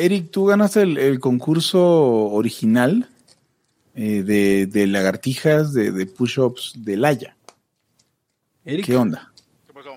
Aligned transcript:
Eric, 0.00 0.30
tú 0.30 0.46
ganaste 0.46 0.82
el, 0.82 1.20
concurso 1.20 1.80
original 1.82 3.08
eh, 3.94 4.22
de, 4.22 4.86
lagartijas, 4.86 5.72
de, 5.72 5.92
de 5.92 6.06
push-ups 6.06 6.72
de 6.76 6.96
Laya. 6.96 7.36
¿Qué 8.64 8.96
onda? 8.96 9.32
¿Qué 9.66 9.72
pasó? 9.72 9.90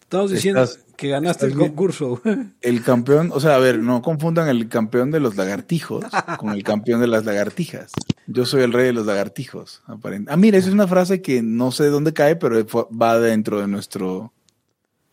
Estamos 0.00 0.30
diciendo 0.30 0.66
que 0.96 1.08
ganaste 1.08 1.46
el 1.46 1.54
concurso. 1.54 2.20
El 2.60 2.82
campeón, 2.82 3.30
o 3.32 3.40
sea, 3.40 3.56
a 3.56 3.58
ver, 3.58 3.78
no 3.78 4.02
confundan 4.02 4.48
el 4.48 4.68
campeón 4.68 5.10
de 5.10 5.20
los 5.20 5.36
lagartijos 5.36 6.04
con 6.38 6.50
el 6.50 6.62
campeón 6.62 7.00
de 7.00 7.06
las 7.06 7.24
lagartijas. 7.24 7.92
Yo 8.26 8.46
soy 8.46 8.62
el 8.62 8.72
rey 8.72 8.86
de 8.86 8.92
los 8.92 9.06
lagartijos, 9.06 9.82
aparentemente. 9.86 10.32
Ah, 10.32 10.36
mira, 10.36 10.58
esa 10.58 10.68
es 10.68 10.74
una 10.74 10.88
frase 10.88 11.22
que 11.22 11.42
no 11.42 11.70
sé 11.70 11.84
de 11.84 11.90
dónde 11.90 12.12
cae, 12.12 12.36
pero 12.36 12.64
va 12.66 13.20
dentro 13.20 13.60
de 13.60 13.68
nuestro 13.68 14.32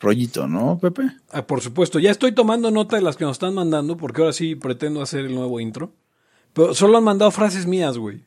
rollito, 0.04 0.48
¿no, 0.48 0.78
Pepe? 0.80 1.04
Ah, 1.32 1.48
por 1.48 1.62
supuesto. 1.62 1.98
Ya 1.98 2.12
estoy 2.12 2.34
tomando 2.34 2.70
nota 2.70 2.98
de 2.98 3.02
las 3.02 3.18
que 3.18 3.24
nos 3.24 3.38
están 3.38 3.56
mandando, 3.56 3.98
porque 3.98 4.22
ahora 4.22 4.34
sí 4.34 4.56
pretendo 4.56 5.02
hacer 5.02 5.22
el 5.22 5.34
nuevo 5.34 5.60
intro. 5.60 5.94
Pero 6.54 6.76
solo 6.76 6.98
han 6.98 7.04
mandado 7.04 7.32
frases 7.32 7.66
mías, 7.66 7.98
güey. 7.98 8.22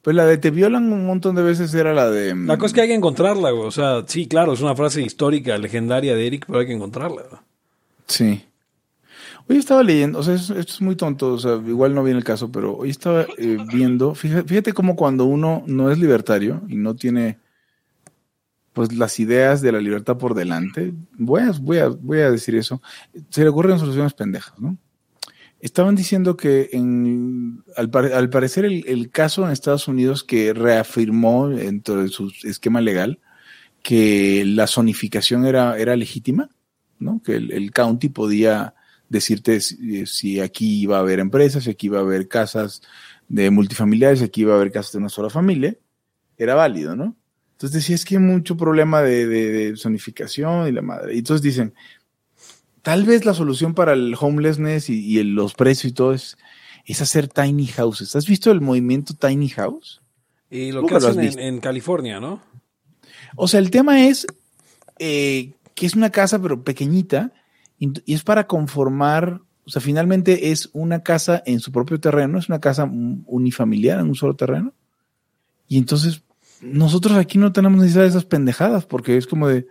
Pues 0.00 0.14
la 0.14 0.24
de 0.24 0.38
te 0.38 0.50
violan 0.50 0.92
un 0.92 1.04
montón 1.04 1.34
de 1.34 1.42
veces 1.42 1.74
era 1.74 1.92
la 1.92 2.08
de... 2.08 2.34
La 2.34 2.56
cosa 2.56 2.66
es 2.66 2.72
que 2.72 2.80
hay 2.82 2.88
que 2.88 2.94
encontrarla, 2.94 3.50
güey. 3.50 3.66
O 3.66 3.72
sea, 3.72 4.04
sí, 4.06 4.28
claro, 4.28 4.52
es 4.52 4.60
una 4.60 4.76
frase 4.76 5.02
histórica, 5.02 5.58
legendaria 5.58 6.14
de 6.14 6.26
Eric, 6.26 6.44
pero 6.46 6.60
hay 6.60 6.66
que 6.66 6.74
encontrarla. 6.74 7.42
Sí. 8.06 8.44
Hoy 9.48 9.58
estaba 9.58 9.82
leyendo, 9.82 10.20
o 10.20 10.22
sea, 10.22 10.34
esto 10.34 10.54
es 10.58 10.80
muy 10.80 10.96
tonto, 10.96 11.34
o 11.34 11.38
sea, 11.38 11.60
igual 11.66 11.94
no 11.94 12.02
viene 12.02 12.18
el 12.18 12.24
caso, 12.24 12.50
pero 12.50 12.76
hoy 12.76 12.90
estaba 12.90 13.26
eh, 13.38 13.58
viendo, 13.72 14.14
fíjate, 14.14 14.48
fíjate 14.48 14.72
cómo 14.72 14.96
cuando 14.96 15.24
uno 15.24 15.62
no 15.66 15.90
es 15.90 15.98
libertario 15.98 16.62
y 16.68 16.74
no 16.74 16.96
tiene 16.96 17.38
pues 18.76 18.92
las 18.92 19.18
ideas 19.20 19.62
de 19.62 19.72
la 19.72 19.80
libertad 19.80 20.18
por 20.18 20.34
delante, 20.34 20.92
voy 21.16 21.40
a, 21.40 21.50
voy 21.52 21.78
a, 21.78 21.88
voy 21.88 22.18
a 22.18 22.30
decir 22.30 22.54
eso, 22.56 22.82
se 23.30 23.40
le 23.42 23.48
ocurren 23.48 23.78
soluciones 23.78 24.12
pendejas, 24.12 24.52
¿no? 24.58 24.76
Estaban 25.60 25.94
diciendo 25.94 26.36
que 26.36 26.68
en, 26.72 27.64
al, 27.74 27.88
parecer 27.88 28.66
el, 28.66 29.10
caso 29.10 29.46
en 29.46 29.52
Estados 29.52 29.88
Unidos 29.88 30.24
que 30.24 30.52
reafirmó 30.52 31.48
dentro 31.48 32.02
de 32.02 32.08
su 32.08 32.30
esquema 32.44 32.82
legal 32.82 33.18
que 33.82 34.44
la 34.44 34.66
zonificación 34.66 35.46
era, 35.46 35.78
era 35.78 35.96
legítima, 35.96 36.50
¿no? 36.98 37.22
Que 37.24 37.36
el, 37.36 37.70
county 37.72 38.10
podía 38.10 38.74
decirte 39.08 39.60
si, 39.60 40.38
aquí 40.38 40.82
iba 40.82 40.98
a 40.98 41.00
haber 41.00 41.20
empresas, 41.20 41.64
si 41.64 41.70
aquí 41.70 41.86
iba 41.86 42.00
a 42.00 42.02
haber 42.02 42.28
casas 42.28 42.82
de 43.26 43.50
multifamiliares, 43.50 44.18
si 44.18 44.26
aquí 44.26 44.42
iba 44.42 44.52
a 44.52 44.56
haber 44.56 44.70
casas 44.70 44.92
de 44.92 44.98
una 44.98 45.08
sola 45.08 45.30
familia, 45.30 45.78
era 46.36 46.54
válido, 46.54 46.94
¿no? 46.94 47.16
Entonces 47.56 47.80
decía, 47.80 47.94
es 47.94 48.04
que 48.04 48.16
hay 48.16 48.20
mucho 48.20 48.54
problema 48.58 49.00
de, 49.00 49.26
de, 49.26 49.76
zonificación 49.78 50.68
y 50.68 50.72
la 50.72 50.82
madre. 50.82 51.14
Y 51.14 51.18
entonces 51.20 51.40
dicen, 51.40 51.72
tal 52.82 53.04
vez 53.04 53.24
la 53.24 53.32
solución 53.32 53.72
para 53.72 53.94
el 53.94 54.14
homelessness 54.20 54.90
y, 54.90 55.22
los 55.22 55.54
precios 55.54 55.90
y 55.90 55.94
todo 55.94 56.12
es, 56.12 56.36
es, 56.84 57.00
hacer 57.00 57.28
tiny 57.28 57.66
houses. 57.68 58.14
¿Has 58.14 58.26
visto 58.26 58.50
el 58.50 58.60
movimiento 58.60 59.14
tiny 59.14 59.48
house? 59.48 60.02
Y 60.50 60.70
lo 60.70 60.84
que 60.84 60.96
hacen 60.96 61.38
en, 61.38 61.60
California, 61.60 62.20
¿no? 62.20 62.42
O 63.36 63.48
sea, 63.48 63.58
el 63.58 63.70
tema 63.70 64.04
es 64.04 64.26
eh, 64.98 65.54
que 65.74 65.86
es 65.86 65.94
una 65.94 66.10
casa 66.10 66.38
pero 66.38 66.62
pequeñita 66.62 67.32
y, 67.78 67.90
y 68.04 68.12
es 68.12 68.22
para 68.22 68.46
conformar, 68.46 69.40
o 69.64 69.70
sea, 69.70 69.80
finalmente 69.80 70.50
es 70.50 70.68
una 70.74 71.02
casa 71.02 71.42
en 71.46 71.60
su 71.60 71.72
propio 71.72 71.98
terreno, 72.00 72.38
es 72.38 72.50
una 72.50 72.60
casa 72.60 72.84
unifamiliar 72.84 73.98
en 73.98 74.08
un 74.08 74.14
solo 74.14 74.36
terreno. 74.36 74.74
Y 75.68 75.78
entonces 75.78 76.22
nosotros 76.60 77.16
aquí 77.16 77.38
no 77.38 77.52
tenemos 77.52 77.80
necesidad 77.80 78.02
de 78.02 78.08
esas 78.08 78.24
pendejadas, 78.24 78.86
porque 78.86 79.16
es 79.16 79.26
como 79.26 79.48
de, 79.48 79.66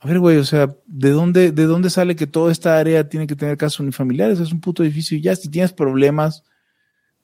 a 0.00 0.06
ver, 0.06 0.18
güey, 0.18 0.36
o 0.36 0.44
sea, 0.44 0.74
¿de 0.86 1.10
dónde, 1.10 1.52
¿de 1.52 1.64
dónde 1.64 1.90
sale 1.90 2.16
que 2.16 2.26
toda 2.26 2.52
esta 2.52 2.78
área 2.78 3.08
tiene 3.08 3.26
que 3.26 3.36
tener 3.36 3.56
casas 3.56 3.80
unifamiliares? 3.80 4.40
Es 4.40 4.52
un 4.52 4.60
puto 4.60 4.82
edificio 4.82 5.16
y 5.16 5.22
ya, 5.22 5.34
si 5.34 5.48
tienes 5.48 5.72
problemas 5.72 6.44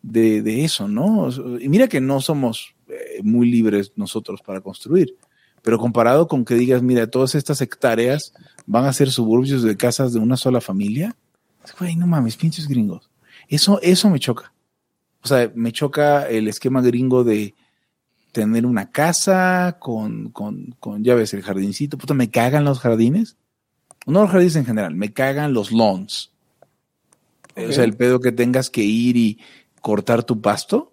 de, 0.03 0.43
de 0.43 0.65
eso, 0.65 0.89
¿no? 0.89 1.29
Y 1.61 1.69
mira 1.69 1.89
que 1.89 2.01
no 2.01 2.21
somos 2.21 2.75
eh, 2.89 3.21
muy 3.23 3.51
libres 3.51 3.93
nosotros 3.97 4.43
para 4.43 4.61
construir, 4.61 5.17
pero 5.63 5.79
comparado 5.79 6.29
con 6.29 6.45
que 6.45 6.55
digas, 6.55 6.83
mira, 6.83 7.09
todas 7.09 7.35
estas 7.35 7.61
hectáreas 7.61 8.35
van 8.67 8.85
a 8.85 8.93
ser 8.93 9.11
suburbios 9.11 9.63
de 9.63 9.77
casas 9.77 10.13
de 10.13 10.19
una 10.19 10.37
sola 10.37 10.61
familia, 10.61 11.17
güey, 11.79 11.97
no 11.97 12.07
mames, 12.07 12.37
pinches 12.37 12.69
gringos. 12.69 13.11
Eso, 13.49 13.81
eso 13.83 14.11
me 14.11 14.19
choca. 14.19 14.53
O 15.23 15.29
sea, 15.29 15.51
me 15.55 15.73
choca 15.73 16.29
el 16.29 16.49
esquema 16.49 16.83
gringo 16.83 17.25
de 17.25 17.55
tener 18.35 18.67
una 18.67 18.91
casa 18.91 19.79
con, 19.79 20.31
con, 20.31 20.75
con, 20.81 21.05
ya 21.05 21.15
ves, 21.15 21.33
el 21.33 21.43
jardincito. 21.43 21.97
Puta, 21.97 22.13
me 22.13 22.31
cagan 22.31 22.65
los 22.65 22.81
jardines. 22.81 23.39
No 24.05 24.23
los 24.23 24.31
jardines 24.31 24.57
en 24.57 24.67
general, 24.67 24.95
me 24.95 25.15
cagan 25.15 25.55
los 25.55 25.73
lawns. 25.73 26.33
O 27.57 27.73
sea, 27.73 27.85
el 27.85 27.97
pedo 27.97 28.21
que 28.21 28.33
tengas 28.33 28.69
que 28.69 28.83
ir 28.83 29.17
y 29.17 29.39
cortar 29.81 30.25
tu 30.25 30.43
pasto. 30.43 30.93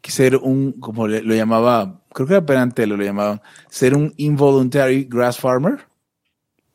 Que 0.00 0.12
ser 0.12 0.36
un, 0.36 0.72
como 0.72 1.06
lo 1.06 1.34
llamaba, 1.34 2.00
creo 2.14 2.26
que 2.26 2.32
era 2.34 2.46
Perantelo 2.46 2.96
lo 2.96 3.04
llamaban, 3.04 3.42
ser 3.68 3.94
un 3.94 4.14
involuntary 4.16 5.04
grass 5.04 5.38
farmer. 5.38 5.86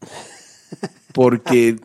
Porque 1.14 1.80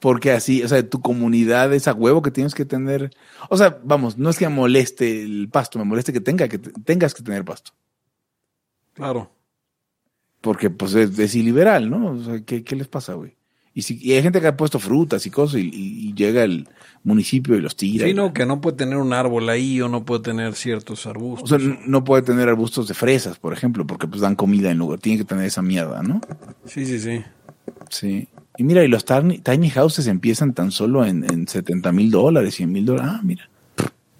porque 0.00 0.32
así, 0.32 0.62
o 0.62 0.68
sea, 0.68 0.88
tu 0.88 1.00
comunidad 1.00 1.72
es 1.74 1.86
a 1.86 1.92
huevo 1.92 2.22
que 2.22 2.30
tienes 2.30 2.54
que 2.54 2.64
tener. 2.64 3.10
O 3.50 3.56
sea, 3.56 3.78
vamos, 3.84 4.16
no 4.16 4.30
es 4.30 4.38
que 4.38 4.48
me 4.48 4.54
moleste 4.54 5.22
el 5.22 5.48
pasto, 5.50 5.78
me 5.78 5.84
moleste 5.84 6.12
que, 6.12 6.20
tenga, 6.20 6.48
que 6.48 6.58
tengas 6.58 7.12
que 7.14 7.22
tener 7.22 7.44
pasto. 7.44 7.72
Claro. 8.94 9.30
Porque 10.40 10.70
pues 10.70 10.94
es, 10.94 11.18
es 11.18 11.34
iliberal, 11.34 11.90
¿no? 11.90 12.12
O 12.12 12.24
sea, 12.24 12.40
¿qué, 12.42 12.64
les 12.74 12.88
pasa, 12.88 13.12
güey? 13.12 13.36
Y, 13.74 13.82
si, 13.82 14.12
hay 14.12 14.22
gente 14.22 14.40
que 14.40 14.46
ha 14.46 14.56
puesto 14.56 14.78
frutas 14.78 15.26
y 15.26 15.30
cosas 15.30 15.60
y, 15.60 16.14
llega 16.14 16.42
el 16.42 16.66
municipio 17.04 17.54
y 17.54 17.60
los 17.60 17.76
tira. 17.76 18.06
Sí, 18.06 18.14
no, 18.14 18.32
que 18.32 18.46
no 18.46 18.60
puede 18.60 18.78
tener 18.78 18.96
un 18.96 19.12
árbol 19.12 19.48
ahí 19.50 19.80
o 19.82 19.88
no 19.88 20.04
puede 20.04 20.22
tener 20.22 20.54
ciertos 20.54 21.06
arbustos. 21.06 21.52
O 21.52 21.58
sea, 21.58 21.78
no 21.86 22.04
puede 22.04 22.22
tener 22.22 22.48
arbustos 22.48 22.88
de 22.88 22.94
fresas, 22.94 23.38
por 23.38 23.52
ejemplo, 23.52 23.86
porque 23.86 24.08
pues 24.08 24.22
dan 24.22 24.34
comida 24.34 24.70
en 24.70 24.78
lugar. 24.78 24.98
Tiene 24.98 25.18
que 25.18 25.24
tener 25.24 25.44
esa 25.44 25.62
mierda, 25.62 26.02
¿no? 26.02 26.20
Sí, 26.64 26.86
sí, 26.86 26.98
sí. 26.98 27.22
Sí. 27.90 28.28
Y 28.56 28.64
mira, 28.64 28.82
y 28.84 28.88
los 28.88 29.04
tiny, 29.04 29.70
houses 29.70 30.06
empiezan 30.06 30.54
tan 30.54 30.70
solo 30.70 31.04
en, 31.04 31.24
en 31.30 31.46
70 31.46 31.92
mil 31.92 32.10
dólares, 32.10 32.54
100 32.54 32.72
mil 32.72 32.86
dólares. 32.86 33.12
Ah, 33.14 33.20
mira. 33.22 33.48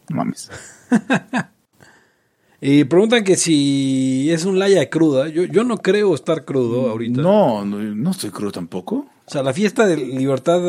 No 0.09 0.17
mames. 0.17 0.51
y 2.61 2.85
preguntan 2.85 3.25
que 3.25 3.37
si 3.37 4.31
es 4.31 4.45
un 4.45 4.59
laya 4.59 4.91
cruda. 4.91 5.29
Yo, 5.29 5.45
yo 5.45 5.65
no 5.65 5.79
creo 5.79 6.15
estar 6.15 6.45
crudo 6.45 6.91
ahorita. 6.91 7.23
No, 7.23 7.65
no, 7.65 8.11
estoy 8.11 8.31
crudo 8.31 8.53
tampoco. 8.53 9.07
O 9.25 9.31
sea, 9.31 9.43
la 9.43 9.53
fiesta 9.53 9.87
de 9.87 9.97
Libertad 9.97 10.61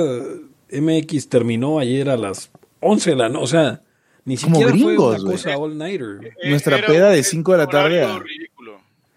eh, 0.69 0.81
MX 0.81 1.29
terminó 1.29 1.79
ayer 1.79 2.09
a 2.09 2.17
las 2.17 2.51
11 2.81 3.09
de 3.09 3.15
la 3.15 3.29
noche. 3.29 3.43
O 3.43 3.47
sea, 3.47 3.81
ni 4.25 4.37
siquiera 4.37 4.69
fue 4.69 4.97
una 4.97 5.17
cosa 5.17 5.57
all 5.57 5.77
nighter. 5.77 6.33
Nuestra 6.43 6.85
peda 6.85 7.09
de 7.09 7.23
5 7.23 7.51
de 7.51 7.57
la 7.57 7.67
tarde. 7.67 8.01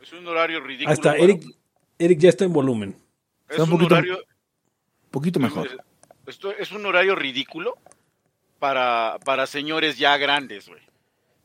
Es 0.03 0.13
un 0.13 0.27
horario 0.27 0.61
ridículo. 0.61 0.91
Hasta 0.91 1.17
Eric, 1.17 1.45
Eric 1.99 2.19
ya 2.19 2.29
está 2.31 2.45
en 2.45 2.53
volumen. 2.53 3.04
Es 3.49 3.59
un, 3.59 3.83
horario 3.83 4.19
poquito 5.11 5.39
mejor. 5.39 5.69
Esto 6.27 6.53
es 6.53 6.73
un 6.73 6.87
horario 6.87 7.15
ridículo 7.15 7.77
para, 8.59 9.19
para 9.25 9.47
señores 9.47 9.99
ya 9.99 10.17
grandes, 10.17 10.69
güey. 10.69 10.81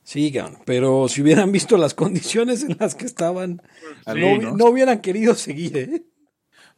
Sí, 0.04 0.34
pero 0.66 1.08
si 1.08 1.22
hubieran 1.22 1.52
visto 1.52 1.78
las 1.78 1.94
condiciones 1.94 2.64
en 2.64 2.76
las 2.80 2.96
que 2.96 3.06
estaban, 3.06 3.62
no, 4.08 4.66
hubieran 4.66 5.02
querido 5.02 5.36
seguir, 5.36 5.78
¿eh? 5.78 6.04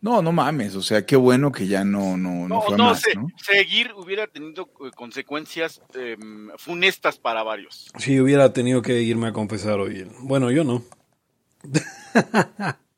No, 0.01 0.21
no 0.21 0.31
mames, 0.31 0.75
o 0.75 0.81
sea, 0.81 1.05
qué 1.05 1.15
bueno 1.15 1.51
que 1.51 1.67
ya 1.67 1.85
no, 1.85 2.17
no, 2.17 2.47
no, 2.47 2.61
fue 2.61 2.75
más, 2.75 3.03
¿no? 3.15 3.27
Seguir 3.37 3.93
hubiera 3.95 4.27
tenido 4.27 4.63
eh, 4.83 4.89
consecuencias 4.95 5.79
em, 5.93 6.49
funestas 6.57 7.19
para 7.19 7.43
varios. 7.43 7.89
Sí, 7.99 8.19
hubiera 8.19 8.51
tenido 8.51 8.81
que 8.81 8.99
irme 9.01 9.27
a 9.27 9.31
confesar 9.31 9.79
hoy. 9.79 10.05
Bueno, 10.21 10.51
yo 10.51 10.63
no. 10.63 10.83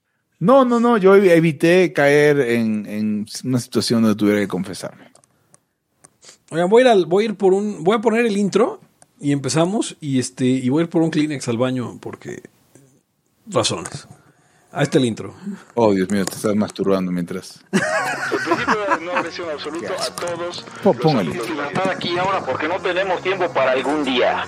No, 0.43 0.65
no, 0.65 0.81
no, 0.81 0.97
yo 0.97 1.15
evité 1.15 1.93
caer 1.93 2.37
en, 2.41 3.25
una 3.45 3.59
situación 3.59 4.01
donde 4.01 4.17
tuviera 4.17 4.41
que 4.41 4.47
confesarme. 4.49 5.05
Oigan, 6.51 6.69
voy 6.69 6.85
a, 6.85 6.93
ir 6.93 7.05
voy 7.05 7.23
a 7.23 7.27
ir 7.27 7.35
por 7.35 7.53
un, 7.53 7.81
voy 7.81 7.95
a 7.95 8.01
poner 8.01 8.25
el 8.25 8.35
intro 8.35 8.81
y 9.21 9.31
empezamos 9.31 9.95
y 10.01 10.19
este 10.19 10.43
y 10.43 10.67
voy 10.67 10.81
a 10.81 10.83
ir 10.83 10.89
por 10.89 11.01
un 11.01 11.11
Kleenex 11.11 11.47
al 11.47 11.57
baño 11.57 11.97
porque 12.01 12.43
razones. 13.47 14.05
A 14.73 14.83
este 14.83 14.97
el 14.97 15.05
intro. 15.05 15.33
Oh, 15.75 15.93
Dios 15.93 16.09
mío, 16.09 16.25
te 16.25 16.35
estás 16.35 16.55
masturbando 16.57 17.09
mientras. 17.09 17.63
El 17.71 18.39
principio 18.39 18.97
de 18.97 19.05
no 19.05 19.11
agresión 19.13 19.49
absoluto 19.49 19.93
a 19.97 20.13
todos. 20.13 20.65
póngale. 21.01 21.37
Estar 21.37 21.89
aquí 21.89 22.17
ahora 22.17 22.45
porque 22.45 22.67
no 22.67 22.81
tenemos 22.81 23.21
tiempo 23.21 23.49
para 23.53 23.71
algún 23.71 24.03
día. 24.03 24.45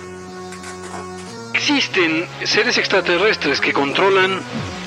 Existen 1.54 2.26
seres 2.44 2.76
extraterrestres 2.76 3.62
que 3.62 3.72
controlan 3.72 4.42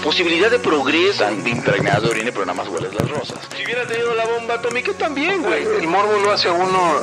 posibilidad 0.00 0.50
de 0.50 0.58
progreso. 0.58 1.24
Tan 1.24 1.46
impregnado 1.46 2.02
de 2.02 2.10
orina, 2.10 2.30
pero 2.32 2.46
nada 2.46 2.62
más 2.62 2.68
hueles 2.68 2.92
las 2.94 3.08
rosas. 3.10 3.38
Si 3.56 3.64
hubiera 3.64 3.86
tenido 3.86 4.14
la 4.14 4.26
bomba 4.26 4.54
atómica 4.54 4.92
también, 4.94 5.42
güey. 5.42 5.62
El 5.62 5.86
morbo 5.86 6.18
lo 6.18 6.32
hace 6.32 6.48
a 6.48 6.52
uno 6.52 6.94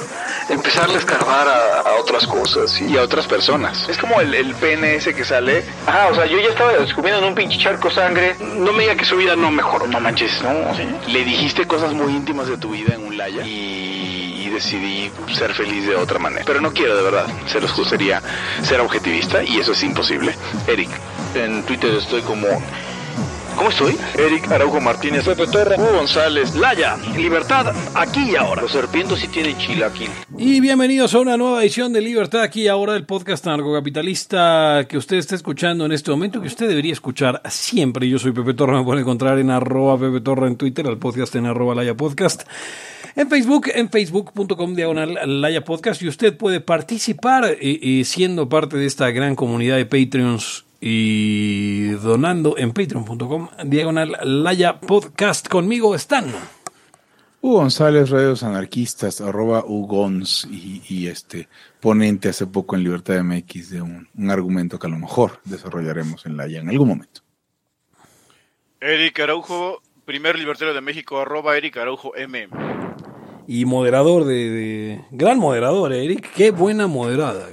empezarle 0.50 0.96
a 0.96 1.00
escarbar 1.00 1.48
a, 1.48 1.82
a 1.82 1.96
otras 1.96 2.26
cosas 2.28 2.80
y 2.82 2.86
Y 2.94 2.98
a 2.98 3.04
otras 3.04 3.28
personas. 3.28 3.88
Es 3.90 3.98
como 3.98 4.20
el, 4.22 4.34
el 4.34 4.54
pene 4.56 4.96
ese 4.96 5.14
que 5.14 5.26
sale. 5.26 5.64
Ajá, 5.86 6.08
o 6.10 6.16
sea, 6.16 6.26
yo 6.26 6.38
ya 6.40 6.50
estaba 6.50 6.74
descubriendo 6.74 7.22
en 7.22 7.30
un 7.30 7.36
pinche 7.36 7.58
charco 7.58 7.90
sangre. 7.90 8.36
no 8.40 8.74
me 8.74 8.84
diga 8.84 8.96
que 8.96 9.06
su 9.06 9.18
vida 9.18 9.36
no 9.36 9.52
mejoró. 9.52 9.88
No 9.88 10.00
manches, 10.00 10.42
no, 10.42 10.76
sí. 10.76 11.12
Le 11.12 11.24
dijiste 11.24 11.66
cosas 11.68 11.94
muy 11.94 12.14
íntimas 12.14 12.48
de 12.48 12.58
tu 12.58 12.72
vida 12.72 12.96
en 12.96 13.06
un 13.06 13.18
laya 13.18 13.44
y 13.46 14.37
decidí 14.58 15.12
ser 15.36 15.54
feliz 15.54 15.86
de 15.88 15.96
otra 15.96 16.20
manera. 16.20 16.44
Pero 16.46 16.62
no 16.62 16.74
quiero, 16.74 16.96
de 16.96 17.04
verdad. 17.04 17.28
Se 17.48 17.62
los 17.62 17.76
gustaría 17.76 18.22
ser 18.64 18.82
objetivista 18.82 19.44
y 19.44 19.60
eso 19.60 19.72
es 19.72 19.84
imposible. 19.84 20.34
Eric, 20.68 20.90
en 21.36 21.64
Twitter 21.64 21.94
estoy 21.94 22.22
como. 22.22 22.48
¿Cómo 23.58 23.70
estoy? 23.72 23.96
Eric 24.20 24.52
Araujo 24.52 24.80
Martínez, 24.80 25.26
Pepe 25.26 25.48
Torre, 25.48 25.78
Hugo 25.78 25.98
González, 25.98 26.56
Laya, 26.56 26.96
libertad, 27.18 27.76
aquí 27.96 28.32
y 28.32 28.36
ahora. 28.36 28.62
Los 28.62 28.72
serpientes 28.72 29.18
sí 29.18 29.28
tienen 29.30 29.58
chilaquil. 29.58 30.10
Y 30.38 30.62
bienvenidos 30.62 31.16
a 31.16 31.20
una 31.20 31.38
nueva 31.38 31.64
edición 31.64 31.92
de 31.92 32.02
Libertad 32.02 32.44
aquí 32.44 32.62
y 32.62 32.68
ahora 32.68 32.96
el 32.96 33.08
podcast 33.08 33.48
narcocapitalista 33.48 34.86
que 34.88 35.00
usted 35.00 35.18
está 35.18 35.34
escuchando 35.34 35.88
en 35.88 35.92
este 35.92 36.12
momento, 36.12 36.40
que 36.40 36.48
usted 36.48 36.70
debería 36.70 36.94
escuchar 36.94 37.42
siempre. 37.50 38.08
Yo 38.08 38.20
soy 38.20 38.32
Pepe 38.32 38.54
Torre, 38.54 38.78
me 38.78 38.84
puede 38.84 39.02
encontrar 39.02 39.40
en 39.40 39.50
arroba 39.50 39.98
Pepe 39.98 40.22
Torre 40.22 40.46
en 40.46 40.56
Twitter, 40.56 40.86
al 40.86 41.00
podcast 41.00 41.34
en 41.36 41.48
arroba 41.48 41.74
Laya 41.74 41.98
Podcast. 41.98 42.44
En 43.16 43.28
Facebook, 43.28 43.70
en 43.74 43.90
facebook.com 43.90 44.76
diagonal 44.76 45.42
Laya 45.42 45.66
Podcast 45.66 46.00
y 46.04 46.08
usted 46.08 46.38
puede 46.38 46.62
participar 46.62 47.46
eh, 47.46 47.58
eh, 47.60 48.04
siendo 48.06 48.50
parte 48.50 48.78
de 48.78 48.86
esta 48.86 49.10
gran 49.10 49.36
comunidad 49.36 49.78
de 49.78 49.88
Patreons 49.88 50.67
y 50.80 51.90
donando 51.92 52.58
en 52.58 52.72
patreon.com 52.72 53.50
diagonal 53.66 54.18
Laya 54.24 54.80
Podcast. 54.80 55.48
Conmigo 55.48 55.96
están... 55.96 56.26
Hugo 57.40 57.58
González, 57.60 58.10
Radios 58.10 58.42
Anarquistas, 58.42 59.22
arroba 59.22 59.64
Ugons, 59.66 60.48
y, 60.52 60.82
y 60.90 61.08
este 61.08 61.48
ponente 61.80 62.30
hace 62.30 62.48
poco 62.48 62.76
en 62.76 62.84
Libertad 62.84 63.22
MX 63.24 63.70
de 63.70 63.82
un, 63.84 64.08
un 64.18 64.32
argumento 64.32 64.80
que 64.80 64.88
a 64.88 64.90
lo 64.90 64.98
mejor 64.98 65.40
desarrollaremos 65.46 66.26
en 66.26 66.36
la 66.36 66.48
ya 66.48 66.60
en 66.60 66.70
algún 66.70 66.88
momento. 66.90 67.22
Eric 68.82 69.20
Araujo, 69.20 69.82
primer 70.04 70.38
libertario 70.38 70.74
de 70.74 70.82
México, 70.82 71.20
arroba 71.20 71.56
Eric 71.58 71.78
Araujo 71.78 72.16
M. 72.16 72.48
y 73.48 73.66
moderador 73.66 74.26
de, 74.26 74.50
de- 74.50 75.06
gran 75.12 75.38
moderador, 75.38 75.94
Eric, 75.94 76.32
qué 76.36 76.50
buena 76.52 76.88
moderada. 76.88 77.48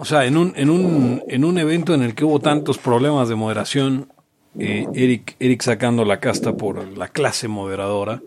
O 0.00 0.04
sea, 0.06 0.24
en 0.24 0.36
un, 0.38 0.54
en 0.56 0.70
un, 0.70 1.22
en 1.28 1.44
un 1.44 1.58
evento 1.58 1.92
en 1.94 2.00
el 2.02 2.14
que 2.14 2.24
hubo 2.24 2.40
tantos 2.40 2.78
problemas 2.78 3.28
de 3.28 3.34
moderación, 3.34 4.08
eh, 4.58 4.86
Eric, 4.94 5.36
Eric 5.38 5.60
sacando 5.62 6.06
la 6.06 6.18
casta 6.20 6.56
por 6.56 6.96
la 6.96 7.08
clase 7.08 7.48
moderadora. 7.48 8.22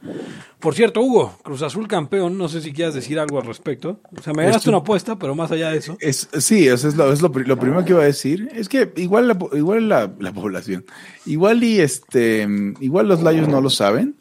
Por 0.59 0.75
cierto, 0.75 1.01
Hugo, 1.01 1.33
Cruz 1.43 1.63
Azul 1.63 1.87
campeón, 1.87 2.37
no 2.37 2.47
sé 2.47 2.61
si 2.61 2.71
quieras 2.73 2.93
decir 2.93 3.19
algo 3.19 3.39
al 3.39 3.47
respecto. 3.47 3.99
O 4.17 4.21
sea, 4.21 4.33
me 4.33 4.43
ganaste 4.43 4.59
Esto- 4.59 4.69
una 4.69 4.77
apuesta, 4.77 5.17
pero 5.17 5.33
más 5.33 5.51
allá 5.51 5.71
de 5.71 5.79
eso. 5.79 5.97
Es, 5.99 6.29
sí, 6.37 6.67
eso 6.67 6.87
es, 6.87 6.95
lo, 6.95 7.11
es 7.11 7.21
lo, 7.23 7.29
lo 7.29 7.57
primero 7.59 7.83
que 7.83 7.91
iba 7.93 8.03
a 8.03 8.05
decir. 8.05 8.49
Es 8.53 8.69
que 8.69 8.93
igual 8.97 9.27
la, 9.27 9.37
igual 9.53 9.89
la, 9.89 10.11
la 10.19 10.31
población, 10.31 10.85
igual 11.25 11.63
y 11.63 11.79
este, 11.81 12.47
igual 12.81 13.07
los 13.07 13.23
layos 13.23 13.47
no 13.47 13.59
lo 13.61 13.71
saben, 13.71 14.15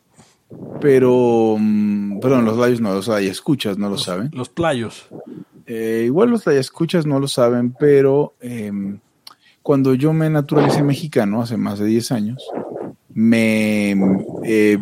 pero, 0.81 1.57
mm, 1.59 2.19
perdón, 2.21 2.45
los 2.47 2.57
layos 2.59 2.81
no, 2.81 2.93
los 2.95 3.09
hay 3.09 3.27
escuchas 3.29 3.79
no 3.79 3.89
lo 3.91 3.99
saben. 3.99 4.31
Los 4.33 4.49
playos. 4.49 5.07
Eh, 5.67 6.03
igual 6.06 6.31
los 6.31 6.47
escuchas 6.47 7.06
no 7.06 7.19
lo 7.19 7.29
saben, 7.29 7.73
pero 7.79 8.35
em, 8.41 8.99
cuando 9.62 9.94
yo 9.94 10.12
me 10.12 10.29
naturalicé 10.29 10.82
mexicano 10.82 11.43
hace 11.43 11.56
más 11.56 11.79
de 11.79 11.87
10 11.87 12.12
años, 12.12 12.44
me 13.14 13.94
eh, 14.44 14.79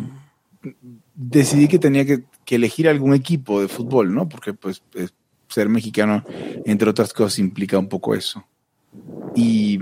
decidí 1.15 1.67
que 1.67 1.79
tenía 1.79 2.05
que, 2.05 2.23
que 2.45 2.55
elegir 2.55 2.87
algún 2.87 3.13
equipo 3.13 3.61
de 3.61 3.67
fútbol, 3.67 4.13
¿no? 4.13 4.27
Porque 4.27 4.53
pues 4.53 4.81
eh, 4.95 5.07
ser 5.47 5.69
mexicano, 5.69 6.23
entre 6.65 6.89
otras 6.89 7.13
cosas, 7.13 7.39
implica 7.39 7.77
un 7.77 7.89
poco 7.89 8.15
eso. 8.15 8.43
Y, 9.35 9.79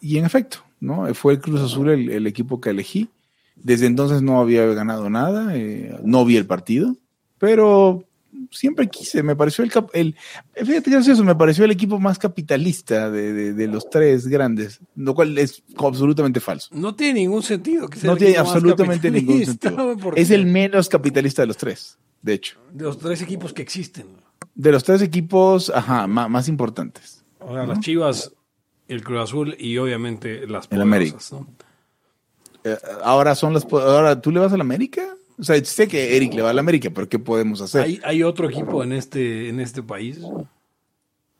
y 0.00 0.18
en 0.18 0.24
efecto, 0.24 0.58
¿no? 0.78 1.12
Fue 1.14 1.34
el 1.34 1.40
Cruz 1.40 1.60
Azul 1.60 1.90
el, 1.90 2.10
el 2.10 2.26
equipo 2.26 2.60
que 2.60 2.70
elegí. 2.70 3.10
Desde 3.56 3.86
entonces 3.86 4.22
no 4.22 4.40
había 4.40 4.64
ganado 4.66 5.10
nada, 5.10 5.56
eh, 5.56 5.98
no 6.02 6.24
vi 6.24 6.36
el 6.36 6.46
partido, 6.46 6.96
pero 7.38 8.04
siempre 8.50 8.88
quise, 8.88 9.22
me 9.22 9.34
pareció 9.36 9.64
el, 9.64 9.70
cap- 9.70 9.90
el 9.92 10.16
fíjate 10.54 10.82
que 10.84 10.90
gracioso, 10.90 11.22
me 11.24 11.34
pareció 11.34 11.64
el 11.64 11.70
equipo 11.70 11.98
más 11.98 12.18
capitalista 12.18 13.10
de, 13.10 13.32
de- 13.32 13.52
de 13.52 13.66
los 13.68 13.88
tres 13.90 14.26
grandes, 14.26 14.80
lo 14.96 15.14
cual 15.14 15.36
es 15.38 15.62
absolutamente 15.76 16.40
falso. 16.40 16.68
No 16.72 16.94
tiene 16.94 17.20
ningún 17.20 17.42
sentido. 17.42 17.88
Que 17.88 17.98
sea 17.98 18.08
No 18.08 18.12
el 18.14 18.18
tiene 18.18 18.36
absolutamente 18.38 19.10
ningún 19.10 19.44
sentido. 19.44 19.96
Es 20.16 20.30
el 20.30 20.46
menos 20.46 20.88
capitalista 20.88 21.42
de 21.42 21.46
los 21.46 21.56
tres, 21.56 21.98
de 22.22 22.34
hecho. 22.34 22.58
de 22.72 22.84
los 22.84 22.98
tres 22.98 23.22
equipos 23.22 23.52
que 23.52 23.62
existen. 23.62 24.06
De 24.54 24.72
los 24.72 24.84
tres 24.84 25.00
equipos, 25.02 25.70
ajá, 25.74 26.06
más, 26.06 26.48
importantes. 26.48 27.24
O 27.38 27.54
sea, 27.54 27.64
las 27.66 27.80
Chivas, 27.80 28.32
el 28.88 29.02
Cruz 29.04 29.20
Azul 29.22 29.54
y 29.58 29.78
obviamente 29.78 30.46
las 30.46 30.66
El 30.70 30.82
América. 30.82 31.12
poderosas, 31.18 31.40
¿no? 31.40 31.48
Eh, 32.64 32.76
ahora 33.02 33.34
son 33.34 33.54
las, 33.54 33.64
po- 33.64 33.80
ahora 33.80 34.20
tú 34.20 34.30
le 34.30 34.40
vas 34.40 34.52
a 34.52 34.56
la 34.58 34.62
América. 34.62 35.14
O 35.40 35.42
sea, 35.42 35.62
sé 35.64 35.88
que 35.88 36.16
Eric 36.16 36.34
le 36.34 36.42
va 36.42 36.50
a 36.50 36.52
la 36.52 36.60
América, 36.60 36.90
pero 36.94 37.08
¿qué 37.08 37.18
podemos 37.18 37.62
hacer? 37.62 37.82
¿Hay, 37.82 38.00
hay 38.04 38.22
otro 38.22 38.48
equipo 38.48 38.84
en 38.84 38.92
este, 38.92 39.48
en 39.48 39.58
este 39.58 39.82
país? 39.82 40.20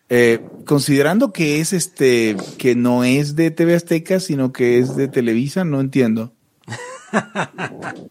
Eh, 0.09 0.41
considerando 0.67 1.33
que 1.33 1.61
es 1.61 1.73
este, 1.73 2.37
que 2.59 2.75
no 2.75 3.05
es 3.05 3.37
de 3.37 3.51
TV 3.51 3.75
Azteca, 3.75 4.19
sino 4.19 4.53
que 4.53 4.79
es 4.79 4.97
de 4.97 5.07
Televisa, 5.07 5.65
no 5.65 5.81
entiendo. 5.81 6.33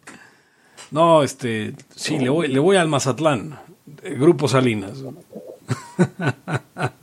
No, 0.92 1.22
este, 1.22 1.76
sí, 1.96 2.18
le 2.18 2.30
voy, 2.30 2.48
le 2.48 2.58
voy 2.58 2.76
al 2.76 2.88
Mazatlán, 2.88 3.60
eh, 4.02 4.16
Grupo 4.18 4.48
Salinas. 4.48 5.04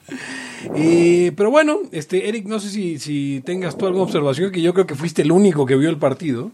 Eh, 0.74 1.32
pero 1.36 1.50
bueno, 1.50 1.78
este, 1.92 2.28
Eric, 2.28 2.46
no 2.46 2.58
sé 2.58 2.70
si, 2.70 2.98
si 2.98 3.40
tengas 3.46 3.78
tú 3.78 3.86
alguna 3.86 4.02
observación, 4.02 4.50
que 4.50 4.60
yo 4.60 4.74
creo 4.74 4.84
que 4.86 4.96
fuiste 4.96 5.22
el 5.22 5.30
único 5.30 5.64
que 5.64 5.76
vio 5.76 5.88
el 5.88 5.96
partido. 5.96 6.50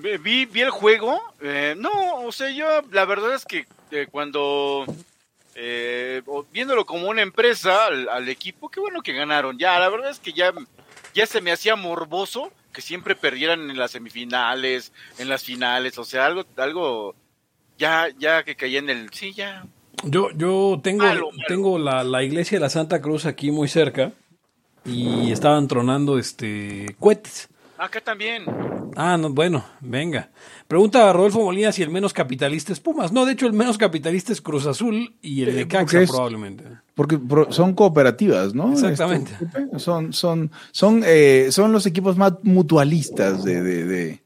Vi, 0.00 0.46
vi 0.46 0.60
el 0.60 0.70
juego. 0.70 1.20
eh, 1.40 1.74
no, 1.76 1.90
o 2.24 2.32
sea, 2.32 2.50
yo 2.50 2.66
la 2.92 3.04
verdad 3.04 3.34
es 3.34 3.44
que 3.44 3.66
eh, 3.90 4.06
cuando 4.10 4.84
eh, 5.54 6.22
viéndolo 6.52 6.84
como 6.86 7.08
una 7.08 7.22
empresa 7.22 7.86
al, 7.86 8.08
al 8.08 8.28
equipo, 8.28 8.68
qué 8.68 8.80
bueno 8.80 9.02
que 9.02 9.12
ganaron. 9.12 9.58
Ya, 9.58 9.78
la 9.78 9.88
verdad 9.88 10.10
es 10.10 10.18
que 10.18 10.32
ya, 10.32 10.52
ya 11.14 11.26
se 11.26 11.40
me 11.40 11.52
hacía 11.52 11.74
morboso 11.76 12.52
que 12.72 12.80
siempre 12.82 13.16
perdieran 13.16 13.70
en 13.70 13.76
las 13.78 13.90
semifinales, 13.92 14.92
en 15.18 15.28
las 15.28 15.42
finales, 15.42 15.98
o 15.98 16.04
sea, 16.04 16.26
algo, 16.26 16.44
algo 16.56 17.14
ya, 17.76 18.08
ya 18.18 18.44
que 18.44 18.54
caía 18.54 18.78
en 18.78 18.90
el, 18.90 19.10
sí, 19.12 19.32
ya. 19.32 19.64
Yo, 20.04 20.30
yo 20.32 20.78
tengo, 20.82 21.02
Malo, 21.04 21.30
malo. 21.32 21.42
tengo 21.48 21.78
la, 21.78 22.04
la 22.04 22.22
iglesia 22.22 22.58
de 22.58 22.60
la 22.60 22.70
Santa 22.70 23.00
Cruz 23.02 23.26
aquí 23.26 23.50
muy 23.50 23.66
cerca 23.66 24.12
y 24.84 25.32
estaban 25.32 25.66
tronando 25.66 26.18
este 26.18 26.94
cohetes. 27.00 27.48
Acá 27.78 28.00
también. 28.00 28.44
Ah, 28.96 29.16
no, 29.16 29.30
bueno, 29.30 29.64
venga. 29.80 30.30
Pregunta 30.66 31.08
a 31.08 31.12
Rodolfo 31.12 31.42
Molina 31.44 31.72
si 31.72 31.82
el 31.82 31.90
menos 31.90 32.12
capitalista 32.12 32.72
es 32.72 32.80
Pumas. 32.80 33.12
No, 33.12 33.24
de 33.26 33.32
hecho 33.32 33.46
el 33.46 33.52
menos 33.52 33.78
capitalista 33.78 34.32
es 34.32 34.40
Cruz 34.40 34.66
Azul 34.66 35.16
y 35.22 35.42
el 35.42 35.48
Eh, 35.50 35.52
Necaxa 35.54 35.84
porque 35.84 36.02
es- 36.04 36.10
probablemente. 36.10 36.64
Porque 36.94 37.18
son 37.50 37.74
cooperativas, 37.74 38.54
¿no? 38.54 38.72
Exactamente. 38.72 39.30
Este, 39.40 39.78
son, 39.78 40.12
son, 40.12 40.50
son, 40.72 41.02
eh, 41.06 41.48
son 41.50 41.70
los 41.72 41.86
equipos 41.86 42.16
más 42.16 42.32
mutualistas 42.42 43.44
de, 43.44 43.62
de, 43.62 44.20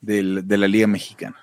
de 0.00 0.58
la 0.58 0.66
Liga 0.68 0.86
Mexicana. 0.88 1.36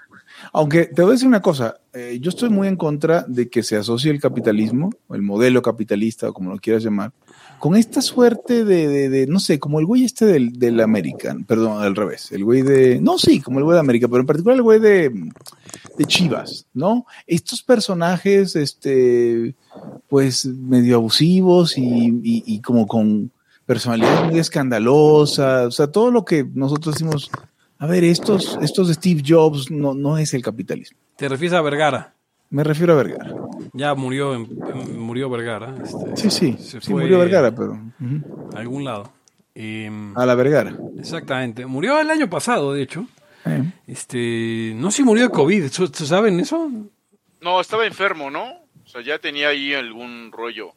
Aunque 0.53 0.85
te 0.85 1.01
voy 1.01 1.11
a 1.11 1.13
decir 1.13 1.27
una 1.27 1.41
cosa, 1.41 1.77
eh, 1.93 2.17
yo 2.21 2.29
estoy 2.29 2.49
muy 2.49 2.67
en 2.67 2.75
contra 2.75 3.25
de 3.27 3.49
que 3.49 3.63
se 3.63 3.75
asocie 3.75 4.11
el 4.11 4.19
capitalismo, 4.21 4.89
el 5.11 5.21
modelo 5.21 5.61
capitalista, 5.61 6.29
o 6.29 6.33
como 6.33 6.51
lo 6.51 6.57
quieras 6.59 6.83
llamar, 6.83 7.11
con 7.59 7.75
esta 7.75 8.01
suerte 8.01 8.63
de, 8.63 9.27
no 9.27 9.39
sé, 9.39 9.59
como 9.59 9.79
el 9.79 9.85
güey 9.85 10.05
este 10.05 10.25
del, 10.25 10.53
del 10.53 10.79
American, 10.79 11.43
perdón, 11.43 11.83
al 11.83 11.95
revés, 11.95 12.31
el 12.31 12.43
güey 12.45 12.61
de, 12.61 13.01
no, 13.01 13.17
sí, 13.17 13.41
como 13.41 13.59
el 13.59 13.65
güey 13.65 13.75
de 13.75 13.81
América, 13.81 14.07
pero 14.07 14.21
en 14.21 14.25
particular 14.27 14.55
el 14.55 14.63
güey 14.63 14.79
de, 14.79 15.11
de 15.97 16.05
Chivas, 16.05 16.67
¿no? 16.73 17.05
Estos 17.27 17.61
personajes, 17.61 18.55
este, 18.55 19.55
pues 20.07 20.45
medio 20.45 20.95
abusivos 20.95 21.77
y- 21.77 22.21
y 22.23 22.61
como 22.61 22.87
con 22.87 23.31
personalidades 23.65 24.31
muy 24.31 24.39
escandalosas, 24.39 25.67
o 25.67 25.71
sea, 25.71 25.87
todo 25.87 26.11
lo 26.11 26.25
que 26.25 26.43
nosotros 26.53 26.95
decimos, 26.95 27.29
a 27.79 27.87
ver, 27.87 28.03
estos, 28.03 28.57
estos 28.61 28.87
de 28.89 28.93
Steve 28.93 29.23
Jobs 29.25 29.71
no, 29.71 29.93
no 29.93 30.17
es 30.17 30.33
el 30.33 30.41
capitalismo. 30.43 30.97
Te 31.15 31.27
refieres 31.27 31.57
a 31.57 31.61
Vergara. 31.61 32.13
Me 32.51 32.63
refiero 32.63 32.93
a 32.93 32.95
Vergara. 32.97 33.33
Ya 33.73 33.93
murió, 33.95 34.37
murió 34.97 35.29
Vergara. 35.29 35.75
este, 35.83 36.17
Sí, 36.17 36.29
sí, 36.29 36.53
se 36.59 36.81
sí 36.81 36.91
fue 36.91 37.01
murió 37.03 37.19
Vergara, 37.19 37.53
pero 37.53 37.79
A 38.55 38.59
algún 38.59 38.83
lado. 38.85 39.11
Em, 39.55 40.17
a 40.17 40.25
la 40.25 40.35
Vergara. 40.35 40.75
exactamente. 40.97 41.65
Murió 41.65 41.99
el 41.99 42.09
año 42.09 42.29
pasado, 42.29 42.73
de 42.73 42.81
hecho. 42.83 43.05
Eh, 43.45 43.71
Este, 43.87 44.73
no 44.75 44.91
sé 44.91 44.97
si 44.97 45.03
murió 45.03 45.23
de 45.25 45.29
COVID. 45.31 45.67
¿Su- 45.69 45.87
su- 45.87 46.05
¿Saben 46.05 46.39
eso? 46.39 46.69
No, 47.41 47.61
estaba 47.61 47.85
enfermo, 47.85 48.29
¿no? 48.31 48.43
O 48.83 48.87
sea, 48.87 49.01
ya 49.01 49.19
tenía 49.19 49.49
ahí 49.49 49.73
algún 49.73 50.31
rollo. 50.31 50.71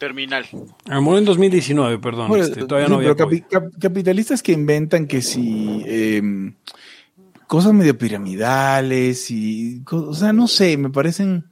Terminal. 0.00 0.46
Ah, 0.88 0.98
murió 1.00 1.18
en 1.20 1.24
2019, 1.26 1.98
perdón. 2.00 2.26
Bueno, 2.28 2.42
este, 2.44 2.64
todavía 2.64 2.86
sí, 2.88 2.90
no 2.92 2.96
había 2.98 3.14
pero 3.14 3.26
COVID. 3.26 3.42
capi- 3.44 3.46
cap- 3.48 3.72
capitalistas 3.80 4.42
que 4.42 4.50
inventan 4.50 5.06
que 5.06 5.22
si 5.22 5.84
em, 5.86 6.54
cosas 7.46 7.72
medio 7.72 7.96
piramidales 7.96 9.30
y 9.30 9.82
o 9.92 10.14
sea, 10.14 10.32
no 10.32 10.48
sé, 10.48 10.76
me 10.76 10.90
parecen 10.90 11.44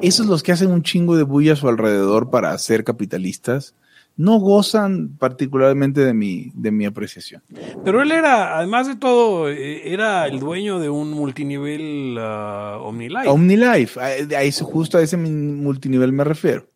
esos 0.00 0.26
los 0.26 0.42
que 0.42 0.50
hacen 0.50 0.72
un 0.72 0.82
chingo 0.82 1.16
de 1.16 1.22
bulla 1.22 1.52
a 1.52 1.56
su 1.56 1.68
alrededor 1.68 2.30
para 2.30 2.58
ser 2.58 2.82
capitalistas 2.82 3.76
no 4.14 4.38
gozan 4.40 5.16
particularmente 5.18 6.04
de 6.04 6.12
mi 6.12 6.50
de 6.54 6.70
mi 6.70 6.84
apreciación. 6.84 7.42
Pero 7.82 8.02
él 8.02 8.12
era, 8.12 8.58
además 8.58 8.86
de 8.86 8.96
todo, 8.96 9.48
eh, 9.48 9.90
era 9.92 10.26
el 10.26 10.38
dueño 10.38 10.78
de 10.80 10.90
un 10.90 11.12
multinivel 11.12 12.16
ah, 12.18 12.78
OmniLife. 12.82 13.28
OmniLife, 13.28 13.98
a, 14.00 14.04
a 14.38 14.42
ese, 14.42 14.64
justo 14.64 14.98
a 14.98 15.02
ese 15.02 15.16
multinivel 15.16 16.12
me 16.12 16.24
refiero. 16.24 16.66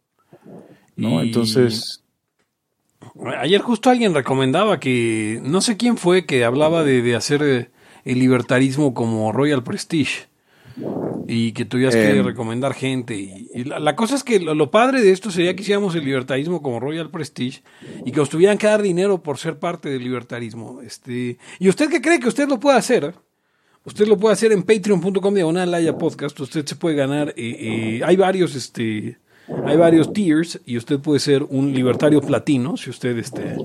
¿No? 0.96 1.22
Y- 1.22 1.26
Entonces, 1.28 2.02
Ayer 3.40 3.60
justo 3.60 3.88
alguien 3.88 4.14
recomendaba 4.14 4.80
que, 4.80 5.40
no 5.42 5.60
sé 5.60 5.76
quién 5.76 5.96
fue, 5.96 6.26
que 6.26 6.44
hablaba 6.44 6.82
de, 6.84 7.02
de 7.02 7.14
hacer 7.14 7.42
eh, 7.42 7.70
el 8.04 8.18
libertarismo 8.18 8.92
como 8.94 9.32
Royal 9.32 9.62
Prestige. 9.62 10.26
Y 11.28 11.52
que 11.52 11.64
tuvieras 11.64 11.94
que 11.94 12.10
Em. 12.10 12.24
recomendar 12.24 12.74
gente. 12.74 13.16
Y, 13.16 13.48
y 13.54 13.64
la, 13.64 13.78
la 13.80 13.96
cosa 13.96 14.14
es 14.16 14.22
que 14.24 14.38
lo, 14.40 14.54
lo 14.54 14.70
padre 14.70 15.00
de 15.00 15.12
esto 15.12 15.30
sería 15.30 15.54
que 15.56 15.62
hiciéramos 15.62 15.94
el 15.94 16.04
libertarismo 16.04 16.60
como 16.60 16.78
Royal 16.80 17.10
Prestige 17.10 17.62
y 18.04 18.12
que 18.12 18.20
os 18.20 18.28
tuvieran 18.28 18.58
que 18.58 18.66
dar 18.66 18.82
dinero 18.82 19.22
por 19.22 19.38
ser 19.38 19.58
parte 19.58 19.88
del 19.88 20.02
libertarismo. 20.04 20.82
Este, 20.82 21.38
¿Y 21.58 21.68
usted 21.70 21.88
qué 21.88 22.02
cree 22.02 22.20
que 22.20 22.28
usted 22.28 22.48
lo 22.48 22.60
puede 22.60 22.76
hacer? 22.78 23.14
Usted 23.84 24.06
lo 24.06 24.18
puede 24.18 24.34
hacer 24.34 24.52
en 24.52 24.62
patreon.com 24.64 25.34
diagonal 25.34 25.96
podcast. 25.98 26.38
Usted 26.40 26.66
se 26.66 26.76
puede 26.76 26.96
ganar. 26.96 27.30
eh, 27.30 27.34
eh, 27.38 28.00
hay 28.04 28.16
varios, 28.16 28.54
este, 28.54 29.16
hay 29.66 29.76
varios 29.76 30.12
tiers 30.12 30.60
y 30.66 30.76
usted 30.76 30.98
puede 31.00 31.20
ser 31.20 31.42
un 31.44 31.72
libertario 31.72 32.20
platino 32.20 32.76
si 32.76 32.90
usted 32.90 33.16
este, 33.18 33.56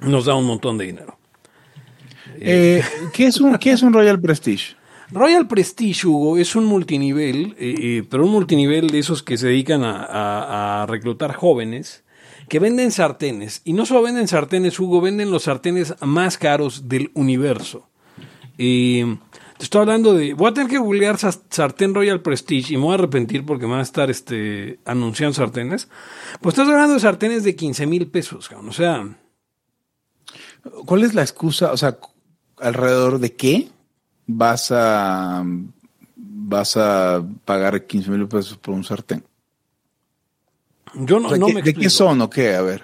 nos 0.00 0.24
da 0.26 0.34
un 0.34 0.44
montón 0.46 0.78
de 0.78 0.86
dinero. 0.86 1.16
eh, 2.38 2.82
¿qué, 3.12 3.26
es 3.26 3.40
un, 3.40 3.56
¿qué 3.58 3.72
es 3.72 3.82
un 3.82 3.92
Royal 3.92 4.20
Prestige? 4.20 4.76
Royal 5.10 5.46
Prestige, 5.46 6.06
Hugo, 6.06 6.38
es 6.38 6.56
un 6.56 6.64
multinivel, 6.64 7.54
eh, 7.58 7.74
eh, 7.78 8.04
pero 8.08 8.24
un 8.24 8.30
multinivel 8.32 8.88
de 8.88 8.98
esos 8.98 9.22
que 9.22 9.36
se 9.36 9.48
dedican 9.48 9.84
a, 9.84 10.02
a- 10.04 10.82
a 10.82 10.86
reclutar 10.86 11.34
jóvenes 11.34 12.02
que 12.48 12.58
venden 12.58 12.90
sartenes. 12.90 13.60
Y 13.64 13.74
no 13.74 13.84
solo 13.86 14.02
venden 14.02 14.26
sartenes, 14.28 14.78
Hugo, 14.80 15.00
venden 15.02 15.30
los 15.30 15.44
sartenes 15.44 15.94
más 16.00 16.38
caros 16.38 16.88
del 16.88 17.10
universo. 17.14 17.86
Eh, 18.58 19.16
te 19.62 19.66
estoy 19.66 19.82
hablando 19.82 20.12
de. 20.12 20.34
Voy 20.34 20.50
a 20.50 20.54
tener 20.54 20.68
que 20.68 20.78
googlear 20.78 21.18
sa- 21.18 21.30
sartén 21.48 21.94
Royal 21.94 22.20
Prestige 22.20 22.74
y 22.74 22.76
me 22.76 22.82
voy 22.82 22.90
a 22.92 22.94
arrepentir 22.94 23.46
porque 23.46 23.66
me 23.66 23.70
van 23.70 23.78
a 23.80 23.84
estar 23.84 24.10
este, 24.10 24.80
anunciando 24.84 25.34
sartenes. 25.34 25.88
Pues 26.40 26.54
estás 26.54 26.68
hablando 26.68 26.94
de 26.94 26.98
sartenes 27.00 27.44
de 27.44 27.54
15 27.54 27.86
mil 27.86 28.08
pesos, 28.08 28.48
cabrón. 28.48 28.70
O 28.70 28.72
sea, 28.72 29.08
¿Cuál 30.84 31.04
es 31.04 31.14
la 31.14 31.22
excusa? 31.22 31.70
O 31.72 31.76
sea, 31.76 31.96
alrededor 32.58 33.20
de 33.20 33.34
qué 33.36 33.68
vas 34.26 34.72
a 34.72 35.44
vas 36.16 36.76
a 36.76 37.24
pagar 37.44 37.86
15 37.86 38.10
mil 38.10 38.26
pesos 38.26 38.58
por 38.58 38.74
un 38.74 38.82
sartén? 38.82 39.22
yo 40.94 41.20
no, 41.20 41.26
O 41.28 41.30
sea, 41.30 41.38
no 41.38 41.46
¿qué- 41.46 41.54
me 41.54 41.62
¿De 41.62 41.70
explico. 41.70 41.80
qué 41.82 41.90
son 41.90 42.20
o 42.20 42.28
qué? 42.30 42.54
A 42.54 42.62
ver. 42.62 42.82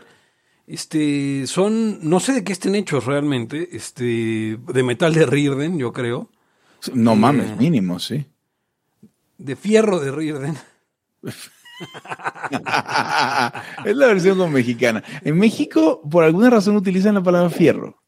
Este, 0.69 1.45
son, 1.49 2.09
no 2.09 2.21
sé 2.21 2.35
de 2.35 2.45
qué 2.45 2.53
estén 2.53 2.77
hechos 2.77 3.05
realmente, 3.05 3.69
este, 3.73 4.59
de 4.65 4.83
metal 4.85 5.13
de 5.15 5.27
Rirden, 5.27 5.77
yo 5.79 5.93
creo, 5.93 6.29
No 6.95 7.13
Eh, 7.13 7.17
mames, 7.17 7.57
mínimo, 7.57 7.99
sí. 7.99 8.27
de 9.37 9.57
fierro 9.57 10.01
de 10.01 10.11
Rirden. 10.11 10.57
es 13.85 13.97
la 13.97 14.07
versión 14.07 14.53
mexicana. 14.53 15.03
En 15.23 15.39
México, 15.39 16.01
por 16.09 16.25
alguna 16.25 16.51
razón, 16.51 16.77
utilizan 16.77 17.15
la 17.15 17.23
palabra 17.23 17.51
fierro. 17.51 18.03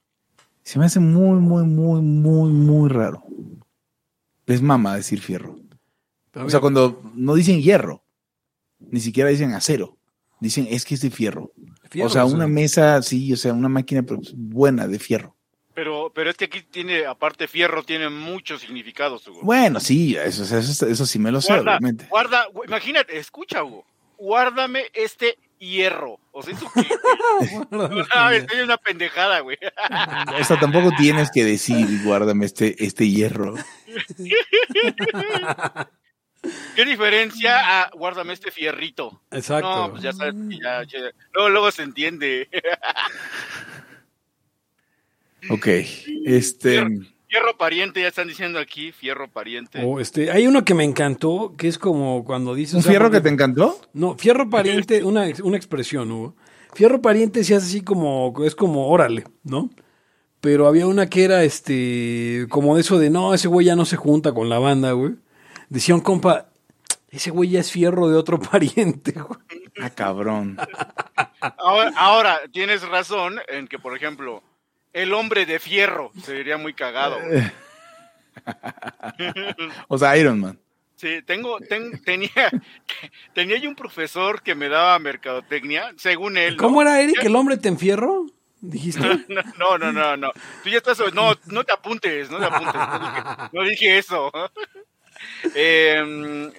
Se 0.63 0.79
me 0.79 0.87
hace 0.87 1.01
muy, 1.01 1.41
muy, 1.41 1.65
muy, 1.65 2.01
muy, 2.01 2.51
muy 2.51 2.89
raro. 2.89 3.25
Les 4.47 4.63
mama 4.63 4.97
decir 4.97 5.21
fierro. 5.21 5.59
O 6.35 6.51
sea, 6.51 6.61
cuando 6.61 7.03
no 7.15 7.35
dicen 7.35 7.61
hierro, 7.61 8.05
ni 8.79 9.01
siquiera 9.01 9.31
dicen 9.31 9.53
acero. 9.53 9.97
Dicen, 10.41 10.67
es 10.71 10.85
que 10.85 10.95
es 10.95 11.01
de 11.01 11.11
fierro. 11.11 11.53
fierro, 11.91 12.09
o 12.09 12.11
sea, 12.11 12.25
una 12.25 12.47
mesa, 12.47 13.03
sí, 13.03 13.33
o 13.33 13.37
sea, 13.37 13.53
una 13.53 13.69
máquina 13.69 14.03
pero 14.03 14.21
buena 14.35 14.89
de 14.89 14.99
fierro. 14.99 15.37
Pero, 15.75 16.11
pero 16.15 16.31
es 16.31 16.37
que 16.37 16.47
aquí 16.47 16.63
tiene, 16.63 17.07
aparte 17.07 17.47
fierro, 17.49 17.83
tiene 17.85 18.09
muchos 18.09 18.61
significados, 18.61 19.27
Hugo. 19.29 19.41
Bueno, 19.43 19.79
sí, 19.81 20.17
eso, 20.17 20.43
eso, 20.43 20.87
eso 20.87 21.07
sí 21.07 21.19
me 21.19 21.31
lo 21.31 21.41
sé, 21.41 21.53
obviamente. 21.55 22.07
guarda, 22.11 22.47
gu- 22.49 22.65
imagínate, 22.67 23.17
escucha, 23.19 23.63
Hugo. 23.63 23.87
Guárdame 24.19 24.87
este 24.93 25.39
hierro. 25.59 26.19
O 26.33 26.43
sea. 26.43 26.55
Ah, 28.13 28.35
es 28.35 28.47
una 28.63 28.77
pendejada, 28.77 29.41
güey. 29.41 29.57
O 30.41 30.45
sea, 30.45 30.59
tampoco 30.59 30.91
tienes 30.99 31.31
que 31.31 31.45
decir, 31.45 31.87
guárdame 32.05 32.47
este, 32.47 32.85
este 32.85 33.09
hierro. 33.09 33.55
¿Qué 36.75 36.85
diferencia 36.87 37.83
a 37.83 37.91
guárdame 37.91 38.33
este 38.33 38.51
fierrito? 38.51 39.23
Exacto. 39.31 39.69
No, 39.69 39.91
pues 39.91 40.03
ya 40.03 40.13
sabes, 40.13 40.35
ya, 40.49 40.83
ya- 40.85 41.13
luego, 41.35 41.49
luego 41.51 41.71
se 41.71 41.83
entiende. 41.83 42.49
Ok, 45.49 45.67
este... 46.25 46.87
Fierro 47.29 47.57
pariente, 47.57 48.01
ya 48.01 48.09
están 48.09 48.27
diciendo 48.27 48.59
aquí, 48.59 48.91
fierro 48.91 49.31
pariente. 49.31 49.81
O 49.85 50.01
este, 50.01 50.33
hay 50.33 50.49
uno 50.49 50.65
que 50.65 50.75
me 50.75 50.83
encantó, 50.83 51.55
que 51.57 51.69
es 51.69 51.79
como 51.79 52.25
cuando 52.25 52.57
dices... 52.57 52.75
¿Un 52.75 52.81
o 52.81 52.83
sea, 52.83 52.91
fierro 52.91 53.11
que 53.11 53.21
te 53.21 53.29
encantó? 53.29 53.81
No, 53.93 54.19
fierro 54.19 54.51
pariente, 54.51 55.05
una, 55.05 55.27
una 55.45 55.57
expresión, 55.57 56.11
Hugo. 56.11 56.35
Fierro 56.75 57.01
pariente 57.01 57.45
se 57.45 57.55
hace 57.55 57.67
así 57.67 57.81
como, 57.83 58.35
es 58.45 58.57
como 58.57 58.89
órale, 58.89 59.25
¿no? 59.45 59.71
Pero 60.41 60.67
había 60.67 60.87
una 60.87 61.09
que 61.09 61.25
era, 61.25 61.45
este, 61.45 62.47
como 62.49 62.75
de 62.75 62.81
eso 62.81 62.99
de, 62.99 63.11
no, 63.11 63.33
ese 63.33 63.47
güey 63.47 63.67
ya 63.67 63.77
no 63.77 63.85
se 63.85 63.97
junta 63.97 64.33
con 64.33 64.49
la 64.49 64.59
banda, 64.59 64.93
güey. 64.93 65.15
Decía 65.69 65.95
un 65.95 66.01
compa, 66.01 66.51
ese 67.11 67.31
güey 67.31 67.51
ya 67.51 67.61
es 67.61 67.71
fierro 67.71 68.09
de 68.09 68.17
otro 68.17 68.41
pariente, 68.51 69.13
güey. 69.13 69.41
Ah, 69.81 69.91
cabrón. 69.91 70.57
Ahora, 71.57 71.91
ahora, 71.97 72.41
tienes 72.53 72.83
razón 72.87 73.41
en 73.49 73.67
que, 73.67 73.79
por 73.79 73.97
ejemplo, 73.97 74.43
el 74.93 75.13
hombre 75.15 75.47
de 75.47 75.59
fierro 75.59 76.11
sería 76.23 76.57
muy 76.57 76.75
cagado. 76.75 77.19
güey. 77.21 77.43
O 79.89 79.99
sea, 79.99 80.17
Iron 80.17 80.41
Man. 80.41 80.59
Sí, 80.97 81.23
tengo, 81.27 81.59
ten- 81.61 82.03
tenía, 82.05 82.31
tenía 83.35 83.57
yo 83.59 83.69
un 83.69 83.75
profesor 83.77 84.43
que 84.43 84.55
me 84.55 84.69
daba 84.69 84.99
mercadotecnia, 84.99 85.93
según 85.97 86.37
él. 86.37 86.57
¿no? 86.57 86.63
¿Cómo 86.63 86.83
era, 86.83 87.01
Eric, 87.01 87.23
el 87.25 87.37
hombre 87.37 87.57
te 87.57 87.69
enfierro? 87.69 88.27
Dijiste. 88.61 89.01
No, 89.59 89.79
no, 89.79 89.93
no, 89.93 90.17
no. 90.17 90.33
Tú 90.63 90.69
ya 90.69 90.79
estás. 90.79 90.99
No, 91.15 91.35
no 91.47 91.65
te 91.65 91.73
apuntes, 91.73 92.31
no 92.31 92.39
te 92.39 92.45
apuntes. 92.45 92.75
No 92.75 92.99
dije, 92.99 93.49
no 93.53 93.63
dije 93.65 93.99
eso. 93.99 94.31
Eh, 95.55 96.51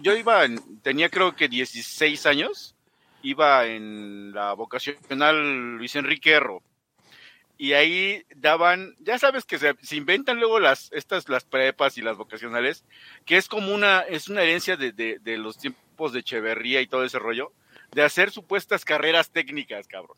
yo 0.00 0.16
iba, 0.16 0.44
en- 0.44 0.80
tenía 0.82 1.08
creo 1.08 1.34
que 1.34 1.48
16 1.48 2.26
años. 2.26 2.74
Iba 3.22 3.66
en 3.66 4.32
la 4.32 4.52
vocacional 4.52 5.76
Luis 5.76 5.96
Enrique 5.96 6.30
Erro. 6.30 6.62
Y 7.60 7.72
ahí 7.72 8.24
daban, 8.36 8.94
ya 9.00 9.18
sabes 9.18 9.44
que 9.44 9.58
se, 9.58 9.74
se 9.82 9.96
inventan 9.96 10.38
luego 10.38 10.60
las, 10.60 10.92
estas, 10.92 11.28
las 11.28 11.44
prepas 11.44 11.98
y 11.98 12.02
las 12.02 12.16
vocacionales, 12.16 12.84
que 13.26 13.36
es 13.36 13.48
como 13.48 13.74
una, 13.74 14.00
es 14.02 14.28
una 14.28 14.42
herencia 14.42 14.76
de, 14.76 14.92
de, 14.92 15.18
de 15.18 15.36
los 15.36 15.58
tiempos 15.58 16.12
de 16.12 16.20
Echeverría 16.20 16.80
y 16.80 16.86
todo 16.86 17.04
ese 17.04 17.18
rollo, 17.18 17.52
de 17.90 18.02
hacer 18.02 18.30
supuestas 18.30 18.84
carreras 18.84 19.30
técnicas, 19.32 19.88
cabrón. 19.88 20.16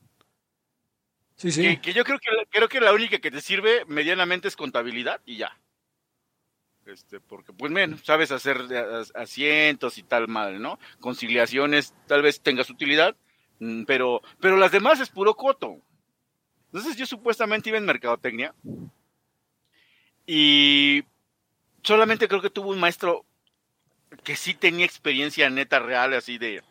Sí, 1.36 1.50
sí. 1.50 1.62
Que, 1.62 1.80
que 1.80 1.92
yo 1.94 2.04
creo 2.04 2.18
que 2.18 2.28
creo 2.50 2.68
que 2.68 2.80
la 2.80 2.92
única 2.92 3.18
que 3.18 3.30
te 3.30 3.40
sirve 3.40 3.86
medianamente 3.86 4.46
es 4.46 4.56
contabilidad 4.56 5.22
y 5.24 5.38
ya. 5.38 5.58
Este, 6.84 7.20
porque 7.20 7.54
pues 7.54 7.72
bueno, 7.72 7.96
sabes 8.02 8.32
hacer 8.32 8.58
asientos 9.14 9.96
y 9.96 10.02
tal 10.02 10.28
mal, 10.28 10.60
¿no? 10.60 10.78
Conciliaciones, 10.98 11.94
tal 12.06 12.20
vez 12.20 12.42
tengas 12.42 12.68
utilidad, 12.68 13.16
mm, 13.60 13.84
pero 13.84 14.20
pero 14.40 14.58
las 14.58 14.72
demás 14.72 15.00
es 15.00 15.08
puro 15.08 15.34
coto. 15.34 15.78
Entonces 16.72 16.96
yo 16.96 17.06
supuestamente 17.06 17.68
iba 17.68 17.78
en 17.78 17.84
mercadotecnia 17.84 18.54
y 20.26 21.02
solamente 21.82 22.28
creo 22.28 22.40
que 22.40 22.50
tuvo 22.50 22.70
un 22.70 22.78
maestro 22.78 23.24
que 24.22 24.36
sí 24.36 24.54
tenía 24.54 24.86
experiencia 24.86 25.50
neta 25.50 25.80
real 25.80 26.14
así 26.14 26.38
de 26.38 26.62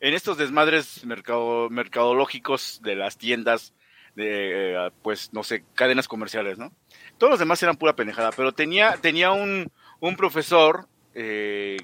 en 0.00 0.14
estos 0.14 0.38
desmadres 0.38 1.04
mercado, 1.04 1.68
mercadológicos 1.70 2.80
de 2.82 2.96
las 2.96 3.16
tiendas, 3.18 3.74
de, 4.14 4.74
eh, 4.74 4.90
pues, 5.02 5.32
no 5.32 5.42
sé, 5.42 5.64
cadenas 5.74 6.08
comerciales, 6.08 6.58
¿no? 6.58 6.72
Todos 7.18 7.32
los 7.32 7.38
demás 7.38 7.62
eran 7.62 7.76
pura 7.76 7.96
pendejada, 7.96 8.30
pero 8.32 8.52
tenía, 8.52 8.96
tenía 8.98 9.32
un, 9.32 9.70
un 10.00 10.16
profesor 10.16 10.88
eh, 11.14 11.78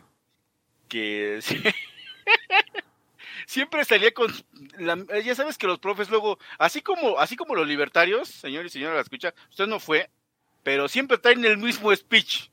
que 0.89 1.41
siempre 3.53 3.85
salía 3.85 4.13
con... 4.13 4.33
la- 4.79 5.21
ya 5.23 5.35
sabes 5.35 5.59
que 5.59 5.67
los 5.67 5.79
profes 5.79 6.09
luego, 6.09 6.39
así 6.59 6.81
como, 6.81 7.19
así 7.19 7.37
como 7.37 7.55
los 7.55 7.69
libertarios, 7.69 8.29
señor 8.29 8.65
y 8.65 8.71
señora 8.71 8.95
la 8.95 9.03
escucha, 9.03 9.35
usted 9.51 9.67
no 9.67 9.79
fue, 9.79 10.09
pero 10.63 10.89
siempre 10.89 11.19
traen 11.19 11.45
el 11.45 11.59
mismo 11.59 11.95
speech. 11.95 12.49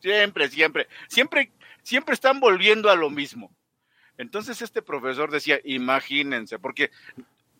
Siempre, 0.00 0.48
siempre. 0.48 0.88
Siempre, 1.08 1.52
siempre 1.82 2.14
están 2.14 2.40
volviendo 2.40 2.90
a 2.90 2.96
lo 2.96 3.10
mismo. 3.10 3.54
Entonces 4.18 4.60
este 4.60 4.82
profesor 4.82 5.30
decía, 5.30 5.60
imagínense, 5.64 6.58
porque 6.58 6.90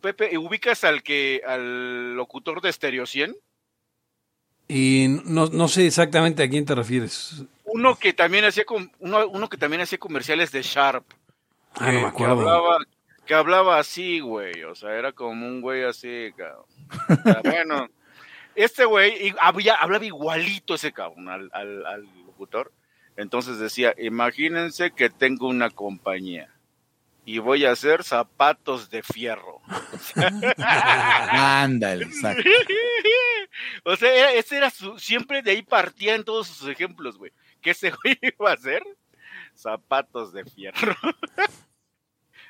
Pepe, 0.00 0.36
¿ubicas 0.36 0.84
al 0.84 1.02
que, 1.02 1.42
al 1.46 2.14
locutor 2.16 2.60
de 2.60 2.72
Stereo 2.72 3.06
100? 3.06 3.36
Y 4.66 5.06
no, 5.24 5.46
no 5.46 5.68
sé 5.68 5.86
exactamente 5.86 6.42
a 6.42 6.48
quién 6.48 6.64
te 6.64 6.74
refieres. 6.74 7.44
Uno 7.64 7.96
que 7.96 8.12
también 8.12 8.44
hacía 8.44 8.64
uno, 8.98 9.26
uno 9.28 9.48
que 9.48 9.56
también 9.58 9.82
hacía 9.82 9.98
comerciales 9.98 10.50
de 10.52 10.62
Sharp. 10.62 11.04
Ah, 11.80 11.92
no 11.92 12.00
me 12.10 12.12
que 12.14 12.24
hablaba, 12.24 12.78
que 13.26 13.34
hablaba 13.34 13.78
así, 13.78 14.20
güey. 14.20 14.62
O 14.64 14.74
sea, 14.74 14.90
era 14.94 15.12
como 15.12 15.46
un 15.46 15.60
güey 15.60 15.84
así, 15.84 16.30
cabrón. 16.36 16.64
O 17.08 17.22
sea, 17.22 17.40
bueno, 17.44 17.88
este 18.54 18.84
güey 18.84 19.34
había, 19.40 19.74
hablaba 19.74 20.04
igualito 20.04 20.74
ese 20.74 20.92
cabrón 20.92 21.28
al, 21.28 21.50
al, 21.52 21.84
al 21.86 22.02
locutor. 22.26 22.72
Entonces 23.16 23.58
decía, 23.58 23.94
imagínense 23.98 24.90
que 24.90 25.08
tengo 25.10 25.46
una 25.48 25.70
compañía 25.70 26.50
y 27.24 27.38
voy 27.38 27.64
a 27.64 27.70
hacer 27.72 28.02
zapatos 28.04 28.90
de 28.90 29.02
fierro. 29.02 29.60
Ándale, 30.58 32.04
exacto. 32.04 32.42
o 33.84 33.96
sea, 33.96 34.12
era- 34.14 34.32
ese 34.32 34.56
era 34.56 34.70
su, 34.70 34.98
siempre 34.98 35.42
de 35.42 35.52
ahí 35.52 35.62
partía 35.62 36.14
en 36.14 36.24
todos 36.24 36.48
sus 36.48 36.68
ejemplos, 36.68 37.16
güey. 37.18 37.32
¿Qué 37.62 37.70
ese 37.70 37.90
güey 37.90 38.18
iba 38.20 38.50
a 38.50 38.54
hacer? 38.54 38.82
Zapatos 39.54 40.32
de 40.32 40.44
fierro. 40.44 40.94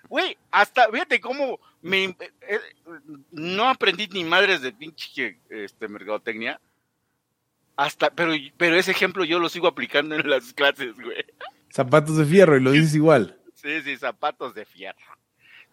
Güey, 0.08 0.36
hasta, 0.50 0.90
fíjate 0.90 1.18
cómo 1.18 1.58
me, 1.80 2.04
eh, 2.04 2.16
eh, 2.42 2.60
no 3.32 3.68
aprendí 3.68 4.06
ni 4.08 4.22
madres 4.22 4.60
de 4.60 4.72
pinche 4.72 5.38
este, 5.48 5.88
mercadotecnia. 5.88 6.60
Hasta, 7.76 8.10
pero, 8.10 8.32
pero 8.56 8.76
ese 8.76 8.90
ejemplo 8.90 9.24
yo 9.24 9.38
lo 9.38 9.48
sigo 9.48 9.66
aplicando 9.66 10.14
en 10.14 10.28
las 10.28 10.52
clases, 10.52 10.94
güey. 10.94 11.24
Zapatos 11.72 12.18
de 12.18 12.26
fierro 12.26 12.56
y 12.56 12.60
lo 12.60 12.70
dices 12.70 12.94
igual. 12.94 13.40
Sí, 13.54 13.80
sí, 13.82 13.96
zapatos 13.96 14.54
de 14.54 14.64
fierro. 14.64 14.98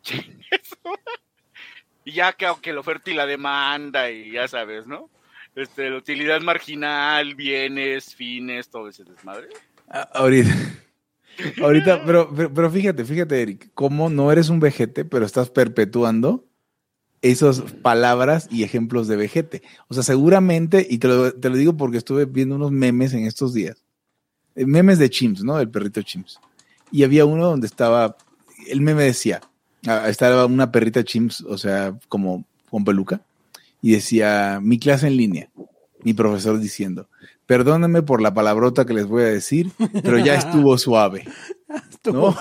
Y 2.03 2.13
ya 2.13 2.33
que, 2.33 2.51
que 2.63 2.73
la 2.73 2.79
oferta 2.79 3.11
y 3.11 3.13
la 3.13 3.27
demanda, 3.27 4.09
y 4.09 4.31
ya 4.31 4.47
sabes, 4.47 4.87
¿no? 4.87 5.11
Este, 5.55 5.87
la 5.87 5.97
utilidad 5.97 6.41
marginal, 6.41 7.35
bienes, 7.35 8.15
fines, 8.15 8.69
todo 8.69 8.87
ese 8.89 9.03
desmadre. 9.03 9.49
Ahorita. 10.13 10.49
Ahorita, 11.61 12.03
pero, 12.05 12.33
pero, 12.35 12.53
pero 12.53 12.71
fíjate, 12.71 13.05
fíjate, 13.05 13.41
Eric, 13.41 13.71
cómo 13.73 14.09
no 14.09 14.31
eres 14.31 14.49
un 14.49 14.59
vejete, 14.59 15.05
pero 15.05 15.25
estás 15.25 15.49
perpetuando 15.49 16.45
esas 17.21 17.61
palabras 17.61 18.47
y 18.51 18.63
ejemplos 18.63 19.07
de 19.07 19.15
vejete. 19.15 19.61
O 19.87 19.93
sea, 19.93 20.03
seguramente, 20.03 20.85
y 20.89 20.97
te 20.97 21.07
lo, 21.07 21.33
te 21.33 21.49
lo 21.49 21.55
digo 21.55 21.77
porque 21.77 21.97
estuve 21.97 22.25
viendo 22.25 22.55
unos 22.55 22.71
memes 22.71 23.13
en 23.13 23.25
estos 23.25 23.53
días, 23.53 23.83
eh, 24.55 24.65
memes 24.65 24.99
de 24.99 25.09
Chimps, 25.09 25.43
¿no? 25.43 25.59
El 25.59 25.69
perrito 25.69 26.01
Chimps. 26.01 26.39
Y 26.91 27.03
había 27.03 27.25
uno 27.25 27.45
donde 27.45 27.67
estaba, 27.67 28.17
el 28.67 28.81
meme 28.81 29.03
decía, 29.03 29.41
ah, 29.87 30.09
estaba 30.09 30.45
una 30.45 30.71
perrita 30.71 31.03
Chimps, 31.03 31.41
o 31.41 31.57
sea, 31.57 31.97
como 32.09 32.45
con 32.69 32.83
peluca, 32.83 33.21
y 33.81 33.93
decía, 33.93 34.59
mi 34.61 34.79
clase 34.79 35.07
en 35.07 35.17
línea, 35.17 35.49
mi 36.03 36.13
profesor 36.13 36.59
diciendo, 36.59 37.07
perdónenme 37.51 38.01
por 38.01 38.21
la 38.21 38.33
palabrota 38.33 38.85
que 38.85 38.93
les 38.93 39.07
voy 39.07 39.23
a 39.23 39.25
decir, 39.25 39.73
pero 40.03 40.17
ya 40.17 40.35
estuvo 40.39 40.77
suave. 40.77 41.27
¿no? 42.05 42.33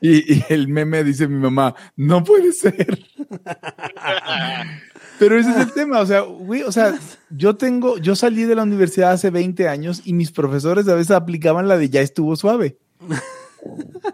Y, 0.00 0.36
y 0.36 0.44
el 0.48 0.68
meme 0.68 1.04
dice 1.04 1.28
mi 1.28 1.38
mamá, 1.38 1.74
no 1.96 2.24
puede 2.24 2.52
ser. 2.52 2.98
Pero 5.18 5.38
ese 5.38 5.50
es 5.50 5.56
el 5.56 5.72
tema, 5.72 6.00
o 6.00 6.06
sea, 6.06 6.20
güey, 6.20 6.62
o 6.62 6.72
sea, 6.72 6.98
yo 7.30 7.56
tengo, 7.56 7.98
yo 7.98 8.16
salí 8.16 8.44
de 8.44 8.54
la 8.54 8.62
universidad 8.62 9.12
hace 9.12 9.28
20 9.28 9.68
años 9.68 10.00
y 10.04 10.14
mis 10.14 10.30
profesores 10.30 10.88
a 10.88 10.94
veces 10.94 11.10
aplicaban 11.10 11.68
la 11.68 11.76
de 11.76 11.90
ya 11.90 12.00
estuvo 12.00 12.36
suave. 12.36 12.78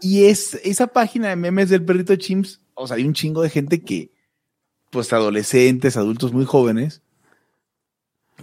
Y 0.00 0.24
es 0.24 0.54
esa 0.64 0.86
página 0.86 1.28
de 1.28 1.36
memes 1.36 1.68
del 1.68 1.84
perrito 1.84 2.16
Chimps, 2.16 2.60
o 2.74 2.86
sea, 2.86 2.96
hay 2.96 3.04
un 3.04 3.12
chingo 3.12 3.42
de 3.42 3.50
gente 3.50 3.82
que, 3.82 4.10
pues 4.90 5.12
adolescentes, 5.12 5.96
adultos 5.96 6.32
muy 6.32 6.46
jóvenes, 6.46 7.01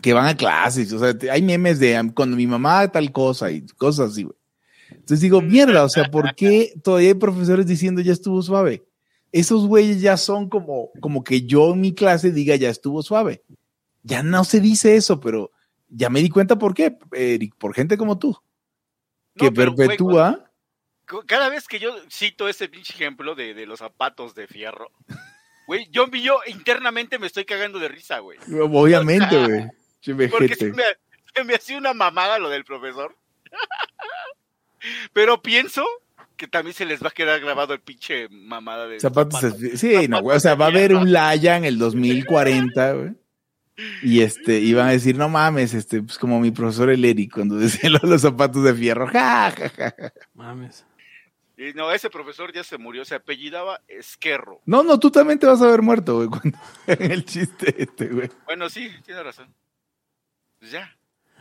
que 0.02 0.14
van 0.14 0.28
a 0.28 0.36
clases, 0.38 0.92
o 0.94 1.00
sea, 1.00 1.14
hay 1.32 1.42
memes 1.42 1.80
de 1.80 1.96
"Am- 1.98 2.12
cuando 2.14 2.36
mi 2.38 2.48
mamá 2.48 2.88
tal 2.92 3.12
cosa 3.12 3.52
y 3.52 3.66
cosas 3.78 4.12
así, 4.12 4.24
güey. 4.24 4.36
Entonces 4.92 5.22
digo, 5.22 5.42
mierda, 5.42 5.84
o 5.84 5.90
sea, 5.90 6.06
¿por 6.10 6.34
qué 6.36 6.74
todavía 6.84 7.10
hay 7.10 7.14
profesores 7.16 7.66
diciendo 7.68 8.02
ya 8.02 8.12
estuvo 8.14 8.42
suave? 8.42 8.84
Esos 9.32 9.68
güeyes 9.68 10.02
ya 10.02 10.18
son 10.18 10.50
como, 10.50 10.90
como 11.00 11.24
que 11.24 11.44
yo 11.44 11.74
en 11.74 11.82
mi 11.82 11.94
clase 11.94 12.32
diga 12.32 12.56
ya 12.56 12.70
estuvo 12.70 13.04
suave. 13.04 13.44
Ya 14.02 14.24
no 14.24 14.44
se 14.44 14.60
dice 14.60 14.96
eso, 14.96 15.20
pero 15.20 15.52
ya 15.90 16.10
me 16.10 16.22
di 16.22 16.30
cuenta 16.30 16.58
por 16.58 16.74
qué, 16.74 16.98
Eric, 17.12 17.54
por 17.58 17.76
gente 17.76 17.98
como 17.98 18.18
tú, 18.18 18.36
que 19.36 19.46
No, 19.46 19.54
pero, 19.54 19.74
güey, 19.74 19.90
perpetúa. 19.90 20.52
cu- 21.08 21.24
cada 21.28 21.50
vez 21.50 21.68
que 21.68 21.80
yo 21.80 21.92
cito 22.10 22.48
ese 22.50 22.68
pinche 22.70 22.94
ejemplo 22.94 23.36
de, 23.36 23.54
de 23.54 23.66
los 23.68 23.80
zapatos 23.80 24.34
de 24.34 24.48
fierro, 24.48 24.90
güey, 25.68 25.88
yo, 25.92 26.08
yo 26.08 26.40
internamente 26.48 27.20
me 27.20 27.28
estoy 27.28 27.46
cagando 27.46 27.78
de 27.78 27.90
risa, 27.90 28.20
güey. 28.20 28.40
Obviamente, 28.60 29.38
güey. 29.46 29.68
Porque 30.32 30.56
se 30.56 30.72
me, 30.72 30.84
se 31.36 31.44
me 31.44 31.56
hacía 31.56 31.78
una 31.78 31.94
mamada 31.94 32.40
lo 32.40 32.50
del 32.50 32.66
profesor. 32.66 33.16
Pero 35.14 35.42
pienso 35.42 35.86
que 36.38 36.48
también 36.48 36.74
se 36.74 36.86
les 36.86 37.04
va 37.04 37.10
a 37.10 37.12
quedar 37.12 37.42
grabado 37.42 37.74
el 37.74 37.82
pinche 37.82 38.30
mamada 38.30 38.88
de 38.88 39.00
Zapatos, 39.00 39.42
zapatos. 39.42 39.80
sí, 39.80 40.08
no, 40.08 40.22
güey, 40.22 40.38
o 40.38 40.40
sea, 40.40 40.56
va 40.56 40.66
a 40.66 40.70
haber 40.70 40.96
un 40.96 41.12
Laya 41.12 41.58
en 41.58 41.66
el 41.66 41.78
2040, 41.78 42.94
güey. 42.94 43.12
Y 44.02 44.22
este, 44.22 44.60
iban 44.60 44.88
a 44.88 44.92
decir, 44.92 45.18
no 45.18 45.30
mames, 45.30 45.74
este, 45.74 46.02
pues 46.02 46.18
como 46.18 46.40
mi 46.40 46.52
profesor 46.52 46.90
el 46.90 47.04
Eric 47.04 47.34
cuando 47.34 47.56
decía 47.58 47.90
lo 47.90 48.00
de 48.00 48.08
los 48.08 48.22
zapatos 48.22 48.64
de 48.64 48.74
fierro. 48.74 49.08
Ja, 49.08 49.52
ja, 49.52 49.70
ja, 49.70 49.96
ja. 49.98 50.14
Mames. 50.34 50.86
Y 51.58 51.74
no, 51.74 51.92
ese 51.92 52.10
profesor 52.10 52.54
ya 52.54 52.64
se 52.64 52.78
murió, 52.78 53.04
se 53.04 53.16
apellidaba 53.16 53.82
Esquerro. 53.90 54.62
No, 54.66 54.82
no, 54.82 54.98
tú 54.98 55.12
también 55.12 55.40
te 55.40 55.46
vas 55.46 55.62
a 55.62 55.68
ver 55.68 55.82
muerto, 55.82 56.16
güey, 56.16 56.30
cuando 56.30 56.58
en 56.88 57.12
el 57.12 57.26
chiste 57.26 57.76
este, 57.78 58.08
güey. 58.08 58.30
Bueno, 58.46 58.70
sí, 58.70 58.90
tiene 59.06 59.24
razón. 59.24 59.54
Pues 60.60 60.72
ya. 60.72 60.90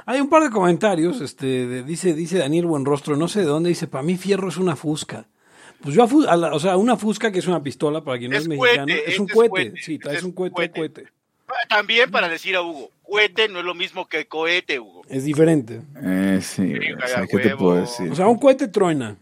Hay 0.07 0.21
un 0.21 0.29
par 0.31 0.43
de 0.43 0.51
comentarios, 0.51 1.21
este, 1.21 1.47
de- 1.67 1.83
dice, 1.83 2.15
dice 2.15 2.39
Daniel 2.39 2.67
Buenrostro, 2.67 3.17
no 3.17 3.29
sé 3.29 3.41
de 3.41 3.47
dónde, 3.47 3.69
dice, 3.69 3.87
para 3.87 4.03
mí 4.03 4.17
fierro 4.17 4.49
es 4.49 4.57
una 4.57 4.77
fusca. 4.77 5.27
Pues 5.83 5.95
yo, 5.95 6.03
a 6.03 6.09
fu- 6.09 6.25
a 6.27 6.37
la- 6.37 6.55
o 6.55 6.59
sea, 6.61 6.77
una 6.77 6.97
fusca 6.97 7.31
que 7.31 7.39
es 7.41 7.47
una 7.47 7.63
pistola, 7.63 8.03
para 8.03 8.19
quien 8.19 8.31
no 8.31 8.37
es, 8.37 8.43
Es 8.45 8.49
mexicano, 8.49 8.93
es 9.07 9.19
un 9.19 9.27
es 9.29 9.33
cohete, 9.35 9.75
sí, 9.83 9.99
es 10.03 10.13
es 10.19 10.23
un 10.25 10.33
cohete, 10.33 10.55
cohete. 10.55 10.73
cohete. 10.79 11.05
Ah, 11.49 11.53
También 11.69 12.11
para 12.11 12.29
decir 12.29 12.57
a 12.57 12.63
Hugo, 12.63 12.91
cohete 13.03 13.49
no 13.49 13.61
es 13.61 13.65
lo 13.65 13.75
mismo 13.75 14.07
que 14.09 14.27
cohete, 14.27 14.79
Hugo. 14.79 15.03
Es 15.09 15.25
diferente. 15.25 15.83
Eh, 16.03 16.41
sí, 16.43 16.75
o 17.03 17.07
sea, 17.07 17.27
¿qué 17.27 17.39
te 17.39 17.57
puedo 17.57 17.77
decir? 17.81 18.11
O 18.11 18.15
sea, 18.15 18.27
un 18.29 18.39
cohete 18.39 18.69
truena. 18.69 19.17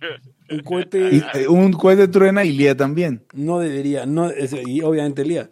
Un 0.50 0.60
cohete 0.60 1.10
Y, 1.12 1.22
eh, 1.34 1.46
un 1.46 1.72
cohete 1.74 2.08
truena 2.08 2.42
y 2.42 2.52
lía 2.52 2.74
también. 2.74 3.22
no 3.34 3.58
debería, 3.58 4.06
no, 4.06 4.30
es- 4.30 4.54
y 4.66 4.80
obviamente 4.80 5.22
Lía. 5.22 5.50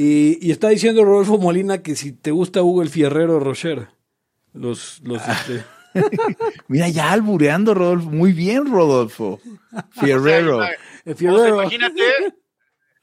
Y, 0.00 0.38
y 0.46 0.52
está 0.52 0.68
diciendo 0.68 1.04
Rodolfo 1.04 1.38
Molina 1.38 1.82
que 1.82 1.96
si 1.96 2.12
te 2.12 2.30
gusta 2.30 2.62
Hugo 2.62 2.82
el 2.82 2.88
Fierrero 2.88 3.40
Rocher. 3.40 3.88
Los, 4.52 5.00
los, 5.02 5.20
Ah. 5.24 5.32
este, 5.32 5.64
Mira, 6.68 6.88
ya 6.88 7.10
albureando, 7.10 7.74
Rodolfo. 7.74 8.08
Muy 8.10 8.32
bien, 8.32 8.70
Rodolfo. 8.70 9.40
Fierrero. 9.90 10.58
O 10.58 10.62
sea, 10.62 10.70
el 10.70 10.76
o 10.76 11.04
sea, 11.04 11.14
Fierrero. 11.16 11.54
imagínate 11.62 12.02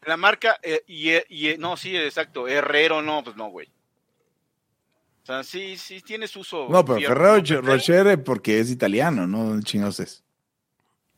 la 0.06 0.16
marca 0.18 0.58
eh, 0.64 0.84
y, 0.88 1.12
y- 1.28 1.58
no, 1.58 1.76
sí, 1.76 1.98
exacto, 1.98 2.48
Herrero, 2.48 3.02
no, 3.02 3.24
pues 3.24 3.36
no, 3.36 3.50
güey. 3.50 3.68
O 5.24 5.26
sea, 5.26 5.44
sí, 5.44 5.76
sí 5.78 6.02
tiene 6.02 6.28
su 6.28 6.42
uso. 6.42 6.68
No, 6.70 6.86
pero 6.86 7.00
fierro, 7.00 7.16
Ferrero 7.36 7.62
Rocher 7.62 8.08
eh, 8.08 8.18
porque 8.20 8.60
es 8.60 8.70
italiano, 8.72 9.26
¿no? 9.28 9.60
Chingados 9.64 10.00
es. 10.00 10.24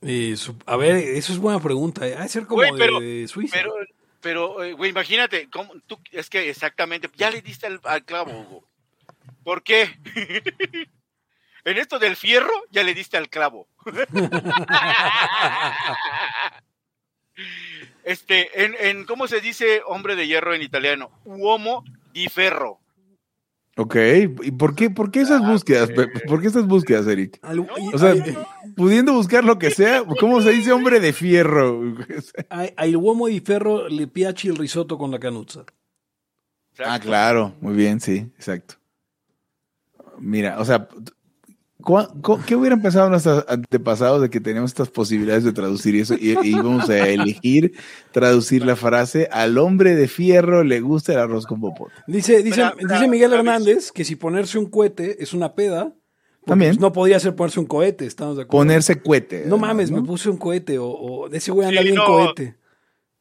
Eh, 0.01 0.35
su- 0.37 0.55
a 0.65 0.75
ver, 0.77 0.95
eso 0.95 1.33
es 1.33 1.37
buena 1.39 1.59
pregunta. 1.59 2.07
eh. 2.07 2.15
Ha 2.17 2.23
de 2.23 2.29
ser 2.29 2.47
como 2.47 2.61
Güey, 2.61 2.71
pero- 2.77 2.99
de 2.99 3.27
Suiza. 3.27 3.57
Pero, 3.57 3.73
pero, 4.21 4.63
eh, 4.63 4.73
güey, 4.73 4.91
imagínate, 4.91 5.49
¿cómo, 5.49 5.73
tú, 5.85 5.99
es 6.11 6.29
que 6.29 6.49
exactamente, 6.49 7.09
ya 7.15 7.29
le 7.29 7.41
diste 7.41 7.67
al, 7.67 7.79
al 7.83 8.03
clavo, 8.03 8.31
Hugo. 8.31 8.67
¿Por 9.43 9.63
qué? 9.63 9.99
en 11.65 11.77
esto 11.77 11.99
del 11.99 12.15
fierro, 12.15 12.53
ya 12.69 12.83
le 12.83 12.93
diste 12.93 13.17
al 13.17 13.29
clavo. 13.29 13.67
este, 18.03 18.63
en, 18.63 18.75
en, 18.79 19.05
¿cómo 19.05 19.27
se 19.27 19.41
dice 19.41 19.81
hombre 19.85 20.15
de 20.15 20.27
hierro 20.27 20.53
en 20.53 20.61
italiano? 20.61 21.11
Uomo 21.25 21.83
di 22.13 22.29
ferro. 22.29 22.79
Ok, 23.77 23.95
¿y 24.43 24.51
por 24.51 24.73
qué, 24.75 24.89
por 24.89 25.11
qué 25.11 25.21
esas 25.21 25.41
búsquedas? 25.45 25.89
Pe- 25.91 26.07
¿Por 26.27 26.41
qué 26.41 26.47
esas 26.47 26.65
búsquedas, 26.65 27.05
Eric? 27.07 27.39
O 27.93 27.97
sea, 27.99 28.13
pudiendo 28.75 29.13
buscar 29.13 29.43
lo 29.43 29.59
que 29.59 29.69
sea, 29.69 30.03
¿cómo 30.19 30.41
se 30.41 30.51
dice 30.51 30.71
hombre 30.71 30.99
de 30.99 31.13
fierro? 31.13 31.95
ai- 32.49 32.73
al 32.75 32.95
uomo 32.97 33.27
di 33.27 33.39
ferro 33.39 33.87
le 33.87 34.07
piace 34.07 34.47
il 34.47 34.55
risotto 34.55 34.97
con 34.97 35.11
la 35.11 35.19
canuzza. 35.19 35.63
Ah, 36.79 36.99
claro, 36.99 37.53
muy 37.61 37.75
bien, 37.75 37.99
sí, 37.99 38.17
exacto. 38.35 38.75
Mira, 40.19 40.59
o 40.59 40.65
sea, 40.65 40.87
¿cu- 40.87 41.03
cu- 41.03 41.11
¿qué 42.45 42.55
hubieran 42.55 42.81
pensado 42.81 43.09
nuestros 43.09 43.45
antepasados 43.47 44.21
de 44.21 44.29
que 44.29 44.39
teníamos 44.39 44.71
estas 44.71 44.89
posibilidades 44.89 45.43
de 45.43 45.53
traducir 45.53 45.95
eso 45.95 46.15
y, 46.15 46.37
y 46.43 46.49
íbamos 46.55 46.89
a 46.89 47.07
elegir 47.07 47.73
traducir 48.11 48.65
la 48.65 48.75
frase 48.75 49.29
al 49.31 49.57
hombre 49.57 49.95
de 49.95 50.07
fierro 50.07 50.63
le 50.63 50.79
gusta 50.81 51.13
el 51.13 51.19
arroz 51.19 51.45
con 51.45 51.61
popote? 51.61 51.93
Dice, 52.07 52.43
dice, 52.43 52.57
Mira, 52.57 52.73
mira, 52.77 52.93
dice 52.95 53.07
Miguel 53.07 53.29
mira, 53.29 53.39
Hernández 53.39 53.91
que 53.91 54.03
si 54.03 54.15
ponerse 54.15 54.57
un 54.59 54.69
cohete 54.69 55.21
es 55.23 55.33
una 55.33 55.53
peda, 55.55 55.93
También. 56.45 56.71
Pues 56.71 56.79
no 56.81 56.91
podía 56.93 57.19
ser 57.19 57.35
ponerse 57.35 57.59
un 57.59 57.65
cohete, 57.67 58.05
estamos 58.05 58.37
de 58.37 58.43
acuerdo. 58.43 58.59
Ponerse 58.65 59.01
cohete. 59.01 59.43
No 59.47 59.57
mames, 59.57 59.91
¿no? 59.91 60.01
me 60.01 60.07
puse 60.07 60.29
un 60.29 60.37
cohete 60.37 60.77
o, 60.79 60.87
o 60.87 61.29
ese 61.29 61.51
güey 61.51 61.67
anda 61.67 61.81
Sí, 61.81 61.85
bien 61.87 61.95
no. 61.95 62.05
cohete. 62.05 62.55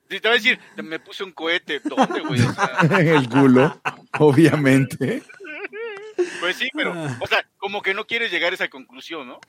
Sí, 0.08 0.20
te 0.20 0.28
voy 0.28 0.36
a 0.36 0.40
decir, 0.40 0.58
me 0.84 1.00
puse 1.00 1.24
un 1.24 1.32
cohete. 1.32 1.80
¿Dónde, 1.84 2.20
güey? 2.20 2.40
O 2.40 2.52
sea, 2.52 3.00
el 3.00 3.28
culo, 3.28 3.80
obviamente. 4.20 5.22
pues 6.40 6.56
sí, 6.56 6.68
pero, 6.74 6.92
Ah. 6.94 7.18
o 7.20 7.26
sea, 7.26 7.38
como 7.66 7.82
que 7.82 7.94
no 7.94 8.06
quieres 8.06 8.30
llegar 8.30 8.52
a 8.52 8.54
esa 8.54 8.68
conclusión, 8.68 9.26
¿no? 9.26 9.40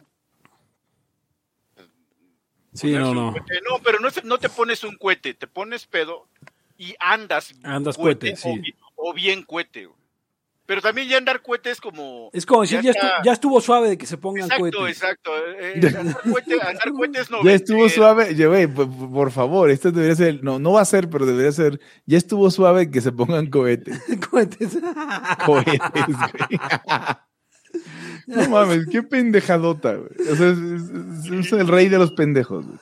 Sí, 2.73 2.91
no, 2.93 3.13
no. 3.13 3.32
cohete. 3.32 3.62
No, 3.69 3.77
pero 3.84 3.99
no, 3.99 4.39
te 4.39 4.49
pones 4.49 4.84
un 4.84 4.97
cohete, 4.97 5.36
te 5.36 5.45
pones 5.45 5.86
pedo 5.86 6.27
y 6.80 6.95
andas. 6.99 7.53
Andas 7.62 7.95
cohete, 7.95 8.34
o, 8.34 8.36
sí. 8.36 8.73
o 8.95 9.13
bien 9.13 9.43
cohete. 9.43 9.86
güey. 9.86 9.97
Pero 10.65 10.82
también 10.82 11.08
ya 11.08 11.19
andar 11.19 11.43
cohete 11.43 11.69
es 11.69 11.80
como. 11.80 12.32
Es 12.34 12.43
como 12.43 12.62
decir, 12.62 12.82
ya, 12.82 12.91
ya 13.23 13.34
estuvo 13.34 13.62
suave 13.62 13.88
de 13.89 13.97
que 13.99 14.08
se 14.08 14.17
pongan 14.17 14.45
Exacto, 14.45 14.77
cohetes. 14.80 14.97
exacto. 14.97 15.38
eh, 15.38 15.80
eh, 15.80 15.88
andar 15.99 16.21
cohete, 16.23 16.53
andar 16.62 16.91
cohete 16.91 17.21
es 17.21 17.30
Ya 17.43 17.51
estuvo 17.53 17.88
suave. 17.88 18.34
Güey, 18.34 18.65
por, 18.65 19.12
por 19.12 19.32
favor, 19.32 19.69
esto 19.69 19.91
debería 19.91 20.15
ser. 20.15 20.43
No, 20.43 20.58
no 20.58 20.71
va 20.71 20.82
a 20.82 20.86
ser, 20.86 21.08
pero 21.08 21.27
debería 21.27 21.51
ser. 21.51 21.80
Ya 22.08 22.17
estuvo 22.17 22.49
suave 22.49 22.89
que 22.89 22.99
se 22.99 23.12
pongan 23.12 23.51
cohetes. 23.51 24.01
Cohetes. 24.32 24.80
Cohetes, 25.45 25.80
güey. 25.93 26.60
No 28.28 28.50
mames, 28.50 28.88
qué 28.92 29.04
pendejadota, 29.04 29.96
güey. 29.96 30.10
O 30.32 30.36
sea, 30.36 30.50
es, 30.50 30.58
es- 30.58 31.32
es 31.46 31.52
el 31.54 31.68
rey 31.68 31.88
de 31.90 31.98
los 31.98 32.12
pendejos. 32.12 32.66
güey. 32.66 32.80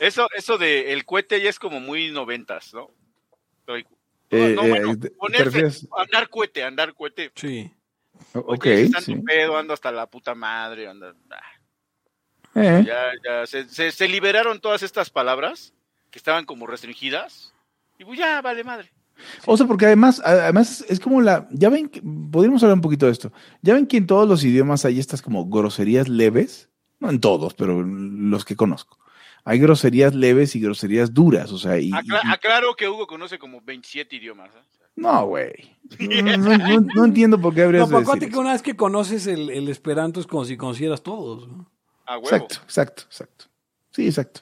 Eso, 0.00 0.26
eso 0.36 0.58
de 0.58 0.92
el 0.92 1.04
cohete 1.04 1.40
ya 1.40 1.50
es 1.50 1.58
como 1.58 1.78
muy 1.80 2.10
noventas, 2.10 2.72
¿no? 2.74 2.90
Estoy- 3.60 3.86
Eh, 4.30 4.52
no, 4.54 4.62
eh, 4.64 4.68
bueno, 4.70 4.98
te 4.98 5.10
ponerse- 5.10 5.88
andar 5.96 6.28
cohete, 6.28 6.62
andar 6.62 6.94
cohete. 6.94 7.32
Sí. 7.34 7.70
Ok, 8.34 8.64
Oye, 8.66 8.82
está 8.82 9.00
sí. 9.00 9.14
tu 9.16 9.24
pedo, 9.24 9.56
ando 9.56 9.74
hasta 9.74 9.90
la 9.90 10.06
puta 10.06 10.34
madre, 10.34 10.86
anda- 10.88 11.14
ah, 11.30 11.42
Eh, 12.54 12.84
ya, 12.86 13.10
ya, 13.24 13.46
se, 13.46 13.68
se- 13.68 13.92
se 13.92 14.08
liberaron 14.08 14.60
todas 14.60 14.82
estas 14.82 15.08
palabras 15.10 15.72
que 16.10 16.18
estaban 16.18 16.44
como 16.44 16.66
restringidas 16.66 17.54
y 17.98 18.04
pues 18.04 18.18
ya, 18.18 18.40
vale 18.40 18.64
madre. 18.64 18.90
O 19.46 19.56
sea, 19.56 19.66
porque 19.66 19.86
además, 19.86 20.20
además 20.24 20.84
es 20.88 21.00
como 21.00 21.20
la. 21.20 21.48
Ya 21.52 21.68
ven, 21.68 21.88
que- 21.88 22.02
podríamos 22.02 22.62
hablar 22.62 22.76
un 22.76 22.80
poquito 22.82 23.06
de 23.06 23.12
esto. 23.12 23.32
Ya 23.62 23.74
ven 23.74 23.86
que 23.86 23.96
en 23.96 24.06
todos 24.06 24.28
los 24.28 24.44
idiomas 24.44 24.84
hay 24.84 24.98
estas 24.98 25.22
como 25.22 25.46
groserías 25.48 26.08
leves. 26.08 26.68
No 26.98 27.08
en 27.10 27.20
todos, 27.20 27.54
pero 27.54 27.80
en 27.80 28.30
los 28.30 28.44
que 28.44 28.56
conozco. 28.56 28.98
Hay 29.44 29.58
groserías 29.58 30.14
leves 30.14 30.54
y 30.54 30.60
groserías 30.60 31.14
duras. 31.14 31.50
O 31.52 31.58
sea, 31.58 31.78
y. 31.78 31.90
Acla- 31.90 32.20
y- 32.24 32.28
aclaro 32.32 32.74
que 32.76 32.88
Hugo 32.88 33.06
conoce 33.06 33.38
como 33.38 33.60
27 33.62 34.16
idiomas. 34.16 34.50
¿eh? 34.54 34.58
no, 34.96 35.26
güey. 35.26 35.52
No, 35.98 36.36
no- 36.36 36.58
no- 36.58 36.86
no 36.94 37.04
entiendo 37.04 37.40
por 37.40 37.54
qué 37.54 37.60
No, 37.60 37.66
habrías 37.66 37.86
pero 37.86 37.98
de 37.98 38.02
acuérdate 38.02 38.26
decir 38.26 38.34
que 38.34 38.38
una 38.40 38.52
vez 38.52 38.62
que 38.62 38.76
conoces 38.76 39.26
el, 39.26 39.48
el 39.50 39.68
esperanto 39.68 40.20
es 40.20 40.26
como 40.26 40.44
si 40.44 40.56
conocieras 40.56 41.02
todos. 41.02 41.48
¿no? 41.48 41.70
A 42.06 42.18
huevo. 42.18 42.26
Exacto, 42.28 42.56
exacto, 42.64 43.02
exacto. 43.06 43.44
Sí, 43.92 44.06
exacto. 44.06 44.40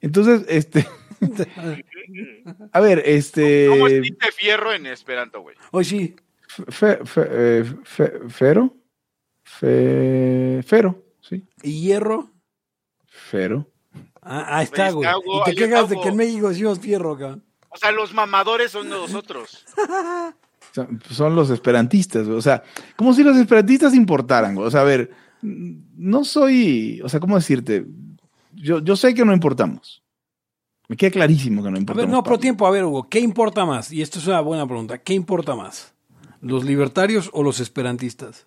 Entonces, 0.00 0.44
este. 0.48 0.86
a 2.72 2.80
ver, 2.80 3.02
este. 3.04 3.66
¿Cómo 3.68 3.86
es 3.88 4.02
tinte 4.02 4.32
fierro 4.32 4.72
en 4.72 4.86
Esperanto, 4.86 5.40
güey? 5.42 5.56
Hoy 5.72 5.84
sí. 5.84 6.16
Fe- 6.46 7.04
fe- 7.04 7.28
eh, 7.30 7.64
fe- 7.84 8.12
fero. 8.28 8.74
Fe- 9.42 10.62
fero, 10.66 11.04
sí. 11.20 11.42
¿Y 11.62 11.80
hierro? 11.82 12.30
Fero. 13.06 13.66
Ah, 14.20 14.58
ahí 14.58 14.64
está, 14.64 14.90
güey. 14.90 15.08
Y 15.08 15.44
te 15.50 15.54
quejas 15.56 15.88
de 15.88 15.98
que 16.00 16.08
en. 16.08 16.16
México 16.16 16.48
decimos 16.50 16.78
fierro, 16.80 17.16
cabrón. 17.16 17.44
O 17.70 17.76
sea, 17.76 17.90
los 17.92 18.12
mamadores 18.12 18.70
son 18.72 18.88
nosotros. 18.88 19.64
Son- 20.74 21.00
Son 21.10 21.34
los 21.34 21.48
esperantistas, 21.48 22.26
güey. 22.26 22.36
o 22.36 22.42
sea, 22.42 22.62
como 22.94 23.14
si 23.14 23.24
los 23.24 23.36
esperantistas 23.38 23.94
importaran, 23.94 24.54
güey. 24.54 24.66
o 24.66 24.70
sea, 24.70 24.82
a 24.82 24.84
ver, 24.84 25.10
no 25.40 26.24
soy, 26.26 27.00
o 27.02 27.08
sea, 27.08 27.20
¿cómo 27.20 27.36
decirte? 27.36 27.86
Yo, 28.52 28.80
yo 28.80 28.94
sé 28.94 29.14
que 29.14 29.24
no 29.24 29.32
importamos. 29.32 30.02
Me 30.88 30.96
queda 30.96 31.10
clarísimo 31.10 31.62
que 31.62 31.70
no 31.70 31.76
A 31.76 31.80
importamos. 31.80 32.06
ver, 32.06 32.14
no, 32.16 32.22
pero 32.22 32.38
tiempo, 32.38 32.66
a 32.66 32.70
ver, 32.70 32.84
Hugo, 32.84 33.08
¿qué 33.08 33.20
importa 33.20 33.64
más? 33.66 33.92
Y 33.92 34.00
esto 34.02 34.18
es 34.18 34.26
una 34.26 34.40
buena 34.40 34.66
pregunta. 34.66 34.98
¿Qué 34.98 35.12
importa 35.14 35.54
más? 35.54 35.94
¿Los 36.40 36.64
libertarios 36.64 37.30
o 37.32 37.42
los 37.42 37.60
esperantistas? 37.60 38.46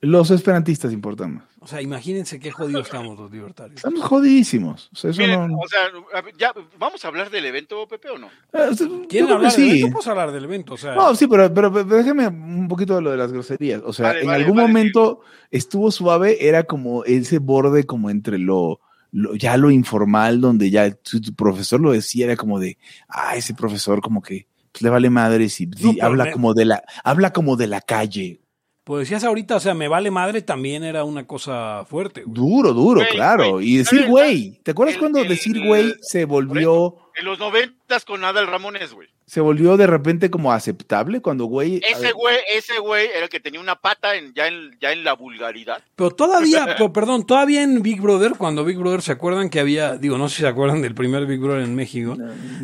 Los 0.00 0.30
esperantistas 0.30 0.92
importan 0.92 1.36
más. 1.36 1.44
O 1.58 1.66
sea, 1.66 1.80
imagínense 1.82 2.38
qué 2.38 2.52
jodidos 2.52 2.86
estamos 2.86 3.18
los 3.18 3.32
libertarios. 3.32 3.78
Estamos 3.78 4.04
jodidísimos. 4.04 4.90
O 4.92 4.96
sea, 4.96 5.10
eso 5.10 5.20
Miren, 5.20 5.48
no... 5.48 5.56
o 5.58 5.66
sea, 5.66 5.80
a 6.14 6.22
ya, 6.38 6.52
¿vamos 6.78 7.04
a 7.04 7.08
hablar 7.08 7.30
del 7.30 7.46
evento, 7.46 7.88
Pepe, 7.88 8.10
o 8.10 8.18
no? 8.18 8.28
Eh, 8.52 9.06
¿Quieren 9.08 9.32
hablar 9.32 9.50
sí. 9.50 9.62
del 9.62 9.70
evento? 9.70 9.86
Podemos 9.86 10.06
hablar 10.06 10.32
del 10.32 10.44
evento, 10.44 10.74
o 10.74 10.76
sea. 10.76 10.94
No, 10.94 11.14
sí, 11.16 11.26
pero, 11.26 11.52
pero, 11.52 11.72
pero 11.72 11.84
déjame 11.86 12.28
un 12.28 12.68
poquito 12.68 12.94
de 12.94 13.00
lo 13.02 13.10
de 13.10 13.16
las 13.16 13.32
groserías. 13.32 13.82
O 13.84 13.92
sea, 13.92 14.08
Vale, 14.08 14.20
en 14.20 14.26
vale, 14.28 14.44
algún 14.44 14.58
vale, 14.58 14.68
momento 14.68 15.20
estuvo 15.50 15.90
suave, 15.90 16.46
era 16.46 16.64
como 16.64 17.02
ese 17.04 17.38
borde 17.38 17.84
como 17.84 18.10
entre 18.10 18.38
lo, 18.38 18.80
lo- 19.12 19.34
ya 19.34 19.56
lo 19.56 19.70
informal, 19.70 20.40
donde 20.40 20.70
ya 20.70 20.90
tu, 20.90 21.20
tu 21.20 21.34
profesor 21.34 21.80
lo 21.80 21.92
decía, 21.92 22.26
era 22.26 22.36
como 22.36 22.58
de, 22.58 22.78
ah, 23.08 23.36
ese 23.36 23.54
profesor 23.54 24.00
como 24.00 24.22
que 24.22 24.46
pues, 24.72 24.82
le 24.82 24.90
vale 24.90 25.08
madre 25.10 25.48
si 25.48 25.66
No, 25.66 25.92
pero 25.94 26.06
habla 26.06 26.24
me- 26.26 26.32
como 26.32 26.52
de 26.54 26.64
la, 26.66 26.82
habla 27.04 27.32
como 27.32 27.56
de 27.56 27.66
la 27.66 27.80
calle. 27.80 28.40
Pues 28.84 29.00
decías 29.08 29.24
ahorita, 29.24 29.56
o 29.56 29.60
sea, 29.60 29.74
me 29.74 29.88
vale 29.88 30.12
madre 30.12 30.42
también 30.42 30.84
era 30.84 31.02
una 31.02 31.26
cosa 31.26 31.84
fuerte. 31.88 32.22
güey. 32.22 32.34
Duro, 32.34 32.72
duro, 32.72 33.00
Güey, 33.00 33.10
claro. 33.10 33.52
güey, 33.54 33.70
y 33.70 33.76
decir 33.78 34.06
güey. 34.06 34.60
¿Te 34.62 34.70
acuerdas 34.70 34.94
El- 34.94 35.00
cuando 35.00 35.18
el- 35.22 35.28
decir 35.28 35.60
güey 35.66 35.92
se 36.02 36.24
volvió, 36.24 36.94
En 37.18 37.24
los 37.24 37.38
noventas 37.38 38.04
con 38.04 38.22
Adal 38.24 38.46
Ramones, 38.46 38.92
güey. 38.92 39.08
se 39.26 39.40
volvió 39.40 39.76
de 39.76 39.86
repente 39.86 40.30
como 40.30 40.52
aceptable 40.52 41.20
cuando 41.22 41.46
güey. 41.46 41.80
Ese 41.88 42.12
güey, 42.12 42.36
ese 42.54 42.78
güey 42.78 43.06
era 43.08 43.24
el 43.24 43.28
que 43.30 43.40
tenía 43.40 43.58
una 43.58 43.76
pata 43.76 44.14
en, 44.16 44.34
ya, 44.34 44.46
en, 44.48 44.76
ya 44.80 44.92
en 44.92 45.02
la 45.02 45.14
vulgaridad. 45.14 45.82
Pero 45.96 46.10
todavía, 46.10 46.66
pero, 46.76 46.92
perdón, 46.92 47.24
todavía 47.24 47.62
en 47.62 47.80
Big 47.82 48.00
Brother, 48.00 48.32
cuando 48.36 48.64
Big 48.64 48.76
Brother 48.78 49.00
se 49.02 49.12
acuerdan 49.12 49.48
que 49.50 49.60
había, 49.60 49.96
digo, 49.96 50.18
no 50.18 50.28
sé 50.28 50.36
si 50.36 50.42
se 50.42 50.48
acuerdan 50.48 50.82
del 50.82 50.94
primer 50.94 51.24
Big 51.26 51.40
Brother 51.40 51.62
en 51.62 51.74
México, 51.74 52.16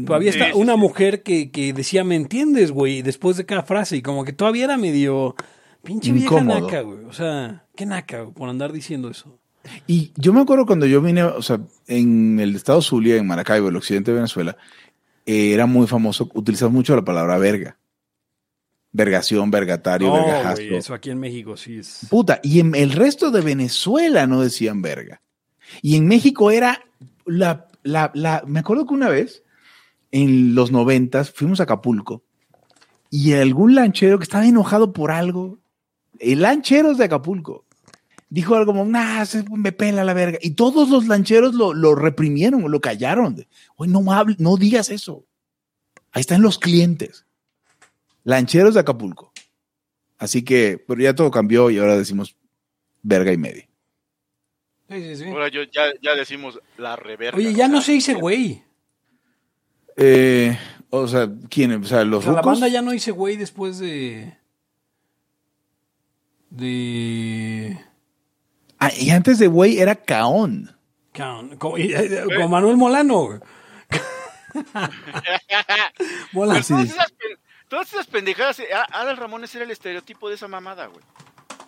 había 0.09 0.33
Sí, 0.33 0.39
sí, 0.39 0.45
una 0.55 0.75
sí. 0.75 0.79
mujer 0.79 1.23
que, 1.23 1.51
que 1.51 1.73
decía, 1.73 2.05
¿me 2.05 2.17
entiendes, 2.17 2.71
güey? 2.73 3.03
Después 3.03 3.37
de 3.39 3.47
cada 3.47 3.63
frase, 3.63 3.97
y 3.97 4.03
como 4.03 4.25
que 4.25 4.33
todavía 4.35 4.65
era 4.65 4.77
medio 4.77 5.35
pinche 5.83 6.13
vieja 6.13 6.27
Incómodo. 6.35 6.61
naca, 6.61 6.81
güey. 6.83 7.05
O 7.07 7.13
sea, 7.13 7.65
qué 7.75 7.87
naca, 7.87 8.21
güey, 8.21 8.35
por 8.35 8.49
andar 8.49 8.71
diciendo 8.73 9.09
eso. 9.11 9.39
Y 9.87 10.13
yo 10.17 10.33
me 10.33 10.41
acuerdo 10.41 10.67
cuando 10.67 10.87
yo 10.87 11.01
vine, 11.01 11.23
o 11.23 11.43
sea, 11.43 11.61
en 11.87 12.41
el 12.41 12.57
estado 12.57 12.83
Zulia, 12.83 13.17
en 13.17 13.27
Maracaibo, 13.27 13.69
el 13.69 13.77
occidente 13.77 14.11
de 14.11 14.17
Venezuela, 14.17 14.57
eh, 15.27 15.53
era 15.53 15.67
muy 15.67 15.87
famoso 15.87 16.29
utilizar 16.35 16.71
mucho 16.71 16.97
la 16.97 17.05
palabra 17.05 17.39
verga. 17.39 17.77
Vergación, 18.95 19.51
vergatario, 19.51 20.09
No, 20.09 20.15
vergajazo. 20.15 20.63
eso 20.63 20.93
aquí 20.95 21.11
en 21.11 21.19
México 21.21 21.57
sí 21.57 21.79
es. 21.79 22.07
Puta, 22.11 22.41
y 22.43 22.61
en 22.61 22.75
el 22.75 22.93
resto 22.93 23.31
de 23.31 23.41
Venezuela 23.41 24.27
no 24.27 24.43
decían 24.43 24.83
verga. 24.83 25.23
Y 25.81 25.97
en 25.97 26.07
México 26.07 26.51
era 26.51 26.83
la, 27.25 27.69
la, 27.83 28.11
la, 28.15 28.43
me 28.47 28.61
acuerdo 28.61 28.87
que 28.87 28.95
una 28.95 29.09
vez, 29.09 29.45
en 30.11 30.55
los 30.55 30.73
noventas, 30.73 31.31
fuimos 31.31 31.61
a 31.61 31.63
Acapulco 31.63 32.23
y 33.09 33.33
algún 33.35 33.75
lanchero 33.75 34.19
que 34.19 34.25
estaba 34.25 34.47
enojado 34.47 34.93
por 34.93 35.11
algo, 35.11 35.59
el 36.19 36.43
lanchero 36.43 36.95
de 36.95 37.05
Acapulco, 37.05 37.65
dijo 38.33 38.55
algo 38.55 38.73
como, 38.73 38.87
nah, 38.87 39.27
se 39.27 39.45
me 39.51 39.73
pela 39.73 40.05
la 40.05 40.15
verga. 40.15 40.39
Y 40.41 40.53
todos 40.53 40.89
los 40.89 41.07
lancheros 41.07 41.55
lo, 41.55 41.75
lo 41.75 41.95
reprimieron, 41.95 42.71
lo 42.71 42.81
callaron. 42.81 43.47
Oye, 43.77 43.93
no 43.93 44.11
hables, 44.11 44.41
no 44.41 44.57
digas 44.57 44.89
eso. 44.89 45.27
Ahí 46.13 46.23
están 46.23 46.41
los 46.41 46.59
clientes. 46.59 47.27
Lancheros 48.25 48.73
de 48.73 48.81
Acapulco. 48.81 49.33
Así 50.17 50.43
que, 50.43 50.83
pero 50.89 51.03
ya 51.03 51.15
todo 51.15 51.31
cambió 51.31 51.69
y 51.69 51.77
ahora 51.77 51.99
decimos 51.99 52.35
verga 53.03 53.33
y 53.33 53.37
media. 53.37 53.69
Sí, 54.89 55.03
sí, 55.03 55.17
sí. 55.17 55.25
Ahora 55.29 55.49
yo 55.49 55.65
ya, 55.65 55.93
ya 56.01 56.15
decimos 56.15 56.59
la 56.79 56.97
reverga. 56.97 57.37
Oye, 57.37 57.53
ya 57.53 57.69
no 57.69 57.83
se 57.83 57.93
dice 57.93 58.15
güey. 58.15 58.63
Eh, 59.97 60.59
o 60.89 61.07
sea, 61.07 61.31
¿quién? 61.51 61.73
O 61.73 61.85
sea, 61.85 62.01
O 62.01 62.05
los 62.07 62.25
sea, 62.25 62.33
la 62.33 62.41
banda 62.41 62.69
ya 62.69 62.81
no 62.81 62.93
dice 62.93 63.11
güey 63.11 63.37
después 63.37 63.79
de. 63.79 64.39
De. 66.49 67.92
Ah, 68.85 68.91
y 68.97 69.11
antes 69.11 69.39
de 69.39 69.47
güey 69.47 69.79
era 69.79 69.95
caón. 69.95 70.77
Con, 71.17 71.57
con- 71.59 71.81
con 72.37 72.51
Manuel 72.51 72.77
Molano. 72.77 73.41
Molano. 76.33 76.61
Pero 76.61 76.77
todas, 76.79 76.91
esas, 76.91 77.13
pen- 77.13 77.39
todas 77.69 77.93
esas 77.93 78.07
pendejadas, 78.07 78.61
eh, 78.61 78.69
Adal 78.93 79.17
Ramones 79.17 79.55
era 79.55 79.65
el 79.65 79.71
estereotipo 79.71 80.29
de 80.29 80.35
esa 80.37 80.49
mamada, 80.49 80.87
güey. 80.87 81.03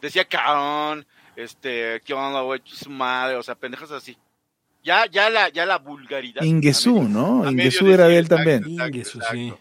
Decía 0.01 0.25
caón, 0.25 1.07
este, 1.37 2.01
qué 2.05 2.13
onda, 2.15 2.41
güey, 2.43 2.61
su 2.65 2.91
madre, 2.91 3.37
o 3.37 3.43
sea, 3.43 3.55
pendejas 3.55 3.91
así. 3.91 4.17
Ya, 4.83 5.07
ya 5.11 5.31
la, 5.31 5.49
ya 5.49 5.65
la 5.65 5.79
vulgaridad. 5.79 6.43
Ingesú, 6.43 7.05
¿no? 7.05 7.51
Ingesú 7.51 7.91
era 7.91 8.07
de 8.07 8.19
él 8.19 8.29
también. 8.29 8.69
Ingesú, 8.69 9.19
sí. 9.33 9.55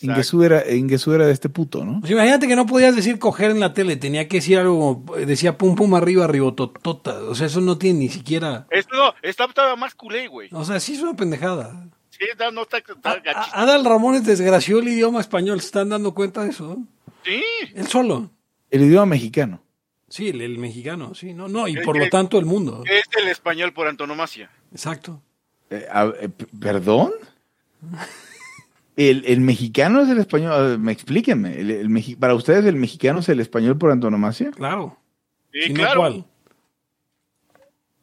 Ingesú 0.00 0.42
era, 0.42 1.26
de 1.26 1.32
este 1.32 1.48
puto, 1.48 1.84
¿no? 1.84 2.00
Pues 2.00 2.12
imagínate 2.12 2.46
que 2.48 2.56
no 2.56 2.66
podías 2.66 2.94
decir 2.96 3.18
coger 3.18 3.50
en 3.50 3.60
la 3.60 3.72
tele, 3.74 3.96
tenía 3.96 4.28
que 4.28 4.38
decir 4.38 4.58
algo, 4.58 5.04
como, 5.04 5.16
decía 5.16 5.56
pum 5.58 5.74
pum 5.74 5.94
arriba, 5.94 6.26
ribototota. 6.26 7.14
O 7.24 7.34
sea, 7.34 7.46
eso 7.46 7.60
no 7.60 7.78
tiene 7.78 8.00
ni 8.00 8.08
siquiera. 8.08 8.66
Esto 8.70 8.96
no, 8.96 9.14
está 9.22 9.46
todavía 9.48 9.76
más 9.76 9.94
culé, 9.94 10.28
güey. 10.28 10.48
O 10.52 10.64
sea, 10.64 10.80
sí 10.80 10.94
es 10.94 11.02
una 11.02 11.14
pendejada. 11.16 11.88
Sí, 12.10 12.24
está- 12.30 12.50
no 12.50 12.62
está, 12.62 12.78
está 12.78 13.22
A- 13.34 13.62
Adal 13.62 13.84
Ramones 13.84 14.24
desgració 14.24 14.78
el 14.80 14.88
idioma 14.88 15.20
español, 15.20 15.60
¿se 15.60 15.66
están 15.66 15.88
dando 15.88 16.14
cuenta 16.14 16.42
de 16.44 16.50
eso? 16.50 16.78
Sí, 17.24 17.42
Él 17.74 17.86
solo. 17.86 18.30
El 18.70 18.82
idioma 18.82 19.06
mexicano. 19.06 19.62
Sí, 20.08 20.28
el, 20.30 20.40
el 20.40 20.58
mexicano, 20.58 21.14
sí, 21.14 21.34
no, 21.34 21.48
no, 21.48 21.68
y 21.68 21.74
¿Qué- 21.74 21.82
por 21.82 21.98
lo 21.98 22.08
tanto 22.08 22.38
el 22.38 22.46
mundo. 22.46 22.82
Es 22.86 23.04
el 23.22 23.28
español 23.28 23.72
por 23.72 23.86
antonomasia. 23.88 24.50
Exacto. 24.72 25.22
Eh, 25.70 25.86
a- 25.92 26.12
eh, 26.20 26.28
¿Perdón? 26.60 27.12
El, 28.98 29.22
el 29.26 29.40
mexicano 29.40 30.02
es 30.02 30.08
el 30.08 30.18
español. 30.18 30.78
Me 30.80 30.90
explíquenme. 30.90 31.60
El, 31.60 31.70
el 31.70 31.88
mexi- 31.88 32.18
para 32.18 32.34
ustedes, 32.34 32.64
el 32.64 32.74
mexicano 32.76 33.20
es 33.20 33.28
el 33.28 33.38
español 33.38 33.78
por 33.78 33.92
antonomasia. 33.92 34.50
Claro. 34.50 34.96
Sí, 35.52 35.60
¿Y 35.66 35.72
no 35.72 35.74
claro. 35.76 36.00
cuál? 36.00 36.24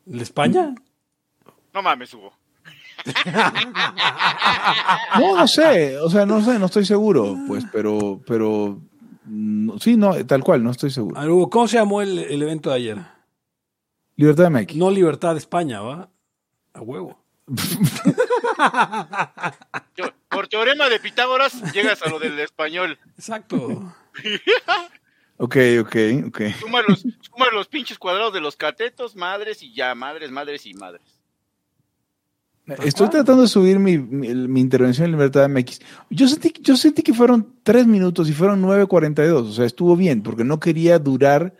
¿El 0.10 0.22
España? 0.22 0.74
No 1.74 1.82
mames, 1.82 2.14
Hugo. 2.14 2.32
No, 5.20 5.36
no 5.38 5.48
sé. 5.48 5.98
O 6.00 6.10
sea, 6.10 6.26
no 6.26 6.42
sé, 6.42 6.58
no 6.60 6.66
estoy 6.68 6.86
seguro. 6.86 7.36
Pues, 7.48 7.66
pero, 7.72 8.22
pero. 8.28 8.80
no, 9.26 9.78
sí, 9.80 9.98
no, 9.98 10.14
tal 10.26 10.44
cual, 10.44 10.64
no 10.64 10.72
estoy 10.72 10.92
seguro. 10.92 11.18
A 11.18 11.22
ver, 11.22 11.32
Hugo, 11.32 11.50
¿cómo 11.50 11.68
se 11.68 11.78
llamó 11.78 12.02
el, 12.02 12.20
el 12.20 12.42
evento 12.42 12.70
de 12.70 12.76
ayer? 12.78 12.98
Libertad 14.16 14.46
de 14.46 14.50
MX. 14.62 14.76
No 14.78 14.90
Libertad 14.92 15.34
de 15.34 15.40
España, 15.40 15.82
¿va? 15.82 16.10
A 16.74 16.82
huevo. 16.82 17.18
Por 20.30 20.48
teorema 20.48 20.90
de 20.90 21.00
Pitágoras 21.00 21.72
llegas 21.74 22.02
a 22.02 22.10
lo 22.10 22.20
del 22.20 22.40
español. 22.40 22.98
Exacto. 23.18 23.94
Ok, 25.38 25.58
ok, 25.82 25.96
ok. 26.28 26.42
Suma 26.62 26.82
los, 26.88 27.02
suma 27.02 27.48
los 27.54 27.68
pinches 27.68 28.00
cuadrados 28.00 28.34
de 28.34 28.40
los 28.40 28.56
catetos, 28.56 29.18
madres 29.18 29.62
y 29.64 29.74
ya, 29.74 29.94
madres, 29.94 30.32
madres 30.32 30.66
y 30.66 30.74
madres. 30.74 31.02
Estoy 32.84 33.10
tratando 33.10 33.42
de 33.42 33.48
subir 33.50 33.78
mi, 33.78 33.98
mi, 33.98 34.34
mi 34.34 34.62
intervención 34.62 35.06
en 35.06 35.12
Libertad 35.12 35.48
MX. 35.50 35.82
Yo 36.10 36.28
sentí, 36.28 36.54
yo 36.62 36.76
sentí 36.78 37.04
que 37.04 37.14
fueron 37.14 37.54
tres 37.64 37.86
minutos 37.86 38.28
y 38.30 38.34
fueron 38.34 38.64
9.42. 38.64 39.50
O 39.50 39.52
sea, 39.52 39.66
estuvo 39.66 39.96
bien, 39.96 40.24
porque 40.24 40.46
no 40.46 40.60
quería 40.60 40.98
durar 40.98 41.54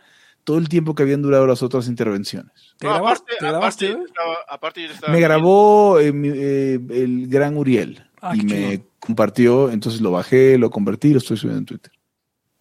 todo 0.46 0.58
el 0.58 0.68
tiempo 0.70 0.94
que 0.94 1.02
habían 1.02 1.20
durado 1.22 1.46
las 1.46 1.62
otras 1.62 1.88
intervenciones. 1.88 2.52
¿Te 2.78 2.86
No, 2.86 2.94
grabas- 2.94 3.12
aparte, 3.18 3.32
te 3.38 3.46
grabaste, 3.46 3.86
aparte, 3.88 4.02
eh? 4.02 4.06
estaba- 4.06 4.36
aparte 4.48 4.82
yo 4.82 4.88
estaba 4.92 5.12
Me 5.12 5.20
grabó 5.20 5.98
eh, 5.98 6.12
mi- 6.12 6.30
eh, 6.32 6.78
el 6.90 7.26
gran 7.28 7.56
Uriel 7.56 8.02
Ah, 8.22 8.32
y 8.34 8.42
me 8.42 8.70
chingón. 8.70 8.86
compartió, 9.00 9.70
entonces 9.70 10.00
lo 10.00 10.12
bajé, 10.12 10.56
lo 10.56 10.70
convertí 10.70 11.08
y 11.08 11.12
lo 11.12 11.18
estoy 11.18 11.36
subiendo 11.36 11.58
en 11.58 11.66
Twitter. 11.66 11.92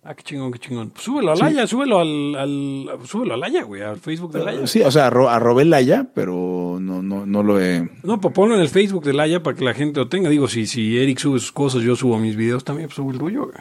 Ah, 0.03 0.13
qué 0.13 0.21
chingón, 0.23 0.51
qué 0.51 0.59
chingón. 0.59 0.89
Pues 0.91 1.03
súbelo 1.03 1.31
a 1.31 1.35
Laya, 1.35 1.65
súbelo 1.65 1.99
al, 1.99 2.35
al, 2.35 2.89
súbelo 3.05 3.33
a 3.33 3.37
Laya, 3.37 3.63
güey, 3.63 3.81
al 3.81 3.97
Facebook 3.97 4.33
de 4.33 4.43
Laya. 4.43 4.67
Sí, 4.67 4.81
o 4.81 4.91
sea, 4.91 5.07
arro, 5.07 5.29
arrobé 5.29 5.65
Laya, 5.65 6.07
pero 6.13 6.77
no, 6.79 7.01
no, 7.01 7.25
no 7.25 7.41
lo 7.43 7.59
he... 7.59 7.89
No, 8.03 8.19
pues 8.21 8.31
ponlo 8.33 8.53
en 8.55 8.61
el 8.61 8.69
Facebook 8.69 9.03
de 9.03 9.13
Laya 9.13 9.41
para 9.41 9.55
que 9.57 9.63
la 9.63 9.73
gente 9.73 9.99
lo 9.99 10.07
tenga. 10.07 10.29
Digo, 10.29 10.47
si, 10.47 10.67
si 10.67 10.97
Eric 10.99 11.17
sube 11.17 11.39
sus 11.39 11.51
cosas, 11.51 11.81
yo 11.81 11.95
subo 11.95 12.19
mis 12.19 12.35
videos 12.35 12.63
también, 12.63 12.87
pues 12.87 12.95
subo 12.97 13.11
el 13.11 13.17
tuyo, 13.17 13.45
güey. 13.45 13.57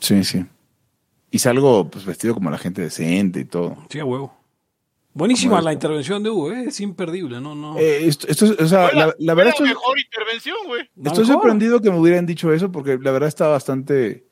Sí, 0.00 0.24
sí. 0.24 0.44
Y 1.32 1.38
salgo 1.40 1.88
pues 1.90 2.04
vestido 2.04 2.34
como 2.34 2.50
la 2.50 2.58
gente 2.58 2.80
decente 2.82 3.40
y 3.40 3.44
todo. 3.46 3.76
Sí, 3.90 3.98
a 3.98 4.04
huevo. 4.04 4.38
Buenísima 5.14 5.60
la 5.60 5.72
intervención 5.72 6.22
de 6.22 6.30
Hugo, 6.30 6.52
¿eh? 6.52 6.64
es 6.68 6.80
imperdible, 6.80 7.40
no, 7.40 7.54
no. 7.54 7.76
Eh, 7.78 8.06
esto, 8.06 8.26
esto 8.28 8.46
es- 8.46 8.60
o 8.60 8.66
sea, 8.68 8.88
Fue 8.88 8.98
la, 8.98 9.14
la 9.18 9.34
verdad 9.34 9.52
fue 9.56 9.66
estoy, 9.66 9.68
mejor 9.68 9.98
intervención, 9.98 10.56
güey. 10.66 10.82
La 10.96 11.08
estoy 11.10 11.24
mejor. 11.24 11.34
sorprendido 11.42 11.80
que 11.82 11.90
me 11.90 11.98
hubieran 11.98 12.24
dicho 12.26 12.52
eso 12.52 12.70
porque 12.72 12.98
la 13.00 13.10
verdad 13.10 13.28
estaba 13.28 13.50
bastante 13.52 14.26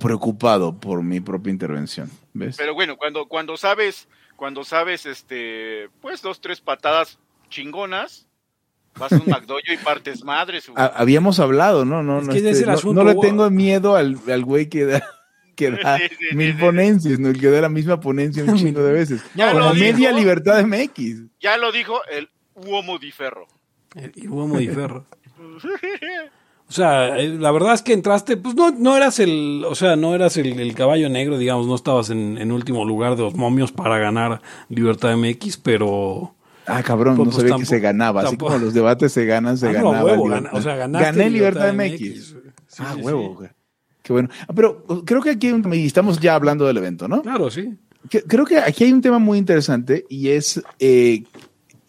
preocupado 0.00 0.78
por 0.80 1.02
mi 1.02 1.20
propia 1.20 1.50
intervención. 1.52 2.10
¿Ves? 2.34 2.56
Pero 2.56 2.74
bueno, 2.74 2.96
cuando, 2.96 3.26
cuando 3.26 3.56
sabes, 3.56 4.08
cuando 4.36 4.64
sabes, 4.64 5.06
este, 5.06 5.88
pues 6.00 6.20
dos, 6.22 6.40
tres 6.40 6.60
patadas 6.60 7.18
chingonas, 7.48 8.26
vas 8.98 9.12
a 9.12 9.16
un 9.16 9.22
McDojo 9.26 9.60
y 9.72 9.76
partes 9.76 10.24
madres, 10.24 10.68
habíamos 10.74 11.38
hablado, 11.38 11.84
¿no? 11.84 12.02
No, 12.02 12.20
Es 12.20 12.26
no, 12.26 12.32
este, 12.32 12.50
es 12.50 12.60
el 12.60 12.66
no- 12.66 12.72
asunto, 12.72 13.04
no 13.04 13.12
le 13.12 13.20
tengo 13.20 13.48
miedo 13.50 13.94
al, 13.94 14.18
al 14.28 14.44
güey 14.44 14.68
que 14.68 14.84
da, 14.84 15.02
que 15.58 15.70
da 15.72 15.98
Sí, 15.98 16.04
sí, 16.30 16.36
mil 16.36 16.52
sí, 16.52 16.58
sí. 16.58 16.64
ponencias, 16.64 17.18
¿no? 17.18 17.28
El 17.28 17.40
que 17.40 17.48
da 17.50 17.60
la 17.60 17.68
misma 17.68 18.00
ponencia 18.00 18.44
un 18.44 18.54
chingo 18.56 18.82
de 18.82 18.92
veces. 18.92 19.20
Ya 19.34 19.48
Como 19.52 19.60
lo 19.66 19.72
dijo. 19.74 19.84
media 19.86 20.12
libertad 20.12 20.64
MX. 20.64 21.22
Ya 21.40 21.56
lo 21.58 21.72
dijo 21.72 21.98
el 22.10 22.28
Uomo 22.54 22.98
Di 22.98 23.10
Ferro. 23.12 23.46
Y 24.14 24.26
Hugo 24.28 24.46
Modiferro. 24.46 25.06
O 26.70 26.72
sea, 26.72 27.18
eh, 27.18 27.28
la 27.30 27.50
verdad 27.50 27.72
es 27.72 27.80
que 27.80 27.94
entraste, 27.94 28.36
pues 28.36 28.54
no, 28.54 28.70
no 28.72 28.94
eras 28.94 29.18
el, 29.20 29.64
o 29.66 29.74
sea, 29.74 29.96
no 29.96 30.14
eras 30.14 30.36
el, 30.36 30.60
el 30.60 30.74
caballo 30.74 31.08
negro, 31.08 31.38
digamos, 31.38 31.66
no 31.66 31.74
estabas 31.74 32.10
en, 32.10 32.36
en 32.36 32.52
último 32.52 32.84
lugar 32.84 33.16
de 33.16 33.22
los 33.22 33.34
momios 33.34 33.72
para 33.72 33.96
ganar 33.98 34.42
Libertad 34.68 35.16
MX, 35.16 35.56
pero... 35.56 36.34
Ah, 36.66 36.82
cabrón, 36.82 37.16
Pues, 37.16 37.28
no 37.28 37.32
pues, 37.34 37.48
sabía 37.48 37.56
que 37.58 37.64
se 37.64 37.80
ganaba. 37.80 38.20
Así 38.20 38.36
como 38.36 38.58
los 38.58 38.74
debates 38.74 39.12
se 39.12 39.24
ganan, 39.24 39.56
se 39.56 39.68
Ah, 39.68 39.72
no, 39.80 39.92
ganaba. 39.92 40.04
huevo, 40.04 40.24
Libertad. 40.28 40.44
gana- 40.50 40.58
o 40.58 40.62
sea, 40.62 40.76
ganaste 40.76 41.06
Gané 41.06 41.30
Libertad, 41.30 41.72
Libertad 41.72 41.94
MX. 41.94 42.00
MX. 42.02 42.26
Sí, 42.66 42.82
ah, 42.84 42.92
sí, 42.96 43.00
huevo. 43.00 43.38
sí. 43.40 43.48
Qué 44.08 44.12
bueno. 44.14 44.30
Ah, 44.48 44.54
Pero 44.56 44.86
creo 45.04 45.20
que 45.20 45.28
aquí 45.28 45.48
hay 45.48 45.52
un- 45.52 45.74
y 45.74 45.84
estamos 45.84 46.18
ya 46.18 46.34
hablando 46.34 46.66
del 46.66 46.78
evento, 46.78 47.06
¿no? 47.08 47.20
Claro, 47.20 47.50
sí. 47.50 47.74
Creo 48.26 48.46
que 48.46 48.56
aquí 48.58 48.84
hay 48.84 48.92
un 48.92 49.02
tema 49.02 49.18
muy 49.18 49.36
interesante 49.36 50.06
y 50.08 50.28
es 50.28 50.62
eh, 50.78 51.24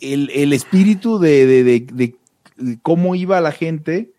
el, 0.02 0.30
el 0.32 0.52
espíritu 0.52 1.18
de, 1.18 1.46
de- 1.46 1.88
de- 1.94 2.78
cómo 2.82 3.16
iba 3.16 3.40
la 3.40 3.54
gente, 3.54 4.12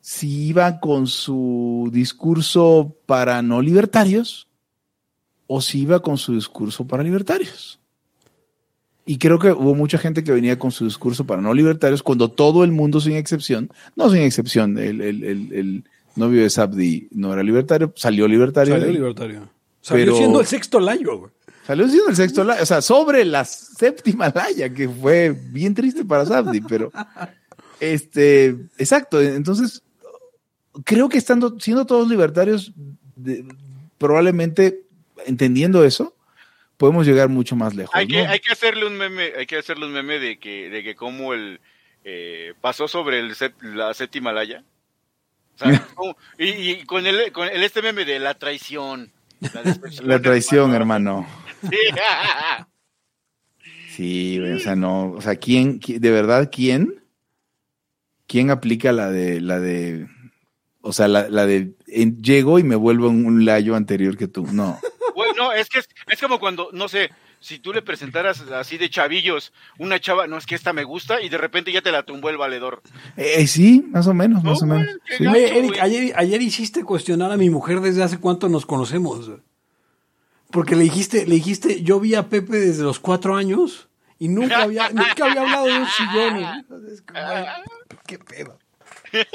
si 0.00 0.46
iba 0.50 0.78
con 0.78 1.08
su 1.08 1.90
discurso 1.92 2.94
para 3.06 3.42
no 3.42 3.60
libertarios 3.60 4.46
o 5.48 5.60
si 5.60 5.80
iba 5.80 5.98
con 6.00 6.16
su 6.16 6.32
discurso 6.34 6.86
para 6.86 7.02
libertarios. 7.02 7.80
Y 9.04 9.18
creo 9.18 9.40
que 9.40 9.50
hubo 9.50 9.74
mucha 9.74 9.98
gente 9.98 10.22
que 10.22 10.30
venía 10.30 10.60
con 10.60 10.70
su 10.70 10.84
discurso 10.84 11.26
para 11.26 11.42
no 11.42 11.52
libertarios 11.54 12.04
cuando 12.04 12.28
todo 12.30 12.62
el 12.62 12.70
mundo, 12.70 13.00
sin 13.00 13.14
excepción, 13.16 13.68
no 13.96 14.10
sin 14.10 14.20
excepción, 14.22 14.78
el- 14.78 15.00
el 15.00 15.84
novio 16.16 16.42
de 16.42 16.50
Sabdi 16.50 17.08
no 17.12 17.32
era 17.32 17.42
libertario, 17.42 17.92
salió 17.96 18.26
libertario. 18.28 18.74
Salió 18.74 18.90
libertario. 18.92 19.48
Salió 19.80 20.04
Pero- 20.06 20.16
siendo 20.16 20.40
el 20.40 20.46
sexto 20.46 20.80
layo, 20.80 21.18
güey. 21.18 21.32
Salió 21.66 21.86
siendo 21.88 22.08
el 22.10 22.16
sexto 22.16 22.42
laya, 22.44 22.62
o 22.62 22.66
sea, 22.66 22.82
sobre 22.82 23.24
la 23.24 23.44
séptima 23.44 24.32
laya, 24.34 24.72
que 24.74 24.88
fue 24.88 25.30
bien 25.30 25.74
triste 25.74 26.04
para 26.04 26.26
Sabdi, 26.26 26.60
pero 26.62 26.90
este, 27.78 28.56
exacto, 28.78 29.20
entonces 29.20 29.82
creo 30.84 31.08
que 31.08 31.18
estando, 31.18 31.58
siendo 31.60 31.86
todos 31.86 32.08
libertarios, 32.08 32.72
de- 33.16 33.44
probablemente 33.98 34.82
entendiendo 35.26 35.84
eso, 35.84 36.14
podemos 36.76 37.06
llegar 37.06 37.28
mucho 37.28 37.56
más 37.56 37.74
lejos. 37.74 37.94
Hay 37.94 38.06
que, 38.08 38.22
¿no? 38.24 38.30
hay 38.30 38.40
que 38.40 38.52
hacerle 38.52 38.86
un 38.86 38.96
meme, 38.96 39.32
hay 39.38 39.46
que 39.46 39.56
hacerle 39.58 39.86
un 39.86 39.92
meme 39.92 40.18
de 40.18 40.38
que, 40.38 40.70
de 40.70 40.82
que 40.82 40.94
como 40.96 41.34
el 41.34 41.60
eh, 42.04 42.54
pasó 42.60 42.88
sobre 42.88 43.20
el 43.20 43.34
la 43.62 43.92
séptima 43.94 44.32
laya. 44.32 44.64
O 45.60 45.68
sea, 45.70 45.86
como- 45.94 46.16
y, 46.38 46.48
y 46.48 46.84
con 46.84 47.06
el, 47.06 47.32
con 47.32 47.48
el 47.48 47.62
este 47.62 47.82
meme 47.82 48.04
de 48.04 48.18
la 48.18 48.34
traición. 48.34 49.12
La, 50.02 50.20
traición, 50.20 50.74
hermano. 50.74 51.26
Sí. 51.62 51.76
O 54.54 54.58
sea, 54.58 54.76
no, 54.76 55.12
o 55.12 55.20
sea, 55.20 55.36
¿quién, 55.36 55.78
qui- 55.78 55.98
de 55.98 56.10
verdad, 56.10 56.48
quién, 56.50 57.04
quién 58.26 58.50
aplica 58.50 58.92
la 58.92 59.10
de, 59.10 59.42
la 59.42 59.60
de, 59.60 60.06
o 60.80 60.92
sea, 60.94 61.06
la, 61.06 61.28
la 61.28 61.44
de, 61.44 61.74
en- 61.86 62.22
llego 62.22 62.58
y 62.58 62.62
me 62.62 62.76
vuelvo 62.76 63.08
un, 63.10 63.26
un 63.26 63.44
layo 63.44 63.76
anterior 63.76 64.16
que 64.16 64.26
tú, 64.26 64.46
no. 64.52 64.78
Bueno, 65.14 65.52
es 65.52 65.68
que 65.68 65.80
es, 65.80 65.88
es 66.08 66.18
como 66.18 66.38
cuando, 66.40 66.70
no 66.72 66.88
sé, 66.88 67.10
si 67.40 67.58
tú 67.58 67.72
le 67.72 67.82
presentaras 67.82 68.40
así 68.52 68.76
de 68.76 68.90
chavillos 68.90 69.52
una 69.78 69.98
chava, 69.98 70.26
no 70.26 70.36
es 70.36 70.46
que 70.46 70.54
esta 70.54 70.72
me 70.72 70.84
gusta 70.84 71.22
y 71.22 71.28
de 71.28 71.38
repente 71.38 71.72
ya 71.72 71.80
te 71.80 71.90
la 71.90 72.02
tumbó 72.02 72.28
el 72.28 72.36
valedor. 72.36 72.82
Eh, 73.16 73.46
sí, 73.46 73.84
más 73.88 74.06
o 74.06 74.14
menos, 74.14 74.44
más 74.44 74.62
o 74.62 74.66
menos. 74.66 74.86
sí. 75.16 75.24
gacho, 75.24 75.36
Oye, 75.36 75.58
Eric, 75.58 75.78
ayer, 75.80 76.12
ayer 76.16 76.42
hiciste 76.42 76.84
cuestionar 76.84 77.32
a 77.32 77.36
mi 77.36 77.50
mujer 77.50 77.80
desde 77.80 78.02
hace 78.02 78.18
cuánto 78.18 78.48
nos 78.48 78.66
conocemos. 78.66 79.30
Porque 80.50 80.76
le 80.76 80.84
dijiste, 80.84 81.26
le 81.26 81.36
dijiste, 81.36 81.82
yo 81.82 81.98
vi 81.98 82.14
a 82.14 82.28
Pepe 82.28 82.58
desde 82.58 82.82
los 82.82 83.00
cuatro 83.00 83.36
años 83.36 83.88
y 84.18 84.28
nunca 84.28 84.62
había, 84.62 84.88
nunca 84.90 85.24
había 85.24 85.40
hablado 85.40 85.66
de 85.66 85.78
un 85.78 85.86
sillón. 85.86 86.44
Es 86.92 87.00
que, 87.00 87.12
güey, 87.12 87.46
qué 88.06 88.18
pedo. 88.18 88.58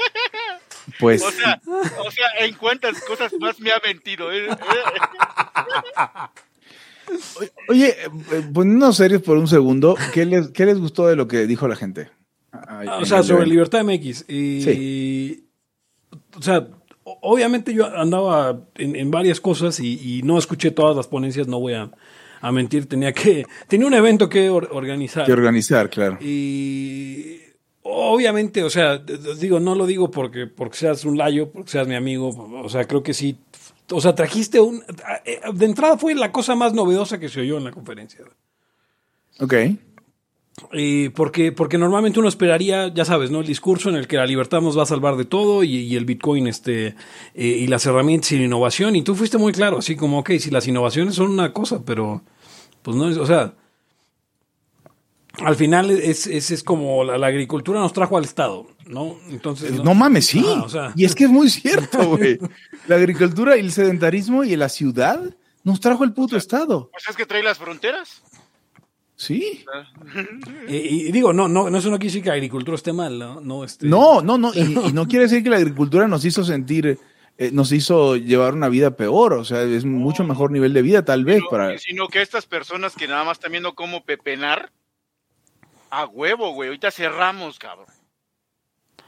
Pues, 1.00 1.20
O 1.20 1.32
sea, 1.32 1.60
o 1.66 2.10
sea, 2.12 2.26
en 2.38 2.54
cuántas 2.54 3.02
cosas 3.02 3.32
más 3.40 3.58
me 3.58 3.72
ha 3.72 3.80
mentido. 3.84 4.28
oye, 7.68 7.88
eh, 7.90 8.42
poniéndonos 8.52 8.96
serios 8.96 9.22
por 9.22 9.36
un 9.38 9.48
segundo, 9.48 9.96
¿qué 10.12 10.24
les, 10.24 10.48
qué 10.48 10.66
les 10.66 10.78
gustó 10.78 11.06
de 11.06 11.16
lo 11.16 11.28
que 11.28 11.46
dijo 11.46 11.68
la 11.68 11.76
gente? 11.76 12.10
Ay, 12.52 12.86
Ah, 12.90 12.98
o 13.02 13.04
sea, 13.04 13.22
sobre. 13.22 13.46
Libertad 13.46 13.84
MX. 13.84 14.24
Y, 14.28 15.44
O 16.38 16.42
sea, 16.42 16.68
obviamente 17.04 17.72
yo 17.74 17.86
andaba 17.86 18.60
en, 18.76 18.96
en 18.96 19.10
varias 19.10 19.40
cosas 19.40 19.78
y, 19.80 20.18
y 20.18 20.22
no 20.22 20.38
escuché 20.38 20.70
todas 20.70 20.96
las 20.96 21.06
ponencias, 21.06 21.46
no 21.48 21.60
voy 21.60 21.74
a, 21.74 21.90
a 22.40 22.52
mentir. 22.52 22.88
Tenía 22.88 23.12
que 23.12 23.44
tenía 23.68 23.86
un 23.86 23.94
evento 23.94 24.28
que 24.28 24.48
or- 24.50 24.68
organizar. 24.72 25.26
Que 25.26 25.32
organizar, 25.32 25.90
claro. 25.90 26.18
Y 26.20 27.40
obviamente, 27.82 28.62
o 28.64 28.70
sea, 28.70 28.98
digo, 29.38 29.60
no 29.60 29.74
lo 29.74 29.86
digo 29.86 30.10
porque, 30.10 30.46
porque 30.46 30.76
seas 30.78 31.04
un 31.04 31.16
layo, 31.18 31.50
porque 31.50 31.70
seas 31.70 31.86
mi 31.86 31.94
amigo, 31.94 32.28
o 32.64 32.68
sea, 32.68 32.84
creo 32.86 33.02
que 33.02 33.14
sí. 33.14 33.36
O 33.90 34.00
sea, 34.00 34.14
trajiste 34.14 34.60
un... 34.60 34.82
eh, 35.24 35.40
De 35.54 35.64
entrada 35.64 35.96
fue 35.98 36.14
la 36.14 36.32
cosa 36.32 36.54
más 36.54 36.72
novedosa 36.74 37.18
que 37.20 37.28
se 37.28 37.40
oyó 37.40 37.58
en 37.58 37.64
la 37.64 37.70
conferencia. 37.70 38.20
Ok. 39.40 39.54
Eh, 40.72 41.10
porque, 41.14 41.52
porque 41.52 41.76
normalmente 41.76 42.18
uno 42.18 42.28
esperaría, 42.28 42.88
ya 42.88 43.04
sabes, 43.04 43.30
¿no? 43.30 43.40
El 43.40 43.46
discurso 43.46 43.90
en 43.90 43.96
el 43.96 44.08
que 44.08 44.16
la 44.16 44.24
libertad 44.26 44.62
nos 44.62 44.76
va 44.76 44.84
a 44.84 44.86
salvar 44.86 45.16
de 45.16 45.26
todo 45.26 45.62
y, 45.62 45.76
y 45.76 45.96
el 45.96 46.06
Bitcoin 46.06 46.46
este, 46.46 46.88
eh, 46.88 46.94
y 47.34 47.66
las 47.66 47.84
herramientas 47.84 48.32
y 48.32 48.38
la 48.38 48.46
innovación. 48.46 48.96
Y 48.96 49.02
tú 49.02 49.14
fuiste 49.14 49.36
muy 49.36 49.52
claro, 49.52 49.78
así 49.78 49.96
como, 49.96 50.18
ok, 50.20 50.30
si 50.38 50.50
las 50.50 50.66
innovaciones 50.66 51.14
son 51.14 51.30
una 51.30 51.52
cosa, 51.52 51.82
pero 51.84 52.22
pues 52.82 52.96
no 52.96 53.10
es, 53.10 53.18
o 53.18 53.26
sea, 53.26 53.52
al 55.44 55.56
final 55.56 55.90
es, 55.90 56.26
es, 56.26 56.50
es 56.50 56.62
como 56.62 57.04
la, 57.04 57.18
la 57.18 57.26
agricultura 57.26 57.78
nos 57.78 57.92
trajo 57.92 58.16
al 58.16 58.24
Estado, 58.24 58.66
¿no? 58.86 59.16
Entonces, 59.28 59.84
No, 59.84 59.94
mames, 59.94 60.24
sí. 60.26 60.38
Ajá, 60.38 60.62
o 60.62 60.68
sea. 60.70 60.92
Y 60.96 61.04
es 61.04 61.14
que 61.14 61.24
es 61.24 61.30
muy 61.30 61.50
cierto, 61.50 61.98
güey. 62.16 62.38
La 62.88 62.96
agricultura 62.96 63.56
y 63.56 63.60
el 63.60 63.72
sedentarismo 63.72 64.44
y 64.44 64.54
la 64.56 64.68
ciudad 64.68 65.20
nos 65.64 65.80
trajo 65.80 66.04
el 66.04 66.12
puto 66.12 66.36
Estado. 66.36 66.88
Pues 66.92 67.08
es 67.08 67.16
que 67.16 67.26
trae 67.26 67.42
las 67.42 67.58
fronteras. 67.58 68.22
Sí. 69.16 69.64
Y, 70.68 71.08
y 71.08 71.12
digo, 71.12 71.32
no, 71.32 71.48
no, 71.48 71.70
no, 71.70 71.78
eso 71.78 71.90
no 71.90 71.96
quiere 71.98 72.08
decir 72.10 72.22
que 72.22 72.28
la 72.28 72.34
agricultura 72.34 72.74
esté 72.74 72.92
mal, 72.92 73.18
¿no? 73.18 73.40
No, 73.40 73.64
este, 73.64 73.86
No, 73.86 74.20
no, 74.20 74.36
no. 74.38 74.52
Y, 74.54 74.60
y 74.60 74.92
no 74.92 75.06
quiere 75.06 75.24
decir 75.26 75.42
que 75.44 75.50
la 75.50 75.56
agricultura 75.58 76.08
nos 76.08 76.24
hizo 76.24 76.42
sentir, 76.44 76.98
eh, 77.38 77.50
nos 77.52 77.70
hizo 77.72 78.16
llevar 78.16 78.54
una 78.54 78.68
vida 78.68 78.96
peor. 78.96 79.32
O 79.34 79.44
sea, 79.44 79.62
es 79.62 79.84
mucho 79.84 80.24
mejor 80.24 80.50
nivel 80.50 80.72
de 80.72 80.82
vida, 80.82 81.04
tal 81.04 81.24
vez. 81.24 81.38
Sino- 81.38 81.50
para 81.50 81.78
Sino 81.78 82.08
que 82.08 82.20
estas 82.22 82.46
personas 82.46 82.94
que 82.96 83.06
nada 83.08 83.24
más 83.24 83.38
están 83.38 83.52
viendo 83.52 83.74
cómo 83.74 84.04
pepenar, 84.04 84.70
a 85.90 86.04
huevo, 86.06 86.52
güey. 86.52 86.68
Ahorita 86.68 86.90
cerramos, 86.90 87.58
cabrón. 87.58 87.86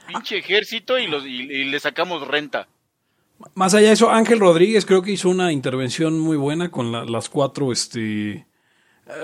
Pinche 0.07 0.38
ejército 0.38 0.99
y, 0.99 1.07
los, 1.09 1.25
y, 1.27 1.43
y 1.43 1.64
le 1.64 1.81
sacamos 1.81 2.27
renta. 2.27 2.69
Más 3.55 3.74
allá 3.74 3.88
de 3.88 3.92
eso, 3.94 4.11
Ángel 4.11 4.40
Rodríguez 4.40 4.85
creo 4.85 5.03
que 5.03 5.12
hizo 5.12 5.29
una 5.29 5.53
intervención 5.53 6.18
muy 6.18 6.37
buena 6.37 6.70
con 6.70 6.90
la- 6.92 7.05
las 7.05 7.29
cuatro, 7.29 7.70
este, 7.72 8.31
eh, 8.33 8.46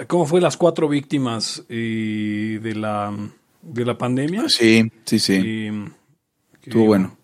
¿cómo 0.07 0.25
fue? 0.27 0.41
Las 0.41 0.57
cuatro 0.57 0.89
víctimas 0.89 1.65
eh, 1.69 2.59
de 2.63 2.75
la 2.75 3.13
de 3.63 3.85
la 3.85 3.97
pandemia. 3.97 4.49
Sí, 4.49 4.91
sí, 5.05 5.19
sí. 5.19 5.41
Eh, 5.45 5.85
Estuvo 6.63 6.85
bueno. 6.87 7.17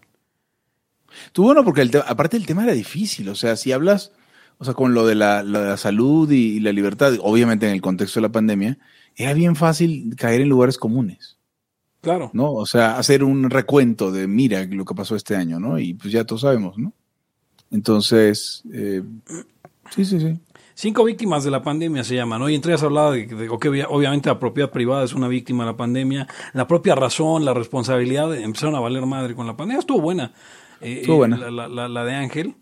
Estuvo 1.26 1.46
bueno 1.46 1.64
porque 1.64 1.83
el 1.83 1.90
aparte 2.07 2.37
el 2.37 2.46
tema 2.46 2.64
era 2.64 2.72
difícil. 2.72 3.29
O 3.29 3.35
sea, 3.35 3.57
si 3.57 3.72
hablas, 3.72 4.12
o 4.59 4.64
sea, 4.64 4.74
con 4.74 4.94
lo 4.94 5.07
de 5.07 5.14
la, 5.14 5.42
lo 5.42 5.61
de 5.61 5.66
la 5.70 5.76
salud 5.76 6.31
y, 6.31 6.57
y 6.57 6.61
la 6.61 6.72
libertad, 6.72 7.14
obviamente 7.20 7.66
en 7.66 7.72
el 7.72 7.81
contexto 7.83 8.20
de 8.20 8.22
la 8.22 8.33
pandemia, 8.33 8.79
era 9.16 9.35
bien 9.35 9.55
fácil 9.55 10.14
caer 10.16 10.40
en 10.40 10.48
lugares 10.48 10.79
comunes. 10.79 11.37
Claro. 12.00 12.30
¿no? 12.32 12.52
O 12.52 12.66
sea, 12.66 12.96
hacer 12.98 13.22
un 13.22 13.50
recuento 13.50 14.10
de, 14.10 14.26
mira, 14.26 14.64
lo 14.64 14.84
que 14.84 14.94
pasó 14.94 15.16
este 15.16 15.36
año, 15.36 15.60
¿no? 15.60 15.78
Y 15.78 15.94
pues 15.94 16.12
ya 16.12 16.24
todos 16.24 16.40
sabemos, 16.42 16.78
¿no? 16.78 16.92
Entonces, 17.70 18.62
eh, 18.72 19.02
sí, 19.94 20.04
sí, 20.04 20.18
sí. 20.20 20.38
Cinco 20.74 21.04
víctimas 21.04 21.44
de 21.44 21.50
la 21.50 21.62
pandemia 21.62 22.02
se 22.04 22.14
llama, 22.14 22.38
¿no? 22.38 22.48
Y 22.48 22.54
entre 22.54 22.72
ellas 22.72 22.82
hablaba 22.82 23.12
de, 23.12 23.26
que 23.26 23.34
obvia- 23.50 23.86
obviamente 23.90 24.28
la 24.30 24.38
propiedad 24.38 24.70
privada 24.70 25.04
es 25.04 25.12
una 25.12 25.28
víctima 25.28 25.64
de 25.64 25.72
la 25.72 25.76
pandemia, 25.76 26.26
la 26.54 26.66
propia 26.66 26.94
razón, 26.94 27.44
la 27.44 27.52
responsabilidad 27.52 28.34
empezaron 28.34 28.74
a 28.76 28.80
valer 28.80 29.04
madre 29.04 29.34
con 29.34 29.46
la 29.46 29.56
pandemia. 29.56 29.80
Estuvo 29.80 30.00
buena. 30.00 30.32
eh, 30.80 31.00
Estuvo 31.02 31.16
eh, 31.16 31.18
buena. 31.18 31.36
La, 31.36 31.50
la- 31.50 31.68
la- 31.68 31.88
la 31.88 32.04
de 32.04 32.14
Ángel. 32.14 32.54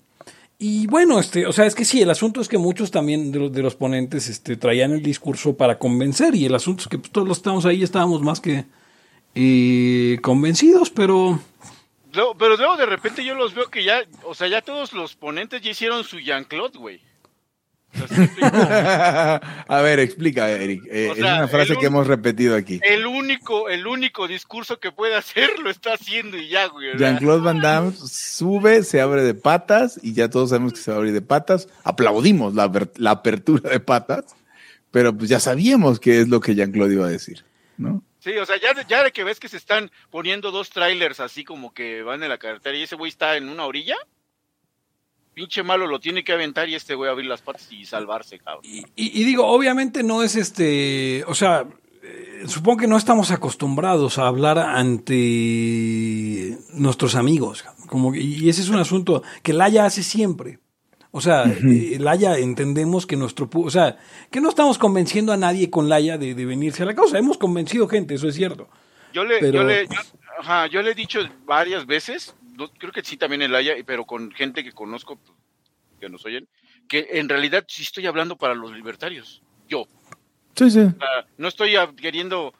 Y 0.58 0.88
bueno, 0.88 1.20
este, 1.20 1.46
o 1.46 1.52
sea, 1.52 1.66
es 1.66 1.76
que 1.76 1.84
sí, 1.84 2.02
el 2.02 2.10
asunto 2.10 2.40
es 2.40 2.48
que 2.48 2.58
muchos 2.58 2.90
también 2.90 3.30
de 3.30 3.38
los, 3.38 3.52
de 3.52 3.62
los 3.62 3.76
ponentes 3.76 4.28
este, 4.28 4.56
traían 4.56 4.90
el 4.90 5.02
discurso 5.04 5.56
para 5.56 5.78
convencer 5.78 6.34
y 6.34 6.44
el 6.46 6.54
asunto 6.56 6.82
es 6.82 6.88
que 6.88 6.98
pues, 6.98 7.12
todos 7.12 7.28
los 7.28 7.36
que 7.36 7.40
estábamos 7.42 7.64
ahí 7.66 7.84
estábamos 7.84 8.20
más 8.22 8.40
que 8.40 8.64
eh, 9.34 10.18
convencidos, 10.22 10.90
pero 10.90 11.40
Luego- 12.12 12.36
pero 12.38 12.56
luego 12.56 12.76
de 12.76 12.86
repente 12.86 13.24
yo 13.24 13.34
los 13.34 13.54
veo 13.54 13.68
que 13.70 13.84
ya, 13.84 14.00
o 14.24 14.34
sea, 14.34 14.48
ya 14.48 14.62
todos 14.62 14.92
los 14.92 15.14
ponentes 15.14 15.60
ya 15.62 15.70
hicieron 15.70 16.04
su 16.04 16.18
Jean-Claude, 16.18 16.78
güey. 16.78 17.00
A 18.42 19.80
ver, 19.82 19.98
explica, 20.00 20.50
Eric. 20.50 20.82
Eh, 20.90 21.08
O 21.10 21.14
sea, 21.14 21.34
es 21.34 21.38
una 21.38 21.48
frase 21.48 21.76
que 21.76 21.86
hemos 21.86 22.06
repetido 22.06 22.54
aquí. 22.56 22.80
el 22.82 23.06
único, 23.06 23.68
el 23.68 23.86
único 23.86 24.28
discurso 24.28 24.78
que 24.78 24.92
puede 24.92 25.14
hacer 25.16 25.58
lo 25.62 25.70
está 25.70 25.94
haciendo 25.94 26.36
y 26.36 26.48
ya, 26.48 26.66
güey. 26.66 26.96
Jean-Claude 26.98 27.40
Van 27.42 27.60
Damme 27.60 27.92
sube, 27.92 28.82
se 28.84 29.00
abre 29.00 29.22
de 29.22 29.34
patas 29.34 29.98
y 30.02 30.12
ya 30.12 30.28
todos 30.28 30.50
sabemos 30.50 30.72
que 30.72 30.80
se 30.80 30.90
va 30.90 30.96
a 30.96 30.98
abrir 30.98 31.14
de 31.14 31.22
patas. 31.22 31.68
Aplaudimos 31.84 32.54
la, 32.54 32.70
la 32.96 33.10
apertura 33.10 33.70
de 33.70 33.80
patas, 33.80 34.24
pero 34.90 35.16
pues 35.16 35.28
ya 35.30 35.40
sabíamos 35.40 35.98
qué 36.00 36.20
es 36.20 36.28
lo 36.28 36.40
que 36.40 36.54
Jean-Claude 36.54 36.94
iba 36.94 37.06
a 37.06 37.10
decir, 37.10 37.44
¿no? 37.76 38.02
Sí, 38.18 38.36
o 38.36 38.44
sea, 38.44 38.56
ya, 38.60 39.02
de- 39.04 39.12
que 39.12 39.24
ves 39.24 39.38
que 39.38 39.48
se 39.48 39.56
están 39.56 39.90
poniendo 40.10 40.50
dos 40.50 40.70
trailers 40.70 41.20
así 41.20 41.44
como 41.44 41.72
que 41.72 42.02
van 42.02 42.22
en 42.22 42.28
la 42.28 42.38
carretera 42.38 42.76
y 42.76 42.82
ese 42.82 42.96
güey 42.96 43.10
está 43.10 43.36
en 43.36 43.48
una 43.48 43.64
orilla, 43.64 43.96
pinche 45.34 45.62
malo 45.62 45.86
lo 45.86 46.00
tiene 46.00 46.24
que 46.24 46.32
aventar 46.32 46.68
y 46.68 46.74
este 46.74 46.96
güey 46.96 47.08
abrir 47.10 47.26
las 47.26 47.42
patas 47.42 47.70
y 47.70 47.86
salvarse, 47.86 48.40
cabrón. 48.40 48.62
Y, 48.64 49.24
digo, 49.24 49.46
obviamente 49.46 50.02
no 50.02 50.24
es 50.24 50.34
este, 50.34 51.22
o 51.28 51.34
sea, 51.34 51.64
eh, 52.02 52.42
supongo 52.48 52.78
que 52.78 52.86
no 52.88 52.96
estamos 52.96 53.30
acostumbrados 53.30 54.18
a 54.18 54.26
hablar 54.26 54.58
ante 54.58 56.58
nuestros 56.74 57.14
amigos, 57.14 57.64
como 57.86 58.14
y 58.16 58.48
ese 58.48 58.62
es 58.62 58.68
un 58.68 58.78
asunto 58.80 59.22
que 59.42 59.52
Laya 59.52 59.84
hace 59.84 60.02
siempre. 60.02 60.58
O 61.18 61.20
sea, 61.20 61.44
eh, 61.44 61.96
Laya 61.98 62.38
entendemos 62.38 63.06
que 63.06 63.16
nuestro, 63.16 63.50
o 63.52 63.70
sea, 63.70 63.98
que 64.30 64.40
no 64.40 64.48
estamos 64.48 64.78
convenciendo 64.78 65.32
a 65.32 65.36
nadie 65.36 65.68
con 65.68 65.88
Laya 65.88 66.16
de, 66.16 66.34
de 66.34 66.46
venirse 66.46 66.84
a 66.84 66.86
la 66.86 66.94
causa. 66.94 67.18
Hemos 67.18 67.38
convencido 67.38 67.88
gente, 67.88 68.14
eso 68.14 68.28
es 68.28 68.36
cierto. 68.36 68.68
Yo 69.12 69.24
le, 69.24 69.38
Pero- 69.40 69.52
yo 69.54 69.64
le, 69.64 69.86
yo- 69.88 70.00
ajá, 70.38 70.66
yo 70.68 70.80
le 70.80 70.92
he 70.92 70.94
dicho 70.94 71.18
varias 71.44 71.86
veces, 71.86 72.34
no- 72.56 72.70
creo 72.70 72.92
que 72.92 73.02
sí 73.02 73.16
también 73.16 73.42
en 73.42 73.50
Laia, 73.50 73.74
pero 73.84 74.04
con 74.04 74.30
gente 74.30 74.62
que 74.62 74.70
conozco, 74.72 75.18
que 76.00 76.08
nos 76.08 76.24
oyen, 76.24 76.46
que 76.88 77.06
en 77.14 77.28
realidad 77.28 77.64
sí 77.66 77.82
estoy 77.82 78.06
hablando 78.06 78.36
para 78.36 78.54
los 78.54 78.70
libertarios. 78.72 79.42
Yo, 79.68 79.86
Sí, 80.54 80.70
sí. 80.70 80.80
O 80.80 80.90
sea, 80.98 81.26
no 81.36 81.48
estoy 81.48 81.74
queriendo, 81.96 82.52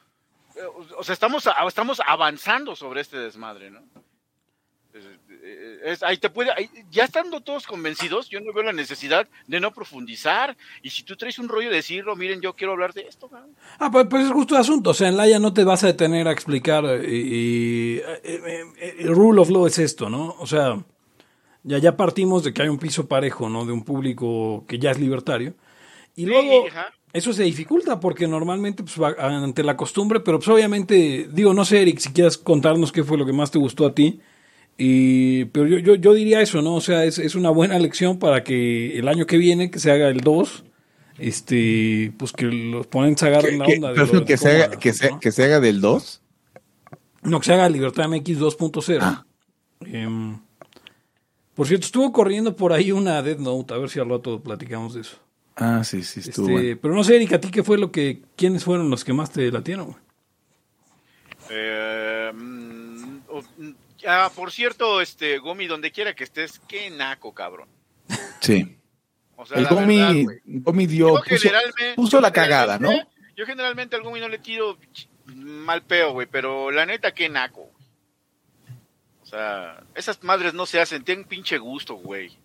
eh, 0.57 0.61
o 0.97 1.03
sea, 1.05 1.13
estamos, 1.13 1.49
estamos 1.67 2.01
avanzando 2.07 2.75
sobre 2.77 3.01
este 3.01 3.19
desmadre, 3.19 3.71
¿no? 3.71 3.81
Es- 5.85 6.03
eh, 6.03 6.07
ahí 6.07 6.17
te 6.19 6.31
puede, 6.31 6.51
ahí- 6.53 6.71
ya 6.91 7.05
estando 7.05 7.41
todos 7.41 7.67
convencidos, 7.67 8.29
yo 8.29 8.41
no 8.41 8.53
veo 8.53 8.65
la 8.65 8.73
necesidad 8.73 9.29
de 9.47 9.61
no 9.61 9.73
profundizar. 9.73 10.57
Y 10.83 10.91
si 10.91 11.03
tú 11.03 11.17
traes 11.17 11.39
un 11.39 11.49
rollo 11.49 11.71
de 11.71 11.77
decirlo, 11.77 12.15
miren, 12.17 12.41
yo 12.41 12.55
quiero 12.55 12.73
hablar 12.73 12.93
de 12.93 13.03
esto. 13.03 13.31
Ah, 13.79 13.91
pues, 13.91 14.07
pues 14.09 14.27
es 14.27 14.33
justo 14.33 14.55
el 14.55 14.61
asunto. 14.61 14.91
O 14.91 14.95
sea, 14.95 15.09
en 15.09 15.17
Laia 15.17 15.39
no 15.39 15.53
te 15.53 15.65
vas 15.65 15.85
a 15.85 15.89
detener 15.89 16.29
a 16.29 16.33
explicar. 16.33 16.85
y, 17.07 18.01
el 18.79 19.15
rule 19.15 19.41
of 19.41 19.51
law 19.51 19.67
es 19.67 19.79
esto, 19.79 20.09
¿no? 20.09 20.35
O 20.39 20.47
sea, 20.47 20.83
ya, 21.63 21.79
ya 21.79 21.97
partimos 21.97 22.45
de 22.45 22.53
que 22.53 22.63
hay 22.63 22.69
un 22.69 22.79
piso 22.79 23.07
parejo, 23.09 23.49
¿no? 23.49 23.65
De 23.65 23.73
un 23.73 23.85
público 23.85 24.65
que 24.67 24.79
ya 24.79 24.91
es 24.91 24.99
libertario. 24.99 25.55
Y 26.17 26.27
luego 26.27 26.67
eso 27.13 27.33
se 27.33 27.45
dificulta 27.45 28.01
porque 28.01 28.27
normalmente, 28.27 28.83
pues, 28.83 29.01
va 29.01 29.15
ante 29.19 29.63
la 29.63 29.77
costumbre, 29.77 30.21
pero 30.21 30.39
pues 30.39 30.49
obviamente, 30.49 31.29
digo, 31.33 31.55
no 31.55 31.65
sé, 31.65 31.83
Eric, 31.83 31.99
si 32.01 32.13
quieres 32.13 32.37
contarnos 32.37 32.93
qué 32.93 33.05
fue 33.05 33.17
lo 33.17 33.25
que 33.25 33.33
más 33.33 33.51
te 33.51 33.59
gustó 33.59 33.87
a 33.87 33.95
ti. 33.95 34.21
Y, 34.81 35.47
pero 35.47 35.67
yo, 35.67 35.79
yo, 35.79 35.97
yo 35.97 36.15
diría 36.15 36.41
eso, 36.41 36.63
¿no? 36.63 36.77
O 36.77 36.81
sea, 36.81 37.05
es, 37.05 37.19
es 37.19 37.35
una 37.35 37.51
buena 37.51 37.77
lección 37.81 38.21
para 38.21 38.45
que 38.45 38.97
el 38.97 39.09
año 39.09 39.27
que 39.27 39.37
viene, 39.37 39.73
que 39.73 39.81
se 39.81 39.91
haga 39.91 40.09
el 40.09 40.21
2, 40.21 40.65
este, 41.19 42.13
pues 42.17 42.33
que 42.33 42.47
los 42.47 42.87
ponentes 42.87 43.25
agarren 43.25 43.59
la 43.59 43.67
Que, 43.67 43.75
onda. 43.75 43.89
de 43.89 43.95
perdón, 43.97 44.15
lo 44.15 44.21
de 44.21 44.27
que 44.27 44.37
se 44.37 44.51
haga, 44.51 44.71
que, 44.79 44.93
se, 44.93 45.11
¿no? 45.11 45.19
que 45.19 45.33
se 45.33 45.45
haga 45.45 45.59
del 45.59 45.81
2. 45.81 46.23
No, 47.23 47.41
que 47.41 47.47
se 47.47 47.53
haga 47.55 47.69
Libertad 47.69 48.09
MX 48.09 48.39
2.0. 48.39 48.99
Ah. 49.03 49.27
Em, 49.81 50.39
por 51.55 51.67
cierto, 51.67 51.87
estuvo 51.87 52.13
corriendo 52.13 52.55
por 52.55 52.73
ahí 52.73 52.93
una 52.93 53.21
Death 53.21 53.41
Note, 53.41 53.75
a 53.75 53.79
ver 53.79 53.91
si 53.91 53.99
al 53.99 54.09
rato 54.09 54.41
platicamos 54.41 54.95
de 54.95 55.01
eso. 55.01 55.17
Ah, 55.57 55.83
sí, 55.83 56.05
sí, 56.05 56.21
estuvo 56.21 56.51
Este, 56.51 56.53
bueno. 56.53 56.79
Pero 56.81 56.95
no 56.95 57.03
sé, 57.03 57.17
Erika, 57.17 57.35
¿a 57.37 57.41
ti 57.41 57.51
qué 57.51 57.65
fue 57.65 57.79
lo 57.79 57.91
que, 57.91 58.23
quiénes 58.37 58.63
fueron 58.63 58.91
los 58.91 59.05
que 59.05 59.13
más 59.13 59.33
te 59.33 59.51
latieron? 59.51 59.87
güey? 59.87 59.97
Eh, 61.51 62.31
mm, 62.33 63.19
ah, 64.09 64.31
por 64.35 64.51
cierto, 64.51 65.01
este, 65.01 65.39
Gomi, 65.39 65.67
donde 65.67 65.93
quiera 65.93 66.15
que 66.15 66.25
estés, 66.25 66.61
qué 66.67 66.91
naco, 66.91 67.33
cabrón. 67.35 67.69
Sí. 68.41 68.77
O 69.37 69.47
sea, 69.47 69.59
El 69.59 69.65
verdad, 69.65 69.81
Gomi. 69.81 70.27
Gomi 70.45 70.87
dio, 70.87 71.23
Yo 71.25 71.95
puso, 71.95 72.21
la 72.21 72.33
cagada, 72.33 72.79
¿no? 72.79 72.91
Yo 73.37 73.47
generalmente 73.47 73.95
al 73.95 74.03
Gomi 74.03 74.19
no 74.19 74.29
le 74.29 74.39
tiro 74.39 74.79
mal 75.27 75.83
peo, 75.83 76.13
güey, 76.13 76.27
pero 76.27 76.71
la 76.71 76.87
neta, 76.87 77.13
qué 77.13 77.29
naco. 77.29 77.71
O 79.23 79.27
sea, 79.27 79.83
esas 79.95 80.23
madres 80.25 80.55
no 80.55 80.65
se 80.67 80.81
hacen, 80.81 81.05
ten 81.05 81.25
pinche 81.25 81.59
gusto, 81.59 81.95
güey. 81.97 82.37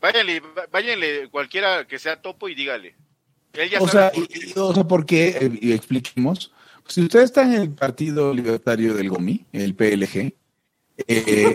Váyanle, 0.00 0.42
váyanle 0.70 1.28
cualquiera 1.28 1.86
que 1.86 1.98
sea 1.98 2.22
topo 2.22 2.48
y 2.48 2.54
dígale. 2.54 2.94
Él 3.52 3.68
ya 3.68 3.80
O 3.80 3.88
sabe 3.88 3.92
sea, 3.92 4.10
por 4.12 4.22
y- 4.22 4.52
o 4.56 4.72
sea. 4.74 4.84
Eh, 5.40 5.58
Y 5.60 5.72
expliquemos. 5.72 6.52
Si 6.86 7.02
usted 7.02 7.20
está 7.20 7.42
en 7.42 7.52
el 7.52 7.70
Partido 7.70 8.34
Libertario 8.34 8.94
del 8.94 9.10
Gomi, 9.10 9.46
el 9.52 9.74
PLG, 9.74 10.34
eh, 11.06 11.54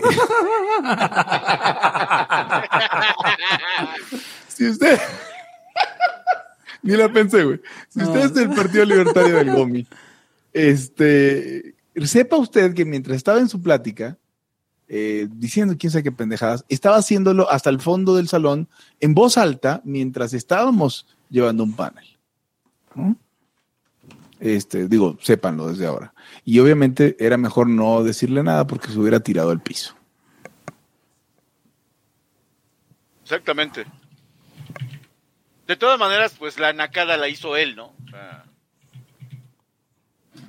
si 4.48 4.68
usted... 4.68 4.98
Ni 6.82 6.96
la 6.96 7.12
pensé, 7.12 7.44
güey. 7.44 7.60
Si 7.88 8.02
usted 8.02 8.20
es 8.26 8.34
del 8.34 8.50
Partido 8.50 8.84
Libertario 8.84 9.36
del 9.36 9.50
Gomi, 9.52 9.86
este, 10.52 11.74
sepa 12.04 12.36
usted 12.36 12.74
que 12.74 12.84
mientras 12.84 13.16
estaba 13.16 13.40
en 13.40 13.48
su 13.48 13.60
plática, 13.60 14.16
eh, 14.88 15.26
diciendo 15.32 15.74
quién 15.78 15.90
sabe 15.90 16.04
qué 16.04 16.12
pendejadas, 16.12 16.64
estaba 16.68 16.96
haciéndolo 16.96 17.50
hasta 17.50 17.70
el 17.70 17.80
fondo 17.80 18.14
del 18.14 18.28
salón 18.28 18.68
en 19.00 19.14
voz 19.14 19.36
alta 19.36 19.80
mientras 19.84 20.32
estábamos 20.32 21.06
llevando 21.28 21.64
un 21.64 21.74
panel. 21.74 22.04
¿no? 22.94 23.16
Este, 24.40 24.86
digo, 24.88 25.16
sépanlo 25.22 25.68
desde 25.68 25.86
ahora. 25.86 26.12
Y 26.44 26.58
obviamente 26.58 27.16
era 27.18 27.36
mejor 27.36 27.68
no 27.68 28.02
decirle 28.04 28.42
nada 28.42 28.66
porque 28.66 28.88
se 28.88 28.98
hubiera 28.98 29.20
tirado 29.20 29.50
al 29.50 29.62
piso. 29.62 29.94
Exactamente. 33.22 33.86
De 35.66 35.76
todas 35.76 35.98
maneras, 35.98 36.34
pues 36.38 36.58
la 36.60 36.72
nacada 36.72 37.16
la 37.16 37.28
hizo 37.28 37.56
él, 37.56 37.74
¿no? 37.74 37.86
O 38.06 38.08
sea, 38.10 38.44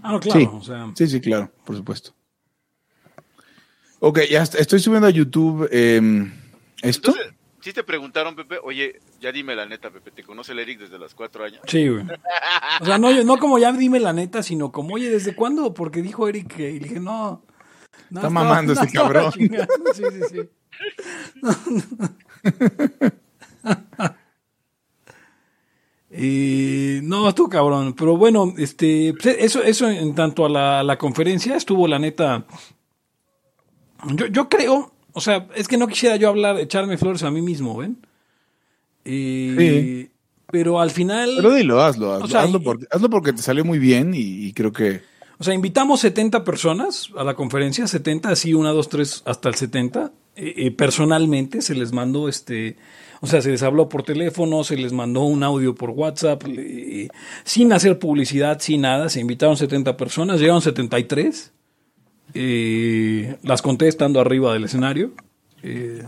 Ah, 0.04 0.12
no, 0.12 0.20
claro. 0.20 0.40
sí. 0.40 0.48
O 0.52 0.62
sea, 0.62 0.92
sí, 0.96 1.08
sí, 1.08 1.20
claro, 1.20 1.52
por 1.66 1.76
supuesto. 1.76 2.14
Ok, 4.00 4.20
ya 4.30 4.44
est- 4.44 4.56
estoy 4.56 4.80
subiendo 4.80 5.08
a 5.08 5.12
YouTube 5.12 5.68
em, 5.72 6.32
esto. 6.84 7.10
Entonces, 7.12 7.34
si 7.68 7.74
te 7.74 7.84
preguntaron, 7.84 8.36
Pepe, 8.36 8.58
oye, 8.64 9.00
ya 9.20 9.32
dime 9.32 9.56
la 9.56 9.66
neta, 9.66 9.90
Pepe, 9.92 10.12
¿te 10.12 10.24
conoce 10.24 10.54
el 10.54 10.60
Eric 10.60 10.80
desde 10.80 10.98
los 10.98 11.14
cuatro 11.14 11.44
años? 11.44 11.62
sí, 11.68 11.88
güey. 11.88 12.06
O 12.82 12.86
sea, 12.86 12.98
no, 12.98 13.12
yo- 13.12 13.24
no 13.24 13.38
como 13.38 13.60
ya 13.60 13.72
dime 13.74 14.00
la 14.00 14.14
neta, 14.14 14.42
sino 14.44 14.72
como, 14.72 14.96
oye, 14.96 15.10
¿desde 15.10 15.36
cuándo? 15.36 15.74
Porque 15.74 16.02
dijo 16.02 16.28
Eric 16.28 16.56
que, 16.56 16.72
y 16.72 16.80
le 16.80 16.88
dije, 16.88 17.00
no. 17.00 17.44
no 18.10 18.20
Está 18.20 18.30
mamando 18.30 18.74
este 18.74 18.86
estaba 18.86 19.12
cabrón. 19.12 19.32
chingando. 19.34 19.68
Sí, 19.94 20.04
sí, 20.12 20.22
sí. 20.32 20.42
Y 26.10 27.00
no, 27.04 27.28
estuvo 27.28 27.50
cabrón. 27.50 27.94
Pero 27.94 28.18
bueno, 28.18 28.54
este, 28.58 29.14
pues, 29.22 29.36
eso, 29.40 29.62
eso 29.64 29.90
en 29.90 30.16
tanto 30.16 30.46
a 30.46 30.50
la, 30.50 30.84
la 30.84 30.98
conferencia 30.98 31.56
estuvo 31.56 31.88
la 31.88 32.00
neta. 32.00 32.46
Yo, 34.14 34.28
yo 34.28 34.48
creo, 34.48 34.94
o 35.18 35.22
sea, 35.22 35.48
es 35.56 35.68
que 35.68 35.78
no 35.78 35.88
quisiera 35.88 36.16
yo 36.16 36.30
hablar, 36.30 36.60
echarme 36.60 36.98
flores 36.98 37.24
a 37.24 37.32
mí 37.32 37.42
mismo, 37.42 37.76
¿ven? 37.76 37.98
Y- 39.04 39.56
Sí. 39.58 40.12
Pero 40.50 40.80
al 40.80 40.92
final. 40.92 41.34
Pero 41.36 41.54
dilo, 41.54 41.82
hazlo, 41.82 42.14
hazlo, 42.14 42.28
sea, 42.30 42.44
hazlo 42.44 42.62
porque, 42.62 42.86
hazlo 42.90 43.10
porque 43.10 43.34
te 43.34 43.42
salió 43.42 43.66
muy 43.66 43.80
bien 43.80 44.14
y, 44.14 44.46
y 44.46 44.54
creo 44.54 44.72
que... 44.72 45.02
O 45.40 45.44
sea, 45.44 45.54
invitamos 45.54 46.00
70 46.00 46.46
personas 46.46 47.10
a 47.18 47.24
la 47.26 47.34
conferencia, 47.36 47.86
70, 47.86 48.30
así, 48.30 48.54
una, 48.54 48.72
dos, 48.72 48.88
tres, 48.88 49.24
hasta 49.26 49.50
el 49.50 49.56
70. 49.56 50.14
Eh, 50.38 50.54
eh, 50.56 50.72
personalmente 50.72 51.62
se 51.62 51.76
les 51.76 51.92
mandó 51.92 52.30
este. 52.30 52.78
O 53.20 53.28
sea, 53.28 53.42
se 53.42 53.50
les 53.52 53.62
habló 53.62 53.90
por 53.90 54.04
teléfono, 54.04 54.64
se 54.64 54.78
les 54.78 54.94
mandó 54.94 55.24
un 55.24 55.44
audio 55.44 55.76
por 55.76 55.90
WhatsApp, 55.90 56.44
eh, 56.48 57.10
sin 57.44 57.74
hacer 57.74 58.00
publicidad, 58.00 58.60
sin 58.62 58.82
nada. 58.82 59.10
Se 59.10 59.20
invitaron 59.20 59.58
70 59.58 59.98
personas, 59.98 60.40
llegaron 60.40 60.62
73. 60.62 61.52
Eh, 62.34 63.38
las 63.44 63.62
conté 63.62 63.88
estando 63.88 64.20
arriba 64.20 64.54
del 64.54 64.66
escenario. 64.66 65.12
Eh, 65.64 66.04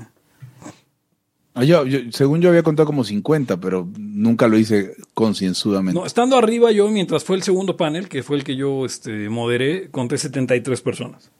Ah, 1.55 1.63
yo- 1.65 1.85
yo- 1.85 1.99
según 2.11 2.39
yo 2.41 2.49
había 2.49 2.63
contado 2.63 2.85
como 2.85 3.03
50, 3.03 3.59
pero 3.59 3.85
nunca 3.97 4.47
lo 4.47 4.57
hice 4.57 4.93
concienzudamente. 5.13 5.99
no, 5.99 6.05
estando 6.05 6.37
arriba, 6.37 6.71
yo, 6.71 6.87
mientras 6.89 7.23
fue 7.25 7.35
el 7.35 7.43
segundo 7.43 7.75
panel, 7.75 8.07
que 8.07 8.23
fue 8.23 8.37
el 8.37 8.43
que 8.45 8.55
yo 8.55 8.85
este, 8.85 9.27
moderé, 9.29 9.89
conté 9.91 10.17
73 10.17 10.79
personas. 10.81 11.31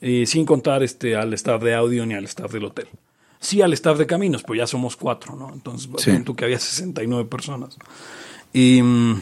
Eh, 0.00 0.24
sin 0.26 0.46
contar 0.46 0.82
este, 0.82 1.14
al 1.14 1.32
staff 1.34 1.62
de 1.62 1.74
audio 1.74 2.04
ni 2.06 2.14
al 2.14 2.24
staff 2.24 2.50
del 2.52 2.64
hotel. 2.64 2.86
Sí 3.38 3.62
al 3.62 3.72
staff 3.74 3.98
de 3.98 4.06
caminos, 4.06 4.42
pues 4.42 4.58
ya 4.58 4.66
somos 4.66 4.96
cuatro, 4.96 5.36
¿no? 5.36 5.52
Entonces, 5.52 5.88
Sí. 5.98 6.10
tú 6.24 6.34
que 6.34 6.44
había 6.46 6.58
69 6.58 7.26
personas. 7.28 7.76
Y, 8.52 8.82
mm, 8.82 9.20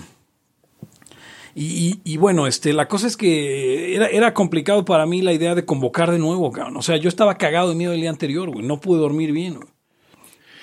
y, 1.55 2.01
y- 2.05 2.17
bueno, 2.17 2.47
este, 2.47 2.73
la 2.73 2.89
cosa 2.89 3.07
es 3.07 3.17
que 3.17 3.95
era, 3.95 4.07
era 4.09 4.35
complicado 4.35 4.85
para 4.85 5.07
mí 5.07 5.23
la 5.23 5.33
idea 5.33 5.55
de 5.55 5.65
convocar 5.65 6.11
de 6.11 6.19
nuevo, 6.19 6.51
cabrón. 6.51 6.77
O 6.77 6.83
sea, 6.83 6.97
yo 6.97 7.09
estaba 7.09 7.37
cagado 7.39 7.69
de 7.71 7.75
miedo 7.77 7.93
el 7.93 8.01
día 8.01 8.11
anterior, 8.11 8.51
güey. 8.51 8.67
No 8.67 8.81
pude 8.81 8.99
dormir 9.01 9.33
bien. 9.33 9.59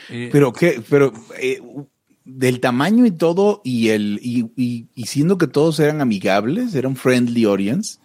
Eh, 0.10 0.30
Pero 0.32 0.52
qué, 0.52 0.82
pero 0.90 1.14
eh, 1.40 1.62
del 2.26 2.60
tamaño 2.60 3.06
y 3.06 3.12
todo, 3.12 3.62
y 3.64 3.90
el, 3.90 4.20
y, 4.22 4.52
y- 4.58 4.88
y 4.94 5.06
siendo 5.06 5.38
que 5.38 5.48
todos 5.48 5.80
eran 5.80 6.02
amigables, 6.02 6.76
era 6.76 6.88
un 6.90 6.98
friendly 6.98 7.46
audience. 7.46 8.00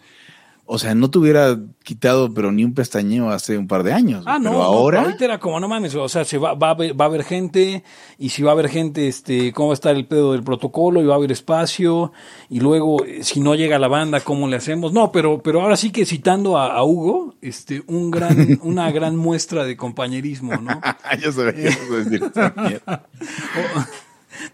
O 0.68 0.78
sea, 0.78 0.94
no 0.94 1.10
te 1.10 1.18
hubiera 1.18 1.56
quitado, 1.84 2.34
pero 2.34 2.50
ni 2.50 2.64
un 2.64 2.74
pestañeo 2.74 3.30
hace 3.30 3.56
un 3.56 3.68
par 3.68 3.84
de 3.84 3.92
años. 3.92 4.24
Ah, 4.26 4.38
no, 4.38 4.50
pero 4.50 4.62
no, 4.62 4.62
ahora. 4.64 5.02
ahorita 5.02 5.24
era 5.24 5.38
como, 5.38 5.60
no 5.60 5.68
mames, 5.68 5.94
o 5.94 6.08
sea, 6.08 6.24
se 6.24 6.38
va, 6.38 6.54
va, 6.54 6.68
a 6.68 6.70
haber, 6.72 7.00
va 7.00 7.04
a 7.04 7.08
haber 7.08 7.22
gente, 7.22 7.84
y 8.18 8.30
si 8.30 8.42
va 8.42 8.50
a 8.50 8.54
haber 8.54 8.68
gente, 8.68 9.06
este, 9.06 9.52
cómo 9.52 9.68
va 9.68 9.72
a 9.72 9.74
estar 9.74 9.94
el 9.94 10.06
pedo 10.06 10.32
del 10.32 10.42
protocolo, 10.42 11.00
y 11.00 11.06
va 11.06 11.14
a 11.14 11.16
haber 11.18 11.30
espacio, 11.30 12.12
y 12.50 12.58
luego, 12.58 13.04
eh, 13.04 13.22
si 13.22 13.38
no 13.40 13.54
llega 13.54 13.78
la 13.78 13.88
banda, 13.88 14.20
¿cómo 14.20 14.48
le 14.48 14.56
hacemos? 14.56 14.92
No, 14.92 15.12
pero, 15.12 15.40
pero 15.40 15.62
ahora 15.62 15.76
sí 15.76 15.90
que 15.90 16.04
citando 16.04 16.58
a, 16.58 16.74
a 16.74 16.84
Hugo, 16.84 17.36
este, 17.40 17.84
un 17.86 18.10
gran, 18.10 18.58
una 18.62 18.90
gran 18.90 19.16
muestra 19.16 19.64
de 19.64 19.76
compañerismo, 19.76 20.56
¿no? 20.56 20.80
ya 21.22 21.32
sabía 21.32 21.52
que 21.52 21.68
a 21.68 21.96
decir. 21.98 22.32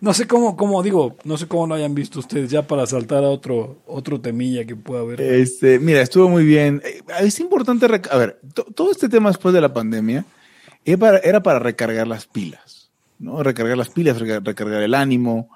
No 0.03 0.13
sé 0.13 0.27
cómo, 0.27 0.57
cómo 0.57 0.83
digo, 0.83 1.17
no 1.23 1.39
sé 1.39 1.47
cómo 1.47 1.69
lo 1.69 1.77
hayan 1.77 1.95
visto 1.95 2.19
ustedes, 2.19 2.51
ya 2.51 2.67
para 2.67 2.85
saltar 2.87 3.23
a 3.23 3.29
otro, 3.29 3.79
otro 3.87 4.21
temilla 4.21 4.65
que 4.65 4.75
pueda 4.75 5.03
haber. 5.03 5.21
Este, 5.21 5.79
mira, 5.79 6.03
estuvo 6.03 6.29
muy 6.29 6.45
bien. 6.45 6.83
Eh, 6.85 7.03
Es 7.21 7.39
importante, 7.39 7.87
a 7.87 8.17
ver, 8.17 8.41
to- 8.53 8.65
todo 8.75 8.91
este 8.91 9.09
tema 9.09 9.29
después 9.29 9.55
de 9.55 9.61
la 9.61 9.73
pandemia 9.73 10.25
era 10.85 11.41
para, 11.41 11.61
recargar 11.61 12.09
las 12.09 12.27
pilas, 12.27 12.91
¿no? 13.21 13.45
Recargar 13.45 13.79
las 13.79 13.91
pilas, 13.91 14.21
reca- 14.21 14.41
recargar 14.45 14.83
el 14.83 14.95
ánimo 14.95 15.49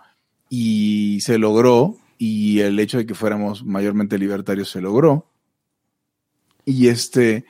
y 0.49 1.19
se 1.23 1.39
logró 1.39 1.97
y 2.17 2.61
el 2.61 2.79
hecho 2.79 2.99
de 2.99 3.07
que 3.07 3.17
fuéramos 3.17 3.65
mayormente 3.65 4.17
libertarios 4.17 4.71
se 4.71 4.81
logró. 4.81 5.27
Y 6.65 6.87
este, 6.87 7.47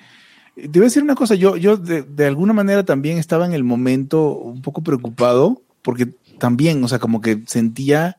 te 0.54 0.68
voy 0.68 0.80
a 0.80 0.84
decir 0.84 1.02
una 1.02 1.14
cosa, 1.14 1.34
yo, 1.34 1.58
yo 1.58 1.76
de 1.76 2.26
alguna 2.26 2.54
manera 2.54 2.86
también 2.86 3.18
estaba 3.18 3.44
en 3.44 3.52
el 3.52 3.64
momento 3.64 4.30
un 4.30 4.62
poco 4.62 4.80
preocupado 4.82 5.60
porque 5.82 6.08
también, 6.38 6.82
o 6.82 6.88
sea, 6.88 6.98
como 6.98 7.20
que 7.20 7.42
sentía 7.46 8.18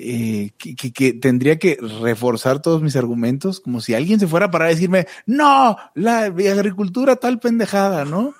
eh, 0.00 0.50
que, 0.56 1.12
tendría 1.14 1.58
que 1.58 1.76
reforzar 2.00 2.62
todos 2.62 2.82
mis 2.82 2.94
argumentos, 2.94 3.58
como 3.58 3.80
si 3.80 3.94
alguien 3.94 4.20
se 4.20 4.28
fuera 4.28 4.46
a 4.46 4.50
parar 4.50 4.68
a 4.68 4.70
decirme, 4.70 5.06
no, 5.26 5.76
la 5.94 6.20
agricultura 6.26 7.16
tal 7.16 7.40
pendejada, 7.40 8.04
¿no? 8.04 8.34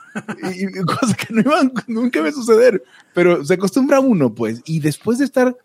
Y, 0.52 0.66
que 1.16 1.34
nunca 1.88 2.18
iba 2.20 2.28
a 2.28 2.32
suceder, 2.32 2.82
pero 3.12 3.44
se 3.44 3.54
acostumbra 3.54 3.98
uno, 3.98 4.34
pues, 4.34 4.62
y 4.66 4.78
después 4.78 5.18
de 5.18 5.24
estar 5.24 5.56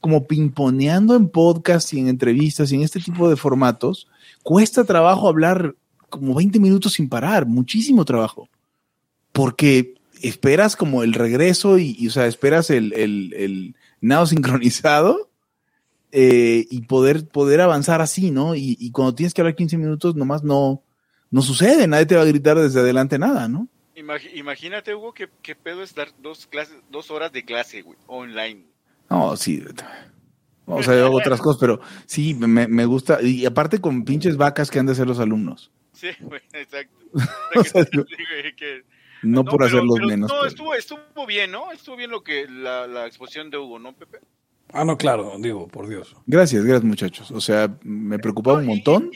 como 0.00 0.26
pimponeando 0.26 1.16
en 1.16 1.28
podcast 1.28 1.92
y 1.94 2.00
en 2.00 2.08
entrevistas 2.08 2.72
y 2.72 2.76
en 2.76 2.82
este 2.82 3.00
tipo 3.00 3.28
de 3.28 3.36
formatos, 3.36 4.08
cuesta 4.42 4.84
trabajo 4.84 5.28
hablar 5.28 5.74
como 6.10 6.34
20 6.34 6.58
minutos 6.60 6.94
sin 6.94 7.08
parar, 7.08 7.46
muchísimo 7.46 8.04
trabajo, 8.04 8.48
porque 9.32 9.94
esperas 10.22 10.76
como 10.76 11.02
el 11.02 11.12
regreso 11.14 11.78
y, 11.78 11.96
y, 11.98 12.08
o 12.08 12.10
sea, 12.10 12.26
esperas 12.26 12.70
el, 12.70 12.92
el, 12.94 13.32
el 13.34 13.76
nado 14.00 14.26
sincronizado 14.26 15.30
eh, 16.12 16.66
y 16.70 16.82
poder, 16.82 17.26
poder 17.28 17.60
avanzar 17.60 18.00
así, 18.00 18.30
¿no? 18.30 18.54
Y, 18.54 18.76
y 18.80 18.90
cuando 18.90 19.14
tienes 19.14 19.32
que 19.34 19.40
hablar 19.42 19.54
15 19.54 19.76
minutos, 19.78 20.16
nomás 20.16 20.42
no, 20.42 20.82
no 21.30 21.42
sucede, 21.42 21.86
nadie 21.86 22.06
te 22.06 22.16
va 22.16 22.22
a 22.22 22.26
gritar 22.26 22.58
desde 22.58 22.80
adelante 22.80 23.18
nada, 23.18 23.48
¿no? 23.48 23.68
Imag- 23.96 24.30
imagínate, 24.34 24.94
Hugo, 24.94 25.12
qué, 25.12 25.28
qué 25.42 25.54
pedo 25.54 25.82
es 25.82 25.94
dar 25.94 26.08
dos, 26.22 26.46
clases, 26.46 26.76
dos 26.90 27.10
horas 27.10 27.32
de 27.32 27.44
clase, 27.44 27.82
güey, 27.82 27.98
online. 28.06 28.64
No, 29.08 29.36
sí. 29.36 29.62
O 30.66 30.82
sea, 30.82 30.94
yo 30.94 31.06
hago 31.06 31.16
otras 31.18 31.40
cosas, 31.40 31.60
pero 31.60 31.80
sí, 32.06 32.34
me, 32.34 32.66
me 32.68 32.84
gusta. 32.86 33.20
Y 33.22 33.44
aparte 33.44 33.80
con 33.80 34.04
pinches 34.04 34.36
vacas 34.36 34.70
que 34.70 34.78
han 34.78 34.86
de 34.86 34.94
ser 34.94 35.06
los 35.06 35.18
alumnos. 35.18 35.70
Sí, 35.92 36.08
güey, 36.20 36.40
exacto. 36.52 36.96
O 37.56 37.64
sea, 37.64 37.82
Sí, 37.84 37.90
güey, 37.98 38.54
que- 38.56 38.84
No, 39.22 39.42
No, 39.42 39.44
por 39.44 39.58
pero- 39.60 39.66
hacerlos 39.66 39.96
pero 39.96 40.08
menos. 40.08 40.30
No, 40.30 40.36
pero- 40.36 40.48
estuvo, 40.48 40.74
estuvo 40.74 41.26
bien, 41.26 41.50
¿no? 41.50 41.72
Estuvo 41.72 41.96
bien 41.96 42.10
lo 42.10 42.22
que 42.22 42.46
la, 42.48 42.86
la 42.86 43.06
exposición 43.06 43.50
de 43.50 43.58
Hugo, 43.58 43.78
¿no, 43.78 43.92
Pepe? 43.92 44.20
Ah, 44.72 44.84
no, 44.84 44.96
claro, 44.96 45.34
digo, 45.38 45.66
por 45.68 45.88
Dios. 45.88 46.14
Gracias, 46.26 46.62
gracias 46.64 46.84
muchachos. 46.84 47.30
O 47.32 47.40
sea, 47.40 47.68
me 47.82 48.18
preocupaba 48.18 48.58
un 48.58 48.66
montón. 48.66 49.10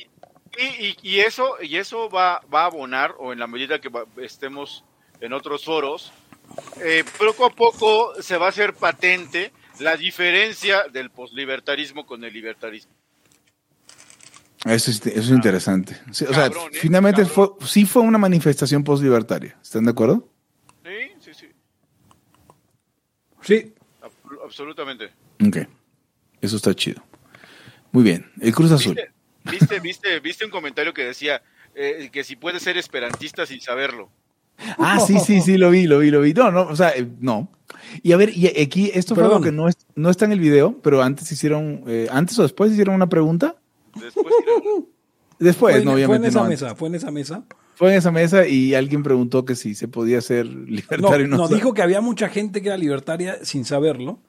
Y, 0.56 0.86
y, 0.86 0.96
y 1.02 1.20
eso, 1.20 1.54
y 1.62 1.76
eso 1.76 2.08
va, 2.10 2.40
va 2.52 2.62
a 2.62 2.66
abonar, 2.66 3.14
o 3.18 3.32
en 3.32 3.38
la 3.38 3.46
medida 3.46 3.80
que 3.80 3.88
va- 3.88 4.04
estemos 4.16 4.84
en 5.20 5.32
otros 5.32 5.64
foros, 5.64 6.12
eh, 6.82 7.04
poco 7.18 7.46
a 7.46 7.50
poco 7.50 8.20
se 8.20 8.36
va 8.36 8.46
a 8.46 8.48
hacer 8.50 8.74
patente 8.74 9.52
la 9.80 9.96
diferencia 9.96 10.84
del 10.92 11.10
poslibertarismo 11.10 12.04
con 12.06 12.22
el 12.24 12.32
libertarismo. 12.32 12.92
Eso 14.64 14.90
es, 14.90 15.06
eso 15.06 15.18
es 15.20 15.28
interesante. 15.30 15.96
Sí, 16.10 16.24
o 16.24 16.32
sea, 16.32 16.44
Cabrón, 16.44 16.70
¿eh? 16.72 16.78
finalmente 16.80 17.24
fue, 17.26 17.48
sí 17.66 17.84
fue 17.84 18.02
una 18.02 18.18
manifestación 18.18 18.82
postlibertaria. 18.82 19.58
¿Están 19.62 19.84
de 19.84 19.90
acuerdo? 19.90 20.28
Sí, 20.84 20.90
sí, 21.20 21.30
sí, 21.34 21.46
Sí, 23.42 23.74
ab- 24.02 24.38
absolutamente. 24.44 25.10
Ok. 25.46 25.58
Eso 26.40 26.56
está 26.56 26.74
chido. 26.74 27.02
Muy 27.92 28.02
bien. 28.04 28.30
El 28.40 28.54
Cruz 28.54 28.72
Azul. 28.72 28.94
¿Viste, 28.94 29.10
viste, 29.58 29.80
viste, 29.82 30.20
viste 30.20 30.44
un 30.44 30.50
comentario 30.50 30.94
que 30.94 31.04
decía 31.04 31.42
eh, 31.74 32.08
que 32.12 32.24
si 32.24 32.36
puede 32.36 32.58
ser 32.60 32.76
esperantista 32.78 33.44
sin 33.46 33.60
saberlo? 33.60 34.08
Ah, 34.78 35.00
sí, 35.00 35.18
sí, 35.18 35.40
sí, 35.40 35.58
lo 35.58 35.70
vi, 35.70 35.86
lo 35.86 35.98
vi, 35.98 36.10
lo 36.10 36.20
vi. 36.20 36.32
No, 36.32 36.50
no, 36.50 36.62
o 36.62 36.76
sea, 36.76 36.90
eh, 36.96 37.06
no. 37.20 37.50
Y 38.02 38.12
a 38.12 38.16
ver, 38.16 38.30
y 38.36 38.46
aquí, 38.62 38.90
esto 38.94 39.14
fue 39.14 39.24
Perdón. 39.24 39.36
algo 39.38 39.44
que 39.44 39.52
no, 39.52 39.68
es, 39.68 39.74
no 39.94 40.10
está 40.10 40.24
en 40.26 40.32
el 40.32 40.40
video, 40.40 40.78
pero 40.80 41.02
antes 41.02 41.30
hicieron, 41.32 41.82
eh, 41.86 42.06
antes 42.10 42.38
o 42.38 42.42
después 42.42 42.70
hicieron 42.72 42.94
una 42.94 43.08
pregunta. 43.08 43.56
Después, 44.00 44.26
Después, 45.38 45.76
fue, 45.76 45.84
no, 45.84 45.92
fue 45.92 46.00
en 46.04 46.06
obviamente 46.06 46.28
esa 46.28 46.38
no. 46.38 46.44
antes. 46.44 46.62
mesa, 46.62 46.74
fue 46.76 46.88
en 46.88 46.94
esa 46.94 47.10
mesa. 47.10 47.44
Fue 47.74 47.90
en 47.90 47.98
esa 47.98 48.12
mesa 48.12 48.46
y 48.46 48.74
alguien 48.74 49.02
preguntó 49.02 49.44
que 49.44 49.56
si 49.56 49.74
se 49.74 49.88
podía 49.88 50.20
ser 50.20 50.46
No, 50.46 50.64
libertario. 50.66 51.26
no, 51.28 51.48
dijo 51.48 51.74
que 51.74 51.82
había 51.82 52.00
mucha 52.00 52.28
gente 52.28 52.62
que 52.62 52.68
era 52.68 52.76
libertaria 52.78 53.44
sin 53.44 53.64
saberlo. 53.64 54.20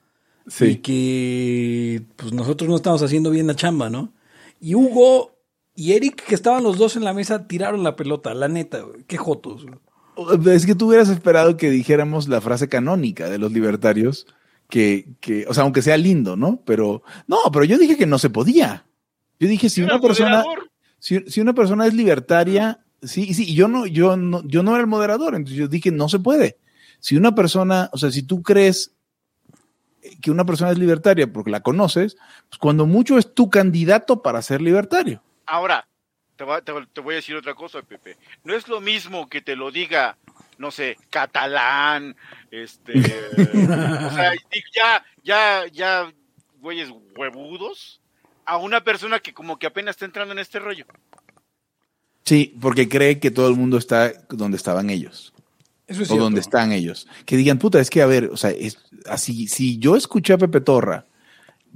y 0.60 0.78
que 0.78 2.04
pues 2.16 2.34
nosotros 2.34 2.70
no 2.70 2.76
estamos 2.76 3.02
haciendo 3.04 3.30
bien 3.30 3.48
la 3.48 3.56
chamba, 3.56 3.90
¿no? 3.90 4.14
Y 4.60 4.74
Hugo 4.76 5.36
y 5.76 5.92
Eric, 5.94 6.24
que 6.26 6.34
estaban 6.36 6.64
los 6.64 6.78
dos 6.78 6.96
en 6.96 7.04
la 7.04 7.14
mesa, 7.14 7.48
tiraron 7.48 7.84
la 7.84 7.96
pelota, 7.96 8.34
la 8.34 8.48
neta, 8.48 8.80
güey. 8.82 9.04
qué 9.06 9.18
jotos. 9.18 9.64
güey. 9.66 10.56
Es 10.56 10.66
que 10.66 10.74
tú 10.76 10.88
hubieras 10.88 11.10
esperado 11.10 11.58
que 11.58 11.70
dijéramos 11.70 12.28
la 12.30 12.42
frase 12.42 12.68
canónica 12.70 13.30
de 13.30 13.38
los 13.38 13.52
libertarios, 13.52 14.26
que, 14.70 15.10
que, 15.20 15.46
o 15.48 15.54
sea, 15.54 15.64
aunque 15.64 15.82
sea 15.84 15.98
lindo, 15.98 16.36
¿no? 16.38 16.62
Pero, 16.66 17.04
no, 17.28 17.38
pero 17.52 17.66
yo 17.66 17.78
dije 17.78 17.98
que 17.98 18.06
no 18.08 18.18
se 18.18 18.30
podía. 18.30 18.85
Yo 19.40 19.48
dije, 19.48 19.70
si 19.70 19.82
una 19.82 20.00
persona, 20.00 20.44
si, 21.00 21.20
si 21.28 21.42
una 21.42 21.54
persona 21.54 21.88
es 21.88 21.94
libertaria, 21.94 22.80
sí, 23.02 23.34
sí, 23.34 23.54
yo 23.54 23.68
no, 23.68 23.86
yo 23.86 24.16
no, 24.18 24.42
yo 24.46 24.64
no 24.64 24.72
era 24.72 24.82
el 24.82 24.88
moderador, 24.88 25.36
entonces 25.36 25.58
yo 25.58 25.68
dije, 25.68 25.92
no 25.92 26.10
se 26.10 26.20
puede. 26.20 26.58
Si 27.00 27.16
una 27.18 27.36
persona, 27.36 27.90
o 27.92 27.98
sea, 27.98 28.12
si 28.12 28.24
tú 28.24 28.42
crees 28.42 28.92
que 30.22 30.32
una 30.32 30.46
persona 30.46 30.72
es 30.72 30.78
libertaria 30.78 31.32
porque 31.32 31.52
la 31.52 31.62
conoces, 31.62 32.16
pues 32.50 32.60
cuando 32.60 32.86
mucho 32.86 33.18
es 33.18 33.34
tu 33.34 33.50
candidato 33.50 34.22
para 34.22 34.42
ser 34.42 34.62
libertario. 34.62 35.22
Ahora, 35.46 35.88
te, 36.36 36.44
va- 36.44 36.62
te, 36.62 36.72
te 36.94 37.02
voy 37.02 37.14
a 37.14 37.18
decir 37.18 37.36
otra 37.36 37.56
cosa, 37.56 37.82
Pepe. 37.82 38.18
No 38.44 38.54
es 38.54 38.68
lo 38.68 38.82
mismo 38.82 39.28
que 39.28 39.42
te 39.42 39.56
lo 39.56 39.72
diga, 39.72 40.18
no 40.58 40.72
sé, 40.72 40.98
catalán, 41.10 42.16
este, 42.52 42.94
o 42.98 44.12
sea, 44.12 44.32
ya, 44.76 45.04
ya, 45.24 45.64
ya, 45.72 46.14
güeyes 46.60 46.90
huevudos, 47.18 48.02
a 48.46 48.58
una 48.58 48.84
persona 48.84 49.20
que 49.20 49.34
como 49.34 49.58
que 49.58 49.68
apenas 49.68 49.96
está 49.96 50.06
entrando 50.06 50.34
en 50.34 50.40
este 50.40 50.60
rollo. 50.60 50.86
Sí, 52.24 52.56
porque 52.60 52.90
cree 52.90 53.20
que 53.20 53.32
todo 53.32 53.50
el 53.50 53.56
mundo 53.56 53.78
está 53.78 54.12
donde 54.30 54.58
estaban 54.58 54.90
ellos. 54.90 55.34
Eso 55.88 56.02
es 56.02 56.08
o 56.08 56.14
cierto. 56.14 56.24
donde 56.24 56.40
están 56.42 56.72
ellos. 56.72 57.08
Que 57.26 57.38
digan, 57.38 57.60
puta, 57.60 57.80
es 57.80 57.90
que 57.90 58.02
a 58.02 58.08
ver, 58.08 58.30
o 58.32 58.38
sea, 58.38 58.50
es 58.50 58.80
así, 59.08 59.48
si 59.48 59.78
yo 59.78 59.96
escuché 59.96 60.34
a 60.34 60.38
Pepe 60.38 60.62
Torra, 60.62 61.06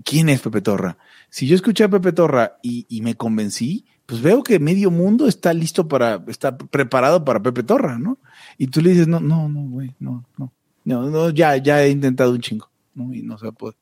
¿quién 0.03 0.29
es 0.29 0.41
Pepe 0.41 0.61
Torra? 0.61 0.97
Si 1.29 1.47
yo 1.47 1.55
escuché 1.55 1.83
a 1.83 1.89
Pepe 1.89 2.11
Torra 2.11 2.57
y, 2.63 2.87
y 2.89 3.01
me 3.01 3.15
convencí, 3.15 3.85
pues 4.09 4.23
veo 4.23 4.41
que 4.41 4.57
medio 4.57 4.89
mundo 4.89 5.27
está 5.27 5.53
listo 5.53 5.87
para, 5.87 6.23
está 6.27 6.57
preparado 6.57 7.23
para 7.23 7.43
Pepe 7.43 7.61
Torra, 7.61 7.99
¿no? 7.99 8.17
Y 8.57 8.67
tú 8.67 8.81
le 8.81 8.89
dices, 8.89 9.07
no, 9.07 9.19
no, 9.19 9.47
no, 9.47 9.61
güey, 9.69 9.93
no, 9.99 10.25
no, 10.37 10.51
no, 10.83 11.03
no, 11.03 11.29
ya, 11.29 11.55
ya 11.57 11.83
he 11.83 11.91
intentado 11.91 12.31
un 12.31 12.41
chingo, 12.41 12.67
¿no? 12.95 13.13
Y 13.13 13.21
no 13.21 13.37
se 13.37 13.51
puede. 13.51 13.75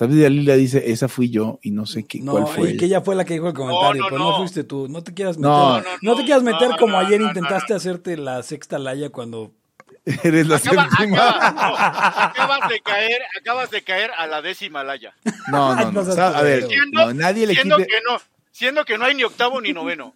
¿Sabes? 0.00 0.16
Y 0.16 0.20
Dalila 0.22 0.54
dice, 0.56 0.90
esa 0.90 1.08
fui 1.08 1.28
yo 1.28 1.58
y 1.62 1.72
no 1.72 1.84
sé 1.84 2.04
qué, 2.06 2.20
No, 2.20 2.32
cuál 2.32 2.46
fue. 2.46 2.70
y 2.70 2.76
que 2.78 2.86
ella 2.86 3.02
fue 3.02 3.14
la 3.14 3.26
que 3.26 3.34
dijo 3.34 3.48
el 3.48 3.52
comentario, 3.52 4.00
no, 4.00 4.08
pero 4.08 4.18
no 4.18 4.30
no. 4.30 4.36
fuiste 4.38 4.64
tú. 4.64 4.88
No 4.88 5.02
te 5.04 5.12
quieras 5.12 5.36
meter, 5.36 5.50
No. 5.50 5.76
no, 5.76 5.82
No, 5.82 5.90
no, 6.00 6.16
te 6.16 6.24
quieras 6.24 6.42
meter 6.42 6.70
no, 6.70 6.76
como 6.78 6.92
no, 6.94 7.06
ayer 7.06 7.20
no, 7.20 7.26
intentaste 7.28 7.74
hacerte 7.74 8.16
la 8.16 8.42
sexta 8.42 8.78
laya 8.78 9.10
cuando 9.10 9.52
Eres 10.24 10.46
la 10.46 10.56
Acaba- 10.56 10.88
séptima. 10.88 11.28
acaba- 11.28 11.50
no, 11.52 11.76
acabas 12.24 12.68
de 12.70 12.80
caer, 12.80 13.20
acabas 13.38 13.70
de 13.70 13.82
caer 13.82 14.10
a 14.16 14.26
la 14.26 14.40
décima 14.40 14.82
laya. 14.84 15.12
No, 15.52 15.74
no, 15.76 15.92
no. 15.92 16.02
No 16.02 16.22
a 16.22 16.40
ver. 16.40 16.66
Siendo, 16.66 17.04
no, 17.06 17.12
nadie 17.12 17.46
le 17.46 17.52
siendo 17.52 17.76
quite. 17.76 17.88
que 17.90 17.96
no, 18.10 18.18
siendo 18.50 18.84
que 18.86 18.96
no 18.96 19.04
hay 19.04 19.14
ni 19.14 19.24
octavo 19.24 19.60
ni 19.60 19.74
noveno. 19.74 20.14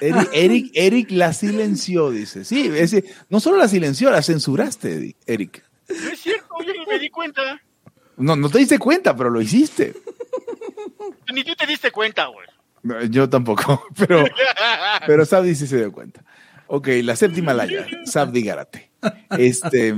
Eric, 0.00 0.28
Eric, 0.32 0.70
Eric 0.74 1.10
la 1.10 1.32
silenció, 1.32 2.10
dice. 2.10 2.44
Sí, 2.44 2.70
ese, 2.74 3.04
no 3.30 3.40
solo 3.40 3.56
la 3.56 3.66
silenció, 3.66 4.10
la 4.10 4.22
censuraste, 4.22 5.16
Eric. 5.26 5.64
No 5.88 5.94
es 6.12 6.20
cierto, 6.20 6.46
yo 6.64 6.72
ni 6.72 6.86
me 6.86 6.98
di 6.98 7.10
cuenta. 7.10 7.60
No, 8.16 8.36
no 8.36 8.48
te 8.48 8.58
diste 8.58 8.78
cuenta, 8.78 9.16
pero 9.16 9.30
lo 9.30 9.40
hiciste. 9.40 9.94
Ni 11.32 11.42
tú 11.44 11.54
te 11.54 11.66
diste 11.66 11.90
cuenta, 11.90 12.26
güey. 12.26 12.46
No, 12.82 13.02
yo 13.04 13.28
tampoco, 13.28 13.84
pero, 13.98 14.24
pero 15.06 15.24
Sabdi 15.24 15.54
sí 15.54 15.66
se 15.66 15.78
dio 15.78 15.90
cuenta. 15.92 16.22
Ok, 16.66 16.88
la 17.02 17.16
séptima 17.16 17.54
laya, 17.54 17.86
Sabdi 18.04 18.42
Garate. 18.42 18.90
Este, 19.38 19.94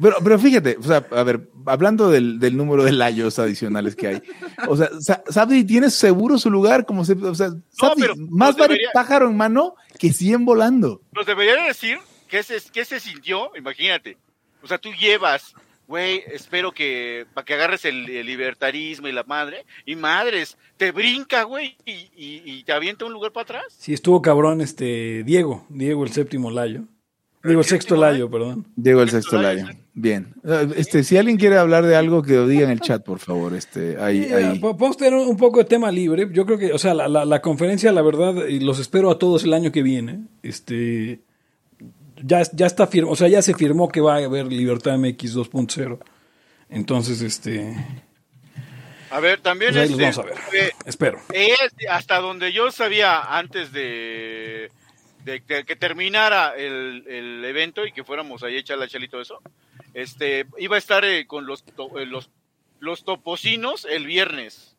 pero, 0.00 0.16
pero 0.22 0.38
fíjate, 0.38 0.76
o 0.78 0.82
sea, 0.82 1.04
a 1.10 1.22
ver, 1.22 1.48
hablando 1.66 2.10
del, 2.10 2.38
del 2.38 2.56
número 2.56 2.84
de 2.84 2.92
layos 2.92 3.38
adicionales 3.38 3.94
que 3.96 4.06
hay, 4.08 4.22
o 4.68 4.76
sea, 4.76 4.88
Sa- 5.00 5.22
Sabdi 5.28 5.64
tiene 5.64 5.90
seguro 5.90 6.38
su 6.38 6.50
lugar 6.50 6.86
como 6.86 7.04
se, 7.04 7.12
o 7.14 7.34
sea, 7.34 7.50
Sabdi, 7.70 8.02
más 8.30 8.54
vale 8.56 8.74
debería- 8.74 8.90
pájaro 8.94 9.28
en 9.28 9.36
mano 9.36 9.74
que 9.98 10.12
100 10.12 10.44
volando. 10.44 11.02
Nos 11.12 11.26
debería 11.26 11.62
decir 11.64 11.98
qué 12.28 12.42
se, 12.42 12.60
qué 12.72 12.84
se 12.84 12.98
sintió, 13.00 13.50
imagínate. 13.56 14.16
O 14.62 14.66
sea, 14.66 14.78
tú 14.78 14.90
llevas, 14.92 15.54
güey, 15.86 16.22
espero 16.32 16.72
que, 16.72 17.26
para 17.34 17.44
que 17.44 17.54
agarres 17.54 17.84
el, 17.84 18.08
el 18.08 18.26
libertarismo 18.26 19.08
y 19.08 19.12
la 19.12 19.22
madre, 19.24 19.64
y 19.86 19.96
madres, 19.96 20.56
te 20.76 20.92
brinca, 20.92 21.42
güey, 21.44 21.76
y, 21.84 21.92
y- 22.16 22.42
y 22.44 22.62
te 22.64 22.72
avienta 22.72 23.04
un 23.04 23.12
lugar 23.12 23.32
para 23.32 23.42
atrás. 23.44 23.64
Sí, 23.78 23.92
estuvo 23.92 24.20
cabrón 24.22 24.60
este 24.60 25.22
Diego, 25.24 25.66
Diego 25.68 26.04
el 26.04 26.10
séptimo 26.12 26.50
layo. 26.50 26.82
Digo, 27.42 27.60
el 27.60 27.66
sexto 27.66 27.94
layo, 27.96 28.30
perdón. 28.30 28.66
Llegó 28.74 29.02
el 29.02 29.10
Sexto 29.10 29.36
layo. 29.42 29.66
Bien. 29.92 30.32
Este, 30.76 31.04
si 31.04 31.18
alguien 31.18 31.36
quiere 31.36 31.58
hablar 31.58 31.84
de 31.84 31.94
algo, 31.94 32.22
que 32.22 32.32
lo 32.32 32.48
diga 32.48 32.64
en 32.64 32.70
el 32.70 32.80
chat, 32.80 33.04
por 33.04 33.18
favor. 33.18 33.52
Este, 33.54 33.98
ahí, 34.00 34.24
ahí. 34.32 34.58
po- 34.60 34.78
Podemos 34.78 34.96
tener 34.96 35.12
un 35.12 35.36
poco 35.36 35.58
de 35.58 35.66
tema 35.66 35.90
libre. 35.90 36.26
Yo 36.32 36.46
creo 36.46 36.56
que, 36.56 36.72
o 36.72 36.78
sea, 36.78 36.94
la, 36.94 37.06
la- 37.06 37.26
la 37.26 37.42
conferencia, 37.42 37.92
la 37.92 38.00
verdad, 38.00 38.46
y 38.48 38.60
los 38.60 38.78
espero 38.78 39.10
a 39.10 39.18
todos 39.18 39.44
el 39.44 39.52
año 39.52 39.72
que 39.72 39.82
viene. 39.82 40.20
Este, 40.42 41.20
ya, 42.26 42.42
ya 42.52 42.66
está 42.66 42.86
firmado, 42.86 43.12
o 43.12 43.16
sea, 43.16 43.28
ya 43.28 43.42
se 43.42 43.54
firmó 43.54 43.88
que 43.88 44.00
va 44.00 44.14
a 44.16 44.24
haber 44.24 44.46
Libertad 44.46 44.96
MX 44.98 45.34
2.0. 45.36 45.98
Entonces, 46.70 47.20
este, 47.20 47.76
A 49.10 49.20
ver, 49.20 49.40
también 49.40 49.72
pues 49.72 49.82
ahí 49.82 49.90
los 49.90 50.00
este, 50.00 50.22
vamos 50.22 50.34
a 50.36 50.50
ver. 50.52 50.64
eh, 50.64 50.70
Espero. 50.86 51.20
es 51.32 51.58
hasta 51.90 52.18
donde 52.20 52.52
yo 52.52 52.70
sabía 52.70 53.20
antes 53.36 53.70
de, 53.72 54.70
de, 55.24 55.40
de 55.46 55.64
que 55.64 55.76
terminara 55.76 56.54
el, 56.56 57.04
el 57.06 57.44
evento 57.44 57.86
y 57.86 57.92
que 57.92 58.02
fuéramos 58.04 58.42
ahí 58.42 58.56
a 58.56 58.60
echar 58.60 58.78
la 58.78 58.88
chelita 58.88 59.06
y 59.06 59.10
todo 59.10 59.22
eso, 59.22 59.40
este, 59.92 60.46
iba 60.58 60.76
a 60.76 60.78
estar 60.78 61.04
eh, 61.04 61.26
con 61.26 61.46
los, 61.46 61.62
to- 61.64 61.98
eh, 62.00 62.06
los, 62.06 62.30
los 62.80 63.04
topocinos 63.04 63.86
el 63.88 64.06
viernes. 64.06 64.76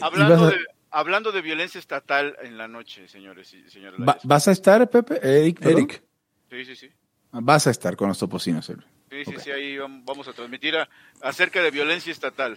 Hablando 0.00 0.34
¿Ibas 0.34 0.52
a- 0.52 0.56
de, 0.56 0.64
hablando 0.90 1.32
de 1.32 1.40
violencia 1.42 1.78
estatal 1.78 2.36
en 2.42 2.56
la 2.58 2.68
noche, 2.68 3.08
señores 3.08 3.52
y 3.54 3.68
señores. 3.70 4.00
va- 4.00 4.18
¿Vas 4.24 4.48
a 4.48 4.52
estar, 4.52 4.88
Pepe? 4.90 5.18
Eric? 5.22 5.64
Eric. 5.64 6.02
Sí, 6.50 6.64
sí, 6.64 6.76
sí. 6.76 6.88
Vas 7.32 7.66
a 7.66 7.70
estar 7.70 7.96
con 7.96 8.08
los 8.08 8.18
topocinos, 8.18 8.68
Eric. 8.70 8.84
Sí, 9.10 9.24
sí, 9.24 9.34
sí, 9.38 9.50
ahí 9.50 9.74
vam- 9.76 10.02
vamos 10.04 10.28
a 10.28 10.32
transmitir 10.32 10.76
a- 10.76 10.88
acerca 11.22 11.60
de 11.62 11.70
violencia 11.72 12.12
estatal. 12.12 12.56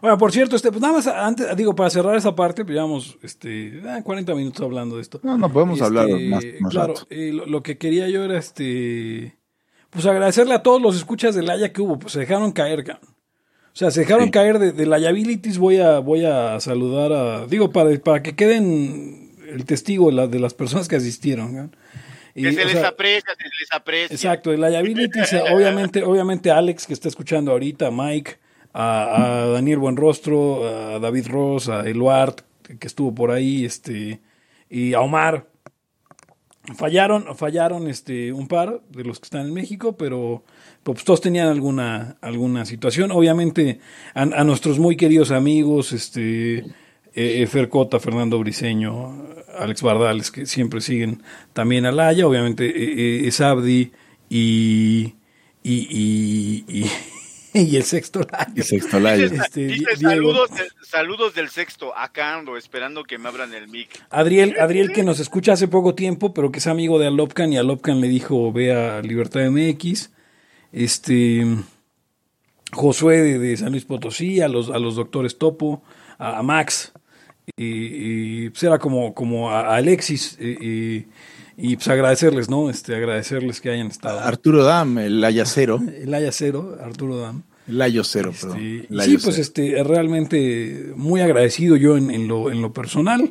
Bueno, 0.00 0.16
por 0.16 0.30
cierto, 0.30 0.54
este, 0.54 0.70
pues 0.70 0.80
nada 0.80 0.94
más 0.94 1.06
antes, 1.08 1.56
digo, 1.56 1.74
para 1.74 1.90
cerrar 1.90 2.14
esa 2.16 2.34
parte, 2.36 2.64
pues 2.64 2.74
llevamos 2.74 3.18
este, 3.22 3.82
ah, 3.88 4.00
40 4.04 4.32
minutos 4.34 4.60
hablando 4.64 4.94
de 4.96 5.02
esto. 5.02 5.18
No, 5.24 5.36
no 5.36 5.52
podemos 5.52 5.74
Este, 5.80 5.86
hablar 5.86 6.08
más, 6.08 6.44
más 6.60 6.72
claro, 6.72 6.94
rato. 6.94 7.06
eh, 7.10 7.32
lo, 7.32 7.46
lo 7.46 7.62
que 7.64 7.78
quería 7.78 8.08
yo 8.08 8.22
era 8.24 8.38
este 8.38 9.36
pues 9.90 10.04
agradecerle 10.06 10.54
a 10.54 10.62
todos 10.62 10.80
los 10.82 10.94
escuchas 10.96 11.34
del 11.34 11.48
Haya 11.50 11.72
que 11.72 11.80
hubo, 11.80 11.98
pues 11.98 12.12
se 12.12 12.20
dejaron 12.20 12.52
caer, 12.52 12.84
cabrón. 12.84 13.10
O 13.78 13.80
sea, 13.80 13.92
se 13.92 14.00
dejaron 14.00 14.24
Sí. 14.24 14.30
caer 14.32 14.58
de, 14.58 14.72
de 14.72 14.86
la 14.86 14.98
Liabilities, 14.98 15.56
voy 15.56 15.76
a, 15.78 16.00
voy 16.00 16.24
a 16.24 16.58
saludar 16.58 17.12
a, 17.12 17.46
digo, 17.46 17.70
para, 17.70 17.96
para 18.00 18.24
que 18.24 18.34
queden 18.34 19.30
el 19.48 19.64
testigo 19.66 20.08
de, 20.08 20.16
la- 20.16 20.26
de 20.26 20.40
las 20.40 20.52
personas 20.52 20.88
que 20.88 20.96
asistieron. 20.96 21.70
Y, 22.34 22.42
Que 22.42 22.52
se 22.54 22.64
les 22.64 22.72
sea, 22.72 22.88
aprecia, 22.88 23.32
se 23.38 23.44
les 23.44 23.72
aprecia. 23.72 24.12
Exacto, 24.14 24.50
de 24.50 24.58
Liabilities, 24.58 25.32
eh, 25.32 25.42
obviamente, 25.54 26.02
obviamente 26.02 26.50
Alex 26.50 26.88
que 26.88 26.92
está 26.92 27.06
escuchando 27.06 27.52
ahorita, 27.52 27.92
Mike, 27.92 28.38
a, 28.72 29.42
a 29.42 29.46
Daniel 29.46 29.78
Buenrostro, 29.78 30.66
a 30.96 30.98
David 30.98 31.28
Ross, 31.28 31.68
a 31.68 31.88
Eluard, 31.88 32.34
que 32.80 32.86
estuvo 32.88 33.14
por 33.14 33.30
ahí, 33.30 33.64
este, 33.64 34.20
y 34.68 34.92
a 34.94 35.00
Omar. 35.02 35.46
Fallaron, 36.74 37.34
fallaron 37.34 37.88
este, 37.88 38.32
un 38.32 38.46
par 38.46 38.82
de 38.90 39.04
los 39.04 39.18
que 39.18 39.24
están 39.24 39.46
en 39.46 39.54
México, 39.54 39.96
pero 39.96 40.44
pues 40.82 41.02
todos 41.02 41.20
tenían 41.20 41.48
alguna, 41.48 42.18
alguna 42.20 42.66
situación. 42.66 43.10
Obviamente 43.10 43.80
a, 44.14 44.44
nuestros 44.44 44.78
muy 44.78 44.96
queridos 44.96 45.30
amigos, 45.30 45.92
este, 45.92 46.64
eh, 47.14 47.46
Fer 47.46 47.68
Cota, 47.70 47.98
Fernando 47.98 48.38
Briseño, 48.38 49.28
Alex 49.58 49.82
Bardales, 49.82 50.30
que 50.30 50.46
siempre 50.46 50.80
siguen 50.80 51.22
también 51.52 51.86
a 51.86 51.92
Laya, 51.92 52.26
obviamente 52.26 52.66
eh, 52.66 53.26
eh, 53.26 53.90
y, 54.30 54.30
y, 54.30 55.14
y, 55.64 56.64
y, 56.68 56.90
y 57.68 57.76
el 57.76 57.82
sexto 57.84 58.20
Laya. 58.20 58.52
Y 58.54 58.62
sexto 58.62 59.00
layo. 59.00 59.28
Dice, 59.28 59.42
Este, 59.44 59.60
dice, 59.66 59.96
saludos, 59.96 60.50
saludos 60.82 61.34
del 61.34 61.48
sexto, 61.48 61.96
acá 61.96 62.34
ando 62.34 62.56
esperando 62.56 63.04
que 63.04 63.18
me 63.18 63.28
abran 63.28 63.52
el 63.54 63.68
mic. 63.68 63.88
Adriel, 64.10 64.56
Adriel 64.60 64.92
que 64.92 65.02
nos 65.02 65.20
escucha 65.20 65.52
hace 65.52 65.68
poco 65.68 65.94
tiempo, 65.94 66.32
pero 66.34 66.50
que 66.52 66.58
es 66.58 66.66
amigo 66.66 66.98
de 66.98 67.06
Alopcan 67.08 67.52
y 67.52 67.58
Alopcan 67.58 68.00
le 68.00 68.08
dijo 68.08 68.52
ve 68.52 68.72
a 68.72 69.00
Libertad 69.02 69.48
MX. 69.50 70.10
Este 70.72 71.46
Josué 72.72 73.22
de, 73.22 73.38
de 73.38 73.56
San 73.56 73.70
Luis 73.72 73.84
Potosí, 73.84 74.40
a 74.42 74.48
los, 74.48 74.68
a 74.70 74.78
los 74.78 74.94
doctores 74.96 75.38
Topo, 75.38 75.82
a, 76.18 76.38
a 76.38 76.42
Max, 76.42 76.92
y, 77.56 78.44
y, 78.44 78.50
pues 78.50 78.62
era 78.62 78.78
como, 78.78 79.14
como 79.14 79.50
a, 79.50 79.74
Alexis, 79.76 80.36
y, 80.40 80.48
y- 80.66 81.08
y, 81.60 81.74
pues 81.74 81.88
agradecerles, 81.88 82.48
¿no? 82.48 82.70
Este, 82.70 82.94
agradecerles 82.94 83.60
que 83.60 83.70
hayan 83.70 83.88
estado. 83.88 84.20
Arturo 84.20 84.62
Dam, 84.62 84.96
el 84.98 85.20
Laya 85.20 85.44
cero. 85.44 85.80
El 86.02 86.14
Haya 86.14 86.30
Cero, 86.30 86.78
Arturo 86.80 87.16
Dam. 87.18 87.42
Layo 87.68 88.02
cero, 88.04 88.32
perdón. 88.40 88.58
Este, 88.58 88.86
y 88.90 88.94
Layo 88.94 89.18
sí, 89.18 89.24
pues 89.24 89.36
cero. 89.36 89.42
este, 89.42 89.84
realmente 89.84 90.92
muy 90.96 91.20
agradecido 91.20 91.76
yo 91.76 91.96
en, 91.96 92.10
en 92.10 92.26
lo, 92.28 92.50
en 92.50 92.60
lo 92.62 92.72
personal. 92.72 93.30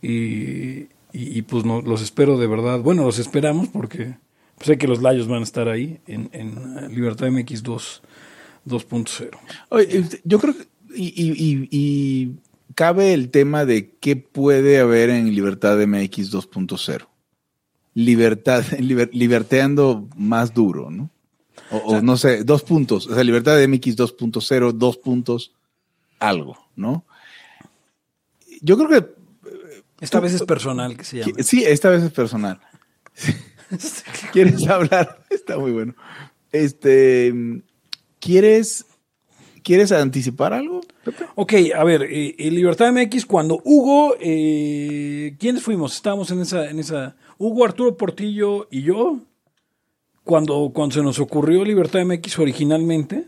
Y, 0.00 0.08
y, 0.10 0.88
y, 1.12 1.42
pues 1.42 1.64
no, 1.64 1.80
los 1.82 2.02
espero 2.02 2.38
de 2.38 2.46
verdad. 2.46 2.80
Bueno, 2.80 3.04
los 3.04 3.18
esperamos 3.18 3.68
porque 3.68 4.16
sé 4.60 4.78
que 4.78 4.86
los 4.88 5.00
Layos 5.02 5.28
van 5.28 5.40
a 5.40 5.44
estar 5.44 5.68
ahí 5.68 5.98
en, 6.06 6.28
en 6.32 6.94
Libertad 6.94 7.28
MX 7.30 7.62
2 7.62 8.02
2.0. 8.66 9.30
Oye, 9.70 9.98
este, 9.98 10.20
yo 10.24 10.38
creo 10.38 10.54
que. 10.56 10.64
Y, 10.94 11.06
y- 11.16 11.32
y- 11.32 11.68
y 11.70 12.32
cabe 12.74 13.12
el 13.14 13.30
tema 13.30 13.64
de 13.64 13.90
qué 14.00 14.16
puede 14.16 14.78
haber 14.78 15.10
en 15.10 15.34
Libertad 15.34 15.78
MX 15.86 16.30
2.0. 16.32 17.06
Libertad, 17.94 18.62
liber- 18.78 19.10
liberteando 19.12 20.08
más 20.16 20.54
duro, 20.54 20.90
¿no? 20.90 21.10
O, 21.72 21.76
o 21.76 22.02
no 22.02 22.16
sé, 22.16 22.44
dos 22.44 22.62
puntos. 22.62 23.06
O 23.06 23.14
sea, 23.14 23.24
Libertad 23.24 23.58
MX 23.66 23.96
2.0, 23.96 24.72
dos 24.72 24.98
puntos, 24.98 25.52
algo, 26.18 26.56
¿no? 26.76 27.04
Yo 28.60 28.78
creo 28.78 28.88
que 28.88 29.14
Esta 30.00 30.20
vez 30.20 30.34
es 30.34 30.42
personal 30.42 30.96
que 30.96 31.04
se 31.04 31.18
llama. 31.18 31.32
Sí, 31.42 31.64
esta 31.64 31.90
vez 31.90 32.02
es 32.02 32.12
personal. 32.12 32.60
¿Quieres 34.32 34.66
hablar? 34.68 35.24
Está 35.30 35.58
muy 35.58 35.72
bueno. 35.72 35.94
Este, 36.52 37.32
¿quieres, 38.20 38.84
¿quieres 39.62 39.90
anticipar 39.92 40.52
algo? 40.52 40.82
Pepe? 41.04 41.24
Ok, 41.34 41.54
a 41.74 41.82
ver, 41.82 42.02
eh, 42.02 42.34
eh, 42.38 42.50
Libertad 42.50 42.92
MX, 42.92 43.26
cuando 43.26 43.60
Hugo, 43.64 44.14
eh, 44.20 45.34
¿quiénes 45.38 45.62
fuimos? 45.62 45.94
Estábamos 45.94 46.30
en 46.30 46.40
esa, 46.40 46.70
en 46.70 46.78
esa, 46.78 47.16
Hugo, 47.38 47.64
Arturo 47.64 47.96
Portillo 47.96 48.68
y 48.70 48.82
yo, 48.82 49.18
cuando, 50.24 50.70
cuando 50.74 50.94
se 50.94 51.02
nos 51.02 51.18
ocurrió 51.18 51.64
Libertad 51.64 52.04
MX 52.04 52.38
originalmente, 52.38 53.26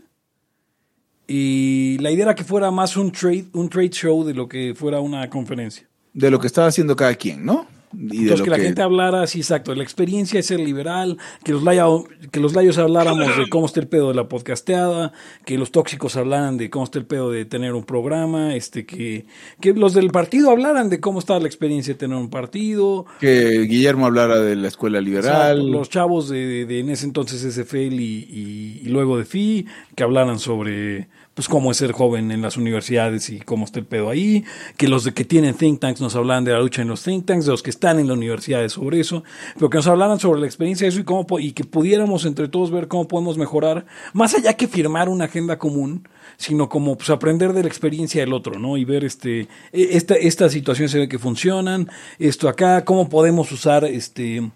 y 1.27 1.97
la 1.99 2.11
idea 2.11 2.25
era 2.25 2.35
que 2.35 2.43
fuera 2.43 2.69
más 2.71 2.97
un 2.97 3.11
trade, 3.11 3.45
un 3.53 3.69
trade 3.69 3.89
show 3.89 4.23
de 4.23 4.33
lo 4.33 4.47
que 4.47 4.73
fuera 4.75 4.99
una 4.99 5.29
conferencia. 5.29 5.87
De 6.13 6.29
lo 6.29 6.39
que 6.39 6.47
estaba 6.47 6.67
haciendo 6.67 6.95
cada 6.95 7.15
quien, 7.15 7.45
¿no? 7.45 7.67
Y 7.97 8.23
Entonces, 8.23 8.43
que 8.43 8.49
la 8.49 8.57
gente 8.59 8.81
hablara, 8.81 9.25
sí, 9.27 9.39
exacto, 9.39 9.73
la 9.75 9.83
experiencia 9.83 10.37
de 10.37 10.43
ser 10.43 10.59
liberal, 10.59 11.17
que 11.43 11.51
los, 11.53 11.63
laya- 11.63 11.85
que 12.31 12.39
los 12.39 12.53
layos 12.53 12.77
habláramos 12.77 13.37
de 13.37 13.47
cómo 13.49 13.65
está 13.65 13.79
el 13.79 13.87
pedo 13.87 14.09
de 14.09 14.15
la 14.15 14.27
podcasteada, 14.27 15.13
que 15.45 15.57
los 15.57 15.71
tóxicos 15.71 16.15
hablaran 16.15 16.57
de 16.57 16.69
cómo 16.69 16.85
está 16.85 16.99
el 16.99 17.05
pedo 17.05 17.31
de 17.31 17.45
tener 17.45 17.73
un 17.73 17.83
programa, 17.83 18.55
este 18.55 18.85
que, 18.85 19.25
que 19.61 19.73
los 19.73 19.93
del 19.93 20.09
partido 20.11 20.49
hablaran 20.51 20.89
de 20.89 20.99
cómo 20.99 21.19
está 21.19 21.39
la 21.39 21.47
experiencia 21.47 21.93
de 21.93 21.99
tener 21.99 22.17
un 22.17 22.29
partido, 22.29 23.05
que 23.19 23.61
Guillermo 23.61 24.05
hablara 24.05 24.39
de 24.39 24.55
la 24.55 24.67
escuela 24.67 24.99
liberal. 25.01 25.71
Los 25.71 25.89
chavos 25.89 26.29
de, 26.29 26.45
de- 26.45 26.65
de 26.65 26.79
en 26.79 26.89
ese 26.89 27.05
entonces 27.05 27.41
SFL 27.41 27.93
y, 27.93 28.27
y- 28.29 28.81
y 28.83 28.89
luego 28.89 29.17
de 29.17 29.25
FI, 29.25 29.65
que 29.95 30.03
hablaran 30.03 30.39
sobre 30.39 31.07
pues 31.35 31.49
cómo 31.49 31.69
es 31.69 31.77
ser 31.77 31.91
joven 31.91 32.31
en 32.31 32.41
las 32.41 32.57
universidades 32.57 33.29
y 33.29 33.39
cómo 33.39 33.65
está 33.65 33.79
el 33.79 33.85
pedo 33.85 34.09
ahí, 34.09 34.45
que 34.77 34.87
los 34.87 35.03
de 35.03 35.13
que 35.13 35.25
tienen 35.25 35.53
think 35.53 35.81
tanks 35.81 36.01
nos 36.01 36.15
hablaran 36.15 36.45
de 36.45 36.53
la 36.53 36.59
lucha 36.59 36.81
en 36.81 36.87
los 36.87 37.03
think 37.03 37.25
tanks, 37.25 37.45
de 37.45 37.51
los 37.51 37.61
que 37.61 37.69
están 37.69 37.99
en 37.99 38.07
las 38.07 38.17
universidades 38.17 38.73
sobre 38.73 39.01
eso, 39.01 39.23
pero 39.55 39.69
que 39.69 39.77
nos 39.77 39.87
hablaran 39.87 40.19
sobre 40.19 40.39
la 40.39 40.47
experiencia 40.47 40.85
de 40.85 40.89
eso 40.89 41.01
y 41.01 41.03
cómo 41.03 41.25
y 41.39 41.51
que 41.51 41.65
pudiéramos 41.65 42.25
entre 42.25 42.47
todos 42.47 42.71
ver 42.71 42.87
cómo 42.87 43.07
podemos 43.07 43.37
mejorar, 43.37 43.85
más 44.13 44.33
allá 44.33 44.53
que 44.53 44.67
firmar 44.67 45.09
una 45.09 45.25
agenda 45.25 45.59
común, 45.59 46.07
sino 46.37 46.69
como 46.69 46.97
pues 46.97 47.09
aprender 47.09 47.51
de 47.53 47.63
la 47.63 47.67
experiencia 47.67 48.21
del 48.21 48.33
otro, 48.33 48.57
¿no? 48.57 48.77
Y 48.77 48.85
ver 48.85 49.03
este 49.03 49.41
e- 49.73 49.89
esta 49.91 50.15
esta 50.15 50.49
situación 50.49 50.87
se 50.87 50.99
ve 50.99 51.09
que 51.09 51.19
funcionan, 51.19 51.89
esto 52.17 52.47
acá, 52.47 52.85
cómo 52.85 53.09
podemos 53.09 53.51
usar 53.51 53.83
este 53.83 54.51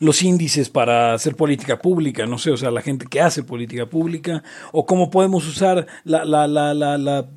los 0.00 0.22
índices 0.22 0.68
para 0.70 1.14
hacer 1.14 1.36
política 1.36 1.78
pública, 1.78 2.26
no 2.26 2.38
sé, 2.38 2.50
o 2.50 2.56
sea, 2.56 2.70
la 2.70 2.80
gente 2.82 3.06
que 3.06 3.20
hace 3.20 3.42
política 3.42 3.86
pública, 3.86 4.42
o 4.72 4.84
cómo 4.86 5.10
podemos 5.10 5.46
usar 5.46 5.86
la, 6.04 6.24
la, 6.24 6.46
la, 6.48 6.74
la, 6.74 6.98
la- 6.98 7.28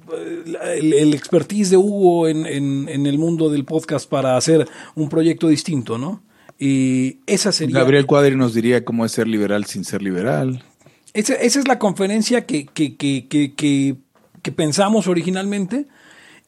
la- 0.46 0.74
el, 0.74 0.94
el 0.94 1.14
expertise 1.14 1.70
de 1.72 1.78
Hugo 1.78 2.28
en, 2.30 2.46
en, 2.46 2.88
en 2.90 3.06
el 3.06 3.18
mundo 3.20 3.50
del 3.50 3.66
podcast 3.66 4.10
para 4.10 4.38
hacer 4.38 4.66
un 4.96 5.10
proyecto 5.10 5.50
distinto, 5.50 5.98
¿no? 5.98 6.24
Y 6.58 7.18
esa 7.28 7.52
sería... 7.52 7.80
Gabriel 7.80 8.06
Cuadri 8.06 8.36
nos 8.38 8.54
diría 8.54 8.86
cómo 8.86 9.04
es 9.06 9.12
ser 9.12 9.28
liberal 9.28 9.66
sin 9.66 9.84
ser 9.84 10.02
liberal. 10.02 10.64
Esa, 11.14 11.34
esa 11.36 11.60
es 11.60 11.68
la 11.68 11.78
conferencia 11.80 12.46
que, 12.46 12.66
que, 12.66 12.96
que, 12.96 13.28
que, 13.28 13.54
que, 13.56 14.52
pensamos 14.54 15.08
originalmente. 15.08 15.86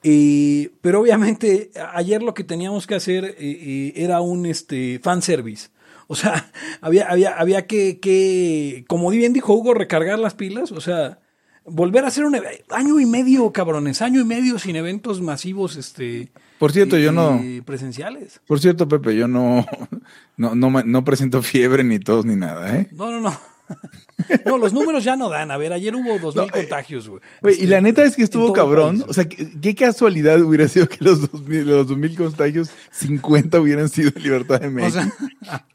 eh, 0.03 0.70
pero 0.82 1.01
obviamente 1.01 1.72
ayer 1.93 2.22
lo 2.24 2.34
que 2.34 2.43
teníamos 2.43 2.88
que 2.88 2.95
hacer 2.95 3.26
eh, 3.26 3.34
eh, 3.39 3.93
era 3.97 4.22
un 4.22 4.45
este 4.45 4.99
fanservice. 5.03 5.70
O 6.08 6.16
sea, 6.16 6.51
había, 6.82 7.08
había, 7.10 7.32
había 7.38 7.66
que, 7.68 7.99
que, 7.99 8.86
como 8.88 9.10
bien 9.10 9.34
dijo 9.34 9.53
Hugo, 9.53 9.74
recargar 9.74 10.20
las 10.20 10.34
pilas. 10.34 10.72
O 10.72 10.82
sea, 10.82 11.20
volver 11.66 12.03
a 12.06 12.08
hacer 12.08 12.26
un 12.26 12.36
año 12.70 12.99
y 12.99 13.06
medio, 13.06 13.51
cabrones, 13.51 14.01
año 14.01 14.22
y 14.22 14.26
medio 14.26 14.60
sin 14.60 14.76
eventos 14.76 15.22
masivos, 15.22 15.76
este. 15.76 16.32
Por 16.60 16.72
cierto, 16.72 16.97
y- 16.97 17.03
yo 17.03 17.12
no. 17.12 17.41
presenciales. 17.66 18.39
Por 18.47 18.60
cierto, 18.60 18.88
Pepe, 18.88 19.16
yo 19.16 19.28
no, 19.28 19.66
no, 20.38 20.56
no, 20.56 20.70
no 20.84 21.03
presento 21.03 21.41
fiebre 21.41 21.84
ni 21.84 21.99
tos 21.99 22.26
ni 22.26 22.36
nada, 22.36 22.78
¿eh? 22.78 22.88
No, 22.91 23.12
no, 23.12 23.20
no. 23.20 23.38
No, 24.45 24.57
los 24.57 24.74
números 24.74 25.03
ya 25.03 25.16
no 25.16 25.30
dan. 25.30 25.51
A 25.51 25.57
ver, 25.57 25.72
ayer 25.74 25.95
hubo 25.95 26.18
dos 26.20 26.36
mil 26.36 26.49
contagios, 26.51 27.07
güey. 27.09 27.22
Y 27.59 27.68
la 27.68 27.82
neta 27.82 28.03
es 28.03 28.16
que 28.16 28.24
estuvo 28.24 28.53
cabrón. 28.53 28.99
país. 28.99 29.05
O 29.09 29.13
sea, 29.13 29.26
qué, 29.28 29.49
qué 29.61 29.76
casualidad 29.76 30.41
hubiera 30.41 30.68
sido 30.68 30.88
que 30.88 30.97
los 31.03 31.30
2000, 31.32 31.68
los 31.68 31.88
2000 31.88 32.16
contagios, 32.18 32.70
50 32.91 33.59
hubieran 33.59 33.89
sido 33.89 34.11
en 34.16 34.24
Libertad 34.24 34.61
de 34.61 34.68
O 34.68 34.72
México. 34.72 35.01
sea, 35.47 35.66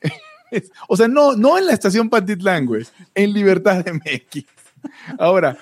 O 0.88 0.96
sea, 0.96 1.06
no, 1.06 1.36
no 1.36 1.58
en 1.58 1.66
la 1.66 1.74
estación 1.74 2.10
Pantitlán, 2.10 2.66
güey, 2.66 2.84
en 3.14 3.32
Libertad 3.32 3.84
de 3.84 3.92
MX. 3.92 4.44
Ahora, 5.18 5.56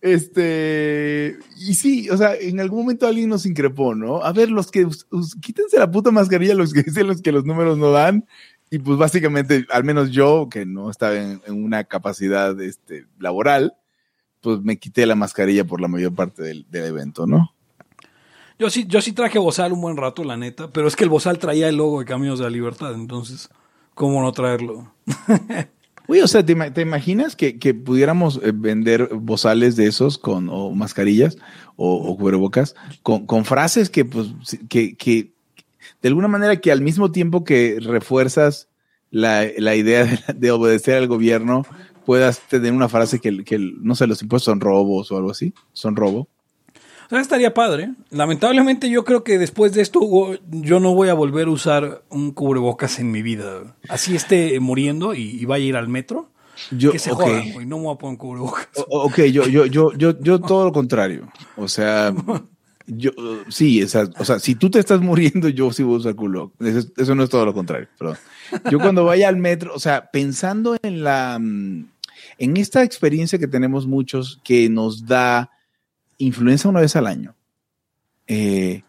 este, 0.00 1.38
y 1.56 1.74
sí, 1.74 2.08
o 2.10 2.16
sea, 2.16 2.34
en 2.36 2.60
algún 2.60 2.80
momento 2.82 3.06
alguien 3.06 3.28
nos 3.28 3.46
increpó, 3.46 3.94
¿no? 3.94 4.22
A 4.22 4.32
ver, 4.32 4.50
los 4.50 4.70
que, 4.70 4.84
us- 4.84 5.06
us- 5.10 5.34
quítense 5.40 5.78
la 5.78 5.90
puta 5.90 6.10
mascarilla, 6.10 6.54
los 6.54 6.72
que 6.72 6.82
dicen 6.82 7.06
los 7.08 7.20
que 7.22 7.32
los 7.32 7.44
números 7.44 7.78
no 7.78 7.90
dan. 7.90 8.26
Y 8.70 8.78
pues 8.78 8.98
básicamente, 8.98 9.66
al 9.70 9.84
menos 9.84 10.10
yo, 10.10 10.48
que 10.50 10.66
no 10.66 10.90
estaba 10.90 11.14
en, 11.14 11.40
en 11.46 11.64
una 11.64 11.84
capacidad 11.84 12.60
este, 12.60 13.06
laboral, 13.18 13.74
pues 14.40 14.60
me 14.60 14.78
quité 14.78 15.06
la 15.06 15.14
mascarilla 15.14 15.64
por 15.64 15.80
la 15.80 15.88
mayor 15.88 16.14
parte 16.14 16.42
del, 16.42 16.66
del 16.70 16.84
evento, 16.84 17.26
¿no? 17.26 17.54
Yo 18.58 18.70
sí, 18.70 18.86
yo 18.88 19.00
sí 19.00 19.12
traje 19.12 19.38
Bozal 19.38 19.72
un 19.72 19.80
buen 19.80 19.96
rato, 19.96 20.24
la 20.24 20.36
neta, 20.36 20.70
pero 20.70 20.88
es 20.88 20.96
que 20.96 21.04
el 21.04 21.10
Bozal 21.10 21.38
traía 21.38 21.68
el 21.68 21.76
logo 21.76 22.00
de 22.00 22.06
Caminos 22.06 22.40
de 22.40 22.44
la 22.44 22.50
Libertad, 22.50 22.92
entonces, 22.92 23.48
¿cómo 23.94 24.20
no 24.20 24.32
traerlo? 24.32 24.92
Oye, 26.08 26.22
o 26.22 26.26
sea, 26.26 26.44
¿te, 26.44 26.54
te 26.70 26.80
imaginas 26.80 27.36
que, 27.36 27.58
que 27.58 27.74
pudiéramos 27.74 28.40
eh, 28.42 28.52
vender 28.54 29.10
bozales 29.14 29.76
de 29.76 29.86
esos 29.86 30.16
con, 30.16 30.48
o 30.50 30.70
mascarillas 30.70 31.36
o, 31.76 31.94
o 31.96 32.16
cubrebocas 32.16 32.74
con, 33.02 33.26
con 33.26 33.44
frases 33.44 33.90
que, 33.90 34.06
pues, 34.06 34.28
que, 34.68 34.96
que 34.96 35.34
de 36.02 36.08
alguna 36.08 36.28
manera 36.28 36.56
que 36.60 36.70
al 36.72 36.80
mismo 36.82 37.10
tiempo 37.12 37.44
que 37.44 37.78
refuerzas 37.80 38.68
la, 39.10 39.46
la 39.56 39.74
idea 39.74 40.04
de, 40.04 40.18
de 40.34 40.50
obedecer 40.50 40.96
al 40.96 41.06
gobierno, 41.08 41.64
puedas 42.04 42.40
tener 42.48 42.72
una 42.72 42.88
frase 42.88 43.20
que, 43.20 43.44
que, 43.44 43.58
no 43.58 43.94
sé, 43.94 44.06
los 44.06 44.22
impuestos 44.22 44.44
son 44.52 44.60
robos 44.60 45.10
o 45.12 45.16
algo 45.16 45.30
así, 45.30 45.52
son 45.72 45.96
robo. 45.96 46.28
O 47.06 47.10
sea, 47.10 47.20
estaría 47.20 47.54
padre. 47.54 47.94
Lamentablemente 48.10 48.90
yo 48.90 49.02
creo 49.02 49.24
que 49.24 49.38
después 49.38 49.72
de 49.72 49.80
esto 49.80 49.98
Hugo, 50.00 50.34
yo 50.50 50.78
no 50.78 50.94
voy 50.94 51.08
a 51.08 51.14
volver 51.14 51.48
a 51.48 51.50
usar 51.50 52.02
un 52.10 52.32
cubrebocas 52.32 52.98
en 52.98 53.10
mi 53.10 53.22
vida. 53.22 53.76
Así 53.88 54.14
esté 54.14 54.60
muriendo 54.60 55.14
y, 55.14 55.22
y 55.22 55.44
vaya 55.46 55.64
a 55.64 55.68
ir 55.68 55.76
al 55.76 55.88
metro. 55.88 56.28
Yo, 56.70 56.92
que 56.92 56.98
se 56.98 57.10
ok. 57.12 57.22
jodan, 57.22 57.52
güey, 57.52 57.64
no 57.66 57.78
me 57.78 57.84
voy 57.84 57.94
a 57.94 57.98
poner 57.98 58.10
un 58.12 58.16
cubrebocas. 58.18 58.68
O- 58.90 59.04
Ok, 59.04 59.20
yo, 59.32 59.46
yo, 59.46 59.64
yo, 59.64 59.92
yo, 59.94 60.20
yo 60.20 60.38
todo 60.46 60.66
lo 60.66 60.72
contrario. 60.72 61.30
O 61.56 61.66
sea, 61.66 62.12
yo, 62.88 63.10
sí, 63.48 63.80
esa- 63.80 64.10
o 64.18 64.24
sea, 64.24 64.38
si 64.38 64.54
tú 64.56 64.70
te 64.70 64.78
estás 64.80 65.00
muriendo, 65.00 65.48
yo 65.48 65.70
sí 65.72 65.82
voy 65.82 65.94
a 65.94 65.98
usar 65.98 66.14
culo. 66.16 66.52
Eso, 66.60 66.88
eso 66.96 67.14
no 67.14 67.22
es 67.22 67.30
todo 67.30 67.44
lo 67.44 67.54
contrario, 67.54 67.88
perdón. 67.98 68.16
Yo 68.70 68.80
cuando 68.80 69.04
vaya 69.04 69.28
al 69.28 69.36
metro, 69.36 69.74
o 69.74 69.78
sea, 69.78 70.10
pensando 70.10 70.76
en 70.82 71.04
la, 71.04 71.38
mm, 71.40 71.86
en 72.38 72.56
esta 72.56 72.82
experiencia 72.82 73.38
que 73.38 73.46
tenemos 73.46 73.86
muchos 73.86 74.40
que 74.42 74.68
nos 74.68 75.06
da 75.06 75.50
influenza 76.18 76.68
una 76.68 76.80
vez 76.80 76.96
al 76.96 77.06
año, 77.06 77.34
eh, 78.26 78.82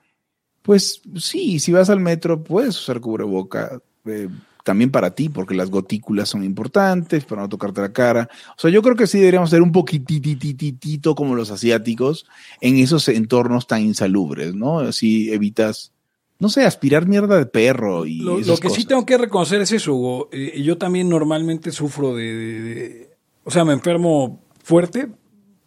pues 0.62 1.02
sí, 1.18 1.60
si 1.60 1.72
vas 1.72 1.89
al 1.89 2.00
metro 2.00 2.43
puedes 2.43 2.78
usar 2.80 3.00
cubreboca. 3.00 3.80
eh, 4.06 4.30
también 4.70 4.92
para 4.92 5.16
ti, 5.16 5.30
porque 5.30 5.56
las 5.56 5.72
gotículas 5.72 6.30
son 6.30 6.44
importantes 6.44 7.26
para 7.26 7.42
no 7.42 7.50
tocarte 7.50 7.82
la 7.82 7.92
cara. 7.92 8.30
O 8.56 8.60
sea, 8.62 8.70
yo 8.70 8.84
creo 8.84 8.96
que 8.96 9.08
sí 9.08 9.18
deberíamos 9.18 9.50
ser 9.50 9.64
un 9.64 9.72
poquititititito 9.72 11.16
como 11.16 11.34
los 11.34 11.50
asiáticos 11.50 12.28
en 12.62 12.78
esos 12.78 13.08
entornos 13.08 13.66
tan 13.66 13.82
insalubres, 13.82 14.54
¿no? 14.54 14.78
Así 14.80 15.34
evitas, 15.34 15.92
no 16.38 16.50
sé, 16.50 16.66
aspirar 16.66 17.08
mierda 17.08 17.36
de 17.38 17.48
perro 17.48 18.06
y 18.06 18.20
Lo, 18.20 18.38
que 18.60 18.70
sí 18.70 18.86
tengo 18.86 19.08
que 19.08 19.18
reconocer 19.18 19.60
es 19.62 19.72
eso, 19.72 19.96
Hugo. 19.96 20.30
Eh, 20.32 20.62
yo 20.62 20.78
también 20.78 21.10
normalmente 21.10 21.72
sufro 21.72 22.16
de, 22.16 22.24
de- 22.36 22.62
de- 22.62 23.10
O 23.46 23.50
sea, 23.50 23.66
me 23.66 23.74
enfermo 23.74 24.40
fuerte. 24.64 25.10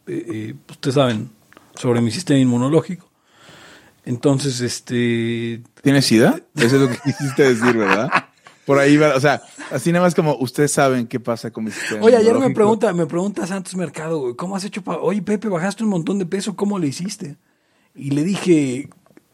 eh, 0.06 0.26
eh, 0.32 0.54
ustedes 0.70 0.94
saben 0.94 1.28
sobre 1.74 2.00
mi 2.00 2.12
sistema 2.12 2.38
inmunológico. 2.38 3.10
Entonces, 4.04 4.60
este... 4.60 5.62
¿Tienes 5.82 6.04
sida? 6.06 6.40
Eso 6.56 6.76
es 6.76 6.82
lo 6.82 6.88
que 6.88 6.98
quisiste 7.04 7.54
decir, 7.54 7.76
¿verdad? 7.76 8.08
Por 8.66 8.78
ahí 8.78 8.96
va, 8.96 9.16
o 9.16 9.20
sea, 9.20 9.42
así 9.70 9.90
nada 9.90 10.04
más 10.04 10.14
como 10.14 10.36
ustedes 10.36 10.70
saben 10.70 11.06
qué 11.08 11.18
pasa 11.18 11.50
con 11.50 11.64
mi 11.64 11.70
sistema 11.72 12.04
Oye, 12.04 12.16
ayer 12.16 12.38
me 12.38 12.50
pregunta, 12.50 12.92
me 12.92 13.06
pregunta 13.06 13.46
Santos 13.46 13.74
Mercado, 13.74 14.18
güey, 14.20 14.36
¿cómo 14.36 14.54
has 14.54 14.64
hecho 14.64 14.82
para... 14.82 14.98
Oye, 15.00 15.20
Pepe, 15.20 15.48
bajaste 15.48 15.82
un 15.82 15.90
montón 15.90 16.18
de 16.18 16.26
peso, 16.26 16.54
¿cómo 16.54 16.78
le 16.78 16.86
hiciste? 16.86 17.36
Y 17.94 18.10
le 18.10 18.22
dije, 18.22 18.88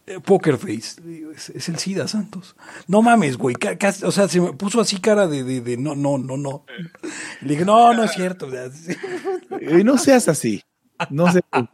eh, 0.07 0.20
Poker 0.20 0.57
Face. 0.57 1.01
Es, 1.37 1.51
es 1.51 1.68
el 1.68 1.79
SIDA, 1.79 2.09
Santos. 2.09 2.57
No 2.87 3.03
mames, 3.03 3.37
güey. 3.37 3.55
casi- 3.55 4.05
o 4.05 4.11
sea, 4.11 4.26
se 4.29 4.41
me 4.41 4.55
puso 4.55 4.81
así 4.81 4.97
cara 4.99 5.26
de, 5.26 5.45
de, 5.45 5.61
de 5.61 5.76
no, 5.76 5.95
no, 5.95 6.16
no, 6.16 6.39
no. 6.39 6.64
Le 7.43 7.49
dije, 7.51 7.64
no, 7.66 7.93
no 7.93 8.05
es 8.05 8.12
cierto. 8.12 8.49
No 9.85 9.99
seas 9.99 10.29
así. 10.29 10.62
No 11.11 11.31
seas 11.31 11.45
así. 11.51 11.68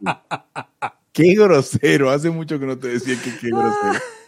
Qué 1.13 1.33
grosero. 1.35 2.11
Hace 2.11 2.29
mucho 2.29 2.59
que 2.59 2.65
no 2.65 2.77
te 2.77 2.89
decía 2.89 3.15
que 3.21 3.37
qué 3.37 3.47
grosero. 3.49 3.93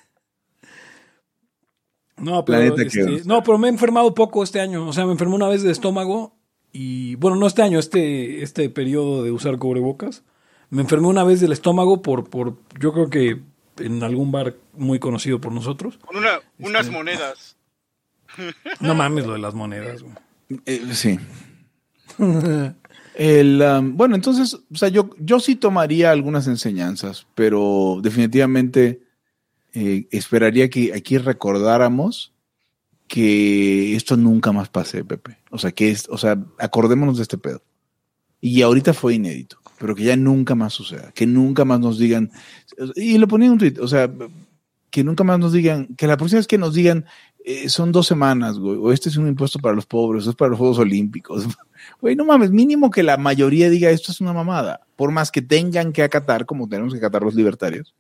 No, 2.18 2.36
La 2.38 2.46
pero, 2.46 2.76
neta 2.76 2.82
este, 2.84 3.04
no. 3.04 3.36
no, 3.36 3.44
pero 3.44 3.58
me 3.58 3.68
he 3.68 3.72
enfermado 3.72 4.14
poco 4.16 4.44
este 4.44 4.60
año. 4.60 4.88
O 4.88 4.94
sea, 4.94 5.06
me 5.06 5.12
enfermé 5.12 5.36
una 5.36 5.48
vez 5.48 5.62
de 5.64 5.72
estómago 5.72 6.36
y, 6.72 7.16
bueno, 7.16 7.38
no 7.38 7.48
este 7.48 7.62
año, 7.62 7.80
este, 7.80 8.42
este 8.44 8.70
periodo 8.70 9.24
de 9.24 9.32
usar 9.32 9.58
cubrebocas. 9.58 10.24
Me 10.70 10.82
enfermé 10.82 11.08
una 11.08 11.24
vez 11.24 11.40
del 11.40 11.52
estómago 11.52 12.02
por, 12.02 12.30
por, 12.30 12.58
yo 12.80 12.92
creo 12.92 13.10
que 13.10 13.40
en 13.80 14.04
algún 14.04 14.32
bar 14.32 14.56
muy 14.74 15.00
conocido 15.00 15.40
por 15.40 15.52
nosotros. 15.52 15.98
Con 16.00 16.18
una, 16.18 16.40
unas 16.60 16.82
Este- 16.88 16.98
monedas. 16.98 17.56
No 18.82 18.94
mames 18.96 19.26
lo 19.26 19.34
de 19.34 19.40
las 19.40 19.54
monedas, 19.54 20.02
güey. 20.04 20.16
Eh, 20.66 20.82
sí. 20.92 21.20
El, 23.16 23.62
um, 23.62 23.98
bueno, 23.98 24.16
entonces, 24.16 24.54
o 24.54 24.76
sea, 24.76 24.90
yo, 24.90 25.10
yo 25.20 25.40
sí 25.40 25.56
tomaría 25.56 26.12
algunas 26.12 26.48
enseñanzas, 26.48 27.26
pero 27.34 28.00
definitivamente 28.04 29.02
eh, 29.80 30.08
esperaría 30.10 30.72
que 30.72 30.92
aquí 30.96 31.20
recordáramos 31.20 32.34
que 33.08 33.96
esto 33.96 34.18
nunca 34.18 34.52
más 34.52 34.70
pase, 34.70 35.06
Pepe. 35.06 35.38
O 35.52 35.60
sea, 35.60 35.72
que 35.72 35.92
es, 35.92 36.10
o 36.10 36.18
sea, 36.18 36.44
acordémonos 36.58 37.18
de 37.18 37.22
este 37.22 37.38
pedo. 37.38 37.62
Y 38.42 38.64
ahorita 38.64 38.96
fue 38.96 39.14
inédito, 39.14 39.60
pero 39.78 39.94
que 39.94 40.04
ya 40.04 40.16
nunca 40.16 40.56
más 40.56 40.74
suceda, 40.74 41.12
que 41.12 41.28
nunca 41.28 41.64
más 41.64 41.80
nos 41.80 42.00
digan, 42.00 42.32
y 42.96 43.20
le 43.20 43.28
ponía 43.28 43.48
en 43.48 43.54
un 43.54 43.60
tweet, 43.60 43.76
o 43.80 43.88
sea, 43.88 44.12
que 44.90 45.04
nunca 45.04 45.24
más 45.24 45.38
nos 45.38 45.54
digan, 45.54 45.88
que 45.96 46.08
la 46.08 46.18
próxima 46.18 46.40
vez 46.40 46.48
que 46.48 46.58
nos 46.58 46.74
digan, 46.74 47.06
eh, 47.46 47.70
son 47.70 47.92
dos 47.92 48.08
semanas, 48.08 48.58
güey, 48.58 48.78
o 48.82 48.92
este 48.92 49.10
es 49.10 49.18
un 49.18 49.28
impuesto 49.28 49.60
para 49.60 49.76
los 49.76 49.86
pobres, 49.86 50.26
o 50.26 50.32
es 50.32 50.36
para 50.36 50.50
los 50.50 50.58
Juegos 50.58 50.80
Olímpicos. 50.80 51.46
Güey, 52.02 52.16
no 52.16 52.26
mames, 52.26 52.52
mínimo 52.52 52.90
que 52.90 53.04
la 53.04 53.18
mayoría 53.18 53.70
diga 53.70 53.92
esto 53.92 54.12
es 54.12 54.20
una 54.20 54.34
mamada, 54.34 54.82
por 54.96 55.12
más 55.12 55.32
que 55.32 55.44
tengan 55.44 55.94
que 55.94 56.02
acatar, 56.04 56.46
como 56.48 56.68
tenemos 56.68 56.92
que 56.94 56.98
acatar 56.98 57.22
los 57.22 57.36
libertarios, 57.36 57.94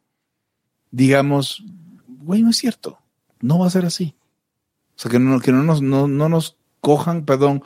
digamos, 0.97 1.63
güey, 2.07 2.41
no 2.41 2.49
es 2.49 2.57
cierto, 2.57 2.97
no 3.39 3.59
va 3.59 3.67
a 3.67 3.69
ser 3.69 3.85
así. 3.85 4.15
O 4.95 4.99
sea, 4.99 5.11
que 5.11 5.19
no, 5.19 5.39
que 5.39 5.51
no, 5.51 5.61
nos, 5.61 5.81
no, 5.83 6.07
no 6.07 6.27
nos 6.27 6.57
cojan, 6.81 7.23
perdón, 7.23 7.63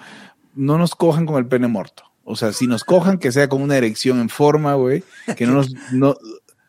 no 0.54 0.78
nos 0.78 0.96
cojan 0.96 1.26
con 1.26 1.38
el 1.38 1.48
pene 1.48 1.68
muerto. 1.68 2.04
O 2.26 2.36
sea, 2.36 2.52
si 2.52 2.68
nos 2.68 2.84
cojan, 2.84 3.18
que 3.20 3.32
sea 3.32 3.48
con 3.48 3.62
una 3.62 3.78
erección 3.78 4.20
en 4.20 4.28
forma, 4.28 4.74
güey, 4.74 5.04
que 5.38 5.46
no 5.46 5.54
nos... 5.54 5.74
No, 5.94 6.16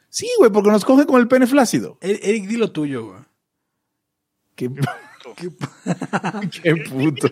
sí, 0.08 0.28
güey, 0.38 0.52
porque 0.52 0.70
nos 0.70 0.84
cogen 0.84 1.06
con 1.06 1.20
el 1.20 1.26
pene 1.26 1.48
flácido. 1.48 1.98
Eric, 2.00 2.46
di 2.46 2.56
lo 2.56 2.70
tuyo, 2.70 3.06
güey. 3.08 3.20
Qué, 4.54 4.70
Qué- 5.36 5.50
qué 6.62 6.76
puto. 6.76 7.28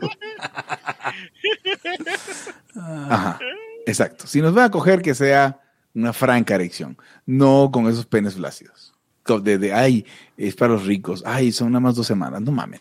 Ajá, 2.75 3.39
exacto. 3.87 4.27
Si 4.27 4.41
nos 4.41 4.57
va 4.57 4.65
a 4.65 4.71
coger, 4.71 5.03
que 5.03 5.15
sea 5.15 5.61
una 5.95 6.13
franca 6.13 6.55
erección, 6.57 6.97
no 7.27 7.71
con 7.73 7.89
esos 7.89 8.07
penes 8.07 8.35
flácidos. 8.35 8.93
De, 9.39 9.59
de, 9.59 9.73
ay, 9.73 10.05
es 10.37 10.57
para 10.57 10.73
los 10.73 10.87
ricos, 10.87 11.23
ay, 11.25 11.53
son 11.53 11.71
nada 11.73 11.81
más 11.81 11.95
dos 11.95 12.07
semanas, 12.07 12.41
no 12.41 12.51
mamen. 12.51 12.81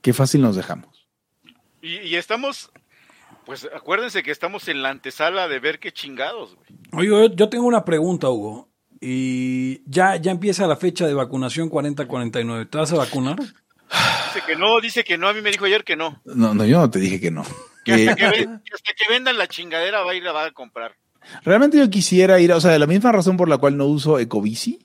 Qué 0.00 0.12
fácil 0.12 0.42
nos 0.42 0.56
dejamos. 0.56 1.06
Y, 1.80 1.98
y 1.98 2.16
estamos, 2.16 2.70
pues 3.46 3.68
acuérdense 3.74 4.22
que 4.22 4.30
estamos 4.30 4.68
en 4.68 4.82
la 4.82 4.90
antesala 4.90 5.48
de 5.48 5.58
ver 5.60 5.78
qué 5.78 5.92
chingados, 5.92 6.56
güey. 6.56 6.68
Oye, 6.92 7.08
yo, 7.28 7.34
yo 7.34 7.48
tengo 7.48 7.66
una 7.66 7.84
pregunta, 7.84 8.28
Hugo. 8.28 8.68
Y 9.00 9.82
ya, 9.90 10.16
ya 10.16 10.30
empieza 10.30 10.66
la 10.66 10.76
fecha 10.76 11.06
de 11.06 11.12
vacunación 11.14 11.68
40-49. 11.70 12.70
¿Te 12.70 12.78
vas 12.78 12.92
a 12.92 12.96
vacunar? 12.96 13.36
Dice 13.38 14.46
que 14.46 14.56
no, 14.56 14.80
dice 14.80 15.04
que 15.04 15.18
no, 15.18 15.28
a 15.28 15.34
mí 15.34 15.42
me 15.42 15.50
dijo 15.50 15.66
ayer 15.66 15.84
que 15.84 15.94
no. 15.94 16.22
No, 16.24 16.54
no, 16.54 16.64
yo 16.64 16.78
no 16.78 16.90
te 16.90 16.98
dije 16.98 17.20
que 17.20 17.30
no. 17.30 17.44
Que 17.84 18.08
hasta, 18.08 18.12
Eh, 18.12 18.46
que, 18.64 18.74
hasta 18.74 18.92
que 18.96 19.12
vendan 19.12 19.36
la 19.36 19.46
chingadera 19.46 20.02
va 20.02 20.12
a 20.12 20.14
ir 20.14 20.26
a, 20.26 20.32
va 20.32 20.46
a 20.46 20.50
comprar. 20.52 20.96
Realmente 21.44 21.78
yo 21.78 21.88
quisiera 21.90 22.40
ir, 22.40 22.52
a- 22.52 22.56
o 22.56 22.60
sea, 22.60 22.72
de 22.72 22.78
la 22.78 22.86
misma 22.86 23.12
razón 23.12 23.36
por 23.36 23.48
la 23.48 23.58
cual 23.58 23.76
no 23.76 23.86
uso 23.86 24.18
Ecobici, 24.18 24.78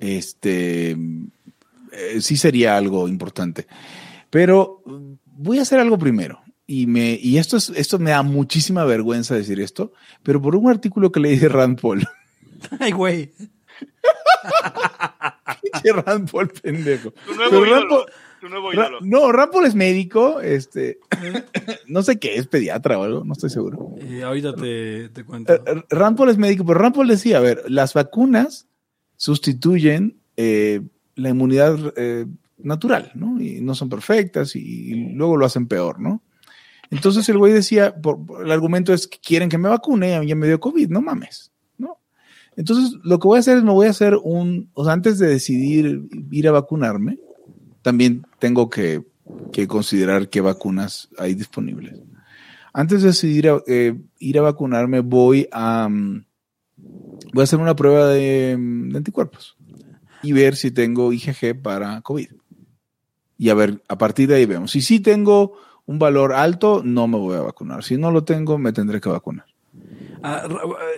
este, 0.00 0.90
eh, 0.92 2.20
sí 2.20 2.36
sería 2.36 2.76
algo 2.76 3.08
importante. 3.08 3.66
Pero 4.30 4.82
voy 5.24 5.58
a 5.58 5.62
hacer 5.62 5.80
algo 5.80 5.98
primero. 5.98 6.40
Y, 6.66 6.86
me, 6.86 7.18
y 7.20 7.38
esto, 7.38 7.56
es, 7.56 7.70
esto 7.70 7.98
me 7.98 8.10
da 8.10 8.22
muchísima 8.22 8.84
vergüenza 8.84 9.34
decir 9.34 9.58
esto, 9.60 9.92
pero 10.22 10.42
por 10.42 10.54
un 10.54 10.68
artículo 10.68 11.10
que 11.10 11.20
leí 11.20 11.38
de 11.38 11.48
Rand 11.48 11.80
Paul. 11.80 12.06
Ay, 12.78 12.92
güey. 12.92 13.30
Rand 16.06 16.30
Paul, 16.30 16.48
pendejo. 16.48 17.12
Pero 17.26 17.64
Rand. 17.64 17.88
Paul- 17.88 18.06
Tu 18.40 18.48
nuevo 18.48 18.70
Ra- 18.72 18.90
no, 19.02 19.32
Rand 19.32 19.50
Paul 19.52 19.66
es 19.66 19.74
médico, 19.74 20.40
este, 20.40 20.98
no 21.88 22.02
sé 22.02 22.18
qué 22.18 22.36
es, 22.36 22.46
pediatra 22.46 22.98
o 22.98 23.02
algo, 23.02 23.24
no 23.24 23.32
estoy 23.32 23.50
seguro. 23.50 23.94
Y 24.08 24.20
ahorita 24.20 24.54
te, 24.54 25.08
te 25.08 25.24
cuento. 25.24 25.52
Eh, 25.54 25.60
eh, 25.66 25.82
Paul 26.16 26.30
es 26.30 26.38
médico, 26.38 26.64
pero 26.64 26.78
Rand 26.80 26.94
Paul 26.94 27.08
decía, 27.08 27.38
a 27.38 27.40
ver, 27.40 27.62
las 27.68 27.94
vacunas 27.94 28.66
sustituyen 29.16 30.16
eh, 30.36 30.80
la 31.16 31.30
inmunidad 31.30 31.76
eh, 31.96 32.26
natural, 32.58 33.10
¿no? 33.14 33.40
Y 33.40 33.60
no 33.60 33.74
son 33.74 33.88
perfectas 33.88 34.54
y, 34.56 34.60
y 34.60 35.12
luego 35.14 35.36
lo 35.36 35.44
hacen 35.46 35.66
peor, 35.66 35.98
¿no? 36.00 36.22
Entonces 36.90 37.28
el 37.28 37.36
güey 37.38 37.52
decía, 37.52 37.94
por- 38.00 38.24
por- 38.24 38.44
el 38.46 38.50
argumento 38.52 38.94
es 38.94 39.06
que 39.08 39.18
quieren 39.18 39.48
que 39.48 39.58
me 39.58 39.68
vacune, 39.68 40.14
a 40.14 40.20
mí 40.20 40.28
ya 40.28 40.36
me 40.36 40.46
dio 40.46 40.60
COVID, 40.60 40.88
no 40.88 41.02
mames, 41.02 41.50
¿no? 41.76 41.98
Entonces 42.56 42.94
lo 43.02 43.18
que 43.18 43.26
voy 43.28 43.36
a 43.36 43.40
hacer 43.40 43.58
es 43.58 43.64
me 43.64 43.72
voy 43.72 43.88
a 43.88 43.90
hacer 43.90 44.16
un, 44.22 44.70
o 44.74 44.84
sea, 44.84 44.92
antes 44.94 45.18
de 45.18 45.26
decidir 45.28 46.02
ir 46.30 46.48
a 46.48 46.52
vacunarme, 46.52 47.18
también 47.82 48.22
tengo 48.38 48.68
que, 48.70 49.02
que 49.52 49.66
considerar 49.66 50.28
qué 50.28 50.40
vacunas 50.40 51.08
hay 51.18 51.34
disponibles. 51.34 51.94
Antes 52.72 53.02
de 53.02 53.08
decidir 53.08 53.48
a- 53.48 53.62
eh, 53.66 53.94
ir 54.18 54.38
a 54.38 54.42
vacunarme, 54.42 55.00
voy 55.00 55.48
a, 55.52 55.88
mm, 55.88 56.24
voy 57.32 57.40
a 57.40 57.44
hacer 57.44 57.58
una 57.58 57.74
prueba 57.76 58.06
de, 58.08 58.56
mm, 58.58 58.96
anticuerpos 58.96 59.56
y 60.22 60.32
ver 60.32 60.56
si 60.56 60.70
tengo 60.70 61.12
IgG 61.12 61.60
para 61.60 62.00
COVID. 62.02 62.28
Y 63.38 63.50
a 63.50 63.54
ver, 63.54 63.82
a 63.88 63.96
partir 63.98 64.28
de 64.28 64.36
ahí 64.36 64.46
vemos. 64.46 64.72
Si 64.72 64.80
sí 64.82 65.00
tengo 65.00 65.52
un 65.86 65.98
valor 65.98 66.32
alto, 66.32 66.82
no 66.84 67.06
me 67.06 67.16
voy 67.18 67.36
a 67.36 67.40
vacunar. 67.40 67.84
Si 67.84 67.96
no 67.96 68.10
lo 68.10 68.24
tengo, 68.24 68.58
me 68.58 68.72
tendré 68.72 69.00
que 69.00 69.08
vacunar. 69.08 69.46
Ah, 70.22 70.42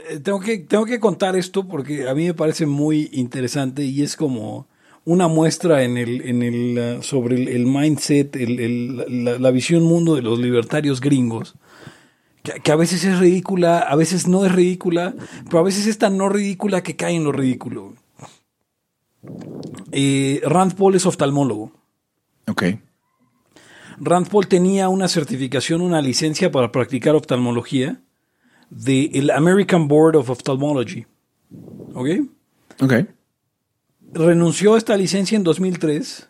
eh, 0.08 0.20
tengo, 0.20 0.40
que, 0.40 0.58
tengo 0.58 0.86
que 0.86 0.98
contar 0.98 1.36
esto 1.36 1.68
porque 1.68 2.08
a 2.08 2.14
mí 2.14 2.24
me 2.26 2.34
parece 2.34 2.64
muy 2.64 3.10
interesante 3.12 3.84
y 3.84 4.02
es 4.02 4.16
como 4.16 4.66
una 5.04 5.28
muestra 5.28 5.82
en 5.82 5.96
el, 5.96 6.20
en 6.22 6.42
el, 6.42 6.78
ah, 6.78 7.02
sobre 7.02 7.36
el, 7.36 7.48
el 7.48 7.66
mindset, 7.66 8.36
el- 8.36 8.60
el- 8.60 9.24
la, 9.24 9.38
la 9.38 9.50
visión 9.50 9.82
mundo 9.82 10.14
de 10.14 10.22
los 10.22 10.38
libertarios 10.38 11.00
gringos. 11.00 11.54
Que, 12.42 12.60
que 12.60 12.72
a 12.72 12.76
veces 12.76 13.04
es 13.04 13.18
ridícula, 13.18 13.80
a 13.80 13.96
veces 13.96 14.26
no 14.28 14.44
es 14.46 14.52
ridícula, 14.52 15.14
pero 15.46 15.58
a 15.58 15.62
veces 15.62 15.86
es 15.86 15.98
tan 15.98 16.16
no 16.16 16.28
ridícula 16.28 16.82
que 16.82 16.96
cae 16.96 17.14
en 17.16 17.24
lo 17.24 17.32
ridículo. 17.32 17.94
Eh, 19.92 20.40
Rand 20.44 20.74
Paul 20.74 20.94
es 20.94 21.06
oftalmólogo. 21.06 21.72
Ok. 22.48 22.64
Rand 23.98 24.28
Paul 24.28 24.46
tenía 24.48 24.88
una 24.88 25.08
certificación, 25.08 25.82
una 25.82 26.00
licencia 26.00 26.50
para 26.50 26.72
practicar 26.72 27.14
oftalmología 27.14 28.00
del 28.70 29.30
American 29.30 29.88
Board 29.88 30.16
of 30.16 30.30
Ophthalmology. 30.30 31.04
¿Ok? 31.94 32.08
Ok. 32.80 32.92
Renunció 34.12 34.74
a 34.74 34.78
esta 34.78 34.96
licencia 34.96 35.36
en 35.36 35.44
2003 35.44 36.28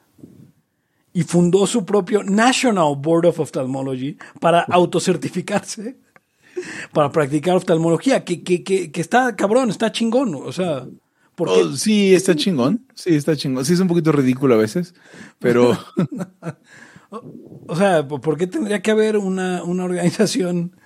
y 1.12 1.22
fundó 1.22 1.66
su 1.66 1.84
propio 1.84 2.22
National 2.22 2.94
Board 2.96 3.26
of 3.26 3.40
Ophthalmology 3.40 4.16
para 4.38 4.60
autocertificarse, 4.60 5.96
para 6.92 7.10
practicar 7.10 7.56
oftalmología, 7.56 8.24
que, 8.24 8.42
que, 8.42 8.62
que, 8.62 8.90
que 8.90 9.00
está 9.00 9.34
cabrón, 9.34 9.70
está 9.70 9.90
chingón. 9.90 10.34
O 10.34 10.52
sea, 10.52 10.86
porque 11.34 11.62
Oh, 11.62 11.76
sí, 11.76 12.14
está 12.14 12.36
chingón. 12.36 12.84
Sí, 12.94 13.14
está 13.14 13.34
chingón. 13.36 13.64
Sí, 13.64 13.72
es 13.72 13.80
un 13.80 13.88
poquito 13.88 14.12
ridículo 14.12 14.54
a 14.54 14.58
veces, 14.58 14.94
pero 15.38 15.78
O 17.66 17.76
sea, 17.76 18.06
¿por 18.06 18.36
qué 18.36 18.46
tendría 18.46 18.82
que 18.82 18.90
haber 18.90 19.16
una, 19.16 19.64
una 19.64 19.84
organización 19.84 20.76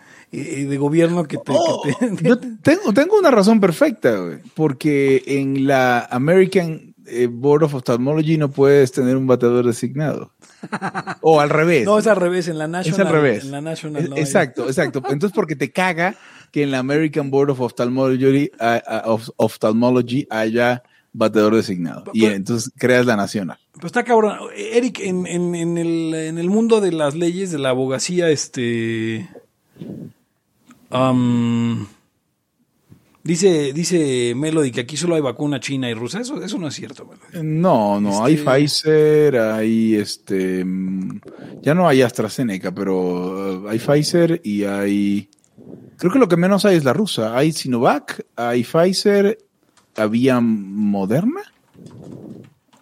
eh, 0.41 0.65
de 0.67 0.77
gobierno 0.79 1.25
que 1.25 1.37
te... 1.39 1.53
que 1.53 1.59
Oh, 1.59 1.83
te- 1.83 2.25
yo 2.29 2.39
tengo, 2.39 2.93
tengo 2.95 3.19
una 3.19 3.31
razón 3.31 3.61
perfecta, 3.61 4.17
güey, 4.17 4.39
porque 4.55 5.23
en 5.27 5.67
la 5.67 6.01
American 6.11 6.95
eh, 7.07 7.29
Board 7.31 7.65
of 7.65 7.75
Ophthalmology 7.75 8.39
no 8.39 8.51
puedes 8.51 8.93
tener 8.93 9.17
un 9.17 9.27
bateador 9.27 9.67
designado. 9.67 10.33
O 11.21 11.41
al 11.41 11.51
revés. 11.51 11.85
No, 11.87 11.99
es 11.99 12.07
al 12.07 12.17
revés, 12.17 12.49
en 12.49 12.59
la 12.59 12.65
Es 12.65 12.71
National. 12.71 13.07
al 13.07 13.13
revés. 13.13 13.45
En 13.45 13.51
la 13.51 13.61
National 13.61 14.03
Es- 14.05 14.09
no 14.11 14.17
hay- 14.17 14.23
exacto, 14.23 14.67
exacto. 14.67 15.03
Entonces, 15.11 15.35
porque 15.35 15.55
te 15.57 15.71
caga 15.71 16.15
que 16.51 16.63
en 16.63 16.71
la 16.71 16.79
American 16.79 17.31
Board 17.31 17.51
of 17.51 17.61
Ophthalmology, 17.61 18.51
of- 19.05 19.31
Ophthalmology 19.37 20.27
haya 20.31 20.83
bateador 21.13 21.55
designado. 21.55 22.05
Y 22.13 22.25
entonces 22.27 22.73
creas 22.77 23.07
la 23.07 23.17
nacional. 23.17 23.59
Pues 23.75 23.87
está 23.87 24.03
cabrón. 24.05 24.37
Eric, 24.57 25.01
en, 25.01 25.27
en, 25.27 25.55
en, 25.55 25.79
el, 25.79 26.15
en 26.15 26.39
el 26.39 26.49
mundo 26.49 26.81
de 26.81 26.93
las 26.93 27.15
leyes, 27.15 27.51
de 27.53 27.59
la 27.59 27.69
abogacía, 27.71 28.31
este. 28.31 29.29
Dice, 33.23 33.73
dice 33.73 34.35
Melody 34.37 34.71
que 34.71 34.81
aquí 34.83 34.99
solo 34.99 35.15
hay 35.15 35.23
vacuna 35.23 35.59
china 35.59 35.89
y 35.89 35.95
rusa. 35.95 36.21
Eso, 36.21 36.43
eso 36.43 36.59
no 36.59 36.69
es 36.69 36.75
cierto, 36.75 37.07
Melody. 37.07 37.47
No, 37.49 37.99
no, 37.99 38.23
hay 38.23 38.35
Este- 38.35 38.45
Pfizer, 38.51 39.37
hay 39.39 39.95
este, 39.95 40.63
mm, 40.63 41.21
ya 41.63 41.75
no 41.75 41.89
hay 41.89 42.03
AstraZeneca, 42.03 42.75
pero 42.75 43.63
uh, 43.63 43.69
hay 43.69 43.79
Pfizer 43.79 44.43
y 44.45 44.65
hay, 44.65 45.31
creo 45.97 46.13
que 46.13 46.19
lo 46.19 46.29
que 46.29 46.37
menos 46.37 46.67
hay 46.67 46.77
es 46.77 46.85
la 46.85 46.93
rusa. 46.93 47.35
Hay 47.35 47.53
Sinovac, 47.53 48.27
hay 48.37 48.63
Pfizer, 48.63 49.39
había 49.97 50.39
Moderna, 50.41 51.41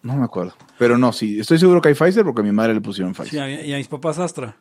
no 0.03 0.17
me 0.17 0.25
acuerdo, 0.25 0.55
pero 0.77 0.99
no, 0.99 1.13
sí, 1.13 1.39
estoy 1.39 1.61
seguro 1.61 1.81
que 1.81 1.91
hay 1.91 1.95
Pfizer 1.95 2.25
porque 2.25 2.41
a 2.41 2.45
mi 2.45 2.51
madre 2.51 2.75
le 2.75 2.81
pusieron 2.81 3.15
Sí, 3.15 3.23
Pfizer. 3.23 3.65
y 3.65 3.73
a 3.75 3.77
mis 3.77 3.87
papás 3.87 4.19
Astra. 4.19 4.57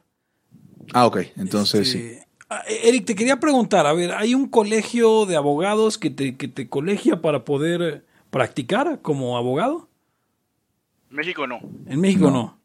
Ah, 0.93 1.07
ok, 1.07 1.21
entonces 1.37 1.89
sí. 1.89 1.97
Este, 1.97 2.19
ah, 2.21 2.27
Eric, 2.67 3.05
te 3.05 3.15
quería 3.15 3.39
preguntar, 3.39 3.85
a 3.87 3.93
ver, 3.93 4.11
¿hay 4.11 4.35
un 4.35 4.47
colegio 4.47 5.25
de 5.25 5.35
abogados 5.35 5.97
que 5.97 6.09
te, 6.09 6.35
que 6.35 6.47
te 6.47 6.67
colegia 6.67 7.21
para 7.21 7.45
poder 7.45 7.81
eh, 7.81 8.01
practicar 8.29 9.01
como 9.01 9.37
abogado? 9.37 9.87
México 11.09 11.47
no. 11.47 11.59
En 11.87 12.01
México 12.01 12.31
no. 12.31 12.59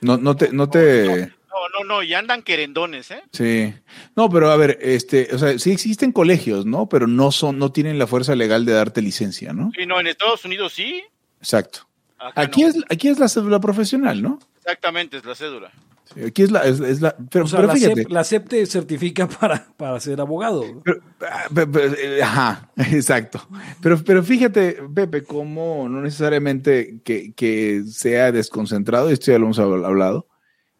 No, 0.00 0.16
no 0.16 0.36
te, 0.36 0.52
no 0.52 0.68
te, 0.70 1.32
No, 1.48 1.68
no, 1.78 1.84
no, 1.86 2.02
y 2.02 2.14
andan 2.14 2.42
querendones, 2.42 3.10
¿eh? 3.10 3.22
sí, 3.32 3.74
no, 4.14 4.30
pero 4.30 4.50
a 4.50 4.56
ver, 4.56 4.78
este, 4.80 5.28
o 5.34 5.38
sea, 5.38 5.58
sí 5.58 5.72
existen 5.72 6.12
colegios, 6.12 6.66
¿no? 6.66 6.88
Pero 6.88 7.06
no 7.06 7.32
son, 7.32 7.58
no 7.58 7.72
tienen 7.72 7.98
la 7.98 8.06
fuerza 8.06 8.34
legal 8.36 8.64
de 8.64 8.72
darte 8.72 9.02
licencia, 9.02 9.52
¿no? 9.52 9.72
Sí, 9.76 9.86
no, 9.86 9.98
en 9.98 10.06
Estados 10.06 10.44
Unidos 10.44 10.72
sí. 10.72 11.02
Exacto. 11.40 11.80
acá 12.18 12.42
Aquí 12.42 12.62
no. 12.62 12.68
es, 12.68 12.76
aquí 12.88 13.08
es 13.08 13.18
la 13.18 13.28
cédula 13.28 13.58
profesional, 13.60 14.22
¿no? 14.22 14.38
Exactamente, 14.58 15.16
es 15.16 15.24
la 15.24 15.34
cédula. 15.34 15.72
Sí, 16.14 16.22
aquí 16.24 16.42
es 16.42 16.50
la, 16.50 16.60
es, 16.60 16.80
es 16.80 17.00
la, 17.02 17.14
pero, 17.30 17.44
O 17.44 17.48
sea, 17.48 17.58
pero 17.58 17.68
la, 17.68 17.74
fíjate. 17.74 18.02
CEP, 18.02 18.10
la 18.10 18.24
CEP 18.24 18.48
te 18.48 18.66
certifica 18.66 19.28
para, 19.40 19.66
para 19.76 20.00
ser 20.00 20.20
abogado. 20.20 20.64
pero- 20.84 21.00
ah, 21.30 21.48
eh, 21.98 22.20
ajá, 22.22 22.70
exacto. 22.76 23.46
Pero, 23.82 24.02
pero 24.04 24.22
fíjate, 24.22 24.78
Pepe, 24.94 25.22
cómo 25.24 25.88
no 25.88 26.00
necesariamente 26.00 27.00
que, 27.04 27.32
que 27.34 27.82
sea 27.86 28.32
desconcentrado, 28.32 29.10
esto 29.10 29.30
ya 29.32 29.38
lo 29.38 29.44
hemos 29.46 29.58
hab- 29.58 29.84
hablado, 29.84 30.26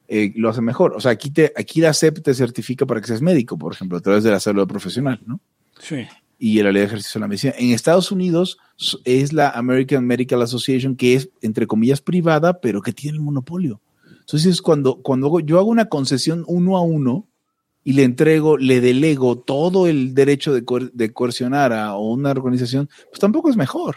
eh, 0.08 0.32
lo 0.36 0.48
hace 0.48 0.62
mejor. 0.62 0.94
O 0.96 1.00
sea, 1.00 1.10
aquí, 1.10 1.30
te, 1.30 1.52
aquí 1.56 1.80
la 1.82 1.92
CEP 1.92 2.22
te 2.22 2.32
certifica 2.32 2.86
para 2.86 3.00
que 3.00 3.06
seas 3.08 3.20
médico, 3.20 3.58
por 3.58 3.72
ejemplo, 3.74 3.98
a 3.98 4.00
través 4.00 4.24
de 4.24 4.30
la 4.30 4.40
célula 4.40 4.66
profesional, 4.66 5.20
¿no? 5.26 5.40
Sí. 5.80 6.06
y 6.40 6.62
la 6.62 6.72
ley 6.72 6.80
de 6.80 6.86
ejercicio 6.86 7.18
de 7.18 7.22
la 7.22 7.28
medicina. 7.28 7.52
En 7.58 7.70
Estados 7.72 8.10
Unidos 8.10 8.58
es 9.04 9.32
la 9.32 9.50
American 9.50 10.06
Medical 10.06 10.40
Association, 10.42 10.96
que 10.96 11.14
es, 11.14 11.28
entre 11.42 11.66
comillas, 11.66 12.00
privada, 12.00 12.60
pero 12.60 12.80
que 12.80 12.92
tiene 12.92 13.18
el 13.18 13.22
monopolio. 13.22 13.80
Entonces, 14.28 14.60
cuando, 14.60 14.96
cuando 15.00 15.40
yo 15.40 15.58
hago 15.58 15.70
una 15.70 15.86
concesión 15.86 16.44
uno 16.46 16.76
a 16.76 16.82
uno 16.82 17.26
y 17.82 17.94
le 17.94 18.02
entrego, 18.04 18.58
le 18.58 18.82
delego 18.82 19.38
todo 19.38 19.86
el 19.86 20.12
derecho 20.14 20.52
de, 20.52 20.66
coer- 20.66 20.90
de 20.92 21.14
coercionar 21.14 21.72
a 21.72 21.96
una 21.96 22.32
organización, 22.32 22.90
pues 23.08 23.20
tampoco 23.20 23.48
es 23.48 23.56
mejor. 23.56 23.96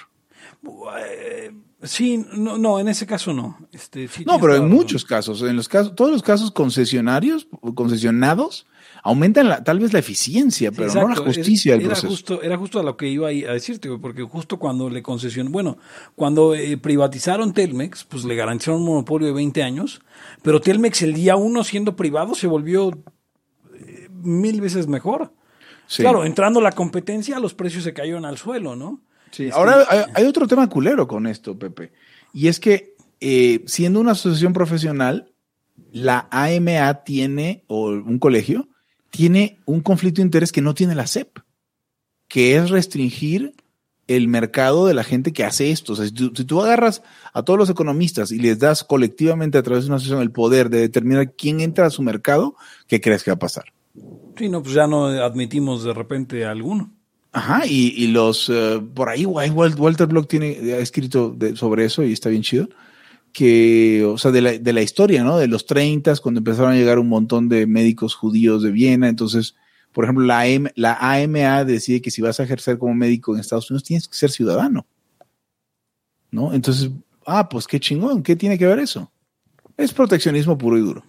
Sí, 1.83 2.23
no, 2.33 2.57
no, 2.57 2.79
en 2.79 2.87
ese 2.87 3.05
caso 3.07 3.33
no. 3.33 3.57
Este, 3.71 4.07
sí 4.07 4.23
No, 4.23 4.39
pero 4.39 4.55
en 4.55 4.69
muchos 4.69 5.03
casos, 5.03 5.41
en 5.41 5.55
los 5.55 5.67
casos, 5.67 5.95
todos 5.95 6.11
los 6.11 6.21
casos 6.21 6.51
concesionarios, 6.51 7.47
concesionados, 7.75 8.67
aumentan 9.03 9.49
la, 9.49 9.63
tal 9.63 9.79
vez 9.79 9.93
la 9.93 9.99
eficiencia, 9.99 10.71
pero 10.71 10.93
no 10.93 11.09
la 11.09 11.15
justicia 11.15 11.73
del 11.73 11.81
era 11.81 11.89
proceso. 11.89 12.09
Justo, 12.09 12.41
era 12.41 12.57
justo 12.57 12.79
a 12.79 12.83
lo 12.83 12.97
que 12.97 13.07
iba 13.07 13.29
a 13.29 13.31
decirte, 13.31 13.89
porque 13.97 14.23
justo 14.23 14.59
cuando 14.59 14.89
le 14.89 15.01
concesionó, 15.01 15.49
bueno, 15.49 15.77
cuando 16.15 16.53
eh, 16.55 16.77
privatizaron 16.77 17.53
Telmex, 17.53 18.03
pues 18.05 18.23
le 18.25 18.35
garantizaron 18.35 18.81
un 18.81 18.87
monopolio 18.87 19.27
de 19.27 19.33
20 19.33 19.63
años, 19.63 20.01
pero 20.41 20.61
Telmex 20.61 21.01
el 21.01 21.13
día 21.13 21.35
uno 21.35 21.63
siendo 21.63 21.95
privado 21.95 22.35
se 22.35 22.47
volvió 22.47 22.91
eh, 23.73 24.09
mil 24.09 24.61
veces 24.61 24.87
mejor. 24.87 25.33
Sí. 25.87 26.03
Claro, 26.03 26.23
entrando 26.23 26.61
la 26.61 26.71
competencia, 26.71 27.39
los 27.39 27.53
precios 27.53 27.83
se 27.83 27.93
cayeron 27.93 28.25
al 28.25 28.37
suelo, 28.37 28.75
¿no? 28.75 29.01
Sí, 29.31 29.45
Este, 29.45 29.57
ahora 29.57 29.85
hay, 29.89 30.03
hay 30.13 30.25
otro 30.25 30.47
tema 30.47 30.69
culero 30.69 31.07
con 31.07 31.27
esto, 31.27 31.57
Pepe. 31.57 31.91
Y 32.33 32.47
es 32.47 32.59
que 32.59 32.95
eh, 33.19 33.63
siendo 33.67 33.99
una 33.99 34.13
asociación 34.13 34.51
profesional, 34.51 35.31
la 35.91 36.27
AMA 36.31 37.03
tiene, 37.03 37.63
o 37.67 37.89
un 37.89 38.17
colegio, 38.17 38.67
tiene 39.11 39.59
un 39.65 39.81
conflicto 39.81 40.21
de 40.21 40.25
interés 40.25 40.51
que 40.51 40.61
no 40.61 40.73
tiene 40.73 40.95
la 40.95 41.05
SEP, 41.05 41.37
que 42.27 42.55
es 42.55 42.69
restringir 42.71 43.53
el 44.07 44.27
mercado 44.27 44.87
de 44.87 44.93
la 44.93 45.03
gente 45.03 45.31
que 45.31 45.43
hace 45.43 45.71
esto. 45.71 45.93
O 45.93 45.95
sea, 45.95 46.05
si 46.05 46.11
tú, 46.11 46.31
si 46.35 46.43
tú 46.43 46.61
agarras 46.61 47.03
a 47.33 47.43
todos 47.43 47.59
los 47.59 47.69
economistas 47.69 48.31
y 48.31 48.39
les 48.39 48.57
das 48.59 48.83
colectivamente 48.83 49.57
a 49.57 49.63
través 49.63 49.83
de 49.83 49.89
una 49.89 49.97
asociación 49.97 50.21
el 50.21 50.31
poder 50.31 50.69
de 50.69 50.79
determinar 50.79 51.33
quién 51.33 51.61
entra 51.61 51.85
a 51.85 51.89
su 51.91 52.01
mercado, 52.01 52.55
¿qué 52.87 52.99
crees 52.99 53.23
que 53.23 53.31
va 53.31 53.35
a 53.35 53.39
pasar? 53.39 53.65
Sí, 54.37 54.49
no, 54.49 54.63
pues 54.63 54.73
ya 54.73 54.87
no 54.87 55.05
admitimos 55.05 55.83
de 55.83 55.93
repente 55.93 56.45
a 56.45 56.51
alguno. 56.51 56.91
Ajá, 57.33 57.65
y, 57.65 57.93
y 57.95 58.07
los, 58.07 58.49
eh, 58.49 58.81
por 58.93 59.07
ahí, 59.07 59.25
Walter 59.25 60.07
Block 60.07 60.27
tiene, 60.27 60.73
ha 60.73 60.79
escrito 60.79 61.29
de- 61.37 61.55
sobre 61.55 61.85
eso 61.85 62.03
y 62.03 62.11
está 62.11 62.27
bien 62.29 62.41
chido, 62.41 62.67
que, 63.33 64.03
o 64.05 64.17
sea, 64.17 64.31
de 64.31 64.41
la, 64.41 64.51
de 64.57 64.73
la 64.73 64.81
historia, 64.81 65.23
¿no? 65.23 65.37
De 65.37 65.47
los 65.47 65.65
30, 65.65 66.15
cuando 66.17 66.39
empezaron 66.39 66.71
a 66.71 66.75
llegar 66.75 66.99
un 66.99 67.07
montón 67.09 67.47
de 67.49 67.65
médicos 67.67 68.15
judíos 68.15 68.61
de 68.63 68.71
Viena, 68.71 69.07
entonces, 69.09 69.55
por 69.91 70.03
ejemplo, 70.05 70.25
la, 70.25 70.41
AM 70.41 70.69
la 70.75 70.97
AMA 70.99 71.63
decide 71.65 72.01
que 72.01 72.11
si 72.11 72.21
vas 72.21 72.39
a 72.39 72.43
ejercer 72.43 72.77
como 72.77 72.93
médico 72.93 73.33
en 73.33 73.39
Estados 73.41 73.69
Unidos 73.71 73.83
tienes 73.83 74.07
que 74.07 74.15
ser 74.17 74.31
ciudadano, 74.31 74.85
¿no? 76.31 76.53
Entonces, 76.53 76.89
ah, 77.25 77.47
pues 77.49 77.67
qué 77.67 77.79
chingón, 77.79 78.23
¿qué 78.23 78.35
tiene 78.35 78.57
que 78.57 78.65
ver 78.67 78.79
eso? 78.79 79.11
Es 79.77 79.93
proteccionismo 79.93 80.57
puro 80.57 80.77
y 80.77 80.81
duro. 80.81 81.03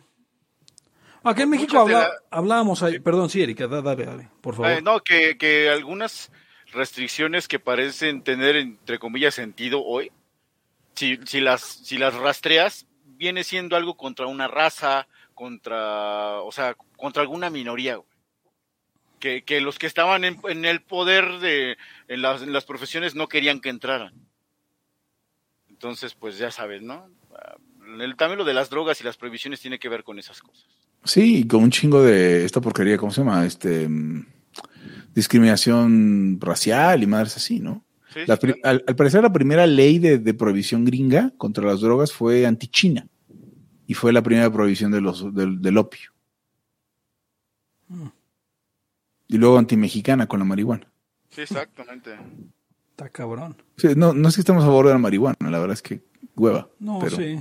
Acá 1.25 1.43
en 1.45 1.51
México 1.51 1.79
habla- 1.79 2.01
la- 2.01 2.11
hablábamos 2.31 2.83
ahí, 2.83 2.99
perdón, 2.99 3.31
sí, 3.31 3.41
Erika, 3.43 3.69
da- 3.69 3.83
dale, 3.83 4.05
dale, 4.05 4.29
por 4.41 4.55
favor. 4.57 4.73
Eh, 4.73 4.83
no, 4.83 5.01
que, 5.01 5.37
que 5.39 5.69
algunas 5.71 6.33
restricciones 6.73 7.47
que 7.47 7.61
parecen 7.61 8.23
tener, 8.23 8.57
entre 8.57 8.99
comillas, 8.99 9.35
sentido 9.35 9.85
hoy, 9.85 10.11
si, 10.95 11.19
si, 11.25 11.41
las, 11.41 11.61
si 11.63 11.99
las 11.99 12.15
rastreas, 12.15 12.87
viene 13.05 13.45
siendo 13.45 13.77
algo 13.77 13.97
contra 13.97 14.27
una 14.27 14.49
raza, 14.49 15.07
contra, 15.35 16.41
o 16.41 16.53
sea, 16.53 16.77
contra 16.97 17.23
alguna 17.23 17.51
minoría. 17.51 17.97
güey. 17.97 18.09
Que, 19.21 19.45
que 19.45 19.61
los 19.61 19.79
que 19.79 19.87
estaban 19.87 20.25
en, 20.25 20.39
en 20.49 20.65
el 20.65 20.83
poder 20.83 21.39
de 21.39 21.77
en 22.09 22.23
las, 22.23 22.43
en 22.43 22.53
las 22.53 22.65
profesiones 22.65 23.15
no 23.15 23.29
querían 23.29 23.61
que 23.61 23.69
entraran. 23.69 24.13
Entonces, 25.69 26.15
pues 26.15 26.39
ya 26.39 26.51
sabes, 26.51 26.83
¿no? 26.83 27.09
Ah, 27.33 27.57
El, 28.01 28.17
también 28.17 28.39
lo 28.39 28.45
de 28.45 28.55
las 28.55 28.69
drogas 28.71 29.01
y 29.01 29.05
las 29.05 29.17
prohibiciones 29.17 29.61
tiene 29.61 29.79
que 29.79 29.89
ver 29.89 30.03
con 30.03 30.19
esas 30.19 30.41
cosas. 30.41 30.67
Sí, 31.05 31.47
con 31.47 31.63
un 31.63 31.71
chingo 31.71 32.03
de 32.03 32.45
esta 32.45 32.61
porquería, 32.61 32.97
¿cómo 32.97 33.13
se 33.13 33.21
llama? 33.21 33.45
Este 33.47 33.89
mm, 33.89 34.27
discriminación 35.15 36.39
racial 36.41 37.03
y 37.03 37.07
madres 37.07 37.37
así, 37.37 37.61
¿no? 37.61 37.85
Sí, 38.13 38.21
La 38.27 38.37
sí, 38.37 38.41
pri- 38.41 38.61
claro. 38.61 38.79
al, 38.79 38.85
al 38.87 38.97
parecer 38.97 39.23
la 39.23 39.33
primera 39.33 39.67
ley 39.67 39.99
de, 39.99 40.19
de 40.19 40.35
prohibición 40.35 40.85
gringa 40.85 41.33
contra 41.39 41.65
las 41.65 41.81
drogas 41.81 42.13
fue 42.13 42.47
anti-China 42.47 43.07
y 43.87 43.95
fue 43.95 44.13
la 44.13 44.23
primera 44.23 44.51
prohibición 44.53 44.91
de 44.93 45.01
los, 45.01 45.35
del, 45.35 45.61
del 45.61 45.79
opio. 45.79 46.11
Y 49.29 49.39
luego 49.39 49.59
anti-mexicana 49.59 50.27
con 50.27 50.39
la 50.41 50.45
marihuana. 50.45 50.91
Sí, 51.31 51.43
exactamente. 51.43 52.11
Está 52.91 53.09
cabrón. 53.09 53.57
Sí, 53.77 53.89
no, 53.97 54.13
no 54.13 54.29
es 54.29 54.35
que 54.35 54.41
estemos 54.43 54.63
a 54.63 54.67
favor 54.67 54.87
de 54.87 54.93
la 54.93 54.99
marihuana, 54.99 55.37
la 55.51 55.59
verdad 55.59 55.75
es 55.75 55.83
que 55.83 56.03
hueva. 56.37 56.69
No, 56.79 56.99
pero 57.01 57.17
sí. 57.17 57.41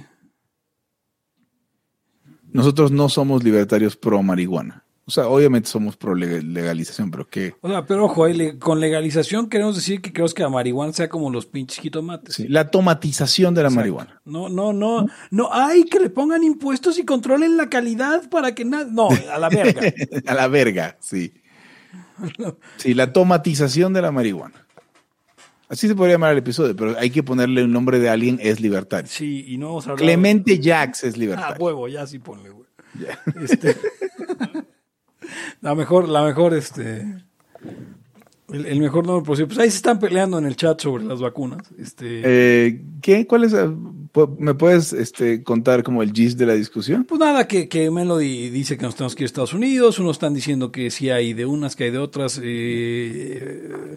nosotros 2.54 2.92
no 2.92 3.10
somos 3.10 3.44
libertarios 3.44 3.96
pro 3.98 4.22
marihuana. 4.24 4.86
O 5.06 5.12
sea, 5.12 5.28
obviamente 5.28 5.68
somos 5.68 5.98
pro 5.98 6.14
leg- 6.16 6.44
legalización, 6.44 7.10
pero 7.12 7.28
que 7.28 7.54
O 7.62 7.68
sea, 7.68 7.86
pero 7.86 8.06
ojo, 8.06 8.26
con 8.60 8.80
legalización 8.80 9.50
queremos 9.50 9.76
decir 9.76 10.00
que 10.02 10.14
queremos 10.14 10.34
que 10.34 10.44
la 10.44 10.50
marihuana 10.50 10.94
sea 10.94 11.10
como 11.10 11.30
los 11.32 11.48
pinches 11.48 11.80
jitomates. 11.80 12.36
sí, 12.36 12.48
la 12.48 12.70
tomatización 12.70 13.54
de 13.56 13.64
la 13.64 13.68
Exacto. 13.70 13.80
marihuana. 13.82 14.22
No, 14.26 14.48
no, 14.48 14.72
no, 14.74 15.08
no, 15.32 15.50
hay 15.52 15.84
que 15.86 16.00
le 16.00 16.10
pongan 16.12 16.44
impuestos 16.44 16.98
y 17.00 17.04
controlen 17.04 17.58
la 17.58 17.68
calidad 17.70 18.30
para 18.30 18.54
que 18.54 18.64
nada, 18.64 18.88
no, 18.90 19.10
a 19.34 19.40
la 19.40 19.50
verga. 19.50 19.82
A 20.28 20.34
la 20.36 20.48
verga, 20.48 20.98
sí. 21.02 21.34
Sí, 22.78 22.94
la 22.94 23.12
tomatización 23.12 23.94
de 23.94 24.02
la 24.04 24.12
marihuana. 24.12 24.66
Así 25.68 25.88
se 25.88 25.96
podría 25.96 26.16
llamar 26.16 26.34
el 26.34 26.38
episodio, 26.40 26.76
pero 26.76 26.96
hay 27.00 27.10
que 27.10 27.24
ponerle 27.24 27.64
un 27.64 27.72
nombre 27.74 27.98
de 28.00 28.10
alguien, 28.10 28.38
es 28.42 28.60
libertario. 28.60 29.10
Sí, 29.10 29.46
y 29.48 29.58
no 29.58 29.68
vamos 29.68 29.88
a 29.88 29.92
hablar. 29.92 30.04
Clemente 30.06 30.60
Jax 30.62 31.06
es 31.06 31.16
Ah, 31.16 31.18
libertario. 31.18 31.66
huevo, 31.66 31.88
ya 31.88 32.06
sí 32.06 32.20
ponle, 32.20 32.50
güey. 32.50 32.68
Este, 33.42 33.76
la 35.62 35.76
mejor, 35.76 36.08
la 36.10 36.24
mejor, 36.24 36.54
este, 36.54 37.06
el, 38.52 38.66
el 38.66 38.80
mejor 38.80 39.06
nombre 39.06 39.26
posible. 39.26 39.48
Pues 39.48 39.60
ahí 39.60 39.70
se 39.70 39.78
están 39.78 40.00
peleando 40.00 40.38
en 40.38 40.46
el 40.46 40.56
chat 40.56 40.80
sobre 40.82 41.04
las 41.06 41.20
vacunas. 41.22 41.62
Este, 41.80 42.22
Eh, 42.24 42.82
¿Qué? 43.02 43.26
¿Cuál 43.28 43.46
es? 43.46 43.54
¿Me 44.40 44.54
puedes 44.56 44.92
este, 44.94 45.42
contar 45.42 45.84
como 45.84 46.04
el 46.04 46.12
gist 46.12 46.38
de 46.38 46.46
la 46.46 46.54
discusión? 46.54 47.06
Pues 47.06 47.20
nada, 47.20 47.48
que, 47.48 47.70
que 47.70 47.90
Melody 47.90 48.50
dice 48.50 48.78
que 48.78 48.84
nos 48.84 48.96
tenemos 48.96 49.16
que 49.16 49.24
ir 49.24 49.26
a 49.26 49.28
Estados 49.28 49.54
Unidos, 49.54 50.00
unos 50.00 50.18
están 50.18 50.34
diciendo 50.34 50.72
que 50.72 50.92
sí 50.92 51.10
hay 51.10 51.34
de 51.34 51.46
unas, 51.46 51.76
que 51.76 51.86
hay 51.86 51.92
de 51.92 51.98
otras. 51.98 52.40
eh, 52.44 53.96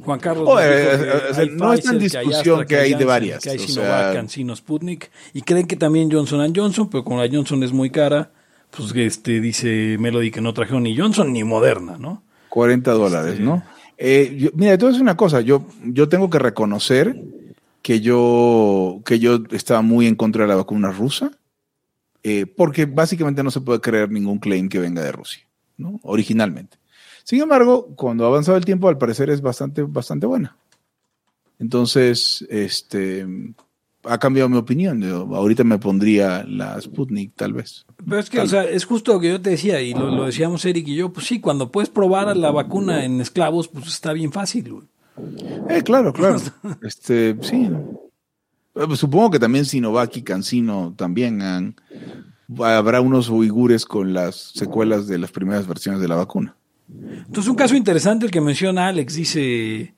Juan 0.00 0.20
Carlos 0.20 0.46
Oh, 0.46 0.60
eh, 0.60 0.64
eh, 0.66 0.98
que 1.34 1.40
hay 1.40 1.48
no 1.50 1.72
está 1.72 1.92
en 1.92 1.98
discusión 1.98 2.66
que 2.66 2.76
hay 2.76 2.94
de 2.94 3.04
varias, 3.06 3.42
Que 3.42 3.50
hay 3.50 3.56
o 3.56 3.60
sea- 3.60 4.22
Sputnik, 4.54 5.10
y 5.32 5.40
creen 5.40 5.66
que 5.66 5.76
también 5.76 6.10
Johnson 6.10 6.52
Johnson, 6.54 6.90
pero 6.90 7.04
como 7.04 7.22
la 7.22 7.28
Johnson 7.30 7.62
es 7.62 7.72
muy 7.72 7.88
cara, 7.88 8.30
pues 8.76 8.94
este 8.96 9.40
dice 9.40 9.96
Melody 9.98 10.30
que 10.30 10.40
no 10.40 10.52
trajeron 10.54 10.82
ni 10.84 10.96
Johnson 10.96 11.32
ni 11.32 11.44
Moderna, 11.44 11.96
¿no? 11.98 12.22
40 12.48 12.92
dólares, 12.92 13.32
Este, 13.32 13.42
¿no? 13.44 13.62
Eh, 13.98 14.36
yo- 14.38 14.50
mira, 14.54 14.76
todo 14.78 14.90
es 14.90 15.00
una 15.00 15.16
cosa. 15.16 15.40
Yo, 15.40 15.66
yo 15.84 16.08
tengo 16.08 16.30
que 16.30 16.38
reconocer 16.38 17.16
que 17.82 18.00
yo, 18.00 19.00
que 19.04 19.18
yo 19.18 19.40
estaba 19.50 19.82
muy 19.82 20.06
en 20.06 20.14
contra 20.16 20.42
de 20.44 20.48
la 20.48 20.56
vacuna 20.56 20.90
rusa, 20.90 21.30
eh, 22.22 22.46
porque 22.46 22.86
básicamente 22.86 23.42
no 23.42 23.50
se 23.50 23.60
puede 23.60 23.80
creer 23.80 24.10
ningún 24.10 24.38
claim 24.38 24.68
que 24.68 24.78
venga 24.78 25.02
de 25.02 25.12
Rusia, 25.12 25.44
¿no? 25.76 26.00
Originalmente. 26.02 26.78
Sin 27.24 27.40
embargo, 27.40 27.88
cuando 27.96 28.24
ha 28.24 28.28
avanzado 28.28 28.56
el 28.56 28.64
tiempo, 28.64 28.88
al 28.88 28.98
parecer 28.98 29.30
es 29.30 29.40
bastante, 29.40 29.82
bastante 29.82 30.26
buena. 30.26 30.56
Entonces, 31.58 32.44
este, 32.50 33.26
ha 34.04 34.18
cambiado 34.18 34.48
mi 34.48 34.56
opinión. 34.56 35.00
Yo 35.00 35.28
ahorita 35.34 35.64
me 35.64 35.78
pondría 35.78 36.44
la 36.44 36.80
Sputnik, 36.80 37.34
tal 37.34 37.52
vez. 37.52 37.84
Pero 38.06 38.18
es 38.18 38.30
que, 38.30 38.40
o 38.40 38.46
sea, 38.46 38.64
es 38.64 38.84
justo 38.84 39.14
lo 39.14 39.20
que 39.20 39.28
yo 39.28 39.40
te 39.40 39.50
decía, 39.50 39.80
y 39.80 39.94
lo, 39.94 40.10
lo 40.10 40.26
decíamos 40.26 40.64
Eric 40.64 40.88
y 40.88 40.96
yo, 40.96 41.12
pues 41.12 41.26
sí, 41.26 41.40
cuando 41.40 41.70
puedes 41.70 41.88
probar 41.88 42.36
la 42.36 42.50
vacuna 42.50 43.04
en 43.04 43.20
esclavos, 43.20 43.68
pues 43.68 43.86
está 43.86 44.12
bien 44.12 44.32
fácil, 44.32 44.72
güey. 44.72 44.86
Eh, 45.70 45.82
claro, 45.82 46.12
claro. 46.12 46.38
Este, 46.82 47.36
sí. 47.40 47.68
Eh, 48.74 48.84
pues 48.86 48.98
Supongo 48.98 49.30
que 49.30 49.38
también 49.38 49.64
Sinovac 49.64 50.16
y 50.16 50.22
Cancino 50.22 50.94
también 50.96 51.42
han, 51.42 51.76
habrá 52.58 53.00
unos 53.00 53.28
uigures 53.28 53.84
con 53.84 54.12
las 54.12 54.52
secuelas 54.54 55.06
de 55.06 55.18
las 55.18 55.30
primeras 55.30 55.66
versiones 55.66 56.00
de 56.00 56.08
la 56.08 56.16
vacuna. 56.16 56.56
Entonces, 56.88 57.48
un 57.48 57.56
caso 57.56 57.76
interesante 57.76 58.26
el 58.26 58.30
que 58.30 58.40
menciona 58.40 58.88
Alex, 58.88 59.14
dice, 59.14 59.94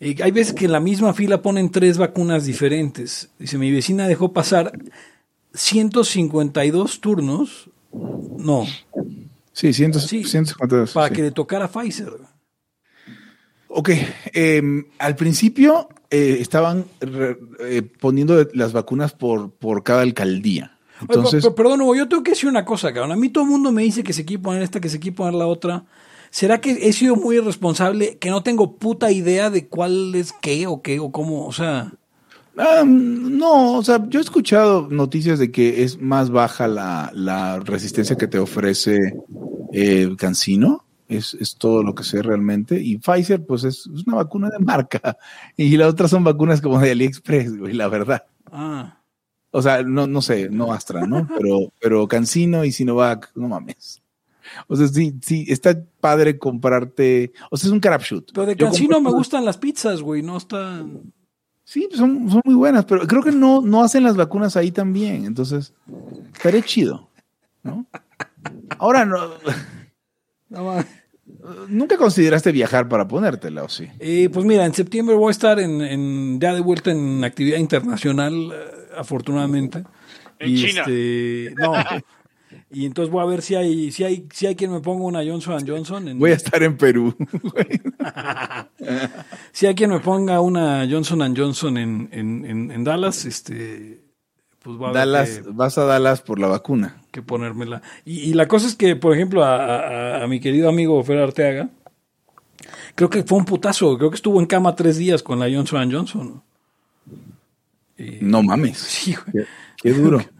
eh, 0.00 0.16
hay 0.22 0.30
veces 0.30 0.52
que 0.54 0.64
en 0.66 0.72
la 0.72 0.80
misma 0.80 1.12
fila 1.14 1.42
ponen 1.42 1.70
tres 1.70 1.98
vacunas 1.98 2.44
diferentes. 2.46 3.30
Dice, 3.38 3.58
mi 3.58 3.70
vecina 3.70 4.06
dejó 4.08 4.32
pasar 4.32 4.72
152 5.54 7.00
turnos, 7.00 7.70
no, 7.92 8.66
Sí, 9.52 9.72
100, 9.72 9.94
Sí, 9.94 10.24
152. 10.24 10.92
para 10.92 11.08
sí. 11.08 11.14
que 11.14 11.22
le 11.22 11.30
tocara 11.30 11.68
Pfizer. 11.68 12.12
Ok, 13.68 13.90
em, 14.32 14.84
al 14.98 15.14
principio 15.16 15.88
eh, 16.10 16.38
estaban 16.40 16.84
re- 17.00 17.38
eh, 17.60 17.82
poniendo 17.82 18.48
las 18.52 18.72
vacunas 18.72 19.12
por, 19.12 19.50
por 19.52 19.82
cada 19.84 20.02
alcaldía. 20.02 20.76
Oye, 21.00 21.06
Entonces, 21.18 21.42
pero- 21.44 21.54
perdón, 21.54 21.80
Hugo, 21.82 21.94
yo 21.94 22.08
tengo 22.08 22.22
que 22.22 22.32
decir 22.32 22.48
una 22.48 22.64
cosa, 22.64 22.92
cabrón. 22.92 23.12
A 23.12 23.16
mí 23.16 23.28
todo 23.28 23.44
el 23.44 23.50
mundo 23.50 23.70
me 23.72 23.82
dice 23.82 24.02
que 24.04 24.12
se 24.12 24.24
quiere 24.24 24.42
poner 24.42 24.62
esta, 24.62 24.80
que 24.80 24.88
se 24.88 24.98
quiere 25.00 25.16
poner 25.16 25.34
la 25.34 25.46
otra. 25.46 25.84
¿Será 26.34 26.60
que 26.60 26.72
he 26.88 26.92
sido 26.92 27.14
muy 27.14 27.36
irresponsable, 27.36 28.18
que 28.18 28.28
no 28.28 28.42
tengo 28.42 28.76
puta 28.76 29.12
idea 29.12 29.50
de 29.50 29.68
cuál 29.68 30.16
es 30.16 30.32
qué 30.32 30.66
o 30.66 30.82
qué 30.82 30.98
o 30.98 31.12
cómo? 31.12 31.46
O 31.46 31.52
sea, 31.52 31.92
no, 32.56 33.78
o 33.78 33.84
sea, 33.84 34.04
yo 34.08 34.18
he 34.18 34.22
escuchado 34.22 34.88
noticias 34.90 35.38
de 35.38 35.52
que 35.52 35.84
es 35.84 36.00
más 36.00 36.30
baja 36.30 36.66
la, 36.66 37.12
la 37.14 37.60
resistencia 37.60 38.16
que 38.16 38.26
te 38.26 38.40
ofrece 38.40 39.14
eh, 39.72 40.08
Cancino. 40.18 40.84
Es, 41.06 41.34
es 41.34 41.54
todo 41.54 41.84
lo 41.84 41.94
que 41.94 42.02
sé 42.02 42.20
realmente. 42.20 42.80
Y 42.80 42.98
Pfizer, 42.98 43.46
pues 43.46 43.62
es, 43.62 43.88
es 43.94 44.04
una 44.04 44.16
vacuna 44.16 44.50
de 44.50 44.58
marca. 44.58 45.16
Y 45.56 45.76
la 45.76 45.86
otra 45.86 46.08
son 46.08 46.24
vacunas 46.24 46.60
como 46.60 46.80
de 46.80 46.90
AliExpress, 46.90 47.56
güey, 47.58 47.74
la 47.74 47.86
verdad. 47.86 48.24
ah, 48.50 48.98
O 49.52 49.62
sea, 49.62 49.84
no, 49.84 50.08
no 50.08 50.20
sé, 50.20 50.48
no 50.50 50.72
Astra, 50.72 51.06
¿no? 51.06 51.28
Pero, 51.38 51.72
pero 51.80 52.08
Cancino 52.08 52.64
y 52.64 52.72
Sinovac, 52.72 53.30
no 53.36 53.46
mames. 53.46 54.00
O 54.68 54.76
sea, 54.76 54.88
sí, 54.88 55.14
sí, 55.22 55.44
está 55.48 55.76
padre 56.00 56.38
comprarte. 56.38 57.32
O 57.50 57.56
sea, 57.56 57.68
es 57.68 57.72
un 57.72 57.80
crapshoot. 57.80 58.30
pero 58.34 58.46
de 58.46 58.56
compro- 58.56 59.00
me 59.00 59.10
gustan 59.10 59.44
las 59.44 59.58
pizzas, 59.58 60.00
güey, 60.02 60.22
no 60.22 60.36
están... 60.36 61.12
Sí, 61.66 61.86
pues 61.88 61.98
son, 61.98 62.30
son 62.30 62.42
muy 62.44 62.54
buenas, 62.54 62.84
pero 62.84 63.06
creo 63.06 63.22
que 63.22 63.32
no, 63.32 63.62
no 63.62 63.82
hacen 63.82 64.02
las 64.02 64.16
vacunas 64.16 64.54
ahí 64.56 64.70
también. 64.70 65.24
Entonces, 65.24 65.72
estaría 66.34 66.60
chido, 66.62 67.08
¿no? 67.62 67.86
Ahora, 68.78 69.06
no, 69.06 69.16
nunca 71.68 71.96
consideraste 71.96 72.52
viajar 72.52 72.88
para 72.88 73.08
ponértela, 73.08 73.62
¿o 73.64 73.68
sí? 73.68 73.88
Eh, 73.98 74.28
pues 74.32 74.44
mira, 74.44 74.66
en 74.66 74.74
septiembre 74.74 75.14
voy 75.16 75.28
a 75.28 75.30
estar 75.30 75.58
en, 75.58 75.80
en- 75.80 76.38
ya 76.40 76.54
de 76.54 76.60
vuelta 76.60 76.90
en 76.90 77.24
actividad 77.24 77.58
internacional, 77.58 78.52
eh, 78.52 78.56
afortunadamente. 78.98 79.84
En 80.38 80.50
y 80.50 80.56
China. 80.56 80.80
Este, 80.82 81.54
no. 81.56 81.72
Y 82.74 82.86
entonces 82.86 83.10
voy 83.12 83.22
a 83.22 83.26
ver 83.26 83.40
si 83.40 83.54
hay, 83.54 83.90
si 83.92 84.02
hay, 84.04 84.26
si 84.32 84.46
hay 84.46 84.56
quien 84.56 84.72
me 84.72 84.80
ponga 84.80 85.04
una 85.04 85.20
Johnson 85.24 85.64
Johnson. 85.66 86.08
En, 86.08 86.18
Voy 86.18 86.32
a 86.32 86.34
estar 86.34 86.62
en 86.62 86.76
Perú. 86.76 87.14
Si 89.52 89.66
hay 89.66 89.74
quien 89.74 89.90
me 89.90 90.00
ponga 90.00 90.40
una 90.40 90.86
Johnson 90.90 91.34
Johnson 91.36 91.76
en, 91.78 92.08
en, 92.12 92.70
en, 92.70 92.84
Dallas, 92.84 93.24
este, 93.24 94.02
pues 94.60 94.76
va 94.80 94.90
a 94.90 94.92
Dallas, 94.92 95.38
que, 95.38 95.50
vas 95.52 95.78
a 95.78 95.84
Dallas 95.84 96.20
por 96.22 96.38
la 96.40 96.48
vacuna. 96.48 97.02
que 97.12 97.22
ponérmela. 97.22 97.80
Y, 98.04 98.18
y 98.30 98.34
la 98.34 98.48
cosa 98.48 98.66
es 98.66 98.74
que, 98.74 98.96
por 98.96 99.14
ejemplo, 99.14 99.44
a, 99.44 99.54
a- 100.18 100.24
a 100.24 100.26
mi 100.26 100.40
querido 100.40 100.68
amigo 100.68 101.02
Fer 101.04 101.18
Arteaga, 101.18 101.68
creo 102.96 103.08
que 103.08 103.22
fue 103.22 103.38
un 103.38 103.44
putazo. 103.44 103.96
Creo 103.96 104.10
que 104.10 104.16
estuvo 104.16 104.40
en 104.40 104.46
cama 104.46 104.74
tres 104.74 104.96
días 104.98 105.22
con 105.22 105.38
la 105.38 105.46
Johnson 105.48 105.90
Johnson. 105.92 106.42
Y- 107.96 108.18
No 108.20 108.42
mames. 108.42 108.76
Sí, 108.78 109.14
güey. 109.14 109.46
Qué, 109.46 109.50
qué 109.82 109.92
duro. 109.92 110.20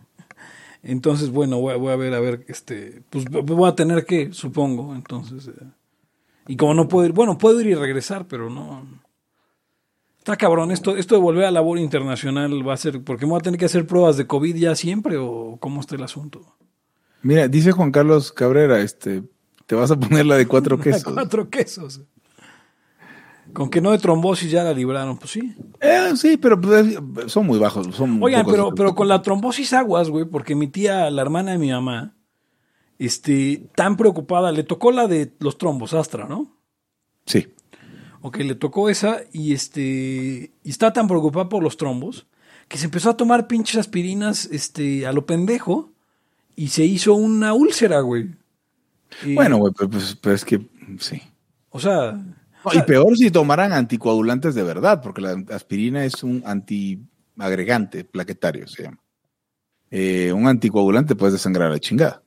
Entonces, 0.85 1.31
bueno, 1.31 1.59
voy 1.59 1.73
a, 1.73 1.77
voy 1.77 1.93
a 1.93 1.97
ver, 1.97 2.15
a 2.15 2.21
ver, 2.21 2.45
este, 2.49 3.03
pues 3.11 3.25
voy 3.25 3.69
a 3.69 3.75
tener 3.75 4.05
que, 4.05 4.33
supongo, 4.33 4.95
entonces. 4.95 5.49
eh, 5.49 5.53
y 6.47 6.57
como 6.57 6.75
no 6.75 6.89
puedo 6.89 7.07
ir, 7.07 7.13
bueno, 7.13 7.39
puedo 7.39 7.61
ir 7.61 7.69
y 7.69 7.75
regresar, 7.75 8.29
pero 8.29 8.51
no. 8.51 8.87
Está 10.19 10.37
cabrón, 10.37 10.71
esto, 10.71 10.97
esto 10.97 11.15
de 11.15 11.21
volver 11.23 11.45
a 11.45 11.51
labor 11.51 11.79
internacional 11.79 12.67
va 12.67 12.75
a 12.75 12.79
ser, 12.79 13.03
porque 13.03 13.25
me 13.25 13.31
voy 13.31 13.39
a 13.41 13.43
tener 13.43 13.59
que 13.59 13.67
hacer 13.67 13.87
pruebas 13.87 14.17
de 14.17 14.27
COVID 14.27 14.55
ya 14.57 14.75
siempre, 14.75 15.17
o 15.17 15.57
cómo 15.59 15.81
está 15.81 15.97
el 15.97 16.03
asunto. 16.03 16.57
Mira, 17.23 17.49
dice 17.49 17.73
Juan 17.73 17.91
Carlos 17.91 18.33
Cabrera, 18.33 18.81
este, 18.81 19.23
te 19.67 19.75
vas 19.75 19.91
a 19.91 19.99
poner 19.99 20.27
la 20.27 20.37
de 20.37 20.47
cuatro 20.47 20.79
quesos. 20.81 21.15
Cuatro 21.15 21.49
quesos. 21.49 22.03
Con 23.55 23.71
que 23.71 23.81
no 23.81 23.93
de 23.93 23.99
trombosis 23.99 24.51
ya 24.51 24.65
la 24.65 24.75
libraron, 24.75 25.17
pues 25.17 25.31
sí. 25.31 25.55
Eh, 25.81 26.13
sí, 26.17 26.37
pero 26.37 26.61
pues, 26.61 26.99
son 27.29 27.47
muy 27.47 27.59
bajos. 27.59 27.95
Son 27.95 28.23
Oigan, 28.23 28.45
pero, 28.45 28.75
pero 28.75 28.95
con 28.95 29.09
la 29.09 29.23
trombosis 29.23 29.73
aguas, 29.73 30.11
güey, 30.11 30.25
porque 30.25 30.55
mi 30.55 30.67
tía, 30.67 31.09
la 31.11 31.23
hermana 31.23 31.53
de 31.53 31.59
mi 31.59 31.71
mamá, 31.71 32.15
este, 32.99 33.69
tan 33.75 33.97
preocupada, 33.97 34.53
le 34.53 34.65
tocó 34.65 34.93
la 34.93 35.07
de 35.07 35.33
los 35.39 35.57
trombos, 35.57 35.95
Astra, 35.95 36.27
¿no? 36.27 36.57
Sí. 37.27 37.49
Ok, 38.21 38.39
le 38.39 38.55
tocó 38.55 38.89
esa 38.89 39.21
y 39.33 39.53
este, 39.53 40.53
y 40.63 40.71
está 40.71 40.93
tan 40.93 41.07
preocupada 41.07 41.49
por 41.49 41.63
los 41.63 41.77
trombos 41.77 42.27
que 42.69 42.79
se 42.79 42.87
empezó 42.87 43.11
a 43.11 43.17
tomar 43.17 43.47
pinches 43.47 43.77
aspirinas, 43.77 44.47
este, 44.47 45.07
a 45.07 45.13
lo 45.13 45.27
pendejo 45.27 45.93
y 46.57 46.69
se 46.69 46.85
hizo 46.85 47.15
una 47.15 47.53
úlcera, 47.53 48.01
güey. 48.01 48.31
Y- 49.25 49.35
Bueno, 49.35 49.59
güey, 49.59 49.73
pues, 49.73 50.17
pero 50.21 50.35
es 50.35 50.45
que 50.45 50.61
sí. 50.99 51.21
O 51.71 51.81
sea, 51.81 52.19
Y 52.73 52.83
peor 52.83 53.17
si 53.17 53.31
tomaran 53.31 53.73
anticoagulantes 53.73 54.55
de 54.55 54.63
verdad, 54.63 55.03
porque 55.03 55.21
la 55.21 55.43
aspirina 55.51 56.05
es 56.05 56.23
un 56.23 56.43
antiagregante 56.47 58.05
plaquetario, 58.05 58.67
se 58.67 58.85
llama. 58.85 58.99
Eh, 59.91 60.33
un 60.33 60.49
anticoagulante 60.49 61.15
puedes 61.15 61.35
desangrar 61.35 61.69
a 61.69 61.73
la 61.73 61.81
chingada. 61.81 62.23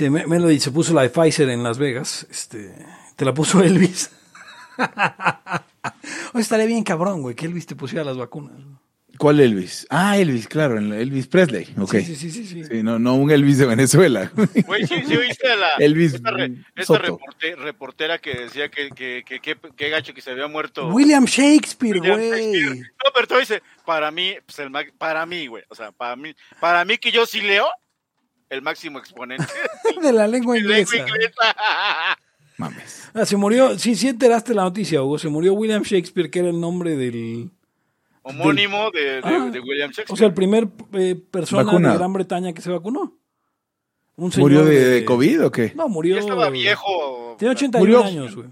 me, 0.00 0.26
Melody 0.26 0.60
se 0.60 0.70
puso 0.70 0.92
la 0.92 1.02
de 1.02 1.10
Pfizer 1.10 1.48
en 1.48 1.62
Las 1.62 1.78
Vegas, 1.78 2.26
este, 2.30 2.74
te 3.16 3.24
la 3.24 3.32
puso 3.32 3.60
Elvis. 3.64 4.10
Oye, 6.34 6.42
estaría 6.42 6.66
bien 6.66 6.84
cabrón, 6.84 7.22
güey, 7.22 7.34
que 7.34 7.46
Elvis 7.46 7.66
te 7.66 7.76
pusiera 7.76 8.04
las 8.04 8.16
vacunas. 8.16 8.56
¿Cuál 9.18 9.40
Elvis? 9.40 9.86
Ah, 9.90 10.18
Elvis, 10.18 10.46
claro, 10.48 10.78
el 10.78 10.92
Elvis 10.92 11.26
Presley. 11.26 11.68
Ok. 11.78 11.92
Sí, 11.96 12.04
sí, 12.04 12.16
sí, 12.16 12.30
sí. 12.30 12.46
sí. 12.46 12.64
Sí, 12.64 12.82
no, 12.82 12.98
no 12.98 13.14
un 13.14 13.30
Elvis 13.30 13.58
de 13.58 13.66
Venezuela. 13.66 14.30
Güey, 14.66 14.86
sí, 14.86 14.94
sí 15.06 15.16
oíste 15.16 15.48
a 15.50 15.56
la 15.56 15.68
Elvis 15.78 16.14
esta, 16.14 16.30
re- 16.30 16.52
esta 16.74 16.84
Soto. 16.84 17.18
reporte- 17.18 17.56
reportera 17.56 18.18
que 18.18 18.34
decía 18.34 18.68
que, 18.68 18.90
que, 18.90 19.22
que, 19.26 19.40
que- 19.40 19.56
que 19.76 19.88
gacho 19.90 20.12
que 20.14 20.20
se 20.20 20.30
había 20.32 20.46
muerto. 20.48 20.88
William 20.88 21.24
Shakespeare, 21.24 21.98
güey. 21.98 22.60
No, 22.80 23.10
pero 23.14 23.26
tú 23.26 23.36
dices, 23.38 23.62
para 23.84 24.10
mí, 24.10 24.34
pues 24.44 24.58
el 24.58 24.70
ma- 24.70 24.84
para 24.98 25.24
mí, 25.26 25.46
güey, 25.46 25.64
o 25.68 25.74
sea, 25.74 25.92
para 25.92 26.16
mí, 26.16 26.34
para 26.60 26.84
mí 26.84 26.98
que 26.98 27.10
yo 27.12 27.24
sí 27.26 27.40
leo, 27.40 27.66
el 28.50 28.62
máximo 28.62 28.98
exponente. 28.98 29.44
De 30.02 30.12
la 30.12 30.26
lengua 30.28 30.56
Lengua 30.56 30.78
inglesa. 30.78 30.96
inglesa. 30.98 31.56
Mames. 32.58 33.10
Ah, 33.12 33.26
se 33.26 33.36
murió, 33.36 33.78
sí, 33.78 33.94
sí 33.94 34.08
enteraste 34.08 34.54
la 34.54 34.62
noticia, 34.62 35.02
Hugo. 35.02 35.18
Se 35.18 35.28
murió 35.28 35.52
William 35.52 35.82
Shakespeare, 35.82 36.30
que 36.30 36.38
era 36.38 36.48
el 36.48 36.58
nombre 36.60 36.96
del. 36.96 37.50
Homónimo 38.28 38.90
de, 38.90 39.00
de- 39.00 39.20
Ah, 39.22 39.48
de 39.52 39.60
William 39.60 39.90
Shakespeare. 39.90 40.12
O 40.12 40.16
sea, 40.16 40.26
el 40.26 40.34
primer 40.34 40.68
eh, 40.94 41.14
persona 41.30 41.62
Vacunado. 41.64 41.92
de 41.94 41.98
Gran 41.98 42.12
Bretaña 42.12 42.52
que 42.52 42.60
se 42.62 42.70
vacunó. 42.70 43.16
Un 44.16 44.32
señor 44.32 44.50
¿Murió 44.50 44.64
de, 44.64 44.84
de 44.88 45.04
COVID 45.04 45.44
o 45.44 45.52
qué? 45.52 45.72
No, 45.76 45.88
murió. 45.88 46.14
Ya 46.14 46.20
estaba 46.22 46.48
viejo. 46.50 47.36
Tenía 47.38 47.52
81 47.52 47.78
Murió- 47.98 48.04
años, 48.04 48.34
güey. 48.34 48.48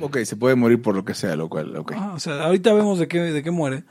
Ok, 0.00 0.18
se 0.24 0.36
puede 0.36 0.54
morir 0.56 0.82
por 0.82 0.94
lo 0.94 1.04
que 1.04 1.14
sea, 1.14 1.34
lo 1.36 1.48
cual, 1.48 1.74
ok. 1.76 1.92
Ah, 1.96 2.12
o 2.16 2.20
sea, 2.20 2.42
ahorita 2.44 2.72
vemos 2.74 2.98
de 2.98 3.08
qué, 3.08 3.20
de 3.20 3.42
qué 3.42 3.50
muere. 3.50 3.84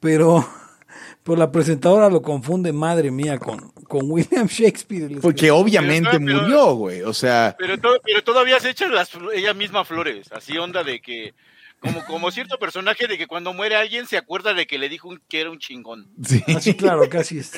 Pero, 0.00 0.44
pero 1.22 1.36
la 1.38 1.52
presentadora 1.52 2.08
lo 2.08 2.20
confunde, 2.22 2.72
madre 2.72 3.10
mía, 3.10 3.38
con, 3.38 3.70
con 3.86 4.10
William 4.10 4.46
Shakespeare. 4.46 5.20
Porque 5.20 5.50
obviamente 5.50 6.08
Pero- 6.12 6.24
pero- 6.24 6.42
murió, 6.42 6.74
güey. 6.74 7.02
O 7.02 7.12
sea, 7.12 7.54
Pero, 7.58 7.78
to- 7.78 8.00
pero 8.04 8.24
todavía 8.24 8.58
se 8.60 8.70
echan 8.70 8.92
las, 8.94 9.10
ella 9.34 9.54
misma 9.54 9.84
flores, 9.84 10.32
así 10.32 10.56
onda 10.58 10.82
de 10.82 11.00
que, 11.00 11.34
como, 11.80 12.04
como 12.04 12.30
cierto 12.30 12.58
personaje 12.58 13.06
de 13.06 13.16
que 13.18 13.26
cuando 13.26 13.52
muere 13.52 13.76
alguien 13.76 14.06
se 14.06 14.16
acuerda 14.16 14.54
de 14.54 14.66
que 14.66 14.78
le 14.78 14.88
dijo 14.88 15.08
un- 15.08 15.20
que 15.28 15.40
era 15.40 15.50
un 15.50 15.58
chingón. 15.58 16.08
sí. 16.24 16.42
Ah, 16.46 16.60
sí, 16.60 16.74
claro, 16.74 17.08
casi 17.08 17.38
es. 17.38 17.52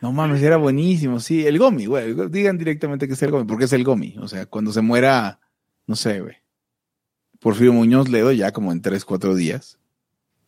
No 0.00 0.12
mames, 0.12 0.42
era 0.42 0.56
buenísimo, 0.58 1.18
sí. 1.20 1.46
El 1.46 1.58
Gomi, 1.58 1.86
güey. 1.86 2.14
Digan 2.28 2.58
directamente 2.58 3.06
que 3.06 3.14
es 3.14 3.22
el 3.22 3.30
Gomi, 3.30 3.46
porque 3.46 3.64
es 3.64 3.72
el 3.72 3.84
Gomi. 3.84 4.16
O 4.20 4.28
sea, 4.28 4.44
cuando 4.46 4.70
se 4.72 4.82
muera, 4.82 5.40
no 5.86 5.96
sé, 5.96 6.20
güey. 6.20 6.36
Porfirio 7.40 7.72
Muñoz 7.72 8.08
Ledo, 8.08 8.32
ya 8.32 8.52
como 8.52 8.70
en 8.72 8.82
tres, 8.82 9.04
cuatro 9.04 9.34
días, 9.34 9.78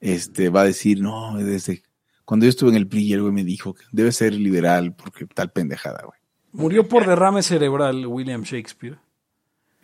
este, 0.01 0.49
va 0.51 0.63
a 0.63 0.65
decir, 0.65 1.01
no, 1.01 1.37
desde 1.39 1.83
cuando 2.25 2.45
yo 2.45 2.51
estuve 2.51 2.71
en 2.71 2.77
el 2.77 2.87
PRI, 2.89 3.13
el 3.15 3.23
güey 3.23 3.33
me 3.33 3.45
dijo 3.45 3.73
que 3.75 3.85
debe 3.93 4.13
ser 4.13 4.35
liberal 4.35 4.95
porque 4.95 5.27
tal 5.27 5.51
pendejada, 5.53 6.03
güey. 6.05 6.19
Murió 6.53 6.89
por 6.89 7.07
derrame 7.07 7.43
cerebral 7.43 8.07
William 8.07 8.43
Shakespeare. 8.43 8.99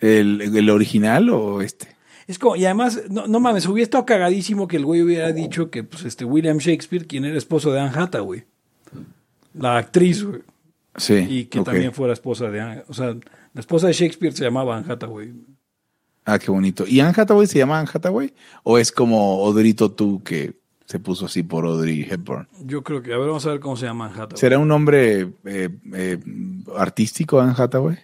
¿El, 0.01 0.41
el 0.57 0.71
original 0.71 1.29
o 1.31 1.61
este? 1.63 1.95
Es 2.33 2.39
como, 2.39 2.57
y 2.57 2.65
además, 2.65 3.03
no, 3.11 3.27
no 3.27 3.41
mames, 3.41 3.67
hubiera 3.67 3.85
estado 3.85 4.07
cagadísimo 4.07 4.67
que 4.67 4.79
el 4.79 4.87
güey 4.87 5.03
hubiera 5.03 5.31
dicho 5.33 5.71
que, 5.71 5.85
pues, 5.85 6.07
este 6.07 6.25
William 6.25 6.57
Shakespeare, 6.57 7.07
quien 7.07 7.27
era 7.27 7.37
esposo 7.37 7.71
de 7.73 7.79
Anne 7.81 7.93
Hathaway, 7.95 8.45
la 9.53 9.77
actriz, 9.77 10.25
güey, 10.25 10.41
Sí. 10.97 11.15
y 11.29 11.45
que 11.45 11.61
también 11.61 11.93
fuera 11.93 12.15
esposa 12.15 12.51
de 12.51 12.59
Anne, 12.59 12.85
o 12.89 12.95
sea, 12.95 13.09
la 13.53 13.61
esposa 13.61 13.89
de 13.89 13.93
Shakespeare 13.93 14.33
se 14.35 14.45
llamaba 14.45 14.79
Anne 14.79 14.91
Hathaway. 14.91 15.35
Ah, 16.25 16.39
qué 16.39 16.51
bonito. 16.51 16.87
¿Y 16.87 17.01
Anne 17.01 17.13
Hathaway 17.15 17.47
se 17.47 17.59
llama 17.59 17.79
Anne 17.79 17.91
Hathaway? 17.93 18.33
¿O 18.63 18.79
es 18.79 18.93
como 18.93 19.43
Odrito 19.43 19.91
tú 19.93 20.23
que 20.23 20.55
se 20.87 20.99
puso 21.01 21.27
así 21.27 21.43
por 21.43 21.67
Audrey 21.67 22.07
Hepburn? 22.11 22.49
Yo 22.65 22.83
creo 22.83 23.03
que, 23.03 23.13
a 23.13 23.19
ver, 23.19 23.27
vamos 23.27 23.45
a 23.45 23.51
ver 23.51 23.61
cómo 23.61 23.77
se 23.77 23.85
llama 23.85 24.07
Anne 24.07 24.15
Hathaway. 24.15 24.41
¿Será 24.41 24.59
un 24.59 24.69
nombre 24.69 25.33
eh, 25.45 25.69
eh, 25.93 26.19
artístico 26.77 27.41
Anne 27.41 27.53
Hathaway? 27.59 27.99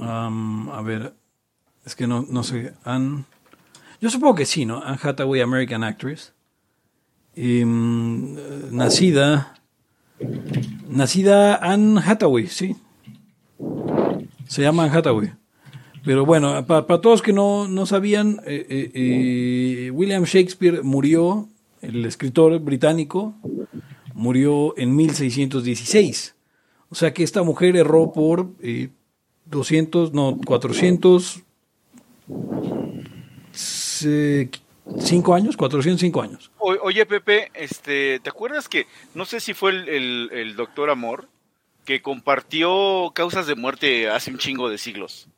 Um, 0.00 0.68
a 0.70 0.82
ver, 0.82 1.14
es 1.84 1.94
que 1.94 2.06
no, 2.06 2.26
no 2.28 2.42
sé, 2.42 2.74
Anne, 2.84 3.24
yo 4.00 4.10
supongo 4.10 4.34
que 4.34 4.46
sí, 4.46 4.64
¿no? 4.64 4.82
Anne 4.82 4.98
Hathaway, 5.02 5.40
American 5.40 5.84
Actress. 5.84 6.32
Mm, 7.36 8.36
eh, 8.38 8.68
nacida, 8.70 9.54
nacida 10.88 11.56
Anne 11.56 12.00
Hathaway, 12.04 12.46
sí. 12.46 12.76
Se 14.46 14.62
llama 14.62 14.84
Anne 14.84 14.96
Hathaway. 14.96 15.32
Pero 16.04 16.26
bueno, 16.26 16.66
para 16.66 17.00
todos 17.00 17.22
que 17.22 17.32
no, 17.32 17.68
no 17.68 17.86
sabían, 17.86 18.40
eh, 18.44 18.90
eh, 18.94 19.90
William 19.92 20.24
Shakespeare 20.24 20.82
murió, 20.82 21.48
el 21.80 22.04
escritor 22.04 22.58
británico, 22.58 23.34
murió 24.14 24.76
en 24.76 24.96
1616. 24.96 26.34
O 26.88 26.94
sea 26.94 27.14
que 27.14 27.22
esta 27.22 27.42
mujer 27.42 27.76
erró 27.76 28.12
por 28.12 28.50
eh, 28.60 28.90
200, 29.46 30.12
no, 30.12 30.38
400, 30.44 31.42
se- 33.52 34.50
cinco 34.98 35.34
años, 35.34 35.56
405 35.56 36.22
años. 36.22 36.50
O- 36.58 36.76
oye, 36.82 37.04
Pepe, 37.06 37.50
este, 37.54 38.20
¿te 38.20 38.30
acuerdas 38.30 38.68
que, 38.68 38.86
no 39.14 39.24
sé 39.24 39.40
si 39.40 39.54
fue 39.54 39.70
el, 39.70 39.88
el- 39.88 40.30
el 40.32 40.56
doctor 40.56 40.90
Amor, 40.90 41.28
que 41.84 42.00
compartió 42.02 43.10
causas 43.14 43.46
de 43.46 43.54
muerte 43.56 44.08
hace 44.08 44.30
un 44.30 44.38
chingo 44.38 44.68
de 44.70 44.78
siglos? 44.78 45.28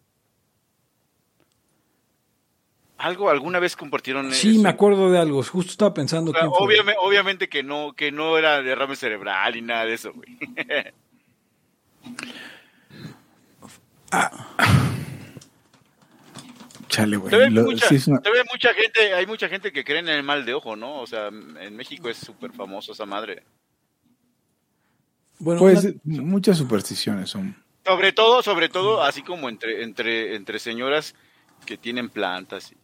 Algo, 2.97 3.29
alguna 3.29 3.59
vez 3.59 3.77
compartieron 3.77 4.33
Sí, 4.33 4.53
eso? 4.53 4.63
me 4.63 4.69
acuerdo 4.69 5.11
de 5.11 5.19
algo, 5.19 5.43
justo 5.43 5.73
estaba 5.73 5.93
pensando 5.93 6.31
O 6.31 6.35
sea, 6.35 6.49
obviamente, 6.49 6.99
obviamente 7.03 7.49
que 7.49 7.63
no, 7.63 7.93
que 7.93 8.13
no 8.13 8.39
era 8.39 8.63
derrame 8.63 8.95
cerebral 8.97 9.53
ni 9.55 9.63
nada 9.63 9.85
de 9.85 9.95
eso, 9.95 10.13
güey. 10.13 10.39
Chale, 16.95 17.17
güey. 17.17 17.51
Lo- 17.51 17.65
mucha, 17.65 17.89
sí 17.89 17.97
es 17.97 18.07
una- 18.07 18.21
te 18.21 18.31
ve 18.31 18.43
mucha 18.53 18.73
gente, 18.75 19.15
hay 19.15 19.27
mucha 19.27 19.49
gente 19.49 19.73
que 19.73 19.85
cree 19.85 19.99
en 19.99 20.09
el 20.09 20.23
mal 20.23 20.45
de 20.45 20.55
ojo, 20.55 20.77
¿no? 20.77 21.01
O 21.01 21.07
sea, 21.07 21.29
en 21.29 21.77
México 21.77 22.09
es 22.09 22.17
súper 22.19 22.53
famoso 22.53 22.93
esa 22.93 23.07
madre. 23.07 23.43
Bueno, 25.39 25.61
Pues 25.61 25.85
una- 26.05 26.23
muchas 26.23 26.59
supersticiones 26.59 27.31
son. 27.31 27.57
Sobre 27.85 28.13
todo, 28.13 28.43
sobre 28.43 28.69
todo, 28.69 29.03
así 29.03 29.23
como 29.23 29.49
entre, 29.49 29.83
entre, 29.83 30.37
entre 30.37 30.59
señoras 30.59 31.15
que 31.67 31.77
tienen 31.77 32.09
plantas. 32.09 32.73
y, 32.73 32.77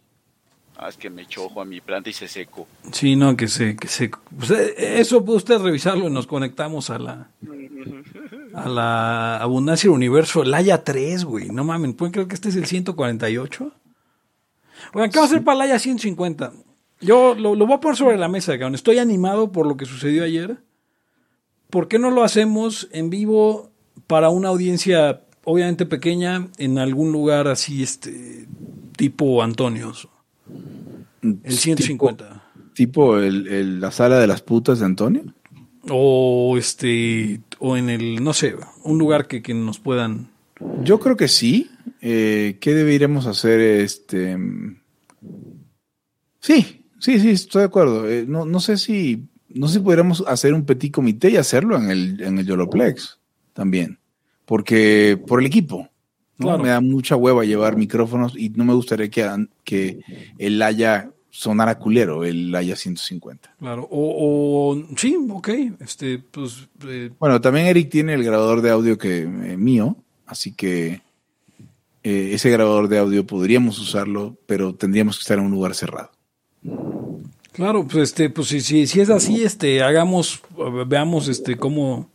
ah, 0.77 0.89
es 0.89 0.97
que 0.97 1.09
me 1.11 1.23
echo 1.23 1.45
ojo 1.45 1.61
a 1.61 1.65
mi 1.65 1.81
planta 1.81 2.11
y 2.11 2.13
se 2.13 2.27
seco. 2.29 2.67
sí, 2.93 3.15
no, 3.17 3.37
que 3.37 3.49
se, 3.49 3.77
que 3.77 3.87
se, 3.89 4.11
pues, 4.37 4.51
eh, 4.51 4.99
eso 5.01 5.25
puede 5.25 5.37
usted 5.39 5.59
revisarlo 5.59 6.09
y 6.09 6.11
nos 6.13 6.27
conectamos 6.27 6.91
a 6.91 6.99
la, 6.99 7.31
a 8.55 8.69
la 8.69 9.37
abundancia 9.39 9.89
del 9.89 9.97
universo, 9.97 10.43
el 10.43 10.53
Haya 10.55 10.83
3, 10.83 11.25
güey, 11.25 11.49
no 11.51 11.65
mames, 11.65 11.95
¿pueden 11.95 12.13
creer 12.13 12.29
que 12.29 12.35
este 12.35 12.49
es 12.49 12.57
el 12.57 12.67
148? 12.67 13.73
Oigan, 14.95 15.11
¿qué 15.11 15.19
va 15.19 15.25
a 15.25 15.27
hacer 15.29 15.43
Haya 15.47 15.79
150? 15.79 16.53
Yo 17.01 17.35
lo, 17.35 17.55
lo 17.55 17.67
voy 17.67 17.77
a 17.77 17.81
poner 17.81 17.97
sobre 17.97 18.19
la 18.19 18.29
mesa, 18.29 18.53
cabrón, 18.53 18.75
estoy 18.75 18.99
animado 18.99 19.53
por 19.53 19.67
lo 19.67 19.77
que 19.77 19.87
sucedió 19.87 20.23
ayer. 20.25 20.59
¿Por 21.71 21.89
qué 21.89 21.99
no 21.99 22.11
lo 22.11 22.25
hacemos 22.25 22.89
en 22.93 23.11
vivo 23.11 23.71
para 24.07 24.29
una 24.31 24.49
audiencia 24.49 25.23
obviamente 25.45 25.87
pequeña 25.87 26.49
en 26.59 26.79
algún 26.79 27.13
lugar 27.13 27.49
así, 27.49 27.83
este, 27.83 28.47
tipo 28.97 29.43
Antonios? 29.43 30.09
El 31.23 31.57
150. 31.59 32.43
Tipo 32.75 33.19
el, 33.19 33.47
el- 33.49 33.81
la 33.81 33.91
sala 33.91 34.19
de 34.19 34.27
las 34.27 34.43
putas 34.43 34.79
de 34.81 34.87
Antonio. 34.87 35.23
O 35.89 36.57
este, 36.59 37.41
o 37.59 37.77
en 37.77 37.89
el, 37.89 38.23
no 38.23 38.33
sé, 38.33 38.57
un 38.83 38.99
lugar 38.99 39.27
que, 39.27 39.43
que 39.43 39.55
nos 39.55 39.79
puedan. 39.79 40.29
Yo 40.83 40.99
creo 41.01 41.17
que 41.17 41.29
sí. 41.29 41.71
Eh, 42.01 42.59
¿Qué 42.61 42.75
deberíamos 42.75 43.27
hacer? 43.27 43.61
Este. 43.61 44.37
Sí, 46.41 46.85
sí, 46.99 47.21
sí, 47.21 47.31
estoy 47.31 47.61
de 47.61 47.67
acuerdo. 47.67 48.09
Eh, 48.09 48.25
no, 48.27 48.45
no 48.45 48.61
sé 48.61 48.77
si. 48.77 49.29
No 49.49 49.67
sé 49.67 49.75
si 49.75 49.81
podríamos 49.81 50.25
hacer 50.27 50.55
un 50.55 50.65
petit 50.65 50.93
comité 50.93 51.31
y 51.31 51.37
hacerlo 51.37 51.77
en 51.77 51.91
el, 51.91 52.21
en 52.23 52.39
el 52.39 52.47
Yoloplex 52.47 53.19
también. 53.53 53.99
Porque. 54.47 55.21
Por 55.27 55.41
el 55.41 55.47
equipo. 55.47 55.89
¿no? 56.39 56.47
Claro. 56.47 56.63
Me 56.63 56.71
da 56.71 56.81
mucha 56.81 57.17
hueva 57.17 57.45
llevar 57.45 57.77
micrófonos 57.77 58.35
y 58.37 58.49
no 58.51 58.65
me 58.65 58.73
gustaría 58.73 59.11
que, 59.11 59.47
que 59.63 60.01
el 60.39 60.63
haya 60.63 61.11
sonara 61.31 61.79
culero, 61.79 62.25
el 62.25 62.55
haya 62.55 62.77
150. 62.77 63.55
Claro, 63.59 63.89
o, 63.91 64.75
o 64.75 64.97
sí, 64.97 65.17
ok, 65.31 65.49
este, 65.81 66.19
pues, 66.19 66.69
eh, 66.87 67.11
Bueno, 67.19 67.41
también 67.41 67.67
Eric 67.67 67.89
tiene 67.91 68.15
el 68.15 68.25
grabador 68.25 68.61
de 68.61 68.71
audio 68.71 68.99
que 68.99 69.21
eh, 69.21 69.57
mío, 69.57 69.97
así 70.27 70.53
que 70.53 71.03
eh, 72.03 72.31
ese 72.33 72.51
grabador 72.51 72.89
de 72.89 72.99
audio 72.99 73.27
podríamos 73.27 73.79
usarlo, 73.79 74.37
pero 74.47 74.75
tendríamos 74.75 75.17
que 75.19 75.23
estar 75.23 75.39
en 75.39 75.45
un 75.45 75.51
lugar 75.53 75.75
cerrado. 75.75 76.11
claro, 77.53 77.87
pues 77.87 78.11
este, 78.11 78.31
pues 78.31 78.49
si, 78.49 78.61
si, 78.61 78.87
si 78.87 79.01
es 79.01 79.11
así, 79.11 79.43
este, 79.43 79.83
hagamos, 79.83 80.43
veamos, 80.87 81.29
este, 81.29 81.57
cómo, 81.57 82.11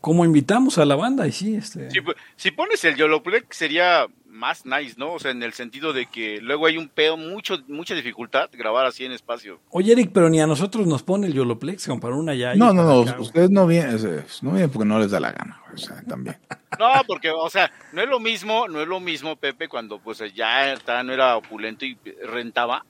cómo 0.00 0.24
invitamos 0.24 0.78
a 0.78 0.84
la 0.84 0.96
banda 0.96 1.26
y 1.26 1.32
sí, 1.32 1.54
este. 1.54 1.90
Si, 1.90 2.00
si 2.36 2.50
pones 2.50 2.84
el 2.84 2.96
Yoloplex 2.96 3.56
sería 3.56 4.06
más 4.36 4.64
nice, 4.64 4.94
¿no? 4.96 5.14
O 5.14 5.18
sea, 5.18 5.30
en 5.30 5.42
el 5.42 5.52
sentido 5.52 5.92
de 5.92 6.06
que 6.06 6.40
luego 6.40 6.66
hay 6.66 6.76
un 6.76 6.88
pedo, 6.88 7.16
mucho, 7.16 7.58
mucha 7.68 7.94
dificultad 7.94 8.50
grabar 8.52 8.86
así 8.86 9.04
en 9.04 9.12
espacio. 9.12 9.58
Oye, 9.70 9.92
Eric, 9.92 10.10
pero 10.12 10.28
ni 10.28 10.40
a 10.40 10.46
nosotros 10.46 10.86
nos 10.86 11.02
pone 11.02 11.26
el 11.26 11.34
Yoloplex, 11.34 11.86
como 11.86 12.00
para 12.00 12.14
una 12.14 12.34
ya. 12.34 12.54
No, 12.54 12.72
no, 12.72 12.82
no, 13.04 13.20
ustedes 13.20 13.50
no 13.50 13.66
vienen, 13.66 13.96
no 14.42 14.50
vienen 14.52 14.70
porque 14.70 14.88
no 14.88 14.98
les 14.98 15.10
da 15.10 15.20
la 15.20 15.32
gana, 15.32 15.60
o 15.72 15.76
sea, 15.76 16.02
también. 16.02 16.36
No, 16.78 16.90
porque, 17.06 17.30
o 17.30 17.48
sea, 17.48 17.72
no 17.92 18.02
es 18.02 18.08
lo 18.08 18.20
mismo, 18.20 18.68
no 18.68 18.82
es 18.82 18.88
lo 18.88 19.00
mismo, 19.00 19.36
Pepe, 19.36 19.66
cuando 19.66 19.98
pues 19.98 20.18
ya 20.34 20.74
está, 20.74 21.02
no 21.02 21.14
era 21.14 21.34
opulento 21.34 21.86
y 21.86 21.96
rentaba. 22.22 22.84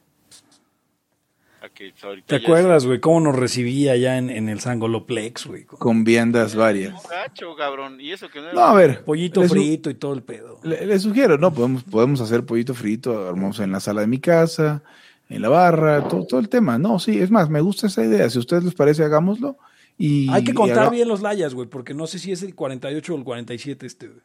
A 1.67 1.69
que 1.71 1.93
ahorita 2.03 2.27
¿Te 2.27 2.37
acuerdas, 2.37 2.87
güey, 2.87 3.01
cómo 3.01 3.21
nos 3.21 3.37
recibía 3.37 3.93
allá 3.93 4.19
en, 4.19 4.31
en 4.31 4.49
el 4.49 4.61
Sangoloplex, 4.61 5.47
güey? 5.47 5.65
Con 5.65 6.05
viandas 6.05 6.55
varias. 6.55 6.95
es 7.03 7.11
gacho, 7.11 7.55
cabrón. 7.57 8.01
Y 8.01 8.13
eso 8.13 8.29
que 8.29 8.39
no 8.41 8.47
era... 8.47 8.55
No, 8.55 8.61
a 8.61 8.75
ver. 8.75 9.05
Pollito 9.05 9.43
frito 9.43 9.91
y 9.91 9.95
todo 9.95 10.15
el 10.15 10.23
pedo. 10.23 10.61
Le, 10.63 10.87
le 10.87 10.99
sugiero, 10.99 11.39
¿no? 11.39 11.53
Podemos, 11.53 11.83
podemos 11.85 12.21
hacer 12.21 12.45
pollito 12.45 12.75
frito, 12.75 13.29
armamos 13.29 13.59
en 13.61 13.73
la 13.73 13.81
sala 13.81 14.03
de 14.03 14.07
mi 14.07 14.19
casa, 14.21 14.83
en 15.29 15.43
la 15.43 15.49
barra, 15.49 16.07
todo, 16.09 16.25
todo 16.27 16.41
el 16.41 16.49
tema. 16.49 16.79
No, 16.79 16.99
sí, 16.99 17.19
es 17.19 17.31
más, 17.31 17.51
me 17.51 17.61
gusta 17.61 17.89
esa 17.89 18.05
idea. 18.05 18.31
Si 18.31 18.39
a 18.39 18.41
ustedes 18.41 18.65
les 18.65 18.75
parece, 18.75 19.03
hagámoslo. 19.05 19.57
Y, 19.99 20.29
Hay 20.31 20.45
que 20.45 20.51
y 20.53 20.55
contar 20.55 20.79
haga- 20.81 20.91
bien 20.91 21.09
los 21.09 21.23
layas, 21.23 21.55
güey, 21.55 21.69
porque 21.69 21.95
no 21.95 22.07
sé 22.07 22.19
si 22.19 22.31
es 22.31 22.43
el 22.43 22.55
48 22.55 23.15
o 23.15 23.17
el 23.19 23.25
47 23.25 23.87
este, 23.87 24.09
güey. 24.09 24.21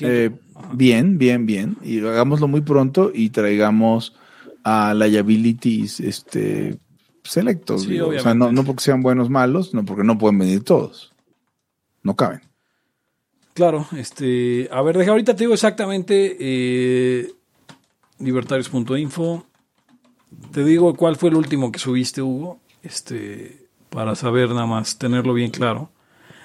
Eh, 0.00 0.30
bien, 0.72 1.18
bien, 1.18 1.46
bien. 1.46 1.76
Y 1.82 2.00
hagámoslo 2.00 2.48
muy 2.48 2.62
pronto 2.62 3.10
y 3.14 3.28
traigamos 3.30 4.14
a 4.64 4.94
liabilities 4.94 6.00
este, 6.00 6.78
selectos. 7.24 7.82
Sí, 7.82 7.90
digo. 7.90 8.08
o 8.08 8.18
sea, 8.18 8.34
no, 8.34 8.52
no 8.52 8.64
porque 8.64 8.82
sean 8.84 9.02
buenos 9.02 9.28
malos, 9.30 9.74
no 9.74 9.84
porque 9.84 10.04
no 10.04 10.18
pueden 10.18 10.38
venir 10.38 10.62
todos. 10.64 11.12
No 12.02 12.16
caben. 12.16 12.40
Claro, 13.54 13.86
este, 13.96 14.68
a 14.72 14.80
ver, 14.82 14.96
deja, 14.96 15.10
ahorita 15.10 15.34
te 15.36 15.44
digo 15.44 15.52
exactamente 15.54 16.36
eh, 16.40 17.30
libertarios.info. 18.18 19.46
Te 20.52 20.64
digo 20.64 20.94
cuál 20.94 21.16
fue 21.16 21.28
el 21.28 21.36
último 21.36 21.70
que 21.70 21.78
subiste, 21.78 22.22
Hugo, 22.22 22.60
este, 22.82 23.68
para 23.90 24.14
saber 24.14 24.48
nada 24.50 24.66
más, 24.66 24.96
tenerlo 24.98 25.34
bien 25.34 25.50
claro. 25.50 25.90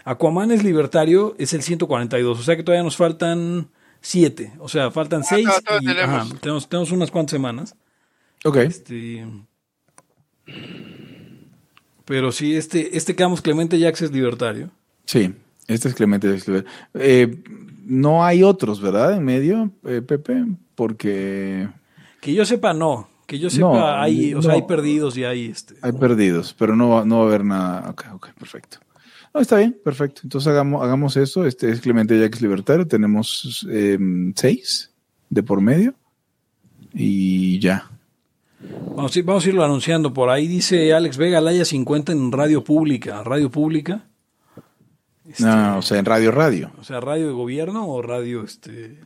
Aquaman 0.03 0.51
es 0.51 0.63
libertario, 0.63 1.35
es 1.37 1.53
el 1.53 1.61
142, 1.61 2.39
o 2.39 2.43
sea 2.43 2.55
que 2.57 2.63
todavía 2.63 2.83
nos 2.83 2.97
faltan 2.97 3.69
7, 4.01 4.53
o 4.59 4.67
sea, 4.69 4.91
faltan 4.91 5.23
6 5.23 5.45
todavía- 5.45 5.61
todavía 5.65 5.91
y 5.91 5.95
tenemos. 5.95 6.21
ajá, 6.27 6.35
tenemos, 6.41 6.69
tenemos 6.69 6.91
unas 6.91 7.11
cuantas 7.11 7.31
semanas. 7.31 7.75
Ok. 8.45 8.57
Este, 8.57 9.25
pero 12.05 12.31
sí, 12.31 12.55
este, 12.55 12.95
este 12.97 13.15
Camus 13.15 13.41
Clemente 13.41 13.79
Jax 13.79 14.03
es 14.03 14.11
libertario. 14.11 14.69
Sí, 15.05 15.33
este 15.67 15.89
es 15.89 15.95
Clemente 15.95 16.29
Wexler. 16.29 16.65
Eh, 16.93 17.37
no 17.85 18.23
hay 18.23 18.43
otros, 18.43 18.81
¿verdad? 18.81 19.15
En 19.17 19.23
medio, 19.25 19.71
eh, 19.85 20.01
Pepe, 20.01 20.45
porque 20.75 21.67
Que 22.21 22.33
yo 22.33 22.45
sepa, 22.45 22.73
no. 22.73 23.09
Que 23.25 23.39
yo 23.39 23.49
sepa, 23.49 23.67
No, 23.67 23.87
hay, 23.99 24.33
o 24.33 24.41
sea, 24.41 24.51
no. 24.51 24.55
hay 24.57 24.61
perdidos 24.63 25.17
y 25.17 25.25
hay 25.25 25.47
este. 25.47 25.75
hay 25.81 25.91
perdidos, 25.91 26.55
pero 26.57 26.75
no, 26.77 26.89
va- 26.89 27.05
no 27.05 27.17
va 27.19 27.23
a 27.23 27.27
haber 27.27 27.43
nada. 27.43 27.89
Ok, 27.89 28.05
ok, 28.13 28.29
perfecto. 28.39 28.77
No, 29.33 29.41
está 29.41 29.57
bien, 29.57 29.77
perfecto. 29.83 30.21
Entonces 30.23 30.47
hagamos, 30.47 30.81
hagamos 30.81 31.17
eso. 31.17 31.45
Este 31.45 31.69
es 31.69 31.81
Clemente 31.81 32.17
Jacques 32.17 32.41
Libertario. 32.41 32.87
Tenemos 32.87 33.67
eh, 33.69 33.99
seis 34.35 34.91
de 35.29 35.43
por 35.43 35.59
medio. 35.59 35.93
Y 36.93 37.59
ya. 37.59 37.91
Vamos, 38.95 39.15
a 39.15 39.19
ir- 39.19 39.25
vamos 39.25 39.45
a 39.45 39.49
irlo 39.49 39.63
anunciando 39.63 40.13
por 40.13 40.29
ahí. 40.29 40.47
Dice 40.47 40.93
Alex 40.93 41.17
Vega, 41.17 41.39
Laya 41.41 41.63
50 41.65 42.11
en 42.11 42.31
radio 42.31 42.63
pública. 42.63 43.23
¿Radio 43.23 43.51
pública? 43.51 44.05
Este, 45.27 45.43
No, 45.43 45.77
o 45.77 45.81
sea, 45.81 45.99
en 45.99 46.05
radio, 46.05 46.31
radio. 46.31 46.71
O 46.79 46.83
sea, 46.83 46.99
radio 46.99 47.27
de 47.27 47.33
gobierno 47.33 47.87
o 47.87 48.01
radio 48.01 48.43
este. 48.43 48.99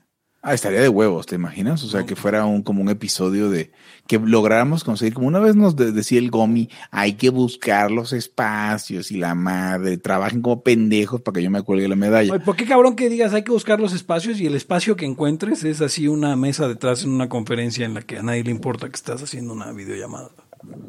Ah, 0.43 0.55
estaría 0.55 0.81
de 0.81 0.89
huevos, 0.89 1.27
¿te 1.27 1.35
imaginas? 1.35 1.84
O 1.84 1.88
sea, 1.88 2.03
que 2.05 2.15
fuera 2.15 2.45
un 2.45 2.63
como 2.63 2.81
un 2.81 2.89
episodio 2.89 3.51
de 3.51 3.72
que 4.07 4.18
lográramos 4.18 4.84
conseguir, 4.84 5.13
como 5.13 5.27
una 5.27 5.38
vez 5.39 5.55
nos 5.55 5.76
de- 5.76 5.91
decía 5.91 6.18
el 6.18 6.31
Gomi, 6.31 6.68
hay 6.89 7.13
que 7.13 7.30
buscar 7.30 7.91
los 7.91 8.11
espacios 8.11 9.11
y 9.11 9.18
la 9.18 9.35
madre, 9.35 9.97
trabajen 9.99 10.41
como 10.41 10.63
pendejos 10.63 11.22
para 11.22 11.35
que 11.35 11.43
yo 11.43 11.51
me 11.51 11.61
cuelgue 11.61 11.88
la 11.88 11.95
medalla. 11.95 12.34
Oye, 12.34 12.43
¿Por 12.43 12.55
qué 12.55 12.65
cabrón 12.65 12.95
que 12.95 13.07
digas 13.07 13.34
hay 13.35 13.43
que 13.43 13.51
buscar 13.51 13.80
los 13.80 13.93
espacios 13.93 14.39
y 14.39 14.47
el 14.47 14.55
espacio 14.55 14.95
que 14.95 15.05
encuentres 15.05 15.63
es 15.63 15.80
así 15.80 16.07
una 16.07 16.35
mesa 16.35 16.68
detrás 16.68 17.03
en 17.03 17.11
una 17.11 17.30
conferencia 17.30 17.85
en 17.85 17.93
la 17.93 18.01
que 18.01 18.18
a 18.18 18.23
nadie 18.23 18.43
le 18.43 18.49
importa 18.51 18.88
que 18.89 18.95
estás 18.95 19.22
haciendo 19.22 19.53
una 19.53 19.72
videollamada? 19.72 20.31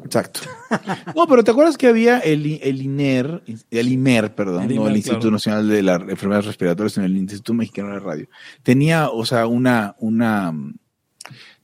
Exacto. 0.05 0.41
No, 1.15 1.27
pero 1.27 1.43
¿te 1.43 1.51
acuerdas 1.51 1.77
que 1.77 1.87
había 1.87 2.19
el, 2.19 2.59
el 2.63 2.81
INER, 2.81 3.43
el 3.71 3.87
IMER, 3.91 4.33
perdón, 4.33 4.63
El 4.69 4.75
no 4.75 4.87
el 4.87 4.95
Instituto 4.95 5.21
claro. 5.21 5.31
Nacional 5.33 5.69
de 5.69 5.83
las 5.83 6.01
Enfermedades 6.01 6.45
Respiratorias, 6.47 6.93
sino 6.93 7.05
el 7.05 7.15
Instituto 7.17 7.53
Mexicano 7.53 7.89
de 7.89 7.93
la 7.95 7.99
Radio? 7.99 8.27
Tenía, 8.63 9.09
o 9.09 9.23
sea, 9.25 9.45
una, 9.47 9.95
una, 9.99 10.51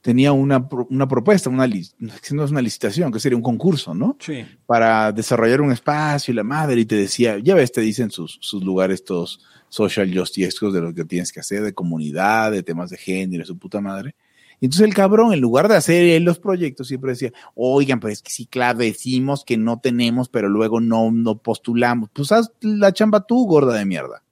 tenía 0.01 0.31
una, 0.31 0.67
pro- 0.69 0.87
una 0.89 1.07
propuesta, 1.07 1.49
una, 1.49 1.67
no 1.67 2.43
es 2.45 2.51
una 2.51 2.61
licitación, 2.61 3.11
que 3.11 3.19
sería 3.19 3.35
un 3.35 3.43
concurso, 3.43 3.93
¿no? 3.93 4.15
Sí. 4.19 4.45
para 4.65 5.11
desarrollar 5.11 5.61
un 5.61 5.71
espacio 5.71 6.31
y 6.31 6.35
la 6.35 6.43
madre 6.43 6.81
y 6.81 6.85
te 6.85 6.95
decía, 6.95 7.37
ya 7.39 7.55
ves, 7.55 7.71
te 7.71 7.81
dicen 7.81 8.11
sus, 8.11 8.37
sus 8.41 8.63
lugares 8.63 9.03
todos 9.03 9.41
social 9.69 10.11
justice 10.15 10.65
de 10.71 10.81
lo 10.81 10.93
que 10.93 11.03
tienes 11.05 11.31
que 11.31 11.39
hacer, 11.41 11.63
de 11.63 11.73
comunidad, 11.73 12.51
de 12.51 12.63
temas 12.63 12.89
de 12.89 12.97
género, 12.97 13.45
su 13.45 13.57
puta 13.57 13.81
madre. 13.81 14.15
Y 14.59 14.65
entonces 14.65 14.87
el 14.87 14.93
cabrón, 14.93 15.33
en 15.33 15.39
lugar 15.39 15.67
de 15.67 15.75
hacer 15.75 16.03
él 16.03 16.23
los 16.23 16.39
proyectos, 16.39 16.87
siempre 16.87 17.11
decía, 17.11 17.31
oigan, 17.55 17.99
pero 17.99 18.11
es 18.11 18.21
que 18.21 18.31
sí, 18.31 18.45
claro, 18.45 18.79
decimos 18.79 19.45
que 19.45 19.57
no 19.57 19.79
tenemos, 19.79 20.27
pero 20.29 20.49
luego 20.49 20.81
no, 20.81 21.11
no 21.11 21.37
postulamos. 21.37 22.09
Pues 22.11 22.31
haz 22.31 22.51
la 22.61 22.91
chamba 22.91 23.25
tú, 23.25 23.45
gorda 23.45 23.73
de 23.73 23.85
mierda. 23.85 24.23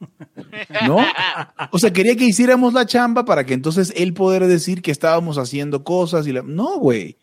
¿No? 0.86 0.98
O 1.70 1.78
sea, 1.78 1.92
quería 1.92 2.16
que 2.16 2.24
hiciéramos 2.24 2.74
la 2.74 2.86
chamba 2.86 3.24
para 3.24 3.46
que 3.46 3.54
entonces 3.54 3.92
él 3.96 4.14
poder 4.14 4.46
decir 4.46 4.82
que 4.82 4.90
estábamos 4.90 5.38
haciendo 5.38 5.84
cosas 5.84 6.26
y 6.26 6.32
la... 6.32 6.42
No, 6.42 6.78
güey. 6.78 7.16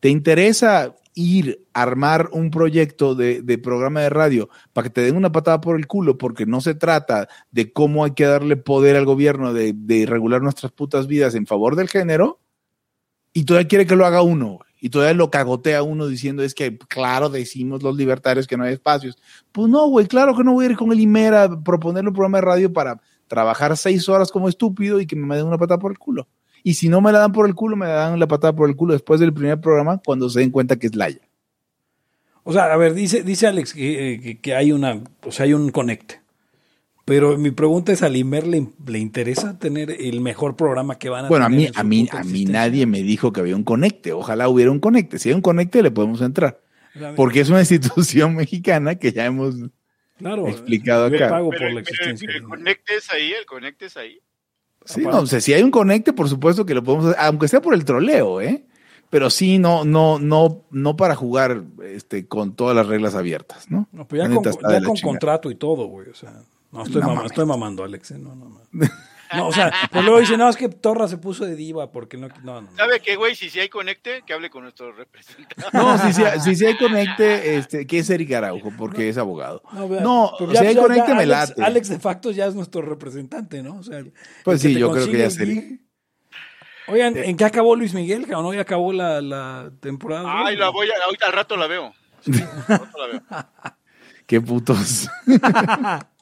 ¿Te 0.00 0.08
interesa 0.08 0.94
ir 1.16 1.66
a 1.74 1.82
armar 1.82 2.28
un 2.30 2.52
proyecto 2.52 3.16
de, 3.16 3.42
de 3.42 3.58
programa 3.58 4.02
de 4.02 4.10
radio 4.10 4.48
para 4.72 4.84
que 4.84 4.90
te 4.90 5.00
den 5.00 5.16
una 5.16 5.32
patada 5.32 5.60
por 5.60 5.76
el 5.76 5.88
culo? 5.88 6.16
Porque 6.18 6.46
no 6.46 6.60
se 6.60 6.76
trata 6.76 7.28
de 7.50 7.72
cómo 7.72 8.04
hay 8.04 8.12
que 8.12 8.26
darle 8.26 8.56
poder 8.56 8.94
al 8.94 9.06
gobierno 9.06 9.52
de, 9.52 9.72
de 9.74 10.06
regular 10.06 10.42
nuestras 10.42 10.70
putas 10.70 11.08
vidas 11.08 11.34
en 11.34 11.46
favor 11.46 11.74
del 11.74 11.88
género. 11.88 12.38
Y 13.32 13.44
todavía 13.44 13.68
quiere 13.68 13.86
que 13.86 13.96
lo 13.96 14.06
haga 14.06 14.22
uno. 14.22 14.60
Y 14.80 14.90
todavía 14.90 15.14
lo 15.14 15.30
cagotea 15.30 15.82
uno 15.82 16.06
diciendo 16.06 16.42
es 16.42 16.54
que, 16.54 16.76
claro, 16.78 17.30
decimos 17.30 17.82
los 17.82 17.96
libertarios 17.96 18.46
que 18.46 18.56
no 18.56 18.64
hay 18.64 18.74
espacios. 18.74 19.16
Pues 19.50 19.68
no, 19.68 19.88
güey, 19.88 20.06
claro 20.06 20.36
que 20.36 20.44
no 20.44 20.52
voy 20.52 20.66
a 20.66 20.70
ir 20.70 20.76
con 20.76 20.92
el 20.92 21.00
Imera 21.00 21.44
a 21.44 21.62
proponerle 21.62 22.10
un 22.10 22.14
programa 22.14 22.38
de 22.38 22.42
radio 22.44 22.72
para 22.72 23.00
trabajar 23.26 23.76
seis 23.76 24.08
horas 24.08 24.30
como 24.30 24.48
estúpido 24.48 25.00
y 25.00 25.06
que 25.06 25.16
me 25.16 25.36
den 25.36 25.46
una 25.46 25.58
patada 25.58 25.78
por 25.78 25.90
el 25.90 25.98
culo. 25.98 26.28
Y 26.66 26.74
si 26.74 26.88
no 26.88 27.00
me 27.00 27.12
la 27.12 27.20
dan 27.20 27.30
por 27.32 27.46
el 27.46 27.54
culo, 27.54 27.76
me 27.76 27.86
la 27.86 27.92
dan 27.92 28.18
la 28.18 28.26
patada 28.26 28.52
por 28.52 28.68
el 28.68 28.74
culo 28.74 28.92
después 28.92 29.20
del 29.20 29.32
primer 29.32 29.60
programa 29.60 30.00
cuando 30.04 30.28
se 30.28 30.40
den 30.40 30.50
cuenta 30.50 30.74
que 30.76 30.88
es 30.88 30.96
Laya. 30.96 31.20
O 32.42 32.52
sea, 32.52 32.72
a 32.72 32.76
ver, 32.76 32.92
dice, 32.92 33.22
dice 33.22 33.46
Alex 33.46 33.72
que, 33.72 34.14
eh, 34.14 34.20
que- 34.20 34.40
que 34.40 34.54
hay 34.56 34.72
una, 34.72 35.00
o 35.22 35.30
sea, 35.30 35.44
hay 35.44 35.52
un 35.54 35.70
conecte. 35.70 36.20
Pero 37.04 37.38
mi 37.38 37.52
pregunta 37.52 37.92
es, 37.92 38.02
¿al 38.02 38.16
Imer 38.16 38.48
le, 38.48 38.66
le 38.84 38.98
interesa 38.98 39.56
tener 39.60 39.92
el 39.92 40.20
mejor 40.20 40.56
programa 40.56 40.98
que 40.98 41.08
van 41.08 41.26
a 41.26 41.28
Bueno, 41.28 41.44
a 41.44 41.48
tener 41.48 41.60
mí, 41.60 41.66
en 41.68 41.74
su 41.74 41.80
a 41.80 41.84
mí, 41.84 42.08
a 42.10 42.24
mí 42.24 42.44
nadie 42.46 42.84
me 42.86 43.00
dijo 43.04 43.32
que 43.32 43.38
había 43.42 43.54
un 43.54 43.62
conecte. 43.62 44.12
Ojalá 44.12 44.48
hubiera 44.48 44.72
un 44.72 44.80
conecte. 44.80 45.20
Si 45.20 45.28
hay 45.28 45.36
un 45.36 45.42
conecte, 45.42 45.84
le 45.84 45.92
podemos 45.92 46.20
entrar. 46.20 46.60
Porque 47.14 47.38
es 47.42 47.48
una 47.48 47.60
institución 47.60 48.34
mexicana 48.34 48.96
que 48.96 49.12
ya 49.12 49.24
hemos 49.24 49.54
claro, 50.18 50.48
explicado 50.48 51.08
yo 51.10 51.14
acá. 51.16 51.28
pago 51.28 51.50
Pero, 51.50 51.62
por 51.62 51.74
la 51.74 51.82
pero 51.84 51.92
existencia. 51.92 52.28
el 52.28 52.42
conecte 52.42 52.96
es 52.96 53.08
ahí, 53.12 53.30
el 53.38 53.46
conecte 53.46 53.86
es 53.86 53.96
ahí. 53.96 54.18
Sí, 54.86 55.02
no, 55.02 55.18
o 55.20 55.26
sea, 55.26 55.40
si 55.40 55.52
hay 55.52 55.62
un 55.62 55.70
conecte, 55.70 56.12
por 56.12 56.28
supuesto 56.28 56.64
que 56.64 56.74
lo 56.74 56.82
podemos 56.82 57.06
hacer, 57.06 57.18
aunque 57.20 57.48
sea 57.48 57.60
por 57.60 57.74
el 57.74 57.84
troleo, 57.84 58.40
¿eh? 58.40 58.64
Pero 59.10 59.30
sí, 59.30 59.58
no, 59.58 59.84
no, 59.84 60.18
no, 60.18 60.62
no 60.70 60.96
para 60.96 61.14
jugar 61.14 61.62
este, 61.84 62.26
con 62.26 62.54
todas 62.54 62.74
las 62.74 62.86
reglas 62.86 63.14
abiertas, 63.14 63.70
¿no? 63.70 63.88
No, 63.92 64.06
pero 64.08 64.22
ya 64.24 64.28
La 64.28 64.34
con, 64.34 64.44
neta 64.44 64.50
está 64.50 64.72
ya 64.80 64.84
con 64.84 64.96
chingada. 64.96 65.12
contrato 65.12 65.50
y 65.50 65.54
todo, 65.54 65.86
güey. 65.86 66.08
O 66.08 66.14
sea, 66.14 66.32
no 66.72 66.82
estoy, 66.82 67.00
No 67.02 67.08
mama- 67.08 67.14
mames. 67.16 67.32
estoy 67.32 67.46
mamando, 67.46 67.84
Alex. 67.84 68.10
¿eh? 68.12 68.18
No, 68.18 68.34
no, 68.34 68.60
no. 69.34 69.48
O 69.48 69.52
sea, 69.52 69.72
pues 69.90 70.04
luego 70.04 70.20
dice, 70.20 70.36
no, 70.36 70.48
es 70.48 70.56
que 70.56 70.68
Torra 70.68 71.08
se 71.08 71.18
puso 71.18 71.44
de 71.44 71.54
diva 71.56 71.90
porque 71.90 72.16
no. 72.16 72.28
No. 72.42 72.66
¿Sabe 72.76 73.00
qué, 73.00 73.16
güey? 73.16 73.34
Si, 73.34 73.50
si 73.50 73.60
hay 73.60 73.68
conecte, 73.68 74.22
que 74.26 74.32
hable 74.32 74.50
con 74.50 74.62
nuestro 74.62 74.92
representante. 74.92 75.54
No, 75.72 75.98
si, 75.98 76.12
si, 76.12 76.22
si, 76.42 76.56
si 76.56 76.66
hay 76.66 76.76
conecte, 76.76 77.56
este, 77.56 77.86
que 77.86 77.98
es 77.98 78.10
Eric 78.10 78.32
Araujo, 78.32 78.72
porque 78.76 79.08
es 79.08 79.18
abogado. 79.18 79.62
No, 79.72 79.88
vea, 79.88 80.00
No, 80.00 80.32
pero 80.38 80.50
si 80.52 80.58
hay 80.58 80.76
conecte, 80.76 81.14
me 81.14 81.22
Alex, 81.22 81.48
late. 81.50 81.62
Alex 81.64 81.88
de 81.88 81.98
facto 81.98 82.30
ya 82.30 82.46
es 82.46 82.54
nuestro 82.54 82.82
representante, 82.82 83.62
¿no? 83.62 83.76
O 83.78 83.82
sea, 83.82 84.04
Pues 84.44 84.60
sí, 84.60 84.74
yo 84.78 84.90
creo 84.92 85.06
que 85.06 85.18
ya 85.18 85.24
el 85.26 85.30
sería. 85.30 85.54
gig. 85.62 85.80
Oigan, 86.88 87.16
¿en 87.16 87.36
qué 87.36 87.44
acabó 87.44 87.74
Luis 87.74 87.94
Miguel? 87.94 88.22
cabrón? 88.26 88.44
¿No 88.44 88.54
ya 88.54 88.60
acabó 88.60 88.92
la, 88.92 89.20
la 89.20 89.72
temporada? 89.80 90.46
Ay, 90.46 90.56
la 90.56 90.68
voy 90.68 90.88
a, 90.88 91.04
ahorita 91.06 91.26
al 91.26 91.32
rato 91.32 91.56
la 91.56 91.66
veo. 91.66 91.92
Sí, 92.20 92.30
al 92.32 92.78
rato 92.78 92.98
la 92.98 93.06
veo. 93.08 93.22
Qué 94.26 94.40
putos. 94.40 95.08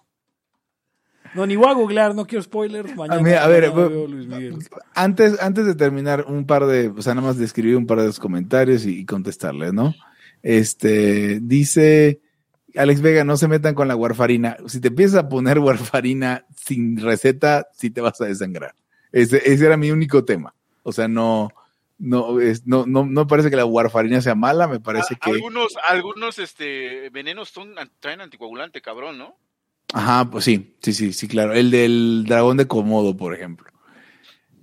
No, 1.34 1.46
ni 1.46 1.56
voy 1.56 1.68
a 1.68 1.72
googlear, 1.74 2.14
no 2.14 2.26
quiero 2.26 2.42
spoilers. 2.42 2.94
Mañana, 2.96 3.20
mí, 3.22 3.30
a 3.32 3.46
ver, 3.48 3.70
mañana 3.70 3.86
bu- 3.86 3.90
veo 3.90 4.06
Luis 4.06 4.26
Miguel. 4.28 4.58
Antes, 4.94 5.40
antes 5.40 5.66
de 5.66 5.74
terminar, 5.74 6.24
un 6.28 6.46
par 6.46 6.66
de, 6.66 6.88
o 6.88 7.02
sea, 7.02 7.14
nada 7.14 7.26
más 7.26 7.38
de 7.38 7.44
escribir 7.44 7.76
un 7.76 7.86
par 7.86 7.98
de 8.00 8.06
los 8.06 8.18
comentarios 8.20 8.86
y, 8.86 9.00
y 9.00 9.04
contestarles, 9.04 9.72
¿no? 9.72 9.94
Este, 10.42 11.40
dice 11.40 12.20
Alex 12.76 13.00
Vega, 13.00 13.24
no 13.24 13.36
se 13.36 13.48
metan 13.48 13.74
con 13.74 13.88
la 13.88 13.96
warfarina. 13.96 14.56
Si 14.66 14.80
te 14.80 14.88
empiezas 14.88 15.16
a 15.24 15.28
poner 15.28 15.58
warfarina 15.58 16.44
sin 16.54 16.98
receta, 17.00 17.66
sí 17.72 17.90
te 17.90 18.00
vas 18.00 18.20
a 18.20 18.26
desangrar. 18.26 18.74
Ese, 19.10 19.42
ese 19.50 19.66
era 19.66 19.76
mi 19.76 19.90
único 19.90 20.24
tema. 20.24 20.54
O 20.82 20.92
sea, 20.92 21.08
no, 21.08 21.48
no, 21.98 22.40
es, 22.40 22.66
no, 22.66 22.84
no, 22.86 23.04
no 23.06 23.22
me 23.22 23.26
parece 23.26 23.48
que 23.50 23.56
la 23.56 23.64
warfarina 23.64 24.20
sea 24.20 24.34
mala, 24.34 24.68
me 24.68 24.80
parece 24.80 25.14
A- 25.14 25.18
que, 25.18 25.30
Algunos, 25.30 25.68
algunos 25.88 26.38
este, 26.38 27.08
venenos 27.10 27.48
son, 27.48 27.74
traen 28.00 28.20
anticoagulante, 28.20 28.80
cabrón, 28.82 29.18
¿no? 29.18 29.36
Ajá, 29.92 30.30
pues 30.30 30.44
sí, 30.44 30.74
sí, 30.82 30.92
sí, 30.92 31.12
sí, 31.12 31.28
claro. 31.28 31.52
El 31.52 31.70
del 31.70 32.24
dragón 32.26 32.56
de 32.56 32.66
Komodo, 32.66 33.16
por 33.16 33.34
ejemplo. 33.34 33.68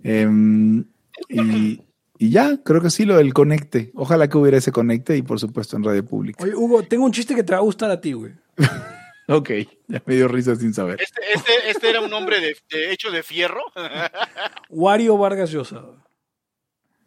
Em, 0.03 0.85
y, 1.29 1.81
y 2.17 2.29
ya, 2.29 2.57
creo 2.63 2.81
que 2.81 2.89
sí, 2.89 3.05
lo 3.05 3.17
del 3.17 3.33
conecte. 3.33 3.91
Ojalá 3.95 4.27
que 4.29 4.37
hubiera 4.37 4.57
ese 4.57 4.71
conecte 4.71 5.15
y 5.17 5.21
por 5.21 5.39
supuesto 5.39 5.77
en 5.77 5.83
radio 5.83 6.03
pública. 6.05 6.43
Oye, 6.43 6.55
Hugo, 6.55 6.83
tengo 6.83 7.05
un 7.05 7.11
chiste 7.11 7.35
que 7.35 7.43
te 7.43 7.53
va 7.53 7.59
a 7.59 7.63
gustar 7.63 7.91
a 7.91 7.99
ti, 8.01 8.13
güey. 8.13 8.33
Ok, 9.27 9.49
ya 9.87 10.01
me 10.05 10.15
dio 10.15 10.27
risa 10.27 10.57
sin 10.57 10.73
saber. 10.73 10.99
Este, 11.01 11.21
este, 11.33 11.51
este 11.69 11.89
era 11.89 12.01
un 12.01 12.11
hombre 12.11 12.41
de, 12.41 12.57
de- 12.69 12.91
hecho 12.91 13.11
de 13.11 13.23
fierro. 13.23 13.61
Wario 14.69 15.15
Vargas 15.17 15.51
Llosa. 15.51 15.83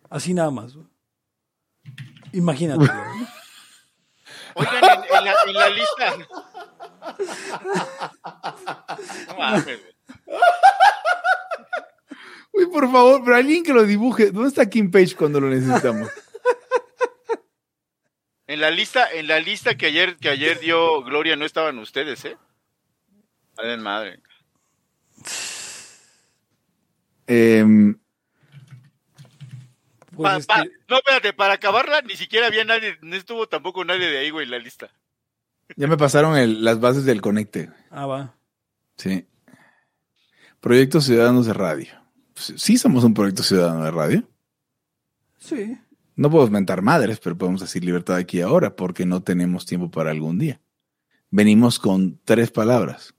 Así 0.09 0.32
nada 0.32 0.51
más. 0.51 0.74
güey. 0.74 0.86
Imagínate. 2.32 2.86
güey. 2.86 2.97
Oigan, 4.55 4.85
en, 4.85 5.16
en 5.16 5.24
la, 5.24 5.35
en 5.47 5.55
la 5.55 5.68
lista. 5.68 6.16
No 9.28 9.36
mames. 9.39 9.66
Uy, 12.52 12.66
por 12.66 12.90
favor, 12.90 13.22
pero 13.24 13.36
alguien 13.36 13.64
que 13.64 13.72
lo 13.72 13.85
dibuje. 13.85 14.31
¿Dónde 14.31 14.48
está 14.48 14.68
Kim 14.68 14.90
Page 14.90 15.16
cuando 15.16 15.40
lo 15.40 15.48
necesitamos? 15.48 16.09
En 18.47 18.60
la 18.60 18.70
lista, 18.70 19.10
en 19.10 19.26
la 19.26 19.40
lista 19.40 19.74
que 19.74 19.86
ayer, 19.86 20.16
que 20.18 20.28
ayer 20.28 20.60
dio 20.60 21.02
Gloria 21.02 21.35
no 21.35 21.47
estaban 21.47 21.78
ustedes, 21.78 22.24
¿eh? 22.26 22.36
Valen 23.56 23.81
madre. 23.81 24.20
Em, 27.26 27.98
Pues, 30.15 30.47
Pa- 30.47 30.61
este, 30.62 30.70
pa- 30.70 30.77
no, 30.89 30.97
espérate, 30.97 31.32
para 31.32 31.55
acabarla 31.55 32.01
ni 32.03 32.15
siquiera 32.16 32.47
había 32.49 32.65
nadie, 32.65 32.97
no 33.03 33.16
estuvo 33.16 33.47
tampoco 33.49 33.85
nadie 33.85 34.09
de 34.11 34.19
ahí, 34.19 34.31
güey, 34.31 34.45
en 34.45 34.51
la 34.53 34.59
lista. 34.59 34.91
ya 35.77 35.86
me 35.86 35.97
pasaron 35.97 36.36
el- 36.36 36.62
las 36.65 36.78
bases 36.81 37.05
del 37.05 37.20
conecte. 37.20 37.70
Ah, 37.91 38.07
va. 38.07 38.35
Sí. 38.97 39.27
Proyectos 40.61 41.05
Ciudadanos 41.05 41.47
de 41.47 41.53
Radio. 41.55 41.89
Pues, 42.32 42.55
Sí 42.61 42.77
somos 42.78 43.05
un 43.05 43.15
proyecto 43.15 43.43
ciudadano 43.43 43.85
de 43.85 43.91
radio. 43.91 44.28
Sí. 45.39 45.78
No 46.16 46.31
podemos 46.31 46.51
mentar 46.51 46.81
madres, 46.82 47.19
pero 47.20 47.36
podemos 47.36 47.61
decir 47.61 47.85
libertad 47.85 48.16
aquí 48.16 48.39
y 48.39 48.43
ahora 48.43 48.74
porque 48.77 49.05
no 49.05 49.23
tenemos 49.23 49.66
tiempo 49.66 49.91
para 49.91 50.11
algún 50.11 50.39
día. 50.39 50.61
venimos 51.31 51.78
con 51.81 52.19
tres 52.24 52.51
palabras. 52.53 53.12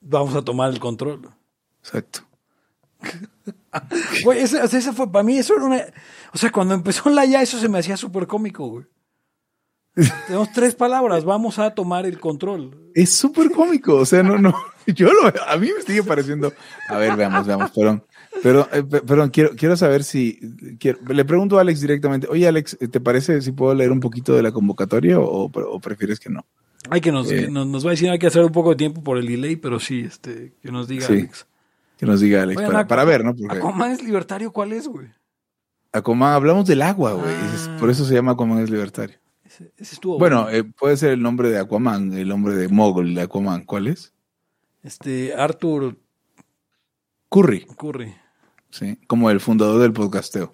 Vamos 0.00 0.34
a 0.34 0.42
tomar 0.42 0.70
el 0.70 0.78
control. 0.80 1.30
Exacto. 1.80 2.20
Güey, 4.24 4.40
ese, 4.40 4.62
ese 4.64 4.92
fue, 4.92 5.10
para 5.10 5.22
mí 5.22 5.38
eso 5.38 5.54
era 5.56 5.64
una... 5.64 5.82
O 6.32 6.38
sea, 6.38 6.50
cuando 6.50 6.74
empezó 6.74 7.08
la 7.10 7.24
ya, 7.24 7.42
eso 7.42 7.58
se 7.58 7.68
me 7.68 7.78
hacía 7.78 7.96
súper 7.96 8.26
cómico, 8.26 8.66
güey. 8.68 8.84
Tenemos 10.26 10.50
tres 10.52 10.74
palabras, 10.74 11.24
vamos 11.24 11.58
a 11.60 11.72
tomar 11.72 12.04
el 12.06 12.18
control. 12.18 12.90
Es 12.94 13.10
súper 13.14 13.50
cómico, 13.52 13.94
o 13.96 14.04
sea, 14.06 14.22
no, 14.24 14.38
no, 14.38 14.52
yo 14.86 15.12
lo 15.12 15.32
a 15.48 15.56
mí 15.56 15.68
me 15.76 15.82
sigue 15.82 16.02
pareciendo, 16.02 16.52
a 16.88 16.96
ver, 16.96 17.16
veamos, 17.16 17.46
veamos, 17.46 17.70
perdón, 17.70 18.04
pero, 18.42 18.68
eh, 18.72 18.82
pe- 18.82 19.02
perdón, 19.02 19.30
quiero, 19.30 19.50
quiero 19.56 19.76
saber 19.76 20.02
si, 20.02 20.40
quiero- 20.80 20.98
le 21.06 21.24
pregunto 21.24 21.58
a 21.58 21.60
Alex 21.60 21.80
directamente, 21.80 22.26
oye 22.28 22.46
Alex, 22.48 22.76
¿te 22.90 23.00
parece 23.00 23.40
si 23.40 23.52
puedo 23.52 23.72
leer 23.74 23.92
un 23.92 24.00
poquito 24.00 24.34
de 24.34 24.42
la 24.42 24.50
convocatoria 24.50 25.20
o, 25.20 25.44
o 25.52 25.80
prefieres 25.80 26.18
que 26.18 26.30
no? 26.30 26.44
Hay 26.90 27.00
que 27.00 27.12
nos, 27.12 27.30
Eh. 27.30 27.42
que 27.46 27.50
nos, 27.50 27.66
nos 27.66 27.84
va 27.84 27.90
a 27.90 27.92
decir 27.92 28.10
hay 28.10 28.18
que 28.18 28.26
hacer 28.26 28.44
un 28.44 28.52
poco 28.52 28.70
de 28.70 28.76
tiempo 28.76 29.02
por 29.02 29.16
el 29.18 29.26
delay, 29.26 29.54
pero 29.56 29.78
sí, 29.78 30.00
este, 30.00 30.54
que 30.60 30.72
nos 30.72 30.88
diga 30.88 31.06
Sí. 31.06 31.12
Alex. 31.12 31.46
Que 31.98 32.06
nos 32.06 32.20
diga 32.20 32.42
Alex, 32.42 32.60
para, 32.60 32.86
para 32.86 33.04
ver, 33.04 33.24
¿no? 33.24 33.34
Porque 33.36 33.56
¿Aquaman 33.58 33.92
es 33.92 34.02
libertario? 34.02 34.52
¿Cuál 34.52 34.72
es, 34.72 34.88
güey? 34.88 35.08
Aquaman, 35.92 36.32
hablamos 36.34 36.66
del 36.66 36.82
agua, 36.82 37.12
güey, 37.12 37.32
Ah. 37.34 37.76
por 37.78 37.88
eso 37.90 38.04
se 38.04 38.14
llama 38.14 38.32
Aquaman 38.32 38.58
es 38.58 38.70
libertario. 38.70 39.16
Ese, 39.44 39.72
ese 39.76 39.94
estuvo 39.94 40.18
Bueno, 40.18 40.48
eh, 40.50 40.64
puede 40.64 40.96
ser 40.96 41.10
el 41.12 41.22
nombre 41.22 41.50
de 41.50 41.58
Aquaman, 41.58 42.12
el 42.14 42.28
nombre 42.28 42.54
de 42.54 42.66
Mogul 42.68 43.14
de 43.14 43.22
Aquaman, 43.22 43.64
¿cuál 43.64 43.86
es? 43.86 44.12
Este, 44.82 45.32
Arthur 45.34 45.96
Curry, 47.30 47.66
Curry. 47.78 48.14
sí, 48.70 48.98
como 49.06 49.30
el 49.30 49.40
fundador 49.40 49.80
del 49.80 49.92
podcasteo. 49.92 50.52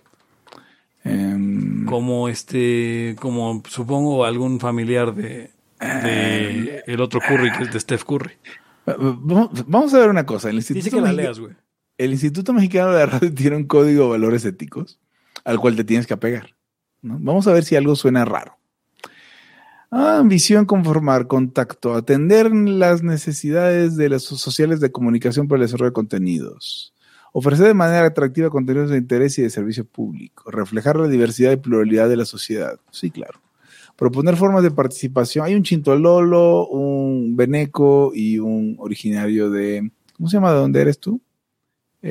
Em, 1.05 1.87
Como 1.87 2.29
este, 2.29 3.17
como 3.19 3.63
supongo 3.67 4.25
algún 4.27 4.61
familiar 4.61 5.15
de, 5.15 5.51
de 5.81 6.83
el 6.87 7.01
otro 7.01 7.21
Curry, 7.27 7.51
que 7.53 7.63
es 7.65 7.73
de 7.73 7.81
Steph 7.81 8.05
Curry. 8.05 8.33
Vamos 8.87 9.95
a 9.95 9.99
ver 9.99 10.09
una 10.09 10.27
cosa. 10.27 10.51
El 10.51 10.57
Instituto, 10.57 10.85
Dice 10.85 10.97
que 10.97 11.03
la 11.03 11.13
Mexi- 11.13 11.17
leas, 11.17 11.39
güey. 11.41 11.55
el 11.99 12.11
Instituto 12.13 12.53
Mexicano 12.53 12.93
de 12.93 12.99
la 12.99 13.07
Radio 13.07 13.33
tiene 13.35 13.57
un 13.57 13.65
código 13.65 14.05
de 14.05 14.11
valores 14.11 14.45
éticos 14.45 14.99
al 15.45 15.59
cual 15.61 15.77
te 15.77 15.85
tienes 15.85 16.07
que 16.07 16.15
apegar. 16.15 16.55
¿no? 17.03 17.19
Vamos 17.21 17.47
a 17.47 17.53
ver 17.53 17.65
si 17.65 17.77
algo 17.77 17.97
suena 17.97 18.25
raro. 18.25 18.57
Ah, 19.93 20.19
ambición, 20.19 20.67
conformar, 20.67 21.27
contacto, 21.27 21.95
atender 21.95 22.53
las 22.55 23.03
necesidades 23.03 23.97
de 23.97 24.09
las 24.09 24.23
sociales 24.23 24.79
de 24.81 24.93
comunicación 24.93 25.49
para 25.49 25.61
el 25.61 25.67
desarrollo 25.67 25.91
de 25.91 25.95
contenidos. 25.95 26.95
Ofrecer 27.33 27.67
de 27.67 27.75
manera 27.75 28.07
atractiva 28.07 28.51
contenidos 28.51 28.91
de 28.91 28.99
interés 28.99 29.37
y 29.39 29.43
de 29.43 29.51
servicio 29.51 29.85
público. 29.85 30.49
Reflejar 30.51 30.97
la 30.97 31.09
diversidad 31.09 31.51
y 31.53 31.57
pluralidad 31.57 32.09
de 32.09 32.17
la 32.17 32.25
sociedad. 32.25 32.79
Sí, 32.91 33.11
claro. 33.11 33.41
Proponer 34.01 34.35
formas 34.37 34.63
de 34.65 34.71
participación. 34.73 35.45
Hay 35.45 35.55
un 35.55 35.63
chintololo, 35.63 36.67
un 36.69 37.37
beneco 37.37 38.11
y 38.15 38.39
un 38.41 38.75
originario 38.81 39.51
de. 39.51 39.93
¿Cómo 40.17 40.29
se 40.29 40.39
llama? 40.39 40.53
¿De 40.53 40.59
dónde 40.59 40.81
eres 40.81 40.99
tú? 40.99 41.21
O 42.03 42.07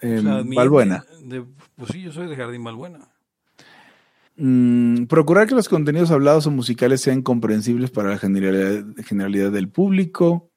sea, 0.00 0.42
mi- 0.44 0.56
Balbuena. 0.56 1.04
de- 1.24 1.44
pues 1.76 1.90
sí, 1.92 2.00
yo 2.00 2.12
soy 2.12 2.28
de 2.28 2.36
Jardín 2.36 2.62
Balbuena. 2.64 3.00
Mm, 4.36 5.04
procurar 5.04 5.46
que 5.46 5.54
los 5.54 5.68
contenidos 5.68 6.10
hablados 6.10 6.46
o 6.46 6.50
musicales 6.50 7.00
sean 7.00 7.22
comprensibles 7.22 7.90
para 7.90 8.10
la 8.10 8.18
generalidad, 8.18 8.84
generalidad 9.04 9.52
del 9.52 9.68
público. 9.68 10.48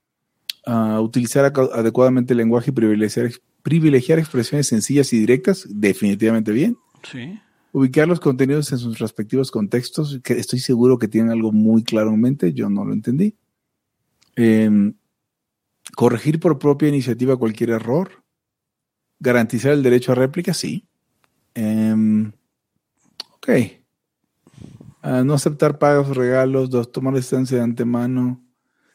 Ah, 0.65 0.99
utilizar 1.01 1.45
adecuadamente 1.73 2.33
el 2.33 2.37
lenguaje 2.37 2.71
y 2.71 2.73
privilegiar, 2.73 3.31
privilegiar 3.61 4.17
expresiones 4.19 4.67
sencillas 4.67 5.11
y 5.13 5.19
directas. 5.19 5.67
Definitivamente 5.69 6.51
bien. 6.51 6.77
Sí. 7.03 7.39
Ubicar 7.75 8.07
los 8.07 8.21
contenidos 8.21 8.71
en 8.71 8.77
sus 8.77 8.99
respectivos 8.99 9.51
contextos, 9.51 10.21
que 10.23 10.31
estoy 10.39 10.59
seguro 10.59 10.97
que 10.97 11.09
tienen 11.09 11.29
algo 11.29 11.51
muy 11.51 11.83
claro 11.83 12.11
en 12.11 12.21
mente, 12.21 12.53
yo 12.53 12.69
no 12.69 12.85
lo 12.85 12.93
entendí. 12.93 13.35
Em, 14.37 14.93
corregir 15.93 16.39
por 16.39 16.57
propia 16.57 16.87
iniciativa 16.87 17.35
cualquier 17.35 17.71
error. 17.71 18.23
Garantizar 19.19 19.73
el 19.73 19.83
derecho 19.83 20.13
a 20.13 20.15
réplica, 20.15 20.53
sí. 20.53 20.87
Em, 21.53 22.31
ok. 23.33 23.49
Ah, 25.01 25.25
no 25.25 25.33
aceptar 25.33 25.77
pagos, 25.77 26.15
regalos, 26.15 26.69
dos, 26.69 26.93
tomar 26.93 27.13
distancia 27.13 27.57
de 27.57 27.63
antemano. 27.63 28.41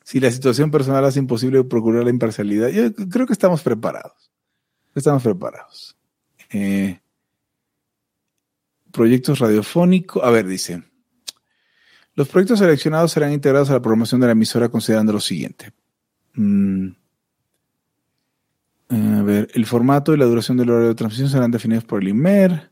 Si 0.04 0.20
la 0.20 0.30
situación 0.30 0.70
personal 0.70 1.04
hace 1.04 1.18
imposible 1.18 1.62
procurar 1.64 2.04
la 2.04 2.10
imparcialidad, 2.10 2.68
yo 2.68 2.94
creo 2.94 3.26
que 3.26 3.34
estamos 3.34 3.62
preparados. 3.62 4.32
Estamos 4.94 5.22
preparados. 5.22 5.98
Eh, 6.50 6.98
proyectos 8.92 9.38
radiofónicos. 9.38 10.22
A 10.22 10.30
ver, 10.30 10.46
dice. 10.46 10.82
Los 12.14 12.28
proyectos 12.28 12.58
seleccionados 12.58 13.12
serán 13.12 13.32
integrados 13.32 13.70
a 13.70 13.74
la 13.74 13.80
programación 13.80 14.20
de 14.20 14.26
la 14.26 14.32
emisora 14.32 14.68
considerando 14.68 15.12
lo 15.12 15.20
siguiente. 15.20 15.72
Mm. 16.34 16.88
A 18.90 19.22
ver, 19.22 19.48
el 19.54 19.66
formato 19.66 20.12
y 20.12 20.18
la 20.18 20.24
duración 20.24 20.56
del 20.56 20.70
horario 20.70 20.88
de 20.88 20.94
transmisión 20.94 21.28
serán 21.28 21.50
definidos 21.50 21.84
por 21.84 22.02
el 22.02 22.08
IMER. 22.08 22.70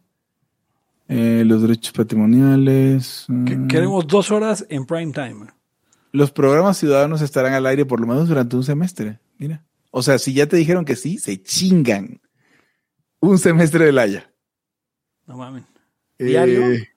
Eh, 1.08 1.44
los 1.46 1.62
derechos 1.62 1.92
patrimoniales. 1.92 3.24
Mm. 3.28 3.66
Queremos 3.68 4.06
dos 4.06 4.30
horas 4.30 4.66
en 4.68 4.84
prime 4.84 5.12
time. 5.12 5.46
Los 6.12 6.30
programas 6.32 6.76
ciudadanos 6.76 7.22
estarán 7.22 7.54
al 7.54 7.66
aire 7.66 7.86
por 7.86 8.00
lo 8.00 8.06
menos 8.06 8.28
durante 8.28 8.56
un 8.56 8.64
semestre. 8.64 9.20
Mira. 9.38 9.64
O 9.90 10.02
sea, 10.02 10.18
si 10.18 10.34
ya 10.34 10.46
te 10.46 10.56
dijeron 10.56 10.84
que 10.84 10.96
sí, 10.96 11.18
se 11.18 11.42
chingan. 11.42 12.20
Un 13.20 13.38
semestre 13.38 13.86
del 13.86 13.98
Haya. 13.98 14.30
No 15.26 15.36
mames. 15.36 15.64
¿Diario? 16.18 16.72
Eh, 16.72 16.88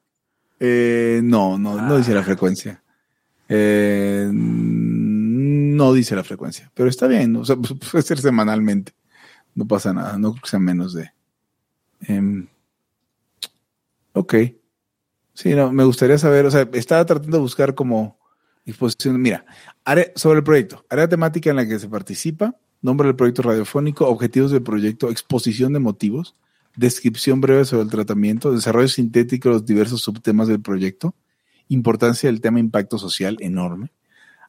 eh, 0.59 1.21
no, 1.23 1.57
no, 1.57 1.75
no 1.81 1.95
Ah. 1.95 1.97
dice 1.97 2.13
la 2.13 2.23
frecuencia. 2.23 2.81
Eh, 3.49 4.29
no 4.31 5.93
dice 5.93 6.15
la 6.15 6.23
frecuencia, 6.23 6.71
pero 6.73 6.89
está 6.89 7.07
bien. 7.07 7.35
O 7.35 7.45
sea, 7.45 7.55
pu- 7.57 7.77
puede 7.91 8.01
ser 8.03 8.19
semanalmente. 8.19 8.93
No 9.55 9.65
pasa 9.67 9.93
nada. 9.93 10.17
No 10.17 10.31
creo 10.31 10.43
que 10.43 10.49
sea 10.49 10.59
menos 10.59 10.93
de. 10.93 11.11
em, 12.01 12.47
ok. 14.13 14.35
Sí, 15.33 15.53
no, 15.55 15.71
me 15.71 15.83
gustaría 15.83 16.17
saber. 16.17 16.45
O 16.45 16.51
sea, 16.51 16.67
estaba 16.73 17.05
tratando 17.05 17.37
de 17.37 17.41
buscar 17.41 17.73
como 17.75 18.17
exposición. 18.65 19.21
Mira, 19.21 19.45
área- 19.85 20.11
sobre 20.15 20.39
el 20.39 20.43
proyecto, 20.43 20.85
área 20.89 21.07
temática 21.07 21.49
en 21.49 21.55
la 21.57 21.67
que 21.67 21.79
se 21.79 21.89
participa, 21.89 22.55
nombre 22.81 23.07
del 23.07 23.15
proyecto 23.15 23.41
radiofónico, 23.41 24.07
objetivos 24.07 24.51
del 24.51 24.63
proyecto, 24.63 25.09
exposición 25.09 25.73
de 25.73 25.79
motivos, 25.79 26.35
descripción 26.75 27.41
breve 27.41 27.65
sobre 27.65 27.83
el 27.83 27.89
tratamiento, 27.89 28.51
desarrollo 28.51 28.87
sintético 28.87 29.49
de 29.49 29.55
los 29.55 29.65
diversos 29.65 30.01
subtemas 30.01 30.47
del 30.47 30.61
proyecto, 30.61 31.15
importancia 31.67 32.29
del 32.29 32.41
tema 32.41 32.59
impacto 32.59 32.97
social 32.97 33.37
enorme, 33.39 33.91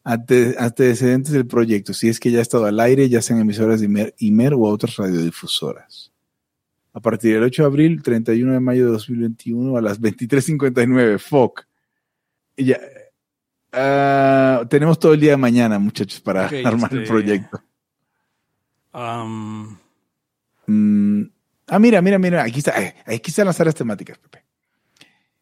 ante- 0.05 0.57
antecedentes 0.59 1.33
del 1.33 1.47
proyecto, 1.47 1.95
si 1.95 2.09
es 2.09 2.19
que 2.21 2.31
ya 2.31 2.39
ha 2.41 2.43
estado 2.43 2.67
al 2.67 2.81
aire, 2.81 3.09
ya 3.09 3.23
sean 3.23 3.41
emisoras 3.41 3.81
de 3.81 3.87
Imer, 3.87 4.15
Imer 4.19 4.55
o 4.55 4.61
otras 4.63 4.97
radiodifusoras. 4.97 6.11
A 6.95 7.01
partir 7.01 7.35
del 7.35 7.45
8 7.45 7.63
de 7.63 7.67
abril, 7.67 8.03
31 8.03 8.53
de 8.53 8.61
mayo 8.61 8.87
de 8.87 8.93
2021 8.93 9.77
a 9.77 9.81
las 9.81 10.01
23.59, 10.01 11.19
FOC. 11.19 11.67
Y 12.57 12.65
Ya, 12.67 12.79
ah, 13.73 14.65
tenemos 14.69 14.99
todo 14.99 15.15
el 15.15 15.21
día 15.21 15.31
de 15.31 15.37
mañana, 15.39 15.79
muchachos, 15.79 16.21
para 16.21 16.47
armar 16.65 16.93
el 16.93 16.99
este- 17.03 17.11
proyecto. 17.11 17.63
Mm, 20.67 21.25
ah, 21.75 21.79
mira, 21.79 22.03
mira, 22.03 22.19
mira, 22.19 22.43
aquí, 22.45 22.59
está, 22.59 22.81
eh, 22.83 22.95
aquí 23.07 23.31
están 23.31 23.47
las 23.47 23.61
áreas 23.61 23.75
temáticas, 23.75 24.19
Pepe. 24.19 24.45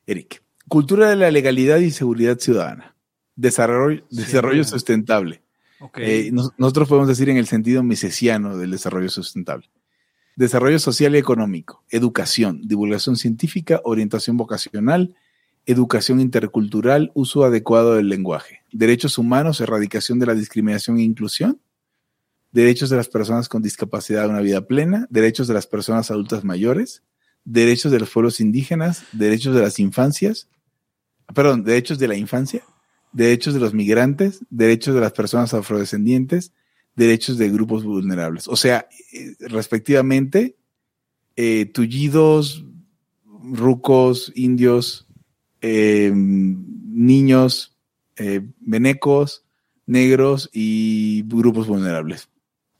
Eric, 0.07 0.43
cultura 0.69 1.09
de 1.11 1.16
la 1.16 1.31
legalidad 1.31 1.78
y 1.78 1.90
seguridad 1.90 2.39
ciudadana. 2.39 2.97
Desarrollo, 3.36 4.05
Sí, 4.11 4.16
desarrollo 4.16 4.65
sustentable. 4.65 5.43
ok. 5.81 5.98
Eh, 6.01 6.31
nos- 6.32 6.52
nosotros 6.59 6.89
podemos 6.89 7.09
decir 7.09 7.28
en 7.28 7.36
el 7.36 7.47
sentido 7.47 7.82
misesiano 7.82 8.57
del 8.57 8.70
desarrollo 8.70 9.09
sustentable. 9.09 9.69
Desarrollo 10.36 10.78
social 10.78 11.15
y 11.15 11.19
económico, 11.19 11.85
educación, 11.90 12.61
divulgación 12.65 13.16
científica, 13.16 13.81
orientación 13.85 14.36
vocacional, 14.36 15.15
educación 15.66 16.20
intercultural, 16.20 17.11
uso 17.15 17.44
adecuado 17.44 17.94
del 17.97 18.09
lenguaje, 18.09 18.61
derechos 18.73 19.19
humanos, 19.19 19.61
erradicación 19.61 20.19
de 20.19 20.27
la 20.27 20.35
discriminación 20.35 20.98
e 20.98 21.02
inclusión, 21.02 21.61
derechos 22.52 22.90
de 22.90 22.97
las 22.97 23.09
personas 23.09 23.48
con 23.48 23.62
discapacidad 23.62 24.24
a 24.24 24.28
una 24.28 24.40
vida 24.40 24.66
plena, 24.66 25.06
derechos 25.10 25.48
de 25.48 25.55
las 25.55 25.66
personas 25.66 26.10
adultas 26.10 26.44
mayores, 26.44 27.02
derechos 27.44 27.93
de 27.93 28.01
los 28.01 28.10
pueblos 28.10 28.40
indígenas, 28.40 29.05
derechos 29.12 29.55
de 29.55 29.62
las 29.62 29.78
infancias, 29.78 30.48
perdón, 31.35 31.64
derechos 31.64 31.98
de 31.98 32.09
la 32.09 32.16
infancia, 32.16 32.62
derechos 33.12 33.55
de 33.55 33.60
los 33.60 33.74
migrantes, 33.74 34.40
derechos 34.51 34.94
de 34.94 35.01
las 35.01 35.12
personas 35.12 35.55
afrodescendientes, 35.55 36.52
derechos 36.97 37.39
de 37.39 37.51
grupos 37.51 37.85
vulnerables. 37.85 38.48
O 38.48 38.56
sea, 38.56 38.89
eh, 39.12 39.36
respectivamente, 39.40 40.56
eh, 41.36 41.66
tullidos, 41.66 42.64
rucos, 43.24 44.32
indios, 44.35 45.06
eh, 45.60 46.12
niños, 46.14 47.77
eh, 48.16 48.43
venecos, 48.60 49.44
negros 49.86 50.51
y 50.52 51.22
grupos 51.27 51.66
vulnerables. 51.66 52.30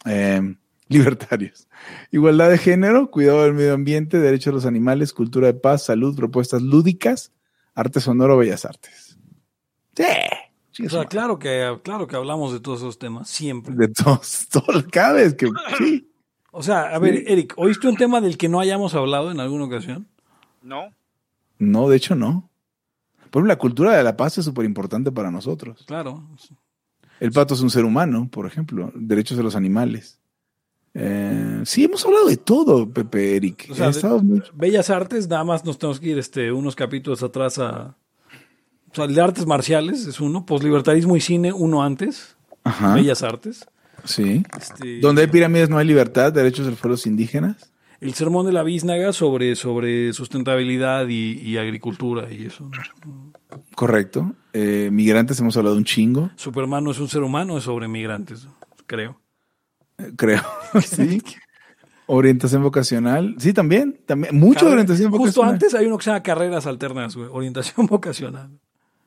Eh, 0.07 0.57
libertarios. 0.89 1.69
Igualdad 2.11 2.51
de 2.51 2.59
género, 2.59 3.11
cuidado 3.11 3.45
del 3.45 3.55
medio 3.55 3.75
ambiente, 3.75 4.19
derechos 4.19 4.47
de 4.47 4.57
los 4.57 4.67
animales, 4.67 5.13
cultura 5.13 5.47
de 5.47 5.55
paz, 5.55 5.85
salud, 5.85 6.17
propuestas 6.17 6.63
lúdicas, 6.63 7.33
arte 7.75 8.01
sonoro, 8.01 8.37
bellas 8.37 8.65
artes. 8.65 9.17
Sí, 10.73 10.87
O 10.87 10.91
sea, 10.91 11.05
claro 11.05 11.39
que, 11.39 11.79
claro 11.85 12.07
que 12.07 12.17
hablamos 12.17 12.53
de 12.53 12.61
todos 12.61 12.81
esos 12.81 12.99
temas, 12.99 13.29
siempre. 13.29 13.75
De 13.75 13.89
todos, 13.89 14.49
todos, 14.53 14.85
cada 14.91 15.15
vez 15.15 15.35
que 15.35 15.49
sí. 15.79 16.11
O 16.51 16.63
sea, 16.63 16.95
a 16.95 16.99
ver, 16.99 17.23
Eric, 17.27 17.55
¿oíste 17.57 17.87
un 17.87 17.97
tema 17.97 18.21
del 18.21 18.37
que 18.37 18.49
no 18.49 18.59
hayamos 18.59 18.95
hablado 18.95 19.31
en 19.31 19.39
alguna 19.39 19.65
ocasión? 19.65 20.09
¿No? 20.63 20.93
No, 21.59 21.89
de 21.89 21.97
hecho 21.97 22.17
no. 22.17 22.51
Por 23.31 23.41
ejemplo, 23.41 23.49
la 23.49 23.59
cultura 23.59 23.97
de 23.97 24.03
la 24.03 24.17
paz 24.17 24.39
es 24.39 24.45
súper 24.45 24.65
importante 24.65 25.13
para 25.13 25.31
nosotros. 25.31 25.85
Claro. 25.87 26.29
El 27.21 27.33
pato 27.33 27.55
es 27.55 27.61
un 27.61 27.71
ser 27.71 27.85
humano, 27.85 28.29
por 28.31 28.47
ejemplo, 28.47 28.91
derechos 28.95 29.37
de 29.37 29.43
los 29.45 29.55
animales. 29.55 30.19
Eh, 30.95 31.61
sí, 31.65 31.85
hemos 31.85 32.05
hablado 32.05 32.27
de 32.27 32.37
todo, 32.37 32.89
Pepe 32.91 33.37
Eric. 33.37 33.69
O 33.71 33.75
sea, 33.75 33.91
muy- 34.23 34.43
Bellas 34.55 34.91
Artes, 34.91 35.29
nada 35.29 35.45
más 35.45 35.65
nos 35.65 35.79
tenemos 35.79 36.01
que 36.01 36.09
ir 36.09 36.19
este, 36.19 36.51
unos 36.51 36.75
capítulos 36.75 37.23
atrás 37.23 37.59
a... 37.59 37.95
O 38.91 38.95
sea, 38.95 39.05
el 39.05 39.15
de 39.15 39.21
artes 39.21 39.47
marciales 39.47 40.07
es 40.07 40.19
uno, 40.21 40.45
poslibertarismo 40.45 41.17
y 41.17 41.21
cine 41.21 41.53
uno 41.53 41.85
antes, 41.85 42.37
Ajá, 42.65 42.95
Bellas 42.97 43.23
Artes. 43.23 43.65
sí. 44.05 44.43
Este, 44.59 44.99
Donde 45.01 45.23
hay 45.23 45.29
pirámides 45.29 45.69
no 45.71 45.79
hay 45.79 45.87
libertad, 45.87 46.33
derechos 46.33 46.65
de 46.65 46.73
los 46.73 46.81
pueblos 46.81 47.07
indígenas. 47.07 47.70
El 48.01 48.15
sermón 48.15 48.47
de 48.47 48.53
la 48.53 48.63
biznaga 48.63 49.13
sobre, 49.13 49.55
sobre 49.57 50.13
sustentabilidad 50.15 51.07
y, 51.09 51.33
y 51.41 51.59
agricultura 51.59 52.33
y 52.33 52.47
eso. 52.47 52.71
Correcto. 53.75 54.35
Eh, 54.55 54.89
migrantes 54.91 55.39
hemos 55.41 55.57
hablado 55.57 55.77
un 55.77 55.85
chingo, 55.85 56.31
Superman 56.37 56.83
no 56.85 56.93
es 56.93 56.99
un 56.99 57.09
ser 57.09 57.23
humano, 57.23 57.59
es 57.59 57.65
sobre 57.65 57.89
migrantes, 57.89 58.49
creo. 58.87 59.21
eh, 59.99 60.13
creo. 60.17 60.43
sí. 60.83 61.23
Orientación 62.13 62.63
vocacional. 62.65 63.37
Sí, 63.39 63.53
también. 63.53 64.01
también. 64.07 64.37
Mucho 64.37 64.69
orientación 64.69 65.11
Justo 65.13 65.19
vocacional. 65.43 65.53
antes 65.53 65.75
hay 65.75 65.87
uno 65.87 65.97
que 65.97 66.05
se 66.05 66.11
llama 66.11 66.23
carreras 66.25 66.67
alternas, 66.67 67.15
güey, 67.15 67.29
orientación 67.31 67.87
vocacional. 67.87 68.59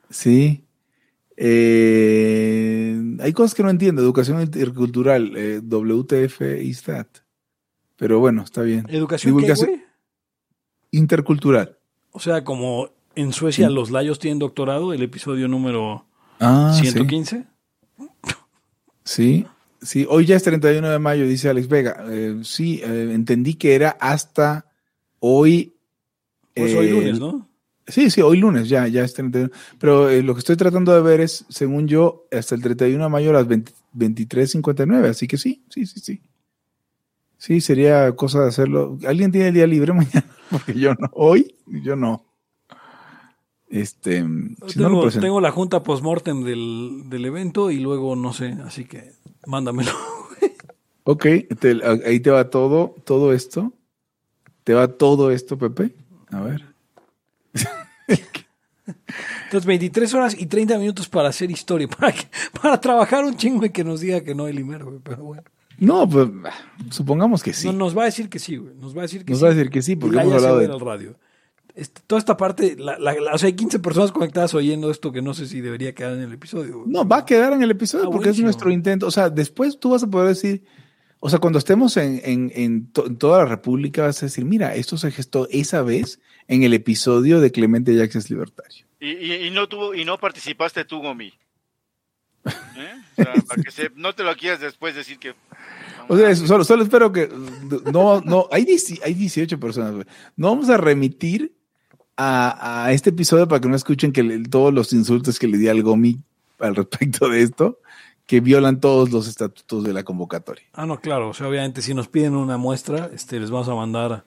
Sí. 0.08 0.64
Eh, 1.36 2.98
hay 3.20 3.32
cosas 3.32 3.54
que 3.54 3.62
no 3.62 3.70
entiendo. 3.70 4.00
Educación 4.00 4.40
intercultural, 4.40 5.32
WTF 5.62 6.40
y 6.62 6.72
STAT. 6.72 7.23
Pero 8.04 8.20
bueno, 8.20 8.42
está 8.42 8.60
bien. 8.60 8.84
¿Educación 8.90 9.32
qué, 9.32 9.40
Divulgación 9.40 9.70
güey? 9.70 9.82
intercultural. 10.90 11.78
O 12.12 12.20
sea, 12.20 12.44
como 12.44 12.90
en 13.14 13.32
Suecia 13.32 13.70
los 13.70 13.90
layos 13.90 14.18
tienen 14.18 14.38
doctorado, 14.38 14.92
el 14.92 15.02
episodio 15.02 15.48
número 15.48 16.04
Ah, 16.38 16.74
sí. 16.78 16.82
115. 16.82 17.46
Sí. 19.04 19.46
Sí, 19.80 20.06
hoy 20.06 20.26
ya 20.26 20.36
es 20.36 20.42
31 20.42 20.86
de 20.90 20.98
mayo, 20.98 21.26
dice 21.26 21.48
Alex 21.48 21.66
Vega. 21.66 22.04
Eh, 22.10 22.40
sí, 22.42 22.82
eh, 22.84 23.12
entendí 23.14 23.54
que 23.54 23.74
era 23.74 23.96
hasta 23.98 24.66
hoy. 25.20 25.74
Pues 26.54 26.74
hoy 26.74 26.88
eh, 26.88 26.90
lunes, 26.90 27.18
¿no? 27.18 27.48
Sí, 27.86 28.10
sí, 28.10 28.20
hoy 28.20 28.36
lunes, 28.36 28.68
ya, 28.68 28.86
ya 28.86 29.02
es 29.02 29.14
31. 29.14 29.50
Pero 29.78 30.10
eh, 30.10 30.22
lo 30.22 30.34
que 30.34 30.40
estoy 30.40 30.56
tratando 30.56 30.94
de 30.94 31.00
ver 31.00 31.22
es, 31.22 31.46
según 31.48 31.88
yo, 31.88 32.26
hasta 32.30 32.54
el 32.54 32.60
31 32.60 33.02
de 33.02 33.08
mayo 33.08 33.30
a 33.30 33.32
las 33.32 33.48
20 33.48 33.72
23.59. 33.96 35.08
Así 35.08 35.26
que 35.26 35.38
sí, 35.38 35.64
sí, 35.70 35.86
sí, 35.86 36.00
sí. 36.00 36.20
Sí, 37.44 37.60
sería 37.60 38.10
cosa 38.16 38.40
de 38.40 38.48
hacerlo. 38.48 38.96
¿Alguien 39.06 39.30
tiene 39.30 39.48
el 39.48 39.54
día 39.54 39.66
libre 39.66 39.92
mañana? 40.02 40.24
Porque 40.50 40.72
yo 40.72 40.94
no. 40.94 41.10
Hoy, 41.12 41.54
yo 41.66 41.94
no. 41.94 42.24
Este, 43.68 44.24
si 44.68 44.78
no 44.78 44.88
lo 44.88 45.10
tengo, 45.10 45.40
la 45.42 45.50
junta 45.50 45.82
post-mortem 45.82 46.42
del, 46.42 47.02
del 47.10 47.24
evento 47.26 47.70
y 47.70 47.80
luego 47.80 48.16
no 48.16 48.32
sé, 48.32 48.56
así 48.64 48.84
que 48.86 49.12
mándamelo. 49.46 49.90
Ok, 51.06 51.26
te- 51.60 51.80
ahí 52.06 52.18
te 52.20 52.30
va 52.30 52.48
todo, 52.48 52.94
todo 53.04 53.34
esto. 53.34 53.74
Te 54.62 54.72
va 54.72 54.88
todo 54.88 55.30
esto, 55.32 55.58
Pepe. 55.58 55.94
A 56.30 56.40
ver. 56.40 56.64
Entonces, 59.44 59.66
23 59.66 60.14
horas 60.14 60.34
y 60.40 60.46
30 60.46 60.78
minutos 60.78 61.06
para 61.10 61.28
hacer 61.28 61.50
historia, 61.50 61.88
para, 61.98 62.10
que- 62.12 62.26
para 62.58 62.80
trabajar 62.80 63.22
un 63.22 63.36
chingo 63.36 63.66
y 63.66 63.70
que 63.70 63.84
nos 63.84 64.00
diga 64.00 64.22
que 64.22 64.34
no 64.34 64.48
el 64.48 64.58
Imer, 64.58 64.82
güey, 64.84 64.98
pero 65.04 65.24
bueno. 65.24 65.42
No, 65.78 66.08
pues 66.08 66.28
supongamos 66.90 67.42
que 67.42 67.52
sí. 67.52 67.66
No, 67.66 67.72
nos 67.72 67.96
va 67.96 68.02
a 68.02 68.06
decir 68.06 68.28
que 68.28 68.38
sí, 68.38 68.56
güey. 68.56 68.74
Nos 68.76 68.94
va 68.96 69.00
a 69.00 69.02
decir 69.02 69.24
que 69.24 69.30
Nos 69.32 69.38
sí. 69.40 69.44
va 69.44 69.50
a 69.50 69.54
decir 69.54 69.70
que 69.70 69.82
sí, 69.82 69.96
porque 69.96 70.16
la 70.16 70.22
hemos 70.22 70.34
hablado 70.34 70.54
va 70.54 70.58
a 70.58 70.60
de. 70.60 70.66
ir 70.66 70.70
al 70.72 70.80
radio. 70.80 71.18
Este, 71.74 72.00
toda 72.06 72.20
esta 72.20 72.36
parte, 72.36 72.76
la, 72.78 72.98
la- 72.98 73.14
la- 73.14 73.34
o 73.34 73.38
sea, 73.38 73.48
hay 73.48 73.54
15 73.54 73.80
personas 73.80 74.12
conectadas 74.12 74.54
oyendo 74.54 74.90
esto 74.90 75.10
que 75.10 75.22
no 75.22 75.34
sé 75.34 75.46
si 75.46 75.60
debería 75.60 75.92
quedar 75.94 76.12
en 76.14 76.20
el 76.22 76.32
episodio. 76.32 76.78
güey. 76.80 76.90
No, 76.90 77.06
va 77.06 77.18
a 77.18 77.26
quedar 77.26 77.52
en 77.52 77.62
el 77.62 77.70
episodio 77.72 78.06
Ah, 78.06 78.10
porque 78.12 78.30
es 78.30 78.38
nuestro 78.38 78.70
intento. 78.70 79.06
O 79.08 79.10
sea, 79.10 79.28
después 79.30 79.80
tú 79.80 79.90
vas 79.90 80.04
a 80.04 80.06
poder 80.08 80.28
decir, 80.28 80.62
o 81.18 81.28
sea, 81.28 81.40
cuando 81.40 81.58
estemos 81.58 81.96
en, 81.96 82.20
en- 82.24 82.52
en 82.54 82.92
to- 82.92 83.06
en 83.06 83.16
toda 83.16 83.38
la 83.38 83.46
República, 83.46 84.02
vas 84.02 84.22
a 84.22 84.26
decir, 84.26 84.44
mira, 84.44 84.74
esto 84.76 84.96
se 84.96 85.10
gestó 85.10 85.48
esa 85.50 85.82
vez 85.82 86.20
en 86.46 86.62
el 86.62 86.74
episodio 86.74 87.40
de 87.40 87.50
Clemente 87.50 87.92
Jackson 87.96 88.22
Libertario. 88.28 88.86
Y, 89.00 89.08
y, 89.10 89.32
y 89.46 89.50
no 89.50 89.68
tuvo, 89.68 89.94
y 89.94 90.04
no 90.04 90.16
participaste 90.18 90.84
tú, 90.84 90.98
Gomi. 91.02 91.32
¿Eh? 92.46 92.94
O 93.16 93.22
sea, 93.22 93.34
para 93.46 93.62
que 93.62 93.70
se, 93.70 93.90
no 93.96 94.14
te 94.14 94.22
lo 94.24 94.34
quieras 94.36 94.60
después 94.60 94.94
decir 94.94 95.18
que. 95.18 95.34
O 96.08 96.16
sea, 96.16 96.30
eso, 96.30 96.46
solo, 96.46 96.64
solo 96.64 96.82
espero 96.82 97.12
que 97.12 97.30
no, 97.92 98.20
no, 98.20 98.48
hay, 98.52 98.64
10 98.64 99.00
hay 99.04 99.14
18 99.14 99.58
personas, 99.58 99.92
güey. 99.92 100.06
No 100.36 100.48
vamos 100.48 100.68
a 100.68 100.76
remitir 100.76 101.52
a, 102.16 102.84
a 102.84 102.92
este 102.92 103.10
episodio 103.10 103.48
para 103.48 103.60
que 103.60 103.68
no 103.68 103.76
escuchen 103.76 104.12
que 104.12 104.22
le- 104.22 104.42
todos 104.48 104.72
los 104.74 104.92
insultos 104.92 105.38
que 105.38 105.48
le 105.48 105.56
di 105.58 105.68
al 105.68 105.82
Gomi 105.82 106.18
al 106.58 106.76
respecto 106.76 107.28
de 107.28 107.42
esto, 107.42 107.78
que 108.26 108.40
violan 108.40 108.80
todos 108.80 109.10
los 109.10 109.26
estatutos 109.28 109.82
de 109.84 109.92
la 109.92 110.02
convocatoria. 110.02 110.64
Ah, 110.74 110.86
no, 110.86 111.00
claro. 111.00 111.30
O 111.30 111.34
sea, 111.34 111.48
obviamente, 111.48 111.82
si 111.82 111.94
nos 111.94 112.08
piden 112.08 112.34
una 112.36 112.56
muestra, 112.58 113.10
este, 113.12 113.40
les 113.40 113.50
vamos 113.50 113.68
a 113.68 113.74
mandar. 113.74 114.24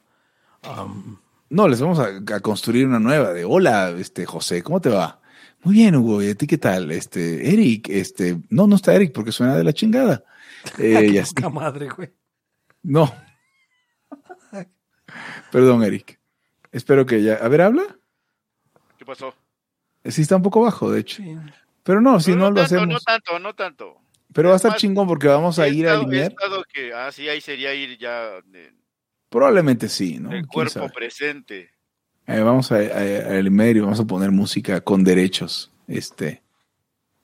um, 0.68 1.18
No, 1.50 1.68
les 1.68 1.80
vamos 1.82 2.00
a, 2.00 2.08
a 2.36 2.40
construir 2.42 2.86
una 2.88 3.00
nueva 3.00 3.32
de 3.34 3.46
hola, 3.46 3.92
este 3.92 4.26
José, 4.26 4.62
¿cómo 4.64 4.82
te 4.82 4.90
va? 4.90 5.20
Muy 5.68 5.76
bien, 5.76 5.98
Hugo, 5.98 6.24
¿y 6.24 6.30
a 6.30 6.36
ti 6.36 6.48
qué 6.48 6.58
tal? 6.58 6.92
Este, 6.92 7.52
Eric, 7.52 7.90
este, 7.90 8.38
no, 8.50 8.68
no 8.68 8.78
está 8.78 8.96
Eric 8.96 9.12
porque 9.12 9.34
suena 9.34 9.54
de 9.58 9.66
la 9.66 9.74
chingada. 9.74 10.24
Eh, 10.80 11.22
poca 11.36 11.50
madre, 11.50 11.90
güey. 11.90 12.10
No. 12.84 13.14
Perdón, 15.52 15.84
Eric. 15.84 16.20
Espero 16.72 17.06
que 17.06 17.22
ya. 17.22 17.34
A 17.36 17.48
ver, 17.50 17.62
habla. 17.64 17.84
¿Qué 18.98 19.04
pasó? 19.06 19.34
Sí 20.06 20.22
está 20.22 20.38
un 20.38 20.42
poco 20.42 20.62
bajo, 20.62 20.90
de 20.90 21.02
hecho. 21.02 21.22
Sí. 21.22 21.36
Pero 21.84 22.00
no, 22.00 22.18
si 22.22 22.32
Pero 22.32 22.44
no, 22.44 22.50
lo 22.52 22.56
tanto, 22.56 22.66
hacemos. 22.76 22.88
No 22.94 23.00
tanto, 23.02 23.40
no 23.40 23.54
tanto. 23.56 23.98
Pero 24.34 24.48
va 24.50 24.56
a 24.56 24.58
estar 24.58 24.72
Más- 24.72 24.80
chingón 24.80 25.06
porque 25.06 25.28
vamos 25.28 25.60
a 25.60 25.68
ir 25.68 25.86
a 25.86 25.96
estado- 25.96 26.02
he 26.04 26.06
alinear. 26.06 26.32
estado 26.32 26.64
que, 26.74 26.94
ah, 26.94 27.12
sí, 27.12 27.28
ahí 27.28 27.42
sería 27.42 27.74
ir 27.74 27.98
ya 27.98 28.40
de- 28.46 28.74
Probablemente 29.30 29.90
sí, 29.90 30.18
¿no? 30.20 30.30
el 30.30 30.36
¿Quién 30.44 30.46
cuerpo 30.48 30.72
sabe? 30.72 30.90
presente. 30.92 31.72
Eh, 32.28 32.42
vamos 32.42 32.72
a, 32.72 32.76
a, 32.76 32.80
a 32.80 33.38
alinear 33.40 33.78
y 33.78 33.80
vamos 33.80 34.00
a 34.00 34.06
poner 34.06 34.32
música 34.32 34.82
con 34.82 35.04
derechos. 35.04 35.72
Este. 35.88 36.44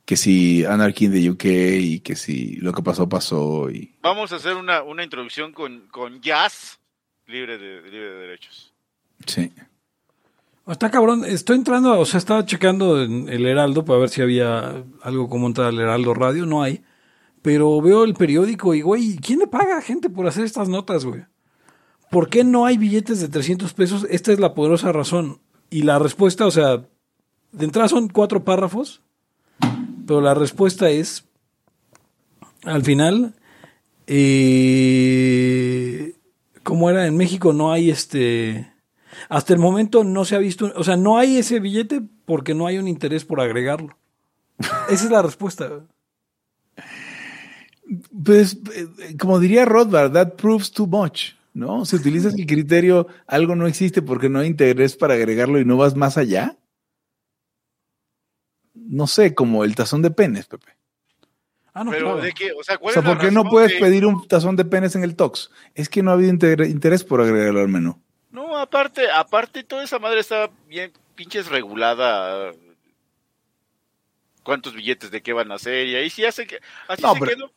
Que 0.06 0.18
si 0.18 0.66
Anarchy 0.66 1.06
in 1.06 1.12
the 1.12 1.30
UK 1.30 1.46
y 1.46 2.00
que 2.00 2.16
si 2.16 2.56
lo 2.56 2.74
que 2.74 2.82
pasó, 2.82 3.08
pasó. 3.08 3.70
Y. 3.70 3.96
Vamos 4.02 4.32
a 4.32 4.38
hacer 4.38 4.56
una, 4.56 4.82
una 4.82 5.04
introducción 5.04 5.52
con, 5.52 5.88
con 5.92 6.22
jazz 6.22 6.80
libre 7.28 7.58
de, 7.58 7.82
libre 7.82 8.10
de 8.10 8.16
derechos. 8.16 8.74
Sí. 9.26 9.52
Está 10.68 10.90
cabrón. 10.90 11.26
Estoy 11.26 11.58
entrando, 11.58 12.00
o 12.00 12.06
sea, 12.06 12.18
estaba 12.18 12.46
checando 12.46 13.02
en 13.02 13.28
el 13.28 13.46
Heraldo 13.46 13.84
para 13.84 14.00
ver 14.00 14.10
si 14.10 14.22
había 14.22 14.84
algo 15.02 15.30
como 15.30 15.48
entrar 15.48 15.68
al 15.68 15.80
Heraldo 15.80 16.14
Radio. 16.14 16.46
No 16.46 16.64
hay. 16.64 16.82
Pero 17.42 17.82
veo 17.82 18.06
el 18.06 18.14
periódico 18.14 18.74
y, 18.74 18.82
güey, 18.82 19.18
¿quién 19.18 19.40
le 19.40 19.48
paga 19.48 19.78
a 19.78 19.82
gente 19.82 20.10
por 20.10 20.28
hacer 20.28 20.46
estas 20.46 20.70
notas, 20.70 21.04
güey? 21.04 21.26
¿Por 22.14 22.30
qué 22.30 22.44
no 22.44 22.68
hay 22.68 22.78
billetes 22.78 23.20
de 23.22 23.28
300 23.28 23.74
pesos? 23.74 24.06
Esta 24.08 24.32
es 24.32 24.40
la 24.40 24.54
poderosa 24.54 24.92
razón. 24.92 25.40
Y 25.72 25.82
la 25.82 25.98
respuesta, 25.98 26.46
o 26.46 26.52
sea, 26.52 26.86
de 27.52 27.66
entrada 27.66 27.88
son 27.90 28.08
cuatro 28.08 28.44
párrafos, 28.44 29.02
pero 30.06 30.22
la 30.22 30.36
respuesta 30.36 30.92
es, 30.92 31.26
al 32.66 32.84
final, 32.84 33.34
eh, 34.06 34.94
¿cómo 36.62 36.92
era? 36.92 37.08
En 37.08 37.18
México 37.18 37.52
no 37.52 37.72
hay 37.72 37.90
este... 37.90 38.72
Hasta 39.28 39.54
el 39.54 39.60
momento 39.60 40.04
no 40.04 40.24
se 40.24 40.36
ha 40.36 40.40
visto, 40.40 40.72
o 40.76 40.84
sea, 40.84 40.98
no 40.98 41.18
hay 41.18 41.38
ese 41.38 41.60
billete 41.60 42.04
porque 42.26 42.54
no 42.54 42.68
hay 42.68 42.78
un 42.78 42.88
interés 42.88 43.26
por 43.26 43.42
agregarlo. 43.42 43.98
Esa 44.88 45.06
es 45.06 45.10
la 45.10 45.24
respuesta. 45.24 45.84
Pues, 48.24 48.60
eh, 48.76 49.18
como 49.18 49.40
diría 49.40 49.66
Rothbard, 49.66 50.14
that 50.14 50.34
proves 50.34 50.72
too 50.72 50.86
much, 50.86 51.32
¿no? 51.54 51.86
Si 51.86 51.96
utilizas 51.96 52.34
el 52.36 52.46
criterio, 52.46 53.08
algo 53.28 53.56
no 53.56 53.68
existe 53.68 54.02
porque 54.02 54.30
no 54.30 54.40
hay 54.40 54.48
interés 54.48 54.96
para 54.96 55.14
agregarlo 55.14 55.60
y 55.60 55.66
no 55.66 55.78
vas 55.78 55.96
más 55.96 56.18
allá. 56.18 56.58
No 58.74 59.08
sé, 59.08 59.34
como 59.36 59.64
el 59.64 59.76
tazón 59.76 60.02
de 60.02 60.12
penes, 60.12 60.48
Pepe. 60.48 60.76
Ah, 61.76 61.84
no, 61.84 61.92
Pero 61.92 62.06
claro. 62.14 62.22
de 62.22 62.34
qué, 62.34 62.52
o 62.52 62.64
sea, 62.64 62.76
O 62.76 62.80
¿cuál 62.80 62.94
sea, 62.94 63.02
es 63.02 63.08
¿por 63.10 63.18
qué 63.20 63.32
no 63.32 63.46
puedes 63.46 63.72
de- 63.74 63.80
pedir 63.80 64.06
un 64.06 64.28
tazón 64.28 64.56
de 64.56 64.66
penes 64.66 64.96
en 64.96 65.04
el 65.04 65.16
Tox? 65.16 65.50
Es 65.74 65.90
que 65.90 66.04
no 66.04 66.12
ha 66.12 66.14
habido 66.14 66.30
inter- 66.30 66.62
interés 66.62 67.04
por 67.04 67.20
agregarlo 67.22 67.62
al 67.62 67.68
menú. 67.68 68.00
No, 68.32 68.58
aparte, 68.58 69.10
aparte 69.12 69.64
toda 69.64 69.84
esa 69.84 69.98
madre 70.00 70.20
está 70.20 70.50
bien 70.68 70.92
pinches 71.16 71.48
regulada. 71.50 72.52
¿Cuántos 74.44 74.74
billetes 74.76 75.10
de 75.12 75.22
qué 75.22 75.34
van 75.34 75.52
a 75.52 75.56
hacer? 75.56 75.88
Y 75.88 75.96
ahí 75.96 76.10
sí 76.10 76.26
hace 76.26 76.46
que 76.46 76.60
así 76.88 77.02
No, 77.02 77.14
se 77.14 77.20
pero- 77.20 77.32
quedó. 77.36 77.52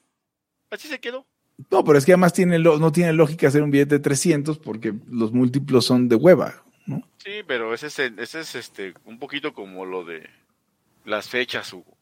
Así 0.71 0.89
se 0.89 0.99
quedó. 0.99 1.27
No, 1.71 1.85
pero 1.85 1.99
es 1.99 2.05
que 2.05 2.13
además 2.13 2.33
tiene 2.33 2.59
lo- 2.59 2.79
no 2.79 2.93
tiene 2.93 3.13
lógica 3.13 3.49
hacer 3.49 3.63
un 3.63 3.71
billete 3.71 3.97
de 3.97 4.01
300 4.01 4.59
porque 4.59 4.93
los 5.11 5.33
múltiplos 5.33 5.85
son 5.87 6.09
de 6.09 6.17
hueva, 6.17 6.63
¿no? 6.87 7.03
Sí, 7.19 7.41
pero 7.47 7.73
ese 7.75 7.87
es, 7.87 7.99
el- 7.99 8.19
ese 8.19 8.41
es 8.41 8.55
este 8.55 8.95
un 9.05 9.19
poquito 9.19 9.53
como 9.55 9.85
lo 9.87 10.05
de 10.05 10.29
las 11.05 11.29
fechas, 11.29 11.73
Hugo. 11.73 11.97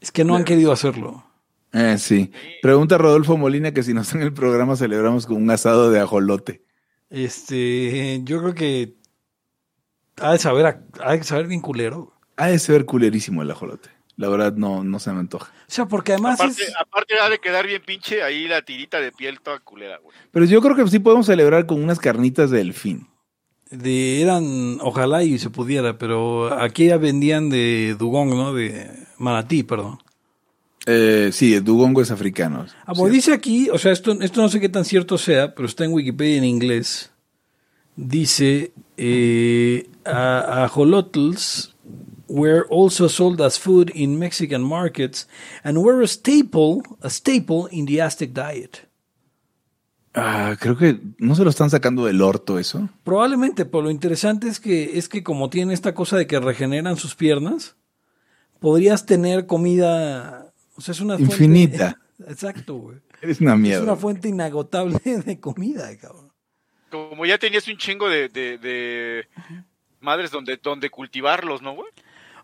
Es 0.00 0.10
que 0.10 0.24
no 0.24 0.34
han 0.34 0.44
querido 0.44 0.72
hacerlo. 0.72 1.24
Eh, 1.72 1.98
sí. 1.98 2.32
Pregunta 2.62 2.98
Rodolfo 2.98 3.36
Molina 3.36 3.72
que 3.72 3.82
si 3.84 3.94
no 3.94 4.00
está 4.00 4.16
en 4.16 4.22
el 4.24 4.32
programa 4.32 4.74
celebramos 4.76 5.26
con 5.26 5.36
un 5.36 5.50
asado 5.50 5.90
de 5.90 6.00
ajolote. 6.00 6.64
Este, 7.10 8.20
yo 8.24 8.40
creo 8.40 8.54
que 8.54 8.96
ha 10.16 10.32
de 10.32 10.38
saber, 10.38 10.80
ha 11.00 11.12
de 11.12 11.22
saber 11.22 11.46
bien 11.46 11.60
culero. 11.60 12.12
Ha 12.36 12.48
de 12.48 12.58
ser 12.58 12.86
culerísimo 12.86 13.42
el 13.42 13.50
ajolote. 13.50 13.90
La 14.20 14.28
verdad 14.28 14.52
no, 14.52 14.84
no 14.84 14.98
se 14.98 15.10
me 15.12 15.20
antoja. 15.20 15.50
O 15.50 15.72
sea, 15.72 15.86
porque 15.86 16.12
además 16.12 16.38
Aparte, 16.38 16.62
es, 16.62 16.74
aparte 16.78 17.14
ha 17.18 17.30
de 17.30 17.38
quedar 17.38 17.66
bien 17.66 17.80
pinche 17.86 18.22
ahí 18.22 18.46
la 18.46 18.60
tirita 18.60 19.00
de 19.00 19.12
piel 19.12 19.40
toda 19.40 19.60
culera, 19.60 19.96
güey. 20.02 20.14
Pero 20.30 20.44
yo 20.44 20.60
creo 20.60 20.76
que 20.76 20.86
sí 20.88 20.98
podemos 20.98 21.24
celebrar 21.24 21.64
con 21.64 21.82
unas 21.82 21.98
carnitas 21.98 22.50
de 22.50 22.58
delfín. 22.58 23.08
de, 23.70 24.20
eran, 24.20 24.78
ojalá 24.82 25.22
y 25.22 25.38
se 25.38 25.48
pudiera, 25.48 25.96
pero 25.96 26.52
aquí 26.60 26.88
ya 26.88 26.98
vendían 26.98 27.48
de 27.48 27.96
dugong, 27.98 28.28
¿no? 28.30 28.52
De 28.52 28.90
manatí, 29.16 29.62
perdón. 29.62 29.98
Eh, 30.86 31.30
sí, 31.32 31.54
el 31.54 31.64
dugongo 31.64 32.02
es 32.02 32.10
africano. 32.10 32.66
Ah, 32.84 32.92
pues 32.94 33.12
dice 33.12 33.32
aquí, 33.32 33.70
o 33.70 33.78
sea, 33.78 33.92
esto, 33.92 34.12
esto 34.20 34.42
no 34.42 34.48
sé 34.50 34.60
qué 34.60 34.68
tan 34.68 34.84
cierto 34.84 35.16
sea, 35.18 35.54
pero 35.54 35.66
está 35.66 35.84
en 35.86 35.92
Wikipedia 35.92 36.36
en 36.36 36.44
inglés. 36.44 37.10
Dice, 37.96 38.72
eh, 38.96 39.88
a- 40.04 40.64
ajolotls 40.64 41.74
were 42.32 42.64
also 42.70 43.08
sold 43.08 43.40
as 43.40 43.58
food 43.58 43.90
in 43.94 44.18
Mexican 44.18 44.62
markets 44.62 45.26
and 45.64 45.78
were 45.78 46.00
a 46.02 46.06
staple, 46.06 46.82
a 47.02 47.10
staple 47.10 47.66
in 47.72 47.86
the 47.86 48.00
Aztec 48.00 48.30
diet. 48.32 48.86
Ah, 50.14 50.56
creo 50.58 50.76
que 50.76 50.98
no 51.18 51.34
se 51.34 51.44
lo 51.44 51.50
están 51.50 51.70
sacando 51.70 52.04
del 52.06 52.20
orto 52.20 52.58
eso. 52.58 52.88
Probablemente, 53.04 53.64
pero 53.64 53.82
lo 53.82 53.90
interesante 53.90 54.48
es 54.48 54.58
que, 54.58 54.98
es 54.98 55.08
que 55.08 55.22
como 55.22 55.50
tiene 55.50 55.72
esta 55.72 55.94
cosa 55.94 56.16
de 56.16 56.26
que 56.26 56.40
regeneran 56.40 56.96
sus 56.96 57.14
piernas, 57.14 57.76
podrías 58.58 59.06
tener 59.06 59.46
comida, 59.46 60.52
o 60.76 60.80
sea, 60.80 60.92
es 60.92 61.00
una 61.00 61.16
fuente- 61.16 61.34
Infinita. 61.34 61.98
Exacto, 62.28 62.74
güey. 62.76 62.98
Es 63.22 63.40
una 63.40 63.54
Es 63.54 63.58
mierda. 63.60 63.82
una 63.84 63.96
fuente 63.96 64.28
inagotable 64.28 64.98
de 65.04 65.38
comida, 65.40 65.96
cabrón. 65.96 66.30
Como 66.90 67.24
ya 67.24 67.38
tenías 67.38 67.66
un 67.68 67.76
chingo 67.76 68.08
de, 68.08 68.28
de, 68.28 68.58
de 68.58 69.26
madres 70.00 70.30
donde, 70.32 70.56
donde 70.56 70.90
cultivarlos, 70.90 71.62
¿no, 71.62 71.74
güey? 71.74 71.88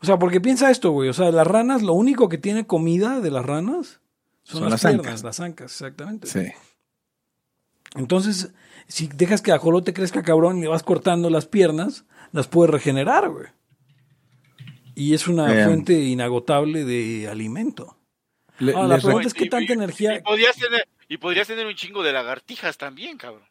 O 0.02 0.06
sea, 0.06 0.18
porque 0.18 0.40
piensa 0.40 0.70
esto, 0.70 0.90
güey. 0.90 1.08
O 1.08 1.12
sea, 1.12 1.30
las 1.30 1.46
ranas, 1.46 1.82
lo 1.82 1.92
único 1.94 2.28
que 2.28 2.38
tiene 2.38 2.66
comida 2.66 3.20
de 3.20 3.30
las 3.30 3.44
ranas 3.46 4.00
son, 4.42 4.60
Son 4.60 4.62
las, 4.70 4.72
las 4.72 4.80
piernas, 4.82 5.06
ancas. 5.06 5.22
las 5.24 5.40
ancas, 5.40 5.72
exactamente. 5.72 6.26
Sí. 6.26 6.52
Entonces, 7.94 8.52
si 8.88 9.08
dejas 9.08 9.42
que 9.42 9.52
ajolote 9.52 9.94
crezca 9.94 10.22
cabrón 10.22 10.58
y 10.58 10.62
le 10.62 10.68
vas 10.68 10.82
cortando 10.82 11.30
las 11.30 11.46
piernas, 11.46 12.04
las 12.32 12.46
puedes 12.46 12.70
regenerar, 12.72 13.28
güey. 13.30 13.46
Y 14.94 15.14
es 15.14 15.28
una 15.28 15.46
Bien. 15.52 15.64
fuente 15.66 15.92
inagotable 15.94 16.84
de 16.84 17.28
alimento. 17.28 17.96
Le- 18.58 18.72
Ahora, 18.74 18.88
la 18.96 18.98
pregunta 18.98 19.28
es 19.28 19.34
qué 19.34 19.46
tanta 19.46 19.72
y- 19.72 19.76
energía... 19.76 20.16
Y 20.18 20.22
podrías 20.22 20.56
tener, 20.56 20.88
y 21.08 21.16
podrías 21.18 21.46
tener 21.46 21.66
un 21.66 21.74
chingo 21.74 22.02
de 22.02 22.12
lagartijas 22.12 22.78
también, 22.78 23.18
cabrón. 23.18 23.44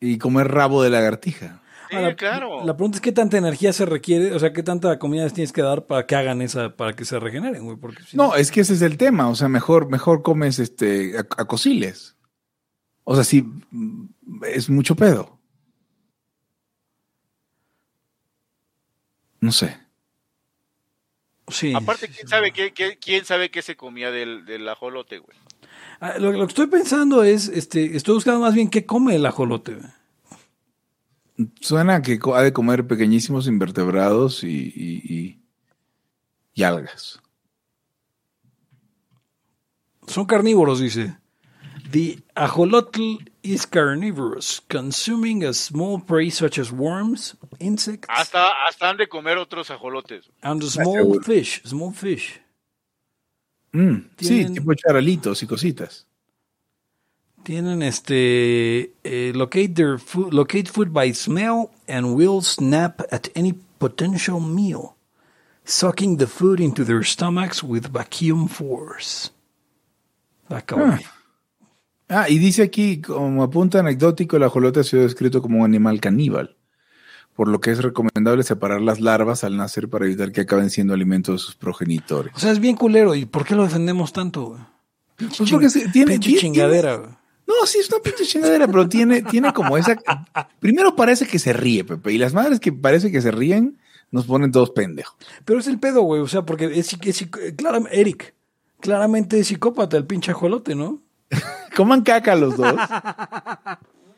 y 0.00 0.18
comer 0.18 0.48
rabo 0.48 0.82
de 0.82 0.90
lagartija. 0.90 1.62
Sí, 1.90 1.96
Ahora, 1.96 2.14
claro. 2.14 2.64
La 2.64 2.76
pregunta 2.76 2.98
es 2.98 3.00
qué 3.02 3.10
tanta 3.12 3.36
energía 3.36 3.72
se 3.72 3.84
requiere, 3.84 4.32
o 4.32 4.38
sea, 4.38 4.52
qué 4.52 4.62
tanta 4.62 4.98
comida 5.00 5.24
les 5.24 5.34
tienes 5.34 5.52
que 5.52 5.60
dar 5.62 5.86
para 5.86 6.06
que 6.06 6.14
hagan 6.14 6.40
esa, 6.40 6.76
para 6.76 6.94
que 6.94 7.04
se 7.04 7.18
regeneren, 7.18 7.64
güey. 7.64 7.76
Porque 7.76 8.02
si 8.04 8.16
No, 8.16 8.34
es 8.36 8.50
que 8.52 8.60
ese 8.60 8.74
es 8.74 8.82
el 8.82 8.96
tema. 8.96 9.28
O 9.28 9.34
sea, 9.34 9.48
mejor, 9.48 9.90
mejor 9.90 10.22
comes 10.22 10.58
este 10.60 11.18
a, 11.18 11.20
a 11.20 11.44
cociles. 11.46 12.16
O 13.04 13.14
sea, 13.16 13.24
sí, 13.24 13.42
mm, 13.70 14.06
es 14.46 14.70
mucho 14.70 14.94
pedo. 14.94 15.40
No 19.40 19.52
sé. 19.52 19.76
Sí, 21.48 21.72
Aparte, 21.74 22.06
¿quién 22.08 22.28
sabe 22.28 22.52
qué, 22.52 22.72
qué- 22.72 22.96
quién 22.98 23.24
sabe 23.24 23.50
qué 23.50 23.62
se 23.62 23.76
comía 23.76 24.12
del, 24.12 24.44
del 24.44 24.68
ajolote, 24.68 25.18
güey? 25.18 25.36
Ah, 25.98 26.14
Lo, 26.18 26.30
lo 26.30 26.46
que 26.46 26.52
estoy 26.52 26.66
pensando 26.68 27.24
es, 27.24 27.48
este, 27.48 27.96
estoy 27.96 28.14
buscando 28.14 28.40
más 28.40 28.54
bien 28.54 28.70
qué 28.70 28.86
come 28.86 29.16
el 29.16 29.26
ajolote. 29.26 29.74
güey. 29.74 29.88
Suena 31.60 32.02
que 32.02 32.18
ha 32.34 32.42
de 32.42 32.52
comer 32.52 32.86
pequeñísimos 32.86 33.46
invertebrados 33.46 34.42
y, 34.44 34.48
y, 34.74 35.02
y- 35.14 35.40
y 36.54 36.62
algas. 36.62 37.20
Son 40.06 40.24
carnívoros, 40.26 40.80
dice. 40.80 41.16
The 41.90 42.22
ajolotl 42.34 43.18
is 43.42 43.66
carnivorous, 43.66 44.60
consuming 44.68 45.44
a 45.44 45.52
small 45.52 46.00
prey 46.00 46.30
such 46.30 46.58
as 46.58 46.70
worms, 46.70 47.36
insects, 47.58 48.06
Hasta, 48.08 48.48
hasta 48.66 48.88
han 48.90 48.96
de 48.96 49.08
comer 49.08 49.38
otros 49.38 49.70
ajolotes. 49.70 50.30
and 50.42 50.62
small 50.62 50.94
seguro. 50.94 51.22
fish. 51.22 51.62
Small 51.64 51.92
fish. 51.92 52.40
Mm, 53.72 54.10
sí, 54.18 54.46
tipo 54.52 54.74
charalitos 54.74 55.42
y 55.42 55.46
cositas. 55.46 56.06
Tienen 57.42 57.82
este 57.82 58.92
eh, 59.02 59.32
locate 59.34 59.68
their 59.70 59.98
food, 59.98 60.32
locate 60.32 60.70
food 60.70 60.88
by 60.92 61.12
smell 61.14 61.70
and 61.88 62.14
will 62.14 62.42
snap 62.42 63.00
at 63.10 63.28
any 63.34 63.54
potential 63.78 64.40
meal, 64.40 64.94
sucking 65.64 66.18
the 66.18 66.26
food 66.26 66.60
into 66.60 66.84
their 66.84 67.02
stomachs 67.02 67.62
with 67.62 67.88
vacuum 67.90 68.46
force. 68.48 69.30
Ah, 70.50 70.60
cabrón. 70.60 71.00
Ah, 72.08 72.28
y 72.28 72.38
dice 72.38 72.62
aquí, 72.62 73.00
como 73.00 73.42
apunta 73.42 73.78
anecdótico, 73.78 74.36
el 74.36 74.42
ajolote 74.42 74.80
ha 74.80 74.84
sido 74.84 75.02
descrito 75.04 75.40
como 75.40 75.58
un 75.60 75.64
animal 75.64 76.00
caníbal, 76.00 76.56
por 77.34 77.48
lo 77.48 77.60
que 77.60 77.70
es 77.70 77.80
recomendable 77.82 78.42
separar 78.42 78.80
las 78.82 79.00
larvas 79.00 79.44
al 79.44 79.56
nacer 79.56 79.88
para 79.88 80.04
evitar 80.06 80.32
que 80.32 80.42
acaben 80.42 80.70
siendo 80.70 80.92
alimento 80.92 81.32
de 81.32 81.38
sus 81.38 81.54
progenitores. 81.54 82.32
O 82.34 82.38
sea, 82.40 82.50
es 82.50 82.58
bien 82.60 82.76
culero. 82.76 83.14
¿Y 83.14 83.24
por 83.26 83.44
qué 83.46 83.54
lo 83.54 83.62
defendemos 83.62 84.12
tanto? 84.12 84.58
Pues 85.16 85.50
porque 85.50 85.68
tiene- 85.92 86.18
chingadera. 86.18 87.16
No, 87.50 87.66
sí, 87.66 87.78
es 87.78 87.88
una 87.90 88.00
pinche 88.00 88.24
chingadera, 88.24 88.66
pero 88.68 88.88
tiene, 88.88 89.22
tiene 89.22 89.52
como 89.52 89.76
esa. 89.76 89.96
Primero 90.60 90.94
parece 90.94 91.26
que 91.26 91.38
se 91.40 91.52
ríe, 91.52 91.82
Pepe, 91.84 92.12
y 92.12 92.18
las 92.18 92.32
madres 92.32 92.60
que 92.60 92.72
parece 92.72 93.10
que 93.10 93.20
se 93.20 93.30
ríen 93.32 93.78
nos 94.12 94.26
ponen 94.26 94.52
todos 94.52 94.70
pendejos. 94.70 95.16
Pero 95.44 95.58
es 95.58 95.66
el 95.66 95.78
pedo, 95.80 96.02
güey. 96.02 96.20
O 96.20 96.28
sea, 96.28 96.42
porque 96.42 96.66
es, 96.66 96.92
es, 97.02 97.30
claram- 97.56 97.88
Eric, 97.90 98.34
claramente 98.80 99.38
es 99.40 99.48
psicópata 99.48 99.96
el 99.96 100.06
pinche 100.06 100.30
ajolote, 100.30 100.74
¿no? 100.74 101.02
Coman 101.76 102.02
caca 102.02 102.34
los 102.36 102.56
dos. 102.56 102.74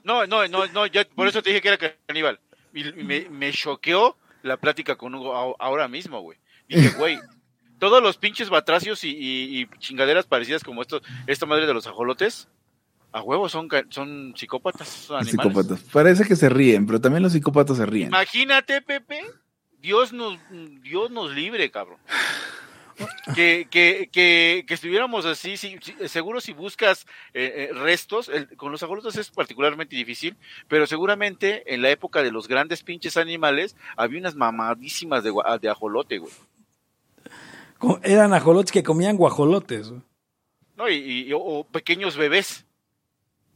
No, 0.05 0.27
no, 0.27 0.47
no, 0.49 0.67
no, 0.69 0.87
yo 0.87 1.03
por 1.15 1.29
eso 1.29 1.43
te 1.43 1.51
dije 1.51 1.63
que 1.63 1.69
era 1.69 1.79
caníbal. 2.07 2.41
Y 2.75 2.85
me, 3.05 3.29
me 3.31 3.53
choqueó 3.53 4.17
la 4.43 4.57
plática 4.57 4.97
con 4.97 5.15
Hugo 5.15 5.57
ahora 5.61 5.89
mismo, 5.89 6.21
güey. 6.21 6.39
Dije, 6.69 6.91
güey, 6.99 7.19
todos 7.79 8.03
los 8.03 8.17
pinches 8.17 8.51
batracios 8.51 9.05
y, 9.05 9.11
y- 9.11 9.61
y 9.63 9.67
chingaderas 9.79 10.27
parecidas 10.27 10.65
como 10.65 10.83
estos, 10.83 11.03
esta 11.27 11.47
madre 11.47 11.67
de 11.67 11.75
los 11.75 11.87
ajolotes, 11.87 12.49
a 13.13 13.23
huevo 13.23 13.49
son, 13.49 13.69
son 13.91 14.35
psicópatas, 14.37 14.89
son 14.89 15.25
psicópatas. 15.25 15.81
Parece 15.93 16.25
que 16.25 16.37
se 16.37 16.49
ríen, 16.49 16.87
pero 16.87 17.01
también 17.01 17.23
los 17.23 17.33
psicópatas 17.33 17.77
se 17.77 17.87
ríen. 17.87 18.09
Imagínate, 18.09 18.81
Pepe, 18.83 19.21
Dios 19.81 20.13
nos, 20.13 20.39
Dios 20.83 21.11
nos 21.11 21.33
libre, 21.35 21.71
cabrón. 21.71 21.99
Que, 23.35 23.67
que, 23.71 24.11
que, 24.13 24.65
que 24.69 24.75
estuviéramos 24.75 25.25
así, 25.25 25.57
sí, 25.57 25.77
sí, 25.81 25.95
seguro 26.07 26.41
si 26.41 26.53
buscas 26.53 27.07
eh, 27.35 27.69
eh, 27.71 27.75
restos, 27.75 28.29
el- 28.29 28.55
con 28.57 28.71
los 28.71 28.83
ajolotes 28.83 29.17
es 29.17 29.31
particularmente 29.31 29.97
difícil, 29.97 30.37
pero 30.69 30.87
seguramente 30.87 31.75
en 31.75 31.83
la 31.83 31.91
época 31.91 32.23
de 32.23 32.31
los 32.31 32.47
grandes 32.49 32.83
pinches 32.83 33.17
animales 33.17 33.77
había 33.97 34.21
unas 34.21 34.37
mamadísimas 34.37 35.25
de, 35.25 35.33
de 35.61 35.69
ajolote, 35.69 36.19
güey. 36.19 36.33
Eran 38.03 38.33
ajolotes 38.35 38.71
que 38.71 38.83
comían 38.85 39.17
guajolotes. 39.17 39.93
¿No? 40.77 40.89
Y, 40.89 40.95
y- 41.29 41.33
o, 41.33 41.39
o 41.39 41.65
pequeños 41.65 42.17
bebés, 42.17 42.67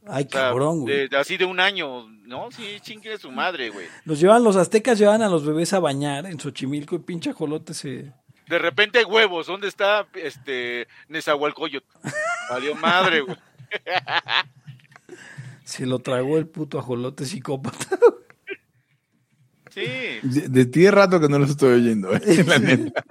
Ay, 0.09 0.25
o 0.27 0.29
sea, 0.31 0.41
cabrón, 0.49 0.81
güey. 0.81 0.95
de- 0.95 1.07
de- 1.09 1.17
así 1.17 1.37
de 1.37 1.45
un 1.45 1.59
año, 1.59 2.07
¿no? 2.25 2.49
Sí, 2.51 2.79
chingue 2.81 3.17
su 3.17 3.31
madre, 3.31 3.69
güey. 3.69 3.87
Los 4.05 4.19
llevaban, 4.19 4.43
los 4.43 4.55
aztecas 4.55 4.97
llevaban 4.99 5.21
a 5.21 5.29
los 5.29 5.45
bebés 5.45 5.73
a 5.73 5.79
bañar 5.79 6.25
en 6.25 6.39
Xochimilco 6.39 6.95
y 6.95 6.99
pinche 6.99 7.29
ajolote 7.31 7.73
se... 7.73 8.13
De 8.47 8.59
repente 8.59 9.03
huevos, 9.03 9.47
¿dónde 9.47 9.67
está 9.67 10.07
este 10.13 10.87
Nezahualcóyotl? 11.09 11.85
Valió 12.49 12.75
madre, 12.75 13.21
güey. 13.21 13.35
Se 15.65 15.85
lo 15.85 15.99
tragó 15.99 16.37
el 16.37 16.47
puto 16.47 16.79
ajolote 16.79 17.25
psicópata. 17.25 17.85
Sí. 19.69 19.81
De, 20.23 20.47
de 20.49 20.65
ti 20.65 20.81
de 20.83 20.91
rato 20.91 21.19
que 21.19 21.27
no 21.27 21.37
los 21.39 21.49
estoy 21.51 21.73
oyendo, 21.73 22.13
¿eh? 22.15 22.43
La 22.45 22.57
neta. 22.59 23.03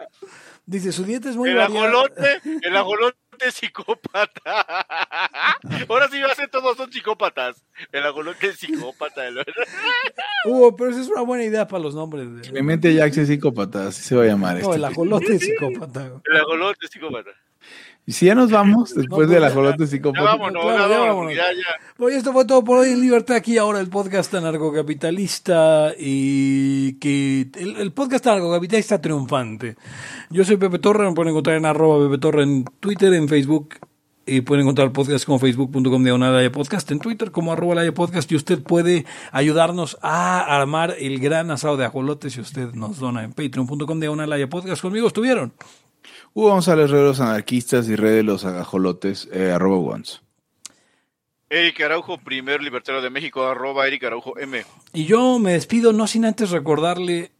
Dice, 0.64 0.90
su 0.90 1.04
dieta 1.04 1.28
es 1.30 1.36
muy 1.36 1.50
El 1.50 1.56
variada. 1.56 1.86
ajolote, 1.88 2.40
el 2.62 2.76
ajolote 2.76 3.16
psicópata. 3.50 4.40
Ahora 5.88 6.08
sí 6.08 6.20
va 6.20 6.32
a 6.32 6.34
ser 6.34 6.48
todos 6.48 6.76
son 6.76 6.92
psicópatas. 6.92 7.64
El 7.92 8.04
ajolote 8.04 8.48
es 8.48 8.56
psicópata. 8.58 9.26
el- 9.26 9.44
Hugo, 10.44 10.76
pero 10.76 10.90
esa 10.90 11.00
es 11.00 11.08
una 11.08 11.22
buena 11.22 11.44
idea 11.44 11.66
para 11.66 11.82
los 11.82 11.94
nombres. 11.94 12.34
de- 12.34 12.48
Clemente 12.48 12.92
Jackson 12.94 13.22
es 13.24 13.28
psicópata, 13.28 13.88
así 13.88 14.02
se 14.02 14.14
va 14.16 14.22
a 14.22 14.26
llamar. 14.26 14.54
No, 14.54 14.60
este 14.60 14.76
el 14.76 14.84
ajolote 14.84 15.34
es 15.34 15.42
psicópata. 15.42 16.10
El 16.24 16.36
ajolote 16.36 16.86
es 16.86 16.90
psicópata. 16.90 17.30
Y 18.08 18.12
si 18.12 18.26
ya 18.26 18.36
nos 18.36 18.52
vamos, 18.52 18.94
después 18.94 19.28
de 19.28 19.34
pues 19.34 19.40
la 19.42 19.48
ya- 19.48 19.54
jolote 19.54 19.86
Ya 19.88 20.22
vámonos, 20.22 20.62
claro, 20.62 20.78
ya 20.78 20.88
ya 20.88 21.00
vámonos, 21.00 21.34
ya, 21.34 21.42
ya. 21.52 21.84
Bueno, 21.98 22.16
esto 22.16 22.32
fue 22.32 22.44
todo 22.44 22.62
por 22.62 22.78
hoy 22.78 22.90
en 22.90 23.00
Libertad 23.00 23.36
aquí 23.36 23.58
ahora 23.58 23.80
el 23.80 23.88
podcast 23.88 24.32
anarcocapitalista 24.32 25.92
y 25.98 26.92
que 27.00 27.48
el, 27.56 27.76
el 27.76 27.92
podcast 27.92 28.24
anarcocapitalista 28.28 29.00
triunfante. 29.00 29.76
Yo 30.30 30.44
soy 30.44 30.56
Pepe 30.56 30.78
Torre, 30.78 31.04
me 31.08 31.14
pueden 31.14 31.30
encontrar 31.30 31.56
en 31.56 31.66
arroba 31.66 32.04
Pepe 32.08 32.18
Torre 32.18 32.42
en 32.44 32.64
Twitter, 32.78 33.12
en 33.12 33.28
Facebook 33.28 33.74
y 34.24 34.40
pueden 34.42 34.62
encontrar 34.62 34.86
el 34.86 34.92
podcast 34.92 35.24
como 35.24 35.38
facebook.com 35.40 36.02
diagonal 36.04 36.50
podcast, 36.52 36.90
en 36.92 37.00
Twitter 37.00 37.32
como 37.32 37.52
arroba 37.52 37.76
Laya 37.76 37.92
podcast 37.92 38.30
y 38.30 38.36
usted 38.36 38.62
puede 38.62 39.04
ayudarnos 39.32 39.98
a 40.02 40.40
armar 40.40 40.94
el 40.98 41.18
gran 41.18 41.50
asado 41.50 41.76
de 41.76 41.84
ajolotes 41.84 42.34
si 42.34 42.40
usted 42.40 42.72
nos 42.74 42.98
dona 42.98 43.24
en 43.24 43.32
patreon.com 43.32 43.98
diagonal 43.98 44.48
podcast. 44.48 44.80
Conmigo 44.82 45.08
estuvieron. 45.08 45.52
Hugo 46.36 46.50
González, 46.50 46.90
Red 46.90 46.98
de 46.98 47.04
los 47.06 47.20
Anarquistas 47.20 47.88
y 47.88 47.96
Red 47.96 48.16
de 48.16 48.22
los 48.22 48.44
Agajolotes, 48.44 49.26
eh, 49.32 49.52
arroba 49.52 49.94
once. 49.94 50.18
Eric 51.48 51.80
Araujo, 51.80 52.18
primer 52.18 52.62
libertario 52.62 53.00
de 53.00 53.08
México, 53.08 53.46
arroba 53.46 53.86
Eric 53.86 54.04
Araujo 54.04 54.38
M. 54.38 54.62
Y 54.92 55.06
yo 55.06 55.38
me 55.38 55.52
despido 55.52 55.94
no 55.94 56.06
sin 56.06 56.26
antes 56.26 56.50
recordarle 56.50 57.32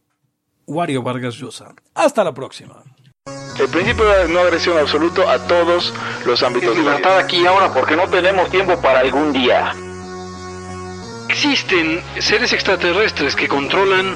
Wario 0.65 1.03
Vargas 1.03 1.35
Llosa. 1.35 1.75
Hasta 1.93 2.23
la 2.23 2.33
próxima. 2.33 2.81
El 3.59 3.67
principio 3.67 4.03
de 4.03 4.29
no 4.29 4.39
agresión 4.39 4.79
absoluto 4.79 5.29
a 5.29 5.45
todos 5.45 5.93
los 6.25 6.41
ámbitos 6.41 6.75
de 6.75 6.77
la 6.77 6.81
vida. 6.81 6.97
Libertad 6.97 7.19
aquí 7.19 7.37
y 7.43 7.45
ahora 7.45 7.71
porque 7.71 7.95
no 7.95 8.09
tenemos 8.09 8.49
tiempo 8.49 8.81
para 8.81 9.01
algún 9.01 9.31
día. 9.31 9.75
Existen 11.29 12.01
seres 12.17 12.51
extraterrestres 12.51 13.35
que 13.35 13.47
controlan 13.47 14.15